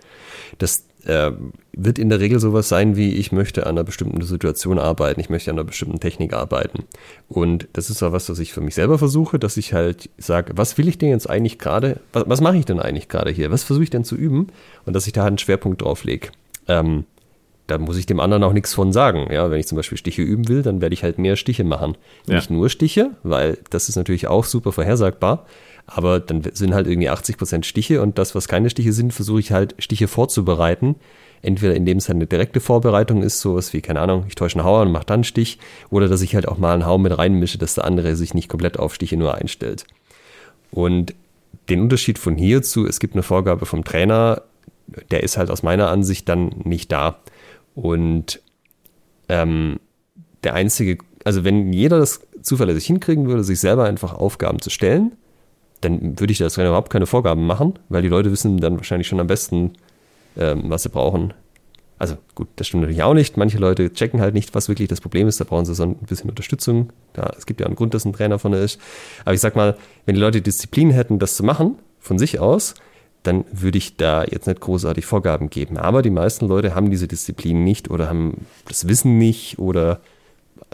Das 0.58 0.86
äh, 1.06 1.32
wird 1.74 2.00
in 2.00 2.10
der 2.10 2.20
Regel 2.20 2.40
sowas 2.40 2.70
sein 2.70 2.96
wie, 2.96 3.14
ich 3.14 3.32
möchte 3.32 3.66
an 3.66 3.72
einer 3.72 3.84
bestimmten 3.84 4.22
Situation 4.24 4.80
arbeiten, 4.80 5.20
ich 5.20 5.30
möchte 5.30 5.52
an 5.52 5.58
einer 5.58 5.66
bestimmten 5.66 6.00
Technik 6.00 6.34
arbeiten. 6.34 6.84
Und 7.30 7.68
das 7.74 7.90
ist 7.90 8.02
auch 8.02 8.12
was, 8.12 8.30
was 8.30 8.40
ich 8.40 8.54
für 8.54 8.62
mich 8.62 8.76
selber 8.76 8.98
versuche, 8.98 9.38
dass 9.38 9.58
ich 9.58 9.74
halt 9.74 10.10
sage, 10.18 10.54
was 10.56 10.78
will 10.78 10.88
ich 10.88 10.98
denn 10.98 11.10
jetzt 11.10 11.30
eigentlich 11.30 11.60
gerade, 11.60 12.00
was, 12.14 12.24
was 12.28 12.42
mache 12.42 12.58
ich 12.58 12.66
denn 12.66 12.80
eigentlich 12.80 13.08
gerade 13.08 13.32
hier, 13.32 13.52
was 13.52 13.64
versuche 13.64 13.84
ich 13.84 13.90
denn 13.90 14.04
zu 14.04 14.16
üben 14.16 14.48
und 14.86 14.96
dass 14.96 15.08
ich 15.08 15.14
da 15.14 15.22
halt 15.22 15.32
einen 15.32 15.38
Schwerpunkt 15.38 15.82
drauf 15.82 16.04
lege. 16.04 16.30
Ähm, 16.68 17.06
da 17.68 17.78
muss 17.78 17.98
ich 17.98 18.06
dem 18.06 18.20
anderen 18.20 18.44
auch 18.44 18.54
nichts 18.54 18.74
von 18.74 18.94
sagen. 18.94 19.28
Ja, 19.32 19.50
wenn 19.50 19.60
ich 19.60 19.68
zum 19.68 19.76
Beispiel 19.76 19.98
Stiche 19.98 20.22
üben 20.22 20.48
will, 20.48 20.62
dann 20.62 20.82
werde 20.82 20.94
ich 20.94 21.04
halt 21.04 21.18
mehr 21.18 21.36
Stiche 21.36 21.64
machen. 21.64 21.98
Ja. 22.28 22.36
Nicht 22.36 22.52
nur 22.52 22.70
Stiche, 22.70 23.12
weil 23.24 23.58
das 23.70 23.90
ist 23.90 23.96
natürlich 23.96 24.28
auch 24.28 24.46
super 24.46 24.72
vorhersagbar. 24.72 25.46
Aber 25.88 26.20
dann 26.20 26.42
sind 26.54 26.74
halt 26.74 26.88
irgendwie 26.88 27.10
80 27.10 27.38
Prozent 27.38 27.66
Stiche 27.66 28.02
und 28.02 28.18
das, 28.18 28.36
was 28.36 28.48
keine 28.48 28.70
Stiche 28.70 28.94
sind, 28.94 29.14
versuche 29.14 29.40
ich 29.40 29.52
halt 29.52 29.76
Stiche 29.80 30.08
vorzubereiten. 30.08 30.96
Entweder 31.42 31.76
indem 31.76 31.98
es 31.98 32.08
halt 32.08 32.16
eine 32.16 32.26
direkte 32.26 32.60
Vorbereitung 32.60 33.22
ist, 33.22 33.40
sowas 33.40 33.72
wie, 33.74 33.82
keine 33.82 34.00
Ahnung, 34.00 34.26
ich 34.28 34.36
täusche 34.36 34.58
einen 34.58 34.66
Hauer 34.66 34.82
und 34.82 34.92
mache 34.92 35.06
dann 35.06 35.16
einen 35.16 35.24
Stich, 35.26 35.60
oder 35.92 36.08
dass 36.08 36.22
ich 36.22 36.34
halt 36.34 36.48
auch 36.48 36.58
mal 36.58 36.74
einen 36.74 36.88
Hau 36.88 36.98
mit 36.98 37.16
reinmische, 37.16 37.60
dass 37.60 37.76
der 37.76 37.86
andere 37.86 38.16
sich 38.16 38.34
nicht 38.34 38.50
komplett 38.50 38.80
auf 38.80 38.96
Stiche 38.96 39.16
nur 39.16 39.36
einstellt. 39.36 39.86
Und 40.72 41.14
den 41.70 41.82
Unterschied 41.82 42.18
von 42.18 42.36
hier 42.36 42.64
zu, 42.64 42.88
es 42.88 43.00
gibt 43.00 43.14
eine 43.14 43.22
Vorgabe 43.22 43.68
vom 43.68 43.84
Trainer, 43.84 44.42
der 45.12 45.24
ist 45.24 45.38
halt 45.38 45.52
aus 45.52 45.64
meiner 45.64 45.90
Ansicht 45.90 46.28
dann 46.30 46.50
nicht 46.64 46.92
da. 46.92 47.20
Und 47.76 48.42
ähm, 49.30 49.80
der 50.44 50.54
einzige, 50.54 50.98
also 51.24 51.44
wenn 51.44 51.74
jeder 51.74 52.00
das 52.00 52.22
zuverlässig 52.42 52.86
hinkriegen 52.86 53.28
würde, 53.28 53.44
sich 53.44 53.60
selber 53.60 53.86
einfach 53.86 54.14
Aufgaben 54.14 54.60
zu 54.60 54.70
stellen, 54.70 55.14
dann 55.82 56.20
würde 56.20 56.32
ich 56.32 56.40
das 56.40 56.58
überhaupt 56.58 56.92
keine 56.92 57.06
Vorgaben 57.06 57.46
machen, 57.46 57.74
weil 57.90 58.02
die 58.02 58.08
Leute 58.08 58.32
wissen 58.32 58.58
dann 58.58 58.78
wahrscheinlich 58.78 59.08
schon 59.08 59.20
am 59.20 59.28
besten, 59.28 59.74
ähm, 60.38 60.64
was 60.66 60.84
sie 60.84 60.90
brauchen. 60.90 61.34
Also 61.98 62.18
gut, 62.34 62.48
das 62.58 62.68
stimmt 62.68 62.82
natürlich 62.82 63.04
auch 63.04 63.14
nicht. 63.14 63.38
Manche 63.38 63.58
Leute 63.58 63.92
checken 63.94 64.20
halt 64.20 64.34
nicht, 64.34 64.54
was 64.54 64.68
wirklich 64.68 64.90
das 64.90 65.00
Problem 65.00 65.28
ist. 65.28 65.40
Da 65.40 65.46
brauchen 65.46 65.66
sie 65.66 65.74
so 65.74 65.84
ein 65.84 65.96
bisschen 65.96 66.30
Unterstützung. 66.30 66.92
Da, 67.14 67.34
es 67.38 67.46
gibt 67.46 67.62
ja 67.62 67.68
einen 67.68 67.76
Grund, 67.76 67.94
dass 67.94 68.04
ein 68.04 68.14
Trainer 68.14 68.38
von 68.38 68.52
ist. 68.54 68.82
Aber 69.24 69.34
ich 69.34 69.40
sag 69.40 69.56
mal, 69.56 69.78
wenn 70.06 70.16
die 70.16 70.22
Leute 70.22 70.42
Disziplin 70.42 70.92
hätten, 70.92 71.20
das 71.20 71.36
zu 71.38 71.44
machen, 71.44 71.76
von 72.00 72.20
sich 72.20 72.40
aus, 72.40 72.76
dann 73.28 73.46
würde 73.52 73.78
ich 73.78 73.98
da 73.98 74.24
jetzt 74.24 74.48
nicht 74.48 74.60
großartig 74.60 75.06
Vorgaben 75.06 75.50
geben. 75.50 75.78
Aber 75.78 76.02
die 76.02 76.10
meisten 76.10 76.48
Leute 76.48 76.76
haben 76.76 76.90
diese 76.90 77.08
Disziplin 77.08 77.64
nicht 77.64 77.90
oder 77.90 78.08
haben 78.08 78.46
das 78.68 78.88
Wissen 78.88 79.18
nicht 79.18 79.60
oder 79.60 80.00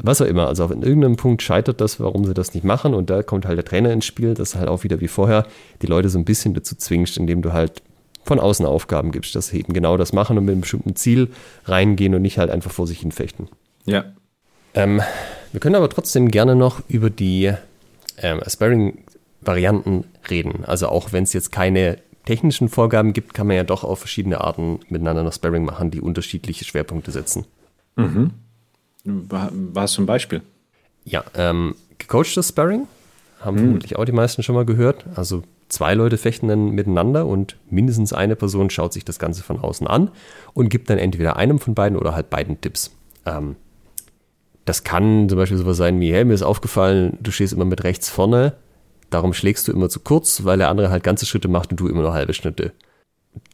was 0.01 0.21
auch 0.21 0.25
immer. 0.25 0.47
Also 0.47 0.65
auf 0.65 0.71
irgendeinem 0.71 1.15
Punkt 1.15 1.41
scheitert 1.41 1.81
das, 1.81 1.99
warum 1.99 2.25
sie 2.25 2.33
das 2.33 2.53
nicht 2.53 2.63
machen. 2.63 2.93
Und 2.93 3.09
da 3.09 3.23
kommt 3.23 3.45
halt 3.45 3.57
der 3.57 3.65
Trainer 3.65 3.91
ins 3.91 4.05
Spiel, 4.05 4.33
das 4.33 4.55
halt 4.55 4.67
auch 4.67 4.83
wieder 4.83 4.99
wie 4.99 5.07
vorher 5.07 5.45
die 5.81 5.87
Leute 5.87 6.09
so 6.09 6.19
ein 6.19 6.25
bisschen 6.25 6.53
dazu 6.53 6.75
zwingst, 6.75 7.17
indem 7.17 7.41
du 7.41 7.53
halt 7.53 7.81
von 8.23 8.39
außen 8.39 8.65
Aufgaben 8.65 9.11
gibst, 9.11 9.35
dass 9.35 9.47
sie 9.47 9.59
eben 9.59 9.73
genau 9.73 9.97
das 9.97 10.13
machen 10.13 10.37
und 10.37 10.45
mit 10.45 10.53
einem 10.53 10.61
bestimmten 10.61 10.95
Ziel 10.95 11.29
reingehen 11.65 12.13
und 12.13 12.21
nicht 12.21 12.37
halt 12.37 12.51
einfach 12.51 12.71
vor 12.71 12.85
sich 12.85 12.99
hin 12.99 13.11
fechten. 13.11 13.47
Ja. 13.85 14.05
Ähm, 14.73 15.01
wir 15.51 15.59
können 15.59 15.75
aber 15.75 15.89
trotzdem 15.89 16.29
gerne 16.29 16.55
noch 16.55 16.81
über 16.87 17.09
die 17.09 17.51
ähm, 18.17 18.41
Sparring-Varianten 18.47 20.05
reden. 20.29 20.63
Also 20.65 20.87
auch 20.87 21.11
wenn 21.11 21.23
es 21.23 21.33
jetzt 21.33 21.51
keine 21.51 21.97
technischen 22.25 22.69
Vorgaben 22.69 23.13
gibt, 23.13 23.33
kann 23.33 23.47
man 23.47 23.55
ja 23.55 23.63
doch 23.63 23.83
auf 23.83 23.99
verschiedene 23.99 24.41
Arten 24.41 24.79
miteinander 24.89 25.23
noch 25.23 25.33
Sparring 25.33 25.65
machen, 25.65 25.91
die 25.91 26.01
unterschiedliche 26.01 26.65
Schwerpunkte 26.65 27.11
setzen. 27.11 27.45
Mhm. 27.95 28.31
War 29.03 29.83
es 29.83 29.93
zum 29.93 30.05
Beispiel? 30.05 30.41
Ja, 31.03 31.23
ähm, 31.35 31.75
gecoachtes 31.97 32.49
Sparring 32.49 32.87
haben 33.39 33.55
mhm. 33.55 33.59
vermutlich 33.59 33.95
auch 33.95 34.05
die 34.05 34.11
meisten 34.11 34.43
schon 34.43 34.55
mal 34.55 34.65
gehört. 34.65 35.05
Also 35.15 35.43
zwei 35.69 35.93
Leute 35.93 36.17
fechten 36.17 36.47
dann 36.47 36.71
miteinander 36.71 37.25
und 37.25 37.57
mindestens 37.69 38.13
eine 38.13 38.35
Person 38.35 38.69
schaut 38.69 38.93
sich 38.93 39.05
das 39.05 39.19
Ganze 39.19 39.41
von 39.41 39.59
außen 39.59 39.87
an 39.87 40.11
und 40.53 40.69
gibt 40.69 40.89
dann 40.89 40.97
entweder 40.97 41.37
einem 41.37 41.59
von 41.59 41.73
beiden 41.73 41.97
oder 41.97 42.13
halt 42.13 42.29
beiden 42.29 42.61
Tipps. 42.61 42.91
Ähm, 43.25 43.55
das 44.65 44.83
kann 44.83 45.27
zum 45.27 45.37
Beispiel 45.37 45.57
sowas 45.57 45.77
sein 45.77 45.99
wie, 45.99 46.13
hey, 46.13 46.23
mir 46.23 46.33
ist 46.33 46.43
aufgefallen, 46.43 47.17
du 47.19 47.31
stehst 47.31 47.53
immer 47.53 47.65
mit 47.65 47.83
rechts 47.83 48.09
vorne, 48.09 48.53
Darum 49.11 49.33
schlägst 49.33 49.67
du 49.67 49.71
immer 49.71 49.89
zu 49.89 49.99
kurz, 49.99 50.45
weil 50.45 50.57
der 50.57 50.69
andere 50.69 50.89
halt 50.89 51.03
ganze 51.03 51.27
Schritte 51.27 51.49
macht 51.49 51.69
und 51.69 51.79
du 51.79 51.87
immer 51.87 52.01
nur 52.01 52.13
halbe 52.13 52.33
Schritte. 52.33 52.71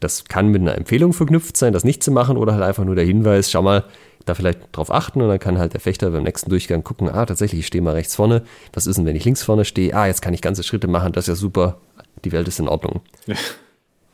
Das 0.00 0.24
kann 0.24 0.48
mit 0.48 0.62
einer 0.62 0.76
Empfehlung 0.76 1.12
verknüpft 1.12 1.56
sein, 1.56 1.72
das 1.72 1.84
nicht 1.84 2.02
zu 2.02 2.10
machen 2.10 2.36
oder 2.36 2.54
halt 2.54 2.62
einfach 2.62 2.84
nur 2.84 2.94
der 2.94 3.04
Hinweis, 3.04 3.50
schau 3.50 3.62
mal, 3.62 3.84
da 4.24 4.34
vielleicht 4.34 4.60
drauf 4.72 4.90
achten 4.90 5.20
und 5.20 5.28
dann 5.28 5.38
kann 5.38 5.58
halt 5.58 5.72
der 5.72 5.80
Fechter 5.80 6.10
beim 6.10 6.22
nächsten 6.22 6.50
Durchgang 6.50 6.84
gucken, 6.84 7.08
ah, 7.08 7.26
tatsächlich, 7.26 7.60
ich 7.60 7.66
stehe 7.66 7.82
mal 7.82 7.94
rechts 7.94 8.14
vorne. 8.14 8.42
Was 8.72 8.86
ist 8.86 8.96
denn, 8.96 9.06
wenn 9.06 9.16
ich 9.16 9.24
links 9.24 9.42
vorne 9.42 9.64
stehe? 9.64 9.94
Ah, 9.94 10.06
jetzt 10.06 10.22
kann 10.22 10.34
ich 10.34 10.42
ganze 10.42 10.62
Schritte 10.62 10.88
machen, 10.88 11.12
das 11.12 11.24
ist 11.24 11.28
ja 11.28 11.34
super, 11.34 11.80
die 12.24 12.32
Welt 12.32 12.48
ist 12.48 12.60
in 12.60 12.68
Ordnung. 12.68 13.00
Ja. 13.26 13.34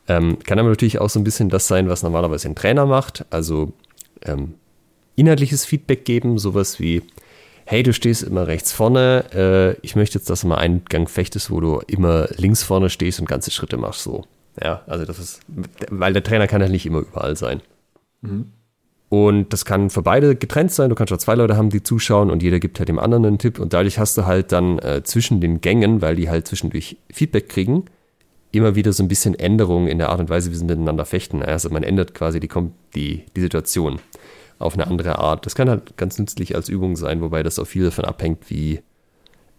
Ähm, 0.07 0.37
kann 0.39 0.59
aber 0.59 0.69
natürlich 0.69 0.99
auch 0.99 1.09
so 1.09 1.19
ein 1.19 1.23
bisschen 1.23 1.49
das 1.49 1.67
sein, 1.67 1.89
was 1.89 2.03
normalerweise 2.03 2.47
ein 2.47 2.55
Trainer 2.55 2.85
macht, 2.85 3.25
also 3.31 3.73
ähm, 4.23 4.55
inhaltliches 5.15 5.65
Feedback 5.65 6.05
geben, 6.05 6.37
sowas 6.37 6.79
wie, 6.79 7.01
hey, 7.65 7.83
du 7.83 7.93
stehst 7.93 8.23
immer 8.23 8.47
rechts 8.47 8.71
vorne, 8.71 9.25
äh, 9.33 9.79
ich 9.81 9.95
möchte 9.95 10.17
jetzt, 10.17 10.29
dass 10.29 10.41
du 10.41 10.47
mal 10.47 10.57
einen 10.57 10.85
Gang 10.85 11.09
fechtest, 11.09 11.51
wo 11.51 11.59
du 11.59 11.81
immer 11.87 12.27
links 12.37 12.63
vorne 12.63 12.89
stehst 12.89 13.19
und 13.19 13.27
ganze 13.27 13.51
Schritte 13.51 13.77
machst, 13.77 14.03
so. 14.03 14.23
Ja, 14.63 14.83
also 14.87 15.03
das 15.03 15.19
ist, 15.19 15.41
weil 15.89 16.13
der 16.13 16.23
Trainer 16.23 16.47
kann 16.47 16.61
ja 16.61 16.69
nicht 16.69 16.85
immer 16.85 16.99
überall 16.99 17.35
sein. 17.35 17.61
Mhm. 18.21 18.51
Und 19.09 19.53
das 19.53 19.65
kann 19.65 19.89
für 19.89 20.01
beide 20.01 20.35
getrennt 20.35 20.71
sein. 20.71 20.89
Du 20.89 20.95
kannst 20.95 21.13
auch 21.13 21.17
zwei 21.17 21.35
Leute 21.35 21.57
haben, 21.57 21.69
die 21.69 21.83
zuschauen 21.83 22.31
und 22.31 22.41
jeder 22.41 22.59
gibt 22.59 22.79
halt 22.79 22.89
dem 22.89 22.99
anderen 22.99 23.25
einen 23.25 23.37
Tipp. 23.37 23.59
Und 23.59 23.73
dadurch 23.73 23.99
hast 23.99 24.17
du 24.17 24.25
halt 24.25 24.51
dann 24.51 24.79
äh, 24.79 25.03
zwischen 25.03 25.41
den 25.41 25.61
Gängen, 25.61 26.01
weil 26.01 26.15
die 26.15 26.29
halt 26.29 26.47
zwischendurch 26.47 26.97
Feedback 27.11 27.49
kriegen, 27.49 27.85
immer 28.51 28.75
wieder 28.75 28.93
so 28.93 29.03
ein 29.03 29.07
bisschen 29.07 29.35
Änderungen 29.35 29.87
in 29.87 29.99
der 29.99 30.09
Art 30.09 30.19
und 30.19 30.29
Weise, 30.29 30.51
wie 30.51 30.55
sie 30.55 30.65
miteinander 30.65 31.05
fechten. 31.05 31.43
Also 31.43 31.69
man 31.69 31.83
ändert 31.83 32.13
quasi 32.13 32.39
die, 32.39 32.49
die, 32.95 33.25
die 33.35 33.41
Situation 33.41 33.99
auf 34.59 34.73
eine 34.73 34.87
andere 34.87 35.19
Art. 35.19 35.45
Das 35.45 35.55
kann 35.55 35.69
halt 35.69 35.97
ganz 35.97 36.17
nützlich 36.17 36.55
als 36.55 36.69
Übung 36.69 36.95
sein, 36.95 37.21
wobei 37.21 37.43
das 37.43 37.59
auch 37.59 37.67
viel 37.67 37.85
davon 37.85 38.05
abhängt, 38.05 38.49
wie 38.49 38.81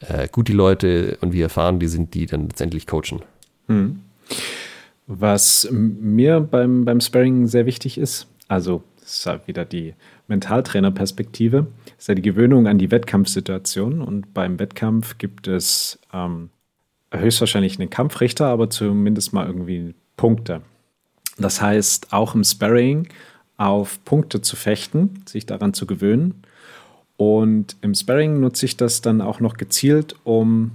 äh, 0.00 0.28
gut 0.28 0.48
die 0.48 0.52
Leute 0.52 1.18
und 1.20 1.32
wie 1.32 1.42
erfahren 1.42 1.78
die 1.78 1.88
sind, 1.88 2.14
die 2.14 2.26
dann 2.26 2.48
letztendlich 2.48 2.86
coachen. 2.86 3.22
Hm. 3.66 4.00
Was 5.06 5.68
mir 5.70 6.40
beim, 6.40 6.84
beim 6.84 7.00
Sparring 7.00 7.46
sehr 7.46 7.66
wichtig 7.66 7.98
ist, 7.98 8.26
also 8.48 8.82
das 9.00 9.18
ist 9.18 9.26
halt 9.26 9.46
wieder 9.46 9.64
die 9.64 9.94
Mentaltrainer-Perspektive, 10.26 11.68
ist 11.96 12.08
ja 12.08 12.16
die 12.16 12.22
Gewöhnung 12.22 12.66
an 12.66 12.78
die 12.78 12.90
Wettkampfsituation. 12.90 14.02
Und 14.02 14.34
beim 14.34 14.58
Wettkampf 14.58 15.18
gibt 15.18 15.46
es 15.46 16.00
ähm, 16.12 16.50
höchstwahrscheinlich 17.12 17.78
einen 17.78 17.88
Kampfrichter, 17.88 18.46
aber 18.46 18.68
zumindest 18.68 19.32
mal 19.32 19.46
irgendwie 19.46 19.94
Punkte. 20.16 20.62
Das 21.38 21.62
heißt, 21.62 22.12
auch 22.12 22.34
im 22.34 22.42
Sparring 22.42 23.08
auf 23.56 24.04
Punkte 24.04 24.42
zu 24.42 24.56
fechten, 24.56 25.22
sich 25.26 25.46
daran 25.46 25.74
zu 25.74 25.86
gewöhnen. 25.86 26.42
Und 27.16 27.76
im 27.80 27.94
Sparring 27.94 28.40
nutze 28.40 28.66
ich 28.66 28.76
das 28.76 29.00
dann 29.00 29.20
auch 29.20 29.40
noch 29.40 29.56
gezielt, 29.56 30.16
um 30.24 30.72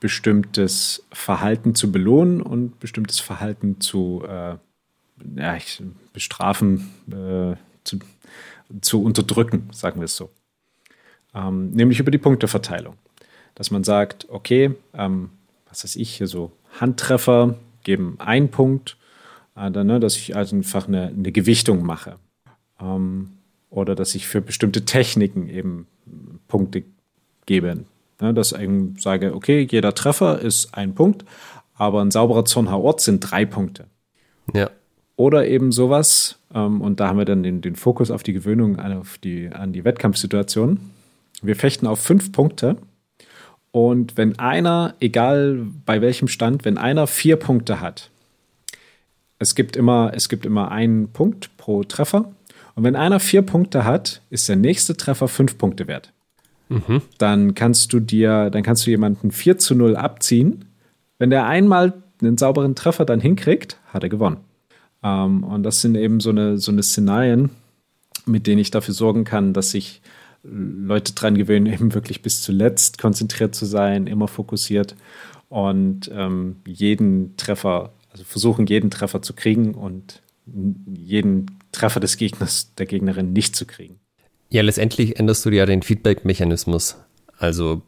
bestimmtes 0.00 1.04
Verhalten 1.10 1.74
zu 1.74 1.90
belohnen 1.90 2.42
und 2.42 2.78
bestimmtes 2.78 3.20
Verhalten 3.20 3.80
zu 3.80 4.22
äh, 4.28 4.56
ja, 5.36 5.56
ich, 5.56 5.82
bestrafen, 6.12 6.90
äh, 7.08 7.56
zu, 7.84 7.98
zu, 8.80 9.02
unterdrücken, 9.02 9.68
sagen 9.72 10.00
wir 10.00 10.04
es 10.04 10.16
so. 10.16 10.30
Ähm, 11.34 11.70
nämlich 11.70 11.98
über 11.98 12.10
die 12.10 12.18
Punkteverteilung. 12.18 12.94
Dass 13.54 13.70
man 13.70 13.82
sagt, 13.82 14.26
okay, 14.28 14.74
ähm, 14.94 15.30
was 15.68 15.82
weiß 15.82 15.96
ich, 15.96 16.14
hier 16.16 16.28
so 16.28 16.52
Handtreffer 16.80 17.56
geben 17.82 18.16
einen 18.18 18.50
Punkt, 18.50 18.97
äh, 19.58 19.84
ne, 19.84 20.00
dass 20.00 20.16
ich 20.16 20.36
also 20.36 20.56
einfach 20.56 20.88
eine, 20.88 21.08
eine 21.08 21.32
Gewichtung 21.32 21.84
mache. 21.84 22.16
Ähm, 22.80 23.30
oder 23.70 23.94
dass 23.94 24.14
ich 24.14 24.26
für 24.26 24.40
bestimmte 24.40 24.84
Techniken 24.84 25.48
eben 25.48 25.86
Punkte 26.46 26.84
gebe. 27.46 27.84
Ne, 28.20 28.34
dass 28.34 28.52
ich 28.52 28.68
sage, 28.98 29.34
okay, 29.34 29.66
jeder 29.70 29.94
Treffer 29.94 30.40
ist 30.40 30.74
ein 30.74 30.94
Punkt, 30.94 31.24
aber 31.74 32.00
ein 32.02 32.10
sauberer 32.10 32.44
Zornhauort 32.44 33.00
sind 33.00 33.20
drei 33.20 33.44
Punkte. 33.44 33.86
Ja. 34.54 34.70
Oder 35.16 35.48
eben 35.48 35.72
sowas, 35.72 36.38
ähm, 36.54 36.80
und 36.80 37.00
da 37.00 37.08
haben 37.08 37.18
wir 37.18 37.24
dann 37.24 37.42
den, 37.42 37.60
den 37.60 37.76
Fokus 37.76 38.10
auf 38.10 38.22
die 38.22 38.32
Gewöhnung 38.32 38.78
auf 38.78 39.18
die, 39.18 39.48
an 39.48 39.72
die 39.72 39.84
Wettkampfsituation. 39.84 40.80
Wir 41.42 41.56
fechten 41.56 41.86
auf 41.86 42.00
fünf 42.00 42.32
Punkte. 42.32 42.76
Und 43.70 44.16
wenn 44.16 44.38
einer, 44.38 44.94
egal 45.00 45.66
bei 45.84 46.00
welchem 46.00 46.28
Stand, 46.28 46.64
wenn 46.64 46.78
einer 46.78 47.06
vier 47.06 47.36
Punkte 47.36 47.80
hat, 47.80 48.10
es 49.38 49.54
gibt 49.54 49.76
immer, 49.76 50.12
es 50.14 50.28
gibt 50.28 50.46
immer 50.46 50.70
einen 50.70 51.08
Punkt 51.08 51.56
pro 51.56 51.84
Treffer. 51.84 52.32
Und 52.74 52.84
wenn 52.84 52.96
einer 52.96 53.20
vier 53.20 53.42
Punkte 53.42 53.84
hat, 53.84 54.22
ist 54.30 54.48
der 54.48 54.56
nächste 54.56 54.96
Treffer 54.96 55.28
fünf 55.28 55.58
Punkte 55.58 55.86
wert. 55.86 56.12
Mhm. 56.68 57.02
Dann 57.18 57.54
kannst 57.54 57.92
du 57.92 58.00
dir, 58.00 58.50
dann 58.50 58.62
kannst 58.62 58.86
du 58.86 58.90
jemanden 58.90 59.30
4 59.30 59.58
zu 59.58 59.74
0 59.74 59.96
abziehen. 59.96 60.66
Wenn 61.18 61.30
der 61.30 61.46
einmal 61.46 62.02
einen 62.20 62.38
sauberen 62.38 62.74
Treffer 62.74 63.04
dann 63.04 63.20
hinkriegt, 63.20 63.78
hat 63.92 64.02
er 64.02 64.08
gewonnen. 64.08 64.38
Ähm, 65.02 65.44
und 65.44 65.62
das 65.62 65.80
sind 65.80 65.94
eben 65.96 66.20
so 66.20 66.30
eine, 66.30 66.58
so 66.58 66.70
eine 66.70 66.82
Szenarien, 66.82 67.50
mit 68.26 68.46
denen 68.46 68.60
ich 68.60 68.70
dafür 68.70 68.94
sorgen 68.94 69.24
kann, 69.24 69.52
dass 69.54 69.70
sich 69.70 70.02
Leute 70.42 71.14
dran 71.14 71.36
gewöhnen, 71.36 71.66
eben 71.72 71.94
wirklich 71.94 72.22
bis 72.22 72.42
zuletzt 72.42 72.98
konzentriert 72.98 73.54
zu 73.54 73.64
sein, 73.64 74.06
immer 74.06 74.28
fokussiert 74.28 74.94
und 75.48 76.10
ähm, 76.12 76.56
jeden 76.66 77.36
Treffer, 77.36 77.92
also 78.10 78.24
versuchen, 78.24 78.66
jeden 78.66 78.90
Treffer 78.90 79.22
zu 79.22 79.34
kriegen 79.34 79.74
und 79.74 80.22
jeden 80.46 81.58
Treffer 81.72 82.00
des 82.00 82.16
Gegners, 82.16 82.74
der 82.76 82.86
Gegnerin 82.86 83.32
nicht 83.32 83.54
zu 83.54 83.66
kriegen. 83.66 84.00
Ja, 84.50 84.62
letztendlich 84.62 85.18
änderst 85.18 85.44
du 85.44 85.50
ja 85.50 85.66
den 85.66 85.82
Feedback-Mechanismus. 85.82 86.96
Also 87.36 87.82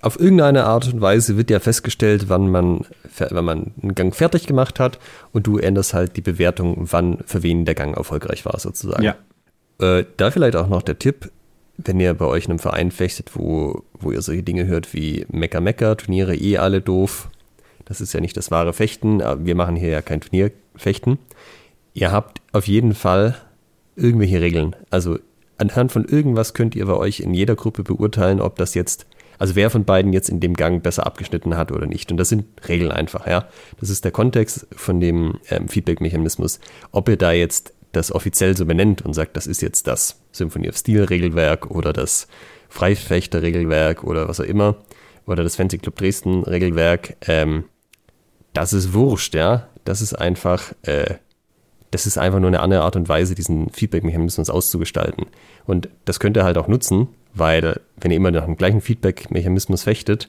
auf 0.00 0.18
irgendeine 0.18 0.64
Art 0.64 0.92
und 0.92 1.00
Weise 1.00 1.36
wird 1.36 1.50
ja 1.50 1.60
festgestellt, 1.60 2.28
wann 2.28 2.50
man, 2.50 2.84
wenn 3.16 3.44
man 3.44 3.72
einen 3.82 3.94
Gang 3.94 4.14
fertig 4.14 4.46
gemacht 4.46 4.78
hat 4.80 4.98
und 5.32 5.46
du 5.46 5.58
änderst 5.58 5.94
halt 5.94 6.16
die 6.16 6.20
Bewertung, 6.20 6.76
wann 6.90 7.18
für 7.26 7.42
wen 7.42 7.64
der 7.64 7.74
Gang 7.74 7.96
erfolgreich 7.96 8.44
war, 8.44 8.58
sozusagen. 8.58 9.02
Ja. 9.02 9.16
Äh, 9.80 10.04
da 10.16 10.30
vielleicht 10.30 10.56
auch 10.56 10.68
noch 10.68 10.82
der 10.82 10.98
Tipp, 10.98 11.30
wenn 11.76 12.00
ihr 12.00 12.14
bei 12.14 12.26
euch 12.26 12.44
in 12.46 12.52
einem 12.52 12.58
Verein 12.58 12.90
fechtet, 12.90 13.34
wo, 13.34 13.84
wo 13.92 14.10
ihr 14.10 14.22
solche 14.22 14.42
Dinge 14.42 14.66
hört 14.66 14.94
wie 14.94 15.26
Mecker 15.30 15.60
Mecker, 15.60 15.96
Turniere 15.96 16.36
eh 16.36 16.58
alle 16.58 16.80
doof, 16.80 17.30
das 17.88 18.02
ist 18.02 18.12
ja 18.12 18.20
nicht 18.20 18.36
das 18.36 18.50
wahre 18.50 18.74
Fechten, 18.74 19.22
aber 19.22 19.46
wir 19.46 19.54
machen 19.54 19.74
hier 19.74 19.88
ja 19.88 20.02
kein 20.02 20.20
Turnierfechten. 20.20 21.18
Ihr 21.94 22.12
habt 22.12 22.42
auf 22.52 22.68
jeden 22.68 22.94
Fall 22.94 23.34
irgendwelche 23.96 24.42
Regeln. 24.42 24.76
Also 24.90 25.18
anhand 25.56 25.90
von 25.90 26.04
irgendwas 26.04 26.52
könnt 26.52 26.76
ihr 26.76 26.84
bei 26.84 26.94
euch 26.94 27.20
in 27.20 27.32
jeder 27.32 27.56
Gruppe 27.56 27.82
beurteilen, 27.82 28.42
ob 28.42 28.56
das 28.56 28.74
jetzt, 28.74 29.06
also 29.38 29.56
wer 29.56 29.70
von 29.70 29.86
beiden 29.86 30.12
jetzt 30.12 30.28
in 30.28 30.38
dem 30.38 30.52
Gang 30.52 30.82
besser 30.82 31.06
abgeschnitten 31.06 31.56
hat 31.56 31.72
oder 31.72 31.86
nicht. 31.86 32.10
Und 32.10 32.18
das 32.18 32.28
sind 32.28 32.44
Regeln 32.68 32.92
einfach, 32.92 33.26
ja. 33.26 33.48
Das 33.80 33.88
ist 33.88 34.04
der 34.04 34.12
Kontext 34.12 34.66
von 34.76 35.00
dem 35.00 35.38
ähm, 35.48 35.68
Feedback-Mechanismus. 35.68 36.60
Ob 36.92 37.08
ihr 37.08 37.16
da 37.16 37.32
jetzt 37.32 37.72
das 37.92 38.12
offiziell 38.12 38.54
so 38.54 38.66
benennt 38.66 39.00
und 39.00 39.14
sagt, 39.14 39.34
das 39.34 39.46
ist 39.46 39.62
jetzt 39.62 39.86
das 39.86 40.20
Symphony 40.30 40.68
of 40.68 40.76
Steel 40.76 41.04
Regelwerk 41.04 41.70
oder 41.70 41.94
das 41.94 42.28
Freifechter 42.68 43.40
Regelwerk 43.40 44.04
oder 44.04 44.28
was 44.28 44.40
auch 44.40 44.44
immer 44.44 44.76
oder 45.26 45.42
das 45.42 45.56
Fancy 45.56 45.78
Club 45.78 45.96
Dresden 45.96 46.44
Regelwerk, 46.44 47.16
ähm, 47.26 47.64
das 48.52 48.72
ist 48.72 48.92
wurscht, 48.92 49.34
ja. 49.34 49.68
Das 49.84 50.00
ist 50.02 50.14
einfach, 50.14 50.72
äh, 50.82 51.14
das 51.90 52.06
ist 52.06 52.18
einfach 52.18 52.40
nur 52.40 52.48
eine 52.48 52.60
andere 52.60 52.82
Art 52.82 52.96
und 52.96 53.08
Weise, 53.08 53.34
diesen 53.34 53.70
Feedback-Mechanismus 53.70 54.50
auszugestalten. 54.50 55.26
Und 55.66 55.88
das 56.04 56.20
könnt 56.20 56.36
ihr 56.36 56.44
halt 56.44 56.58
auch 56.58 56.68
nutzen, 56.68 57.08
weil 57.34 57.80
wenn 57.96 58.10
ihr 58.10 58.16
immer 58.16 58.30
nach 58.30 58.44
dem 58.44 58.56
gleichen 58.56 58.80
Feedback-Mechanismus 58.80 59.84
fechtet, 59.84 60.28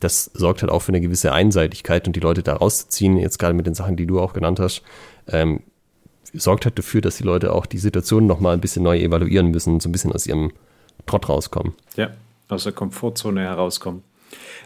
das 0.00 0.30
sorgt 0.34 0.62
halt 0.62 0.70
auch 0.70 0.80
für 0.80 0.90
eine 0.90 1.00
gewisse 1.00 1.32
Einseitigkeit 1.32 2.06
und 2.06 2.16
die 2.16 2.20
Leute 2.20 2.42
da 2.42 2.54
rauszuziehen, 2.56 3.16
jetzt 3.16 3.38
gerade 3.38 3.54
mit 3.54 3.66
den 3.66 3.74
Sachen, 3.74 3.96
die 3.96 4.06
du 4.06 4.20
auch 4.20 4.34
genannt 4.34 4.60
hast, 4.60 4.82
ähm, 5.28 5.60
sorgt 6.34 6.64
halt 6.64 6.78
dafür, 6.78 7.00
dass 7.00 7.16
die 7.16 7.22
Leute 7.22 7.52
auch 7.52 7.66
die 7.66 7.78
Situation 7.78 8.26
nochmal 8.26 8.54
ein 8.54 8.60
bisschen 8.60 8.82
neu 8.82 8.98
evaluieren 8.98 9.50
müssen, 9.50 9.80
so 9.80 9.88
ein 9.88 9.92
bisschen 9.92 10.12
aus 10.12 10.26
ihrem 10.26 10.52
Trott 11.06 11.28
rauskommen. 11.28 11.74
Ja, 11.96 12.10
aus 12.48 12.64
der 12.64 12.72
Komfortzone 12.72 13.42
herauskommen. 13.42 14.02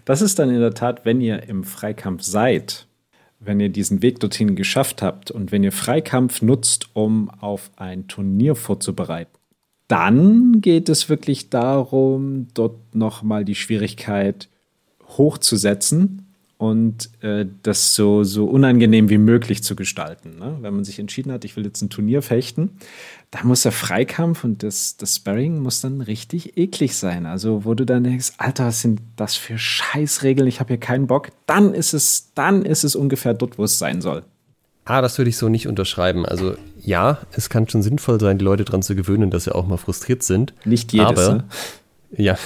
Das 0.04 0.22
ist 0.22 0.38
dann 0.38 0.50
in 0.50 0.60
der 0.60 0.74
Tat, 0.74 1.04
wenn 1.04 1.20
ihr 1.20 1.42
im 1.44 1.64
Freikampf 1.64 2.22
seid, 2.22 2.86
wenn 3.40 3.60
ihr 3.60 3.68
diesen 3.68 4.02
Weg 4.02 4.20
dorthin 4.20 4.56
geschafft 4.56 5.02
habt 5.02 5.30
und 5.30 5.52
wenn 5.52 5.64
ihr 5.64 5.72
Freikampf 5.72 6.42
nutzt, 6.42 6.90
um 6.94 7.30
auf 7.30 7.70
ein 7.76 8.08
Turnier 8.08 8.54
vorzubereiten, 8.54 9.38
dann 9.86 10.60
geht 10.60 10.88
es 10.88 11.08
wirklich 11.08 11.50
darum, 11.50 12.48
dort 12.54 12.94
nochmal 12.94 13.44
die 13.44 13.54
Schwierigkeit 13.54 14.48
hochzusetzen 15.16 16.27
und 16.58 17.10
äh, 17.22 17.46
das 17.62 17.94
so, 17.94 18.24
so 18.24 18.44
unangenehm 18.46 19.08
wie 19.08 19.18
möglich 19.18 19.62
zu 19.62 19.76
gestalten. 19.76 20.38
Ne? 20.40 20.58
Wenn 20.60 20.74
man 20.74 20.84
sich 20.84 20.98
entschieden 20.98 21.32
hat, 21.32 21.44
ich 21.44 21.56
will 21.56 21.64
jetzt 21.64 21.80
ein 21.82 21.88
Turnier 21.88 22.20
fechten, 22.20 22.78
da 23.30 23.44
muss 23.44 23.62
der 23.62 23.70
Freikampf 23.70 24.42
und 24.42 24.64
das, 24.64 24.96
das 24.96 25.16
Sparring 25.16 25.60
muss 25.60 25.80
dann 25.80 26.00
richtig 26.00 26.56
eklig 26.56 26.96
sein. 26.96 27.26
Also, 27.26 27.64
wo 27.64 27.74
du 27.74 27.86
dann 27.86 28.02
denkst, 28.02 28.32
Alter, 28.38 28.66
was 28.66 28.80
sind 28.82 29.00
das 29.14 29.36
für 29.36 29.56
Scheißregeln, 29.56 30.48
ich 30.48 30.58
habe 30.58 30.68
hier 30.68 30.80
keinen 30.80 31.06
Bock, 31.06 31.30
dann 31.46 31.74
ist 31.74 31.92
es, 31.92 32.32
dann 32.34 32.64
ist 32.64 32.82
es 32.82 32.96
ungefähr 32.96 33.34
dort, 33.34 33.56
wo 33.56 33.64
es 33.64 33.78
sein 33.78 34.02
soll. 34.02 34.24
Ah, 34.84 35.00
das 35.00 35.16
würde 35.18 35.28
ich 35.28 35.36
so 35.36 35.48
nicht 35.48 35.68
unterschreiben. 35.68 36.26
Also 36.26 36.54
ja, 36.80 37.18
es 37.32 37.50
kann 37.50 37.68
schon 37.68 37.82
sinnvoll 37.82 38.18
sein, 38.18 38.38
die 38.38 38.44
Leute 38.44 38.64
daran 38.64 38.82
zu 38.82 38.96
gewöhnen, 38.96 39.30
dass 39.30 39.44
sie 39.44 39.54
auch 39.54 39.66
mal 39.66 39.76
frustriert 39.76 40.24
sind. 40.24 40.54
Nicht 40.64 40.92
jedes. 40.92 41.06
Aber, 41.06 41.34
ne? 41.34 41.44
ja, 42.16 42.36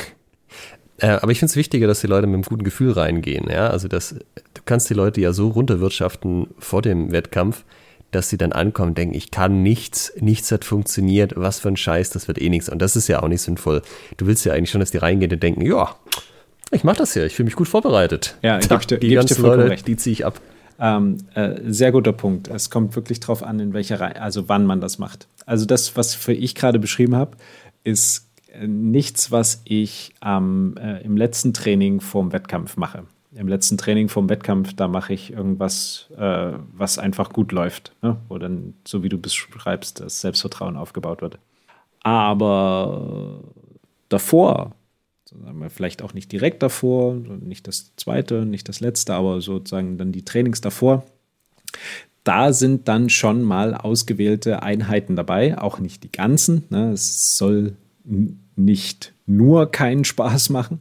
äh, 1.02 1.18
aber 1.20 1.32
ich 1.32 1.40
finde 1.40 1.50
es 1.50 1.56
wichtiger, 1.56 1.88
dass 1.88 2.00
die 2.00 2.06
Leute 2.06 2.28
mit 2.28 2.34
einem 2.34 2.44
guten 2.44 2.62
Gefühl 2.62 2.92
reingehen. 2.92 3.50
Ja? 3.50 3.68
Also 3.68 3.88
das, 3.88 4.14
du 4.54 4.62
kannst 4.64 4.88
die 4.88 4.94
Leute 4.94 5.20
ja 5.20 5.32
so 5.32 5.48
runterwirtschaften 5.48 6.46
vor 6.60 6.80
dem 6.80 7.10
Wettkampf, 7.10 7.64
dass 8.12 8.28
sie 8.28 8.38
dann 8.38 8.52
ankommen 8.52 8.90
und 8.90 8.98
denken, 8.98 9.16
ich 9.16 9.32
kann 9.32 9.64
nichts, 9.64 10.12
nichts 10.20 10.52
hat 10.52 10.64
funktioniert, 10.64 11.32
was 11.34 11.58
für 11.58 11.68
ein 11.68 11.76
Scheiß, 11.76 12.10
das 12.10 12.28
wird 12.28 12.40
eh 12.40 12.48
nichts. 12.48 12.68
Und 12.68 12.80
das 12.80 12.94
ist 12.94 13.08
ja 13.08 13.20
auch 13.20 13.26
nicht 13.26 13.42
sinnvoll. 13.42 13.82
Du 14.16 14.26
willst 14.26 14.44
ja 14.44 14.52
eigentlich 14.52 14.70
schon, 14.70 14.78
dass 14.78 14.92
die 14.92 14.98
reingehen 14.98 15.32
und 15.32 15.42
denken, 15.42 15.62
ja, 15.62 15.96
ich 16.70 16.84
mache 16.84 16.98
das 16.98 17.16
ja, 17.16 17.24
ich 17.24 17.34
fühle 17.34 17.46
mich 17.46 17.56
gut 17.56 17.68
vorbereitet. 17.68 18.36
Ja, 18.42 18.58
da, 18.58 18.76
dir, 18.78 18.98
die 18.98 19.10
ganzen 19.10 19.42
Leute, 19.42 19.70
recht. 19.70 19.88
die 19.88 19.96
ziehe 19.96 20.12
ich 20.12 20.24
ab. 20.24 20.40
Ähm, 20.78 21.18
äh, 21.34 21.56
sehr 21.66 21.90
guter 21.90 22.12
Punkt. 22.12 22.46
Es 22.46 22.70
kommt 22.70 22.94
wirklich 22.94 23.18
drauf 23.18 23.42
an, 23.42 23.58
in 23.58 23.72
welcher 23.72 23.98
Reihe, 23.98 24.22
also 24.22 24.48
wann 24.48 24.66
man 24.66 24.80
das 24.80 24.98
macht. 24.98 25.26
Also 25.46 25.66
das, 25.66 25.96
was 25.96 26.14
für 26.14 26.32
ich 26.32 26.54
gerade 26.54 26.78
beschrieben 26.78 27.16
habe, 27.16 27.36
ist 27.82 28.28
nichts, 28.60 29.30
was 29.30 29.62
ich 29.64 30.14
ähm, 30.24 30.74
äh, 30.78 31.02
im 31.02 31.16
letzten 31.16 31.52
Training 31.52 32.00
vorm 32.00 32.32
Wettkampf 32.32 32.76
mache. 32.76 33.04
Im 33.34 33.48
letzten 33.48 33.78
Training 33.78 34.08
vorm 34.08 34.28
Wettkampf, 34.28 34.74
da 34.74 34.88
mache 34.88 35.14
ich 35.14 35.32
irgendwas, 35.32 36.08
äh, 36.18 36.52
was 36.72 36.98
einfach 36.98 37.32
gut 37.32 37.52
läuft, 37.52 37.92
ne? 38.02 38.18
wo 38.28 38.36
dann, 38.38 38.74
so 38.86 39.02
wie 39.02 39.08
du 39.08 39.18
beschreibst, 39.18 40.00
das 40.00 40.20
Selbstvertrauen 40.20 40.76
aufgebaut 40.76 41.22
wird. 41.22 41.38
Aber 42.02 43.40
davor, 44.10 44.72
vielleicht 45.68 46.02
auch 46.02 46.12
nicht 46.12 46.30
direkt 46.30 46.62
davor, 46.62 47.14
nicht 47.14 47.66
das 47.66 47.92
zweite, 47.96 48.44
nicht 48.44 48.68
das 48.68 48.80
letzte, 48.80 49.14
aber 49.14 49.40
sozusagen 49.40 49.96
dann 49.96 50.12
die 50.12 50.24
Trainings 50.24 50.60
davor, 50.60 51.04
da 52.24 52.52
sind 52.52 52.86
dann 52.86 53.08
schon 53.08 53.42
mal 53.42 53.74
ausgewählte 53.74 54.62
Einheiten 54.62 55.16
dabei, 55.16 55.58
auch 55.58 55.78
nicht 55.78 56.04
die 56.04 56.12
ganzen. 56.12 56.64
Ne? 56.68 56.92
Es 56.92 57.36
soll 57.36 57.76
nicht 58.56 59.12
nur 59.26 59.70
keinen 59.70 60.04
Spaß 60.04 60.50
machen, 60.50 60.80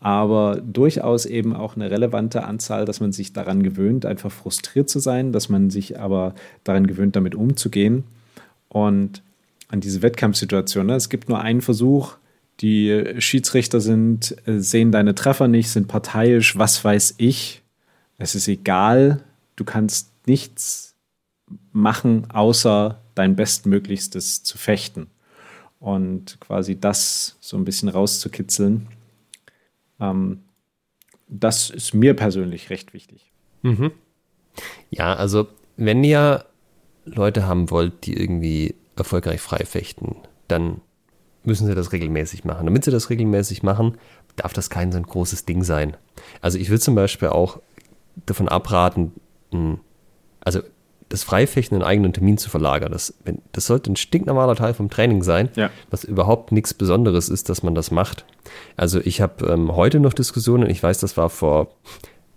aber 0.00 0.60
durchaus 0.60 1.26
eben 1.26 1.54
auch 1.54 1.74
eine 1.74 1.90
relevante 1.90 2.44
Anzahl, 2.44 2.84
dass 2.84 3.00
man 3.00 3.12
sich 3.12 3.32
daran 3.32 3.62
gewöhnt, 3.62 4.06
einfach 4.06 4.30
frustriert 4.30 4.88
zu 4.88 5.00
sein, 5.00 5.32
dass 5.32 5.48
man 5.48 5.70
sich 5.70 5.98
aber 5.98 6.34
daran 6.64 6.86
gewöhnt, 6.86 7.16
damit 7.16 7.34
umzugehen. 7.34 8.04
Und 8.68 9.22
an 9.68 9.80
diese 9.80 10.02
Wettkampfsituation, 10.02 10.86
ne? 10.86 10.94
es 10.94 11.08
gibt 11.08 11.28
nur 11.28 11.40
einen 11.40 11.60
Versuch, 11.60 12.16
die 12.60 13.14
Schiedsrichter 13.18 13.80
sind, 13.80 14.36
äh, 14.46 14.60
sehen 14.60 14.92
deine 14.92 15.14
Treffer 15.14 15.48
nicht, 15.48 15.70
sind 15.70 15.88
parteiisch, 15.88 16.56
was 16.56 16.82
weiß 16.84 17.16
ich. 17.18 17.62
Es 18.16 18.34
ist 18.34 18.48
egal, 18.48 19.22
du 19.56 19.64
kannst 19.64 20.10
nichts 20.26 20.94
machen, 21.72 22.30
außer 22.30 23.00
dein 23.14 23.36
Bestmöglichstes 23.36 24.42
zu 24.42 24.56
fechten 24.56 25.08
und 25.80 26.40
quasi 26.40 26.78
das 26.78 27.36
so 27.40 27.56
ein 27.56 27.64
bisschen 27.64 27.88
rauszukitzeln. 27.88 28.88
Ähm, 30.00 30.42
das 31.28 31.70
ist 31.70 31.94
mir 31.94 32.14
persönlich 32.14 32.70
recht 32.70 32.94
wichtig. 32.94 33.32
Mhm. 33.62 33.92
Ja, 34.90 35.14
also 35.14 35.48
wenn 35.76 36.02
ihr 36.04 36.44
Leute 37.04 37.46
haben 37.46 37.70
wollt, 37.70 38.06
die 38.06 38.14
irgendwie 38.14 38.74
erfolgreich 38.96 39.40
frei 39.40 39.64
fechten, 39.64 40.16
dann 40.48 40.80
müssen 41.44 41.66
sie 41.66 41.74
das 41.74 41.92
regelmäßig 41.92 42.44
machen. 42.44 42.66
Damit 42.66 42.84
sie 42.84 42.90
das 42.90 43.10
regelmäßig 43.10 43.62
machen, 43.62 43.98
darf 44.36 44.52
das 44.52 44.70
kein 44.70 44.92
so 44.92 44.98
ein 44.98 45.04
großes 45.04 45.44
Ding 45.44 45.62
sein. 45.62 45.96
Also 46.40 46.58
ich 46.58 46.70
will 46.70 46.80
zum 46.80 46.94
Beispiel 46.94 47.28
auch 47.28 47.60
davon 48.24 48.48
abraten, 48.48 49.12
also 50.40 50.60
das 51.08 51.22
Freifechten 51.22 51.76
in 51.76 51.82
einen 51.82 51.90
eigenen 51.90 52.12
Termin 52.12 52.38
zu 52.38 52.50
verlagern. 52.50 52.92
Das, 52.92 53.14
das 53.52 53.66
sollte 53.66 53.92
ein 53.92 53.96
stinknormaler 53.96 54.56
Teil 54.56 54.74
vom 54.74 54.90
Training 54.90 55.22
sein, 55.22 55.50
ja. 55.54 55.70
was 55.90 56.04
überhaupt 56.04 56.52
nichts 56.52 56.74
Besonderes 56.74 57.28
ist, 57.28 57.48
dass 57.48 57.62
man 57.62 57.74
das 57.74 57.90
macht. 57.90 58.24
Also 58.76 59.00
ich 59.00 59.20
habe 59.20 59.46
ähm, 59.46 59.74
heute 59.76 60.00
noch 60.00 60.12
Diskussionen, 60.12 60.68
ich 60.68 60.82
weiß, 60.82 60.98
das 60.98 61.16
war 61.16 61.30
vor 61.30 61.68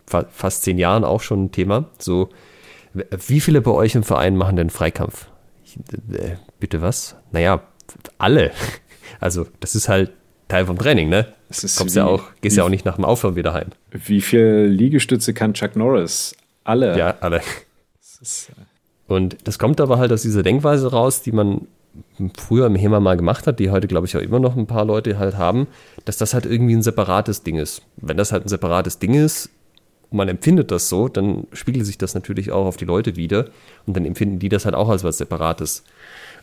fa 0.06 0.26
fast 0.32 0.64
zehn 0.64 0.78
Jahren 0.78 1.04
auch 1.04 1.22
schon 1.22 1.46
ein 1.46 1.52
Thema, 1.52 1.86
so 1.98 2.30
wie 2.94 3.40
viele 3.40 3.62
bei 3.62 3.72
euch 3.72 3.96
im 3.96 4.04
Verein 4.04 4.36
machen 4.36 4.56
denn 4.56 4.70
Freikampf? 4.70 5.28
Ich, 5.64 5.78
äh, 5.78 6.38
bitte 6.60 6.82
was? 6.82 7.16
Naja, 7.32 7.62
alle. 8.18 8.52
Also 9.20 9.48
das 9.60 9.74
ist 9.74 9.90
halt 9.90 10.12
Teil 10.50 10.68
vom 10.68 10.78
Training, 10.78 11.10
ne? 11.10 11.34
Es 11.50 11.64
ist 11.64 11.78
Kommst 11.78 11.96
wie, 11.96 12.00
ja 12.00 12.06
auch, 12.06 12.26
gehst 12.42 12.56
ja 12.56 12.64
auch 12.64 12.70
nicht 12.70 12.86
nach 12.86 12.96
dem 12.96 13.06
Aufhören 13.06 13.36
wieder 13.36 13.54
heim. 13.54 13.70
Wie 13.92 14.22
viel 14.22 14.68
Liegestütze 14.70 15.34
kann 15.34 15.56
Chuck 15.56 15.76
Norris? 15.76 16.36
Alle. 16.64 16.96
Ja, 16.96 17.16
alle. 17.20 17.42
Das 18.20 18.50
äh, 18.50 18.62
und 19.10 19.48
das 19.48 19.58
kommt 19.58 19.82
aber 19.82 19.98
halt 19.98 20.12
aus 20.12 20.22
dieser 20.22 20.44
Denkweise 20.44 20.92
raus, 20.92 21.24
die 21.24 21.32
man 21.32 21.68
früher 22.38 22.68
im 22.68 22.76
HEMA 22.76 23.00
mal 23.00 23.18
gemacht 23.18 23.48
hat, 23.48 23.60
die 23.60 23.72
heute, 23.72 23.88
glaube 23.88 24.06
ich, 24.06 24.16
auch 24.16 24.22
immer 24.22 24.40
noch 24.40 24.56
ein 24.56 24.68
paar 24.68 24.86
Leute 24.86 25.18
halt 25.18 25.36
haben, 25.36 25.68
dass 26.06 26.18
das 26.18 26.36
halt 26.36 26.46
irgendwie 26.46 26.76
ein 26.76 26.84
separates 26.84 27.42
Ding 27.42 27.58
ist. 27.58 27.82
Wenn 27.98 28.18
das 28.18 28.32
halt 28.32 28.46
ein 28.46 28.50
separates 28.50 29.00
Ding 29.00 29.16
ist 29.16 29.50
und 30.12 30.18
man 30.18 30.30
empfindet 30.30 30.70
das 30.70 30.90
so, 30.90 31.08
dann 31.08 31.48
spiegelt 31.54 31.88
sich 31.88 31.98
das 31.98 32.14
natürlich 32.14 32.52
auch 32.52 32.68
auf 32.68 32.78
die 32.78 32.86
Leute 32.86 33.16
wieder 33.16 33.46
und 33.88 33.98
dann 33.98 34.06
empfinden 34.06 34.38
die 34.38 34.50
das 34.50 34.66
halt 34.66 34.76
auch 34.76 34.90
als 34.90 35.04
was 35.04 35.18
Separates. 35.18 35.84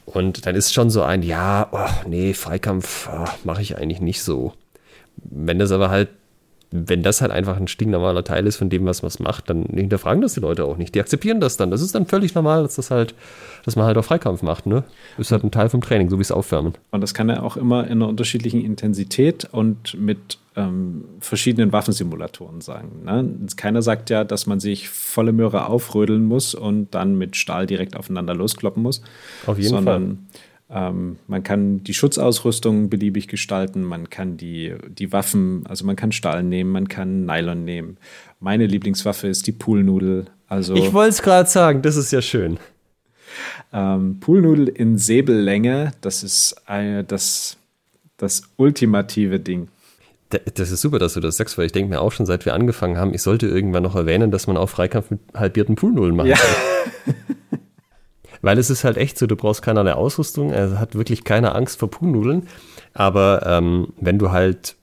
Und 0.04 0.46
dann 0.46 0.56
ist 0.56 0.74
schon 0.74 0.90
so 0.90 1.02
ein, 1.02 1.22
ja, 1.22 1.68
oh, 1.70 2.08
nee, 2.08 2.34
Freikampf 2.34 3.08
oh, 3.12 3.24
mache 3.44 3.62
ich 3.62 3.76
eigentlich 3.76 4.00
nicht 4.00 4.22
so. 4.22 4.54
Wenn 5.16 5.60
das 5.60 5.70
aber 5.70 5.90
halt 5.90 6.08
wenn 6.70 7.02
das 7.02 7.20
halt 7.20 7.30
einfach 7.30 7.56
ein 7.56 7.68
stinknormaler 7.68 8.24
Teil 8.24 8.46
ist 8.46 8.56
von 8.56 8.68
dem, 8.68 8.84
was 8.86 9.02
man 9.02 9.12
macht, 9.20 9.48
dann 9.48 9.64
hinterfragen 9.64 10.20
das 10.20 10.34
die 10.34 10.40
Leute 10.40 10.64
auch 10.64 10.76
nicht. 10.76 10.94
Die 10.94 11.00
akzeptieren 11.00 11.40
das 11.40 11.56
dann. 11.56 11.70
Das 11.70 11.80
ist 11.80 11.94
dann 11.94 12.06
völlig 12.06 12.34
normal, 12.34 12.62
dass 12.62 12.76
das 12.76 12.90
halt, 12.90 13.14
dass 13.64 13.76
man 13.76 13.86
halt 13.86 13.96
auch 13.96 14.04
Freikampf 14.04 14.42
macht, 14.42 14.66
ne? 14.66 14.82
Ist 15.16 15.30
halt 15.30 15.44
ein 15.44 15.50
Teil 15.50 15.68
vom 15.68 15.80
Training, 15.80 16.10
so 16.10 16.18
wie 16.18 16.22
es 16.22 16.32
Aufwärmen. 16.32 16.74
Und 16.90 17.00
das 17.00 17.14
kann 17.14 17.28
er 17.28 17.44
auch 17.44 17.56
immer 17.56 17.84
in 17.84 17.92
einer 17.92 18.08
unterschiedlichen 18.08 18.64
Intensität 18.64 19.48
und 19.50 19.98
mit 19.98 20.38
ähm, 20.56 21.04
verschiedenen 21.20 21.72
Waffensimulatoren 21.72 22.60
sagen. 22.60 23.04
Ne? 23.04 23.28
Keiner 23.56 23.82
sagt 23.82 24.10
ja, 24.10 24.24
dass 24.24 24.46
man 24.46 24.58
sich 24.58 24.88
volle 24.88 25.32
Möhre 25.32 25.66
aufrödeln 25.66 26.24
muss 26.24 26.54
und 26.54 26.94
dann 26.94 27.16
mit 27.16 27.36
Stahl 27.36 27.66
direkt 27.66 27.96
aufeinander 27.96 28.34
loskloppen 28.34 28.82
muss. 28.82 29.02
Auf 29.46 29.58
jeden 29.58 29.70
sondern, 29.70 30.06
Fall 30.06 30.16
ähm, 30.68 31.18
man 31.28 31.42
kann 31.42 31.84
die 31.84 31.94
Schutzausrüstung 31.94 32.90
beliebig 32.90 33.28
gestalten, 33.28 33.84
man 33.84 34.10
kann 34.10 34.36
die, 34.36 34.74
die 34.88 35.12
Waffen, 35.12 35.64
also 35.68 35.84
man 35.84 35.94
kann 35.94 36.10
Stahl 36.10 36.42
nehmen, 36.42 36.72
man 36.72 36.88
kann 36.88 37.24
Nylon 37.24 37.64
nehmen. 37.64 37.98
Meine 38.40 38.66
Lieblingswaffe 38.66 39.28
ist 39.28 39.46
die 39.46 39.52
Poolnudel. 39.52 40.26
Also, 40.48 40.74
ich 40.74 40.92
wollte 40.92 41.10
es 41.10 41.22
gerade 41.22 41.48
sagen, 41.48 41.82
das 41.82 41.96
ist 41.96 42.12
ja 42.12 42.20
schön. 42.20 42.58
Ähm, 43.72 44.18
Poolnudel 44.20 44.68
in 44.68 44.98
Säbellänge, 44.98 45.92
das 46.00 46.22
ist 46.22 46.56
eine, 46.66 47.04
das, 47.04 47.56
das 48.16 48.42
ultimative 48.56 49.38
Ding. 49.38 49.68
Das 50.54 50.72
ist 50.72 50.80
super, 50.80 50.98
dass 50.98 51.14
du 51.14 51.20
das 51.20 51.36
sagst, 51.36 51.56
weil 51.56 51.66
ich 51.66 51.72
denke 51.72 51.90
mir 51.90 52.00
auch 52.00 52.10
schon, 52.10 52.26
seit 52.26 52.44
wir 52.44 52.54
angefangen 52.54 52.96
haben, 52.96 53.14
ich 53.14 53.22
sollte 53.22 53.46
irgendwann 53.46 53.84
noch 53.84 53.94
erwähnen, 53.94 54.32
dass 54.32 54.48
man 54.48 54.56
auch 54.56 54.68
Freikampf 54.68 55.10
mit 55.10 55.20
halbierten 55.34 55.76
Poolnudeln 55.76 56.16
machen 56.16 56.30
ja. 56.30 56.36
kann. 56.36 57.14
Weil 58.46 58.58
es 58.58 58.70
ist 58.70 58.84
halt 58.84 58.96
echt 58.96 59.18
so, 59.18 59.26
du 59.26 59.34
brauchst 59.34 59.60
keinerlei 59.60 59.94
Ausrüstung, 59.94 60.52
er 60.52 60.78
hat 60.78 60.94
wirklich 60.94 61.24
keine 61.24 61.56
Angst 61.56 61.80
vor 61.80 61.90
Puhnudeln. 61.90 62.46
Aber 62.94 63.44
ähm, 63.44 63.88
wenn 64.00 64.20
du 64.20 64.30
halt 64.30 64.76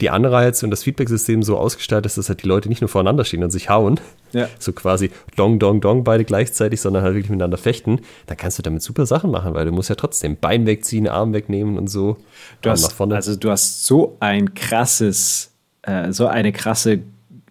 die 0.00 0.10
Anreize 0.10 0.64
und 0.64 0.70
das 0.70 0.84
Feedback-System 0.84 1.42
so 1.42 1.58
ausgestaltet 1.58 2.16
dass 2.16 2.28
halt 2.28 2.44
die 2.44 2.46
Leute 2.46 2.68
nicht 2.68 2.80
nur 2.80 2.88
voreinander 2.88 3.24
stehen 3.24 3.42
und 3.42 3.50
sich 3.50 3.68
hauen, 3.68 3.98
ja. 4.30 4.48
so 4.60 4.72
quasi 4.72 5.10
dong, 5.34 5.58
dong, 5.58 5.80
dong 5.80 6.04
beide 6.04 6.24
gleichzeitig, 6.24 6.80
sondern 6.80 7.02
halt 7.02 7.14
wirklich 7.14 7.30
miteinander 7.30 7.58
fechten, 7.58 7.98
dann 8.26 8.36
kannst 8.36 8.60
du 8.60 8.62
damit 8.62 8.80
super 8.80 9.06
Sachen 9.06 9.32
machen, 9.32 9.54
weil 9.54 9.64
du 9.64 9.72
musst 9.72 9.88
ja 9.88 9.96
trotzdem 9.96 10.36
Bein 10.36 10.64
wegziehen, 10.64 11.08
Arm 11.08 11.32
wegnehmen 11.32 11.78
und 11.78 11.88
so. 11.88 12.18
Du 12.62 12.70
hast, 12.70 12.84
Also 13.00 13.34
du 13.34 13.50
hast 13.50 13.82
so 13.82 14.16
ein 14.20 14.54
krasses, 14.54 15.50
äh, 15.82 16.12
so 16.12 16.28
eine 16.28 16.52
krasse 16.52 17.00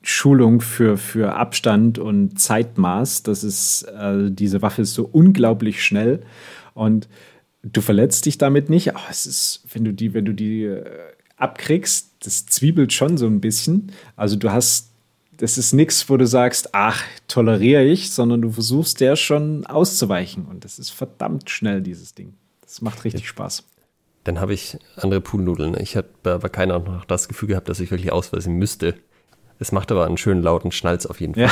Schulung 0.09 0.61
für, 0.61 0.97
für 0.97 1.35
Abstand 1.35 1.99
und 1.99 2.39
Zeitmaß. 2.39 3.23
Das 3.23 3.43
ist, 3.43 3.83
äh, 3.83 4.31
diese 4.31 4.61
Waffe 4.61 4.83
ist 4.83 4.93
so 4.93 5.03
unglaublich 5.03 5.83
schnell 5.83 6.21
und 6.73 7.09
du 7.61 7.81
verletzt 7.81 8.25
dich 8.25 8.37
damit 8.37 8.69
nicht. 8.69 8.95
Oh, 8.95 8.99
es 9.09 9.25
ist, 9.25 9.65
wenn 9.73 9.83
du 9.83 9.93
die, 9.93 10.13
wenn 10.13 10.23
du 10.23 10.33
die 10.33 10.63
äh, 10.63 10.85
abkriegst, 11.35 12.13
das 12.21 12.45
zwiebelt 12.45 12.93
schon 12.93 13.17
so 13.17 13.27
ein 13.27 13.41
bisschen. 13.41 13.91
Also 14.15 14.37
du 14.37 14.49
hast, 14.49 14.91
das 15.35 15.57
ist 15.57 15.73
nichts, 15.73 16.09
wo 16.09 16.15
du 16.15 16.25
sagst, 16.25 16.73
ach, 16.73 17.03
toleriere 17.27 17.83
ich, 17.83 18.11
sondern 18.11 18.41
du 18.41 18.51
versuchst 18.51 19.01
der 19.01 19.17
schon 19.17 19.65
auszuweichen. 19.65 20.45
Und 20.45 20.63
das 20.63 20.79
ist 20.79 20.89
verdammt 20.89 21.49
schnell, 21.49 21.81
dieses 21.81 22.15
Ding. 22.15 22.35
Das 22.61 22.81
macht 22.81 23.03
richtig 23.03 23.23
ja. 23.23 23.27
Spaß. 23.27 23.65
Dann 24.23 24.39
habe 24.39 24.53
ich 24.53 24.77
andere 24.95 25.19
Poolnudeln. 25.19 25.75
Ich 25.81 25.97
habe 25.97 26.07
aber 26.23 26.47
keiner 26.47 26.79
noch 26.79 27.03
das 27.03 27.27
Gefühl 27.27 27.49
gehabt, 27.49 27.67
dass 27.67 27.81
ich 27.81 27.91
wirklich 27.91 28.13
ausweisen 28.13 28.53
müsste. 28.55 28.95
Es 29.59 29.71
macht 29.71 29.91
aber 29.91 30.05
einen 30.05 30.17
schönen 30.17 30.41
lauten 30.41 30.71
Schnalz 30.71 31.05
auf 31.05 31.19
jeden 31.19 31.33
Fall. 31.33 31.43
Ja. 31.43 31.51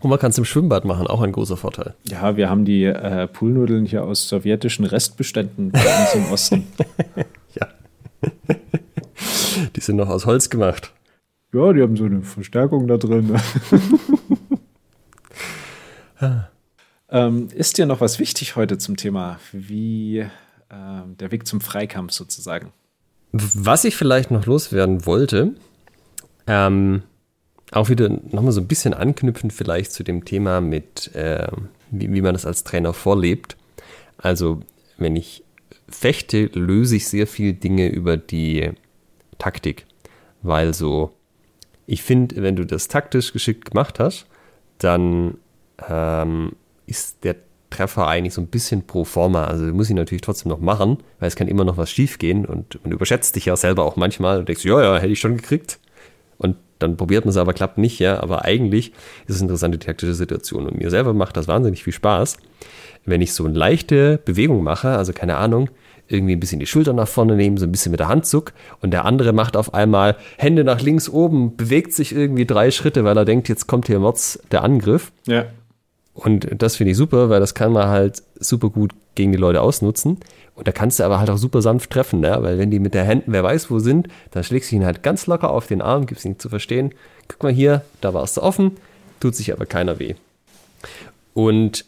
Und 0.00 0.10
man 0.10 0.18
kann 0.18 0.30
es 0.30 0.38
im 0.38 0.44
Schwimmbad 0.44 0.84
machen, 0.84 1.06
auch 1.06 1.22
ein 1.22 1.32
großer 1.32 1.56
Vorteil. 1.56 1.94
Ja, 2.04 2.36
wir 2.36 2.50
haben 2.50 2.64
die 2.64 2.84
äh, 2.84 3.26
Poolnudeln 3.26 3.86
hier 3.86 4.04
aus 4.04 4.28
sowjetischen 4.28 4.84
Restbeständen 4.84 5.72
bei 5.72 6.00
uns 6.00 6.14
im 6.14 6.32
Osten. 6.32 6.66
ja. 7.54 7.68
Die 9.74 9.80
sind 9.80 9.96
noch 9.96 10.08
aus 10.08 10.26
Holz 10.26 10.50
gemacht. 10.50 10.92
Ja, 11.52 11.72
die 11.72 11.80
haben 11.80 11.96
so 11.96 12.04
eine 12.04 12.22
Verstärkung 12.22 12.86
da 12.86 12.98
drin. 12.98 13.40
ähm, 17.10 17.48
ist 17.54 17.78
dir 17.78 17.86
noch 17.86 18.00
was 18.00 18.18
wichtig 18.18 18.56
heute 18.56 18.78
zum 18.78 18.96
Thema, 18.96 19.38
wie 19.52 20.18
äh, 20.18 20.28
der 21.18 21.30
Weg 21.32 21.46
zum 21.46 21.60
Freikampf 21.60 22.12
sozusagen? 22.12 22.72
Was 23.32 23.84
ich 23.84 23.96
vielleicht 23.96 24.30
noch 24.30 24.44
loswerden 24.46 25.06
wollte, 25.06 25.54
ähm, 26.46 27.02
auch 27.72 27.88
wieder 27.88 28.08
nochmal 28.08 28.52
so 28.52 28.60
ein 28.60 28.68
bisschen 28.68 28.94
anknüpfend 28.94 29.52
vielleicht 29.52 29.92
zu 29.92 30.02
dem 30.02 30.24
Thema 30.24 30.60
mit, 30.60 31.14
äh, 31.14 31.48
wie, 31.90 32.12
wie 32.12 32.22
man 32.22 32.34
das 32.34 32.46
als 32.46 32.64
Trainer 32.64 32.92
vorlebt. 32.92 33.56
Also, 34.18 34.60
wenn 34.98 35.16
ich 35.16 35.42
fechte, 35.88 36.46
löse 36.46 36.96
ich 36.96 37.08
sehr 37.08 37.26
viele 37.26 37.54
Dinge 37.54 37.88
über 37.88 38.16
die 38.16 38.70
Taktik. 39.38 39.86
Weil 40.42 40.74
so, 40.74 41.12
ich 41.86 42.02
finde, 42.02 42.42
wenn 42.42 42.56
du 42.56 42.64
das 42.64 42.88
taktisch 42.88 43.32
geschickt 43.32 43.70
gemacht 43.70 43.98
hast, 43.98 44.26
dann 44.78 45.38
ähm, 45.88 46.52
ist 46.86 47.24
der 47.24 47.36
Treffer 47.70 48.06
eigentlich 48.06 48.34
so 48.34 48.40
ein 48.40 48.46
bisschen 48.46 48.86
pro 48.86 49.04
forma. 49.04 49.44
Also 49.44 49.64
muss 49.66 49.90
ich 49.90 49.96
natürlich 49.96 50.22
trotzdem 50.22 50.50
noch 50.50 50.60
machen, 50.60 50.98
weil 51.18 51.28
es 51.28 51.36
kann 51.36 51.48
immer 51.48 51.64
noch 51.64 51.76
was 51.76 51.90
schief 51.90 52.18
gehen 52.18 52.46
und 52.46 52.82
man 52.82 52.92
überschätzt 52.92 53.34
dich 53.36 53.46
ja 53.46 53.56
selber 53.56 53.84
auch 53.84 53.96
manchmal 53.96 54.38
und 54.38 54.48
denkst, 54.48 54.64
ja, 54.64 54.80
ja, 54.82 54.96
hätte 54.96 55.12
ich 55.12 55.20
schon 55.20 55.36
gekriegt. 55.36 55.78
Und 56.38 56.56
dann 56.78 56.96
probiert 56.96 57.24
man 57.24 57.30
es 57.30 57.36
aber, 57.36 57.52
klappt 57.52 57.78
nicht, 57.78 57.98
ja. 57.98 58.20
Aber 58.22 58.44
eigentlich 58.44 58.92
ist 59.26 59.36
es 59.36 59.40
eine 59.40 59.46
interessante 59.46 59.78
taktische 59.78 60.14
Situation. 60.14 60.66
Und 60.66 60.78
mir 60.78 60.90
selber 60.90 61.14
macht 61.14 61.36
das 61.36 61.48
wahnsinnig 61.48 61.84
viel 61.84 61.92
Spaß, 61.92 62.36
wenn 63.04 63.20
ich 63.20 63.32
so 63.32 63.44
eine 63.44 63.56
leichte 63.56 64.18
Bewegung 64.24 64.62
mache, 64.62 64.88
also 64.88 65.12
keine 65.12 65.36
Ahnung, 65.36 65.70
irgendwie 66.08 66.34
ein 66.34 66.40
bisschen 66.40 66.60
die 66.60 66.66
Schulter 66.66 66.92
nach 66.92 67.08
vorne 67.08 67.36
nehmen, 67.36 67.56
so 67.56 67.66
ein 67.66 67.72
bisschen 67.72 67.90
mit 67.90 68.00
der 68.00 68.08
Hand 68.08 68.26
zuck 68.26 68.52
und 68.80 68.92
der 68.92 69.04
andere 69.04 69.32
macht 69.32 69.56
auf 69.56 69.74
einmal 69.74 70.16
Hände 70.38 70.62
nach 70.64 70.80
links 70.80 71.08
oben, 71.08 71.56
bewegt 71.56 71.92
sich 71.92 72.14
irgendwie 72.14 72.46
drei 72.46 72.70
Schritte, 72.70 73.04
weil 73.04 73.16
er 73.16 73.24
denkt, 73.24 73.48
jetzt 73.48 73.66
kommt 73.66 73.86
hier 73.86 73.98
Mords 73.98 74.40
der 74.52 74.62
Angriff. 74.62 75.12
Ja. 75.26 75.46
Und 76.14 76.62
das 76.62 76.76
finde 76.76 76.92
ich 76.92 76.96
super, 76.96 77.28
weil 77.28 77.40
das 77.40 77.54
kann 77.54 77.72
man 77.72 77.88
halt 77.88 78.22
super 78.38 78.70
gut 78.70 78.92
gegen 79.14 79.32
die 79.32 79.38
Leute 79.38 79.60
ausnutzen. 79.60 80.18
Und 80.56 80.66
da 80.66 80.72
kannst 80.72 80.98
du 80.98 81.04
aber 81.04 81.20
halt 81.20 81.28
auch 81.28 81.36
super 81.36 81.60
sanft 81.60 81.90
treffen, 81.90 82.20
ne? 82.20 82.38
weil 82.40 82.58
wenn 82.58 82.70
die 82.70 82.78
mit 82.78 82.94
der 82.94 83.04
Händen, 83.04 83.32
wer 83.32 83.44
weiß 83.44 83.70
wo 83.70 83.78
sind, 83.78 84.08
dann 84.30 84.42
schlägst 84.42 84.72
du 84.72 84.76
ihn 84.76 84.86
halt 84.86 85.02
ganz 85.02 85.26
locker 85.26 85.50
auf 85.50 85.66
den 85.66 85.82
Arm, 85.82 86.06
gibst 86.06 86.24
ihn 86.24 86.38
zu 86.38 86.48
verstehen, 86.48 86.94
guck 87.28 87.42
mal 87.42 87.52
hier, 87.52 87.82
da 88.00 88.14
warst 88.14 88.38
du 88.38 88.42
offen, 88.42 88.72
tut 89.20 89.34
sich 89.34 89.52
aber 89.52 89.66
keiner 89.66 89.98
weh. 89.98 90.14
Und 91.34 91.84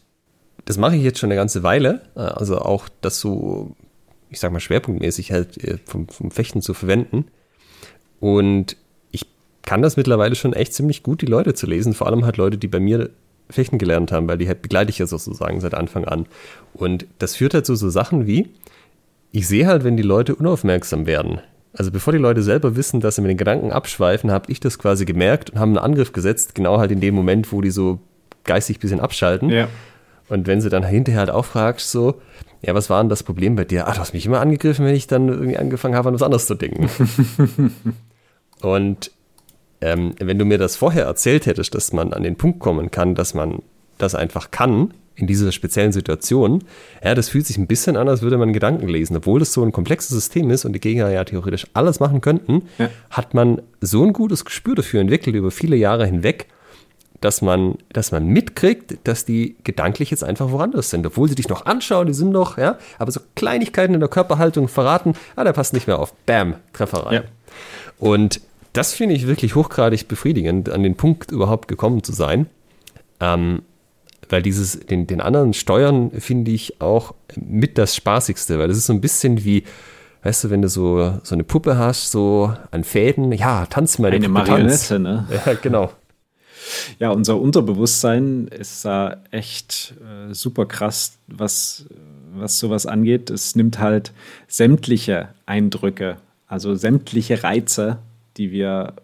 das 0.66 0.76
mache 0.76 0.96
ich 0.96 1.02
jetzt 1.02 1.18
schon 1.18 1.28
eine 1.28 1.36
ganze 1.36 1.62
Weile, 1.62 2.02
äh, 2.14 2.20
also 2.20 2.58
auch 2.58 2.90
das 3.00 3.20
so, 3.20 3.74
ich 4.28 4.38
sag 4.38 4.52
mal, 4.52 4.60
schwerpunktmäßig 4.60 5.32
halt 5.32 5.64
äh, 5.64 5.78
vom, 5.86 6.06
vom 6.08 6.30
Fechten 6.30 6.60
zu 6.60 6.74
verwenden. 6.74 7.24
Und 8.20 8.76
ich 9.10 9.24
kann 9.62 9.80
das 9.80 9.96
mittlerweile 9.96 10.34
schon 10.34 10.52
echt 10.52 10.74
ziemlich 10.74 11.02
gut, 11.02 11.22
die 11.22 11.26
Leute 11.26 11.54
zu 11.54 11.66
lesen, 11.66 11.94
vor 11.94 12.06
allem 12.06 12.26
halt 12.26 12.36
Leute, 12.36 12.58
die 12.58 12.68
bei 12.68 12.80
mir 12.80 13.08
Fechten 13.50 13.78
gelernt 13.78 14.12
haben, 14.12 14.28
weil 14.28 14.38
die 14.38 14.48
halt 14.48 14.62
begleite 14.62 14.90
ich 14.90 14.98
ja 14.98 15.06
sozusagen 15.06 15.60
seit 15.60 15.74
Anfang 15.74 16.04
an. 16.04 16.26
Und 16.74 17.06
das 17.18 17.36
führt 17.36 17.54
halt 17.54 17.66
zu 17.66 17.74
so 17.74 17.88
Sachen 17.90 18.26
wie, 18.26 18.50
ich 19.32 19.48
sehe 19.48 19.66
halt, 19.66 19.84
wenn 19.84 19.96
die 19.96 20.02
Leute 20.02 20.34
unaufmerksam 20.34 21.06
werden. 21.06 21.40
Also 21.72 21.90
bevor 21.90 22.12
die 22.12 22.18
Leute 22.18 22.42
selber 22.42 22.76
wissen, 22.76 23.00
dass 23.00 23.16
sie 23.16 23.22
mit 23.22 23.30
den 23.30 23.36
Gedanken 23.36 23.72
abschweifen, 23.72 24.30
habe 24.30 24.50
ich 24.50 24.60
das 24.60 24.78
quasi 24.78 25.04
gemerkt 25.04 25.50
und 25.50 25.58
haben 25.58 25.70
einen 25.70 25.84
Angriff 25.84 26.12
gesetzt, 26.12 26.54
genau 26.54 26.78
halt 26.78 26.90
in 26.90 27.00
dem 27.00 27.14
Moment, 27.14 27.52
wo 27.52 27.60
die 27.60 27.70
so 27.70 28.00
geistig 28.44 28.78
ein 28.78 28.80
bisschen 28.80 29.00
abschalten. 29.00 29.50
Ja. 29.50 29.68
Und 30.28 30.46
wenn 30.46 30.60
sie 30.60 30.70
dann 30.70 30.84
hinterher 30.84 31.20
halt 31.20 31.30
auch 31.30 31.44
fragst, 31.44 31.90
so, 31.90 32.20
ja, 32.62 32.74
was 32.74 32.90
war 32.90 33.02
denn 33.02 33.08
das 33.08 33.22
Problem 33.22 33.56
bei 33.56 33.64
dir? 33.64 33.86
Ah, 33.86 33.92
du 33.92 34.00
hast 34.00 34.12
mich 34.12 34.26
immer 34.26 34.40
angegriffen, 34.40 34.84
wenn 34.84 34.94
ich 34.94 35.06
dann 35.06 35.28
irgendwie 35.28 35.56
angefangen 35.56 35.94
habe, 35.94 36.08
an 36.08 36.14
was 36.14 36.22
anderes 36.22 36.46
zu 36.46 36.54
denken. 36.54 36.90
und 38.62 39.10
ähm, 39.80 40.14
wenn 40.18 40.38
du 40.38 40.44
mir 40.44 40.58
das 40.58 40.76
vorher 40.76 41.04
erzählt 41.04 41.46
hättest, 41.46 41.74
dass 41.74 41.92
man 41.92 42.12
an 42.12 42.22
den 42.22 42.36
Punkt 42.36 42.60
kommen 42.60 42.90
kann, 42.90 43.14
dass 43.14 43.34
man 43.34 43.62
das 43.98 44.14
einfach 44.14 44.50
kann, 44.50 44.92
in 45.18 45.26
dieser 45.26 45.50
speziellen 45.50 45.90
Situation, 45.90 46.62
ja, 47.02 47.14
das 47.14 47.28
fühlt 47.28 47.44
sich 47.44 47.58
ein 47.58 47.66
bisschen 47.66 47.96
an, 47.96 48.08
als 48.08 48.22
würde 48.22 48.38
man 48.38 48.52
Gedanken 48.52 48.86
lesen. 48.88 49.16
Obwohl 49.16 49.40
das 49.40 49.52
so 49.52 49.64
ein 49.64 49.72
komplexes 49.72 50.10
System 50.10 50.48
ist 50.50 50.64
und 50.64 50.72
die 50.74 50.80
Gegner 50.80 51.10
ja 51.10 51.24
theoretisch 51.24 51.66
alles 51.74 51.98
machen 51.98 52.20
könnten, 52.20 52.62
ja. 52.78 52.88
hat 53.10 53.34
man 53.34 53.60
so 53.80 54.04
ein 54.04 54.12
gutes 54.12 54.44
Gespür 54.44 54.76
dafür 54.76 55.00
entwickelt 55.00 55.34
über 55.34 55.50
viele 55.50 55.74
Jahre 55.74 56.06
hinweg, 56.06 56.46
dass 57.20 57.42
man, 57.42 57.78
dass 57.92 58.12
man 58.12 58.28
mitkriegt, 58.28 58.98
dass 59.02 59.24
die 59.24 59.56
gedanklich 59.64 60.12
jetzt 60.12 60.22
einfach 60.22 60.52
woanders 60.52 60.90
sind. 60.90 61.04
Obwohl 61.04 61.28
sie 61.28 61.34
dich 61.34 61.48
noch 61.48 61.66
anschauen, 61.66 62.06
die 62.06 62.14
sind 62.14 62.30
noch, 62.30 62.56
ja, 62.56 62.78
aber 63.00 63.10
so 63.10 63.20
Kleinigkeiten 63.34 63.94
in 63.94 64.00
der 64.00 64.08
Körperhaltung 64.08 64.68
verraten, 64.68 65.14
ah, 65.34 65.42
der 65.42 65.52
passt 65.52 65.72
nicht 65.72 65.88
mehr 65.88 65.98
auf. 65.98 66.14
Bam, 66.26 66.54
Treffer 66.72 67.06
rein. 67.06 67.14
Ja. 67.14 67.22
Und 67.98 68.40
das 68.72 68.92
finde 68.92 69.14
ich 69.14 69.26
wirklich 69.26 69.54
hochgradig 69.54 70.08
befriedigend, 70.08 70.68
an 70.68 70.82
den 70.82 70.96
Punkt 70.96 71.30
überhaupt 71.30 71.68
gekommen 71.68 72.02
zu 72.02 72.12
sein. 72.12 72.46
Ähm, 73.20 73.62
weil 74.28 74.42
dieses, 74.42 74.80
den, 74.80 75.06
den 75.06 75.20
anderen 75.20 75.54
Steuern 75.54 76.10
finde 76.12 76.50
ich 76.50 76.80
auch 76.80 77.14
mit 77.36 77.78
das 77.78 77.96
Spaßigste, 77.96 78.58
weil 78.58 78.68
das 78.68 78.76
ist 78.76 78.86
so 78.86 78.92
ein 78.92 79.00
bisschen 79.00 79.44
wie, 79.44 79.64
weißt 80.22 80.44
du, 80.44 80.50
wenn 80.50 80.62
du 80.62 80.68
so, 80.68 81.18
so 81.22 81.34
eine 81.34 81.44
Puppe 81.44 81.78
hast, 81.78 82.10
so 82.10 82.52
an 82.70 82.84
Fäden, 82.84 83.32
ja, 83.32 83.66
tanz 83.66 83.98
mal 83.98 84.08
Eine 84.08 84.28
Puppe, 84.28 84.30
Marionette, 84.30 84.88
tanz. 84.88 84.90
ne? 85.00 85.26
Ja, 85.46 85.54
genau. 85.54 85.92
Ja, 86.98 87.10
unser 87.10 87.40
Unterbewusstsein 87.40 88.48
ist 88.48 88.84
da 88.84 89.22
echt 89.30 89.94
äh, 90.02 90.34
super 90.34 90.66
krass, 90.66 91.18
was, 91.26 91.86
was 92.34 92.58
sowas 92.58 92.84
angeht. 92.84 93.30
Es 93.30 93.56
nimmt 93.56 93.78
halt 93.78 94.12
sämtliche 94.48 95.30
Eindrücke, 95.46 96.18
also 96.46 96.74
sämtliche 96.74 97.42
Reize 97.42 97.98
die 98.38 98.50
wir 98.50 98.94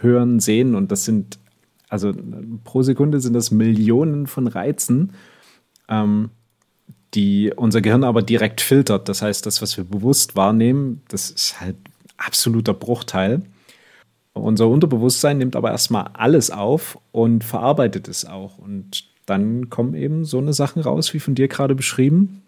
hören, 0.00 0.40
sehen. 0.40 0.74
Und 0.74 0.90
das 0.90 1.04
sind, 1.04 1.38
also 1.88 2.12
pro 2.64 2.82
Sekunde 2.82 3.20
sind 3.20 3.34
das 3.34 3.50
Millionen 3.50 4.26
von 4.26 4.46
Reizen, 4.46 5.12
ähm, 5.88 6.30
die 7.14 7.52
unser 7.54 7.80
Gehirn 7.80 8.04
aber 8.04 8.22
direkt 8.22 8.60
filtert. 8.60 9.08
Das 9.08 9.22
heißt, 9.22 9.46
das, 9.46 9.62
was 9.62 9.76
wir 9.76 9.84
bewusst 9.84 10.36
wahrnehmen, 10.36 11.02
das 11.08 11.30
ist 11.30 11.60
halt 11.60 11.76
absoluter 12.16 12.74
Bruchteil. 12.74 13.42
Unser 14.32 14.68
Unterbewusstsein 14.68 15.38
nimmt 15.38 15.54
aber 15.54 15.70
erstmal 15.70 16.10
alles 16.14 16.50
auf 16.50 16.98
und 17.12 17.44
verarbeitet 17.44 18.08
es 18.08 18.24
auch. 18.24 18.58
Und 18.58 19.04
dann 19.26 19.70
kommen 19.70 19.94
eben 19.94 20.24
so 20.24 20.38
eine 20.38 20.52
Sachen 20.52 20.82
raus, 20.82 21.14
wie 21.14 21.20
von 21.20 21.36
dir 21.36 21.46
gerade 21.46 21.74
beschrieben. 21.74 22.42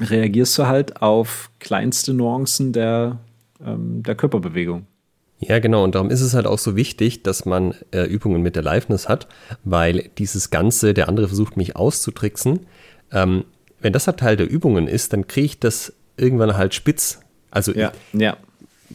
Reagierst 0.00 0.56
du 0.58 0.66
halt 0.66 1.02
auf 1.02 1.50
kleinste 1.58 2.14
Nuancen 2.14 2.72
der, 2.72 3.18
ähm, 3.64 4.02
der 4.02 4.14
Körperbewegung. 4.14 4.86
Ja, 5.40 5.60
genau. 5.60 5.84
Und 5.84 5.94
darum 5.94 6.10
ist 6.10 6.20
es 6.20 6.34
halt 6.34 6.46
auch 6.46 6.58
so 6.58 6.74
wichtig, 6.74 7.22
dass 7.22 7.44
man 7.44 7.74
äh, 7.92 8.02
Übungen 8.04 8.42
mit 8.42 8.56
der 8.56 8.62
Liveness 8.62 9.08
hat, 9.08 9.28
weil 9.64 10.10
dieses 10.18 10.50
Ganze, 10.50 10.94
der 10.94 11.08
andere 11.08 11.28
versucht 11.28 11.56
mich 11.56 11.76
auszutricksen. 11.76 12.66
Ähm, 13.12 13.44
wenn 13.80 13.92
das 13.92 14.06
halt 14.06 14.18
Teil 14.18 14.36
der 14.36 14.50
Übungen 14.50 14.88
ist, 14.88 15.12
dann 15.12 15.28
kriege 15.28 15.46
ich 15.46 15.60
das 15.60 15.92
irgendwann 16.16 16.56
halt 16.56 16.74
spitz. 16.74 17.20
Also 17.50 17.72
ja, 17.72 17.92
ja. 18.12 18.36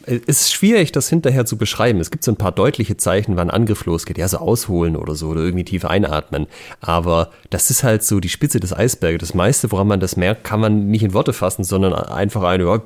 es 0.05 0.21
ist 0.27 0.51
schwierig, 0.51 0.91
das 0.91 1.07
hinterher 1.07 1.45
zu 1.45 1.57
beschreiben. 1.57 2.01
Es 2.01 2.11
gibt 2.11 2.25
so 2.25 2.31
ein 2.31 2.37
paar 2.37 2.51
deutliche 2.51 2.97
Zeichen, 2.97 3.37
wann 3.37 3.49
Angriff 3.49 3.85
losgeht. 3.85 4.17
Ja, 4.17 4.27
so 4.27 4.37
ausholen 4.37 4.97
oder 4.97 5.15
so 5.15 5.29
oder 5.29 5.41
irgendwie 5.41 5.63
tief 5.63 5.85
einatmen. 5.85 6.47
Aber 6.81 7.31
das 7.49 7.69
ist 7.69 7.83
halt 7.83 8.03
so 8.03 8.19
die 8.19 8.29
Spitze 8.29 8.59
des 8.59 8.73
Eisberges. 8.73 9.29
Das 9.29 9.33
meiste, 9.33 9.71
woran 9.71 9.87
man 9.87 10.01
das 10.01 10.17
merkt, 10.17 10.43
kann 10.43 10.59
man 10.59 10.87
nicht 10.87 11.03
in 11.03 11.13
Worte 11.13 11.31
fassen, 11.31 11.63
sondern 11.63 11.93
einfach 11.93 12.43
eine, 12.43 12.65
ja, 12.65 12.81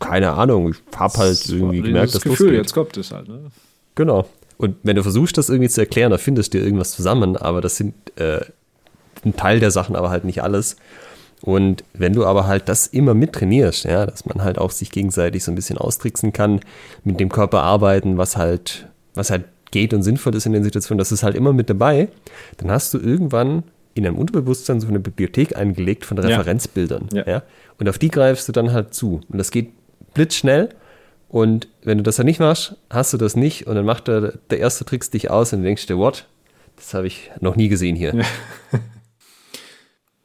keine 0.00 0.32
Ahnung, 0.32 0.70
ich 0.70 0.96
habe 0.96 1.18
halt 1.18 1.48
irgendwie 1.48 1.82
gemerkt, 1.82 2.08
das 2.08 2.12
dass 2.14 2.22
Gefühl, 2.22 2.46
losgeht. 2.46 2.58
jetzt 2.58 2.74
kommt 2.74 2.96
es 2.96 3.10
halt. 3.10 3.28
Ne? 3.28 3.50
Genau. 3.94 4.28
Und 4.56 4.76
wenn 4.82 4.96
du 4.96 5.02
versuchst, 5.02 5.38
das 5.38 5.48
irgendwie 5.48 5.68
zu 5.68 5.80
erklären, 5.80 6.10
da 6.10 6.18
findest 6.18 6.54
du 6.54 6.58
irgendwas 6.58 6.90
zusammen, 6.90 7.36
aber 7.36 7.60
das 7.60 7.76
sind 7.76 7.94
äh, 8.16 8.40
ein 9.24 9.36
Teil 9.36 9.60
der 9.60 9.70
Sachen, 9.70 9.96
aber 9.96 10.10
halt 10.10 10.24
nicht 10.24 10.42
alles. 10.42 10.76
Und 11.42 11.84
wenn 11.94 12.12
du 12.12 12.26
aber 12.26 12.46
halt 12.46 12.68
das 12.68 12.88
immer 12.88 13.14
mit 13.14 13.32
trainierst, 13.32 13.84
ja, 13.84 14.06
dass 14.06 14.26
man 14.26 14.42
halt 14.42 14.58
auch 14.58 14.72
sich 14.72 14.90
gegenseitig 14.90 15.44
so 15.44 15.52
ein 15.52 15.54
bisschen 15.54 15.78
austricksen 15.78 16.32
kann, 16.32 16.60
mit 17.04 17.20
dem 17.20 17.28
Körper 17.28 17.62
arbeiten, 17.62 18.18
was 18.18 18.36
halt, 18.36 18.88
was 19.14 19.30
halt 19.30 19.44
geht 19.70 19.94
und 19.94 20.02
sinnvoll 20.02 20.34
ist 20.34 20.46
in 20.46 20.52
den 20.52 20.64
Situationen, 20.64 20.98
das 20.98 21.12
ist 21.12 21.22
halt 21.22 21.36
immer 21.36 21.52
mit 21.52 21.70
dabei, 21.70 22.08
dann 22.56 22.70
hast 22.70 22.92
du 22.94 22.98
irgendwann 22.98 23.62
in 23.94 24.04
deinem 24.04 24.16
Unterbewusstsein 24.16 24.80
so 24.80 24.88
eine 24.88 25.00
Bibliothek 25.00 25.56
eingelegt 25.56 26.04
von 26.04 26.18
Referenzbildern. 26.18 27.08
Ja. 27.12 27.26
ja. 27.26 27.42
Und 27.78 27.88
auf 27.88 27.98
die 27.98 28.10
greifst 28.10 28.48
du 28.48 28.52
dann 28.52 28.72
halt 28.72 28.94
zu. 28.94 29.20
Und 29.28 29.38
das 29.38 29.50
geht 29.50 29.72
blitzschnell. 30.18 30.70
Und 31.28 31.68
wenn 31.82 31.98
du 31.98 32.02
das 32.02 32.16
dann 32.16 32.26
nicht 32.26 32.40
machst, 32.40 32.76
hast 32.90 33.12
du 33.12 33.18
das 33.18 33.36
nicht 33.36 33.66
und 33.66 33.76
dann 33.76 33.84
macht 33.84 34.08
der, 34.08 34.38
der 34.50 34.58
erste 34.58 34.84
Tricks 34.84 35.10
dich 35.10 35.30
aus 35.30 35.52
und 35.52 35.60
du 35.60 35.66
denkst 35.66 35.86
dir, 35.86 35.96
what? 35.96 36.26
Das 36.76 36.94
habe 36.94 37.06
ich 37.06 37.30
noch 37.40 37.56
nie 37.56 37.68
gesehen 37.68 37.96
hier. 37.96 38.14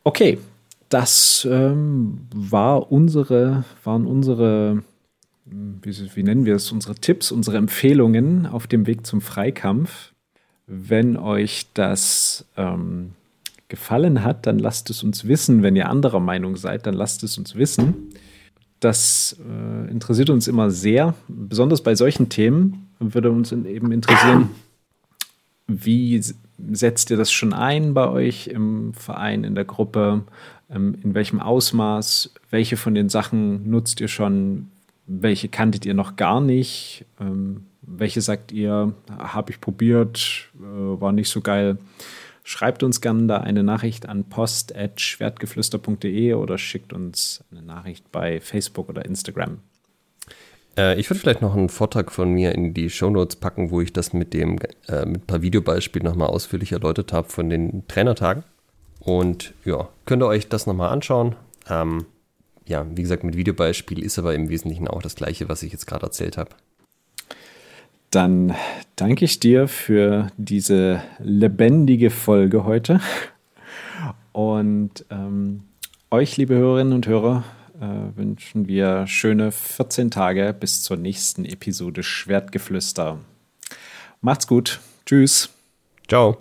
Okay, 0.06 0.38
das 0.90 1.48
ähm, 1.50 2.28
war 2.36 2.92
unsere, 2.92 3.64
waren 3.86 4.06
unsere, 4.06 4.84
wie, 5.46 6.16
wie 6.16 6.24
nennen 6.24 6.46
wir 6.46 6.56
es, 6.56 6.74
unsere 6.74 6.96
Tipps, 6.96 7.32
unsere 7.32 7.56
Empfehlungen 7.56 8.46
auf 8.46 8.68
dem 8.68 8.86
Weg 8.86 9.08
zum 9.08 9.22
Freikampf. 9.22 10.12
Wenn 10.68 11.16
euch 11.16 11.68
das 11.74 12.46
ähm, 12.58 13.14
gefallen 13.70 14.26
hat, 14.26 14.46
dann 14.46 14.60
lasst 14.60 14.90
es 14.90 15.04
uns 15.04 15.26
wissen. 15.26 15.64
Wenn 15.64 15.78
ihr 15.78 15.88
anderer 15.88 16.20
Meinung 16.20 16.58
seid, 16.58 16.86
dann 16.86 16.96
lasst 16.96 17.24
es 17.24 17.38
uns 17.38 17.56
wissen. 17.56 18.10
Das 18.84 19.38
äh, 19.40 19.90
interessiert 19.90 20.30
uns 20.30 20.48
immer 20.48 20.70
sehr, 20.70 21.14
besonders 21.30 21.82
bei 21.82 21.96
solchen 21.96 22.28
Themen 22.28 22.90
würde 23.00 23.32
uns 23.32 23.52
eben 23.52 23.92
interessieren, 23.92 24.50
wie 25.68 26.22
setzt 26.72 27.10
ihr 27.10 27.18
das 27.18 27.32
schon 27.32 27.54
ein 27.54 27.94
bei 27.94 28.10
euch 28.10 28.48
im 28.48 28.94
Verein, 28.94 29.44
in 29.44 29.56
der 29.56 29.66
Gruppe? 29.66 30.24
Ähm, 30.70 30.96
in 31.04 31.14
welchem 31.14 31.40
Ausmaß? 31.40 32.34
Welche 32.50 32.78
von 32.78 32.94
den 32.96 33.10
Sachen 33.10 33.70
nutzt 33.70 34.02
ihr 34.02 34.08
schon? 34.08 34.70
Welche 35.06 35.50
kanntet 35.50 35.86
ihr 35.86 35.94
noch 35.94 36.16
gar 36.16 36.42
nicht? 36.42 37.06
Ähm, 37.20 37.66
welche 37.82 38.22
sagt 38.22 38.52
ihr, 38.52 38.94
habe 39.18 39.52
ich 39.52 39.60
probiert, 39.60 40.50
äh, 40.60 41.02
war 41.02 41.12
nicht 41.12 41.30
so 41.30 41.42
geil? 41.42 41.78
Schreibt 42.44 42.84
uns 42.84 43.02
gerne 43.02 43.28
da 43.28 43.38
eine 43.38 43.64
Nachricht 43.64 44.10
an 44.10 44.26
post.schwertgeflüster.de 44.26 46.34
oder 46.34 46.58
schickt 46.58 46.92
uns 46.92 47.46
eine 47.52 47.62
Nachricht 47.62 48.12
bei 48.12 48.42
Facebook 48.42 48.90
oder 48.90 49.06
Instagram. 49.06 49.60
Äh, 50.78 51.00
ich 51.00 51.10
würde 51.10 51.22
vielleicht 51.22 51.42
noch 51.42 51.56
einen 51.56 51.70
Vortrag 51.70 52.12
von 52.12 52.30
mir 52.32 52.54
in 52.54 52.74
die 52.74 52.90
Shownotes 52.90 53.38
packen, 53.38 53.72
wo 53.72 53.80
ich 53.80 53.94
das 53.94 54.12
mit 54.14 54.34
dem 54.34 54.60
äh, 54.88 55.06
mit 55.06 55.24
ein 55.24 55.28
paar 55.28 55.42
Videobeispielen 55.42 56.06
nochmal 56.06 56.28
ausführlich 56.28 56.74
erläutert 56.74 57.14
habe 57.14 57.30
von 57.30 57.50
den 57.50 57.88
Trainertagen. 57.88 58.44
Und 59.00 59.54
ja, 59.66 59.90
könnt 60.06 60.24
ihr 60.24 60.28
euch 60.28 60.50
das 60.50 60.66
nochmal 60.66 60.90
anschauen. 60.90 61.36
Ähm, 61.70 62.06
ja, 62.66 62.86
wie 62.96 63.02
gesagt, 63.02 63.24
mit 63.24 63.36
Videobeispiel 63.36 64.02
ist 64.02 64.18
aber 64.18 64.34
im 64.34 64.50
Wesentlichen 64.50 64.88
auch 64.88 65.02
das 65.02 65.16
gleiche, 65.16 65.50
was 65.50 65.64
ich 65.64 65.72
jetzt 65.72 65.86
gerade 65.86 66.06
erzählt 66.06 66.38
habe. 66.38 66.52
Dann 68.14 68.54
danke 68.96 69.26
ich 69.26 69.40
dir 69.40 69.68
für 69.68 70.28
diese 70.38 71.02
lebendige 71.18 72.12
Folge 72.12 72.64
heute. 72.64 73.02
Und 74.32 75.04
ähm, 75.10 75.64
euch, 76.12 76.38
liebe 76.38 76.54
Hörerinnen 76.54 76.94
und 76.94 77.08
Hörer, 77.08 77.44
äh, 77.82 78.16
wünschen 78.16 78.68
wir 78.68 79.08
schöne 79.08 79.52
14 79.52 80.12
Tage 80.12 80.54
bis 80.54 80.84
zur 80.84 80.98
nächsten 80.98 81.44
Episode 81.44 82.04
Schwertgeflüster. 82.04 83.18
Macht's 84.22 84.46
gut. 84.46 84.80
Tschüss. 85.08 85.50
Ciao. 86.08 86.38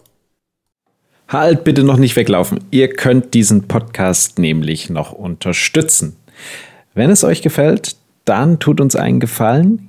Halt 1.29 1.65
bitte 1.65 1.85
noch 1.85 1.97
nicht 1.97 2.17
weglaufen. 2.17 2.61
Ihr 2.71 2.93
könnt 2.93 3.33
diesen 3.33 3.67
Podcast 3.67 4.39
nämlich 4.39 4.91
noch 4.91 5.13
unterstützen. 5.13 6.17
Wenn 6.93 7.09
es 7.09 7.25
euch 7.25 7.41
gefällt, 7.41 7.97
dann 8.27 8.59
tut 8.59 8.79
uns 8.79 8.95
einen 8.95 9.21
Gefallen, 9.21 9.89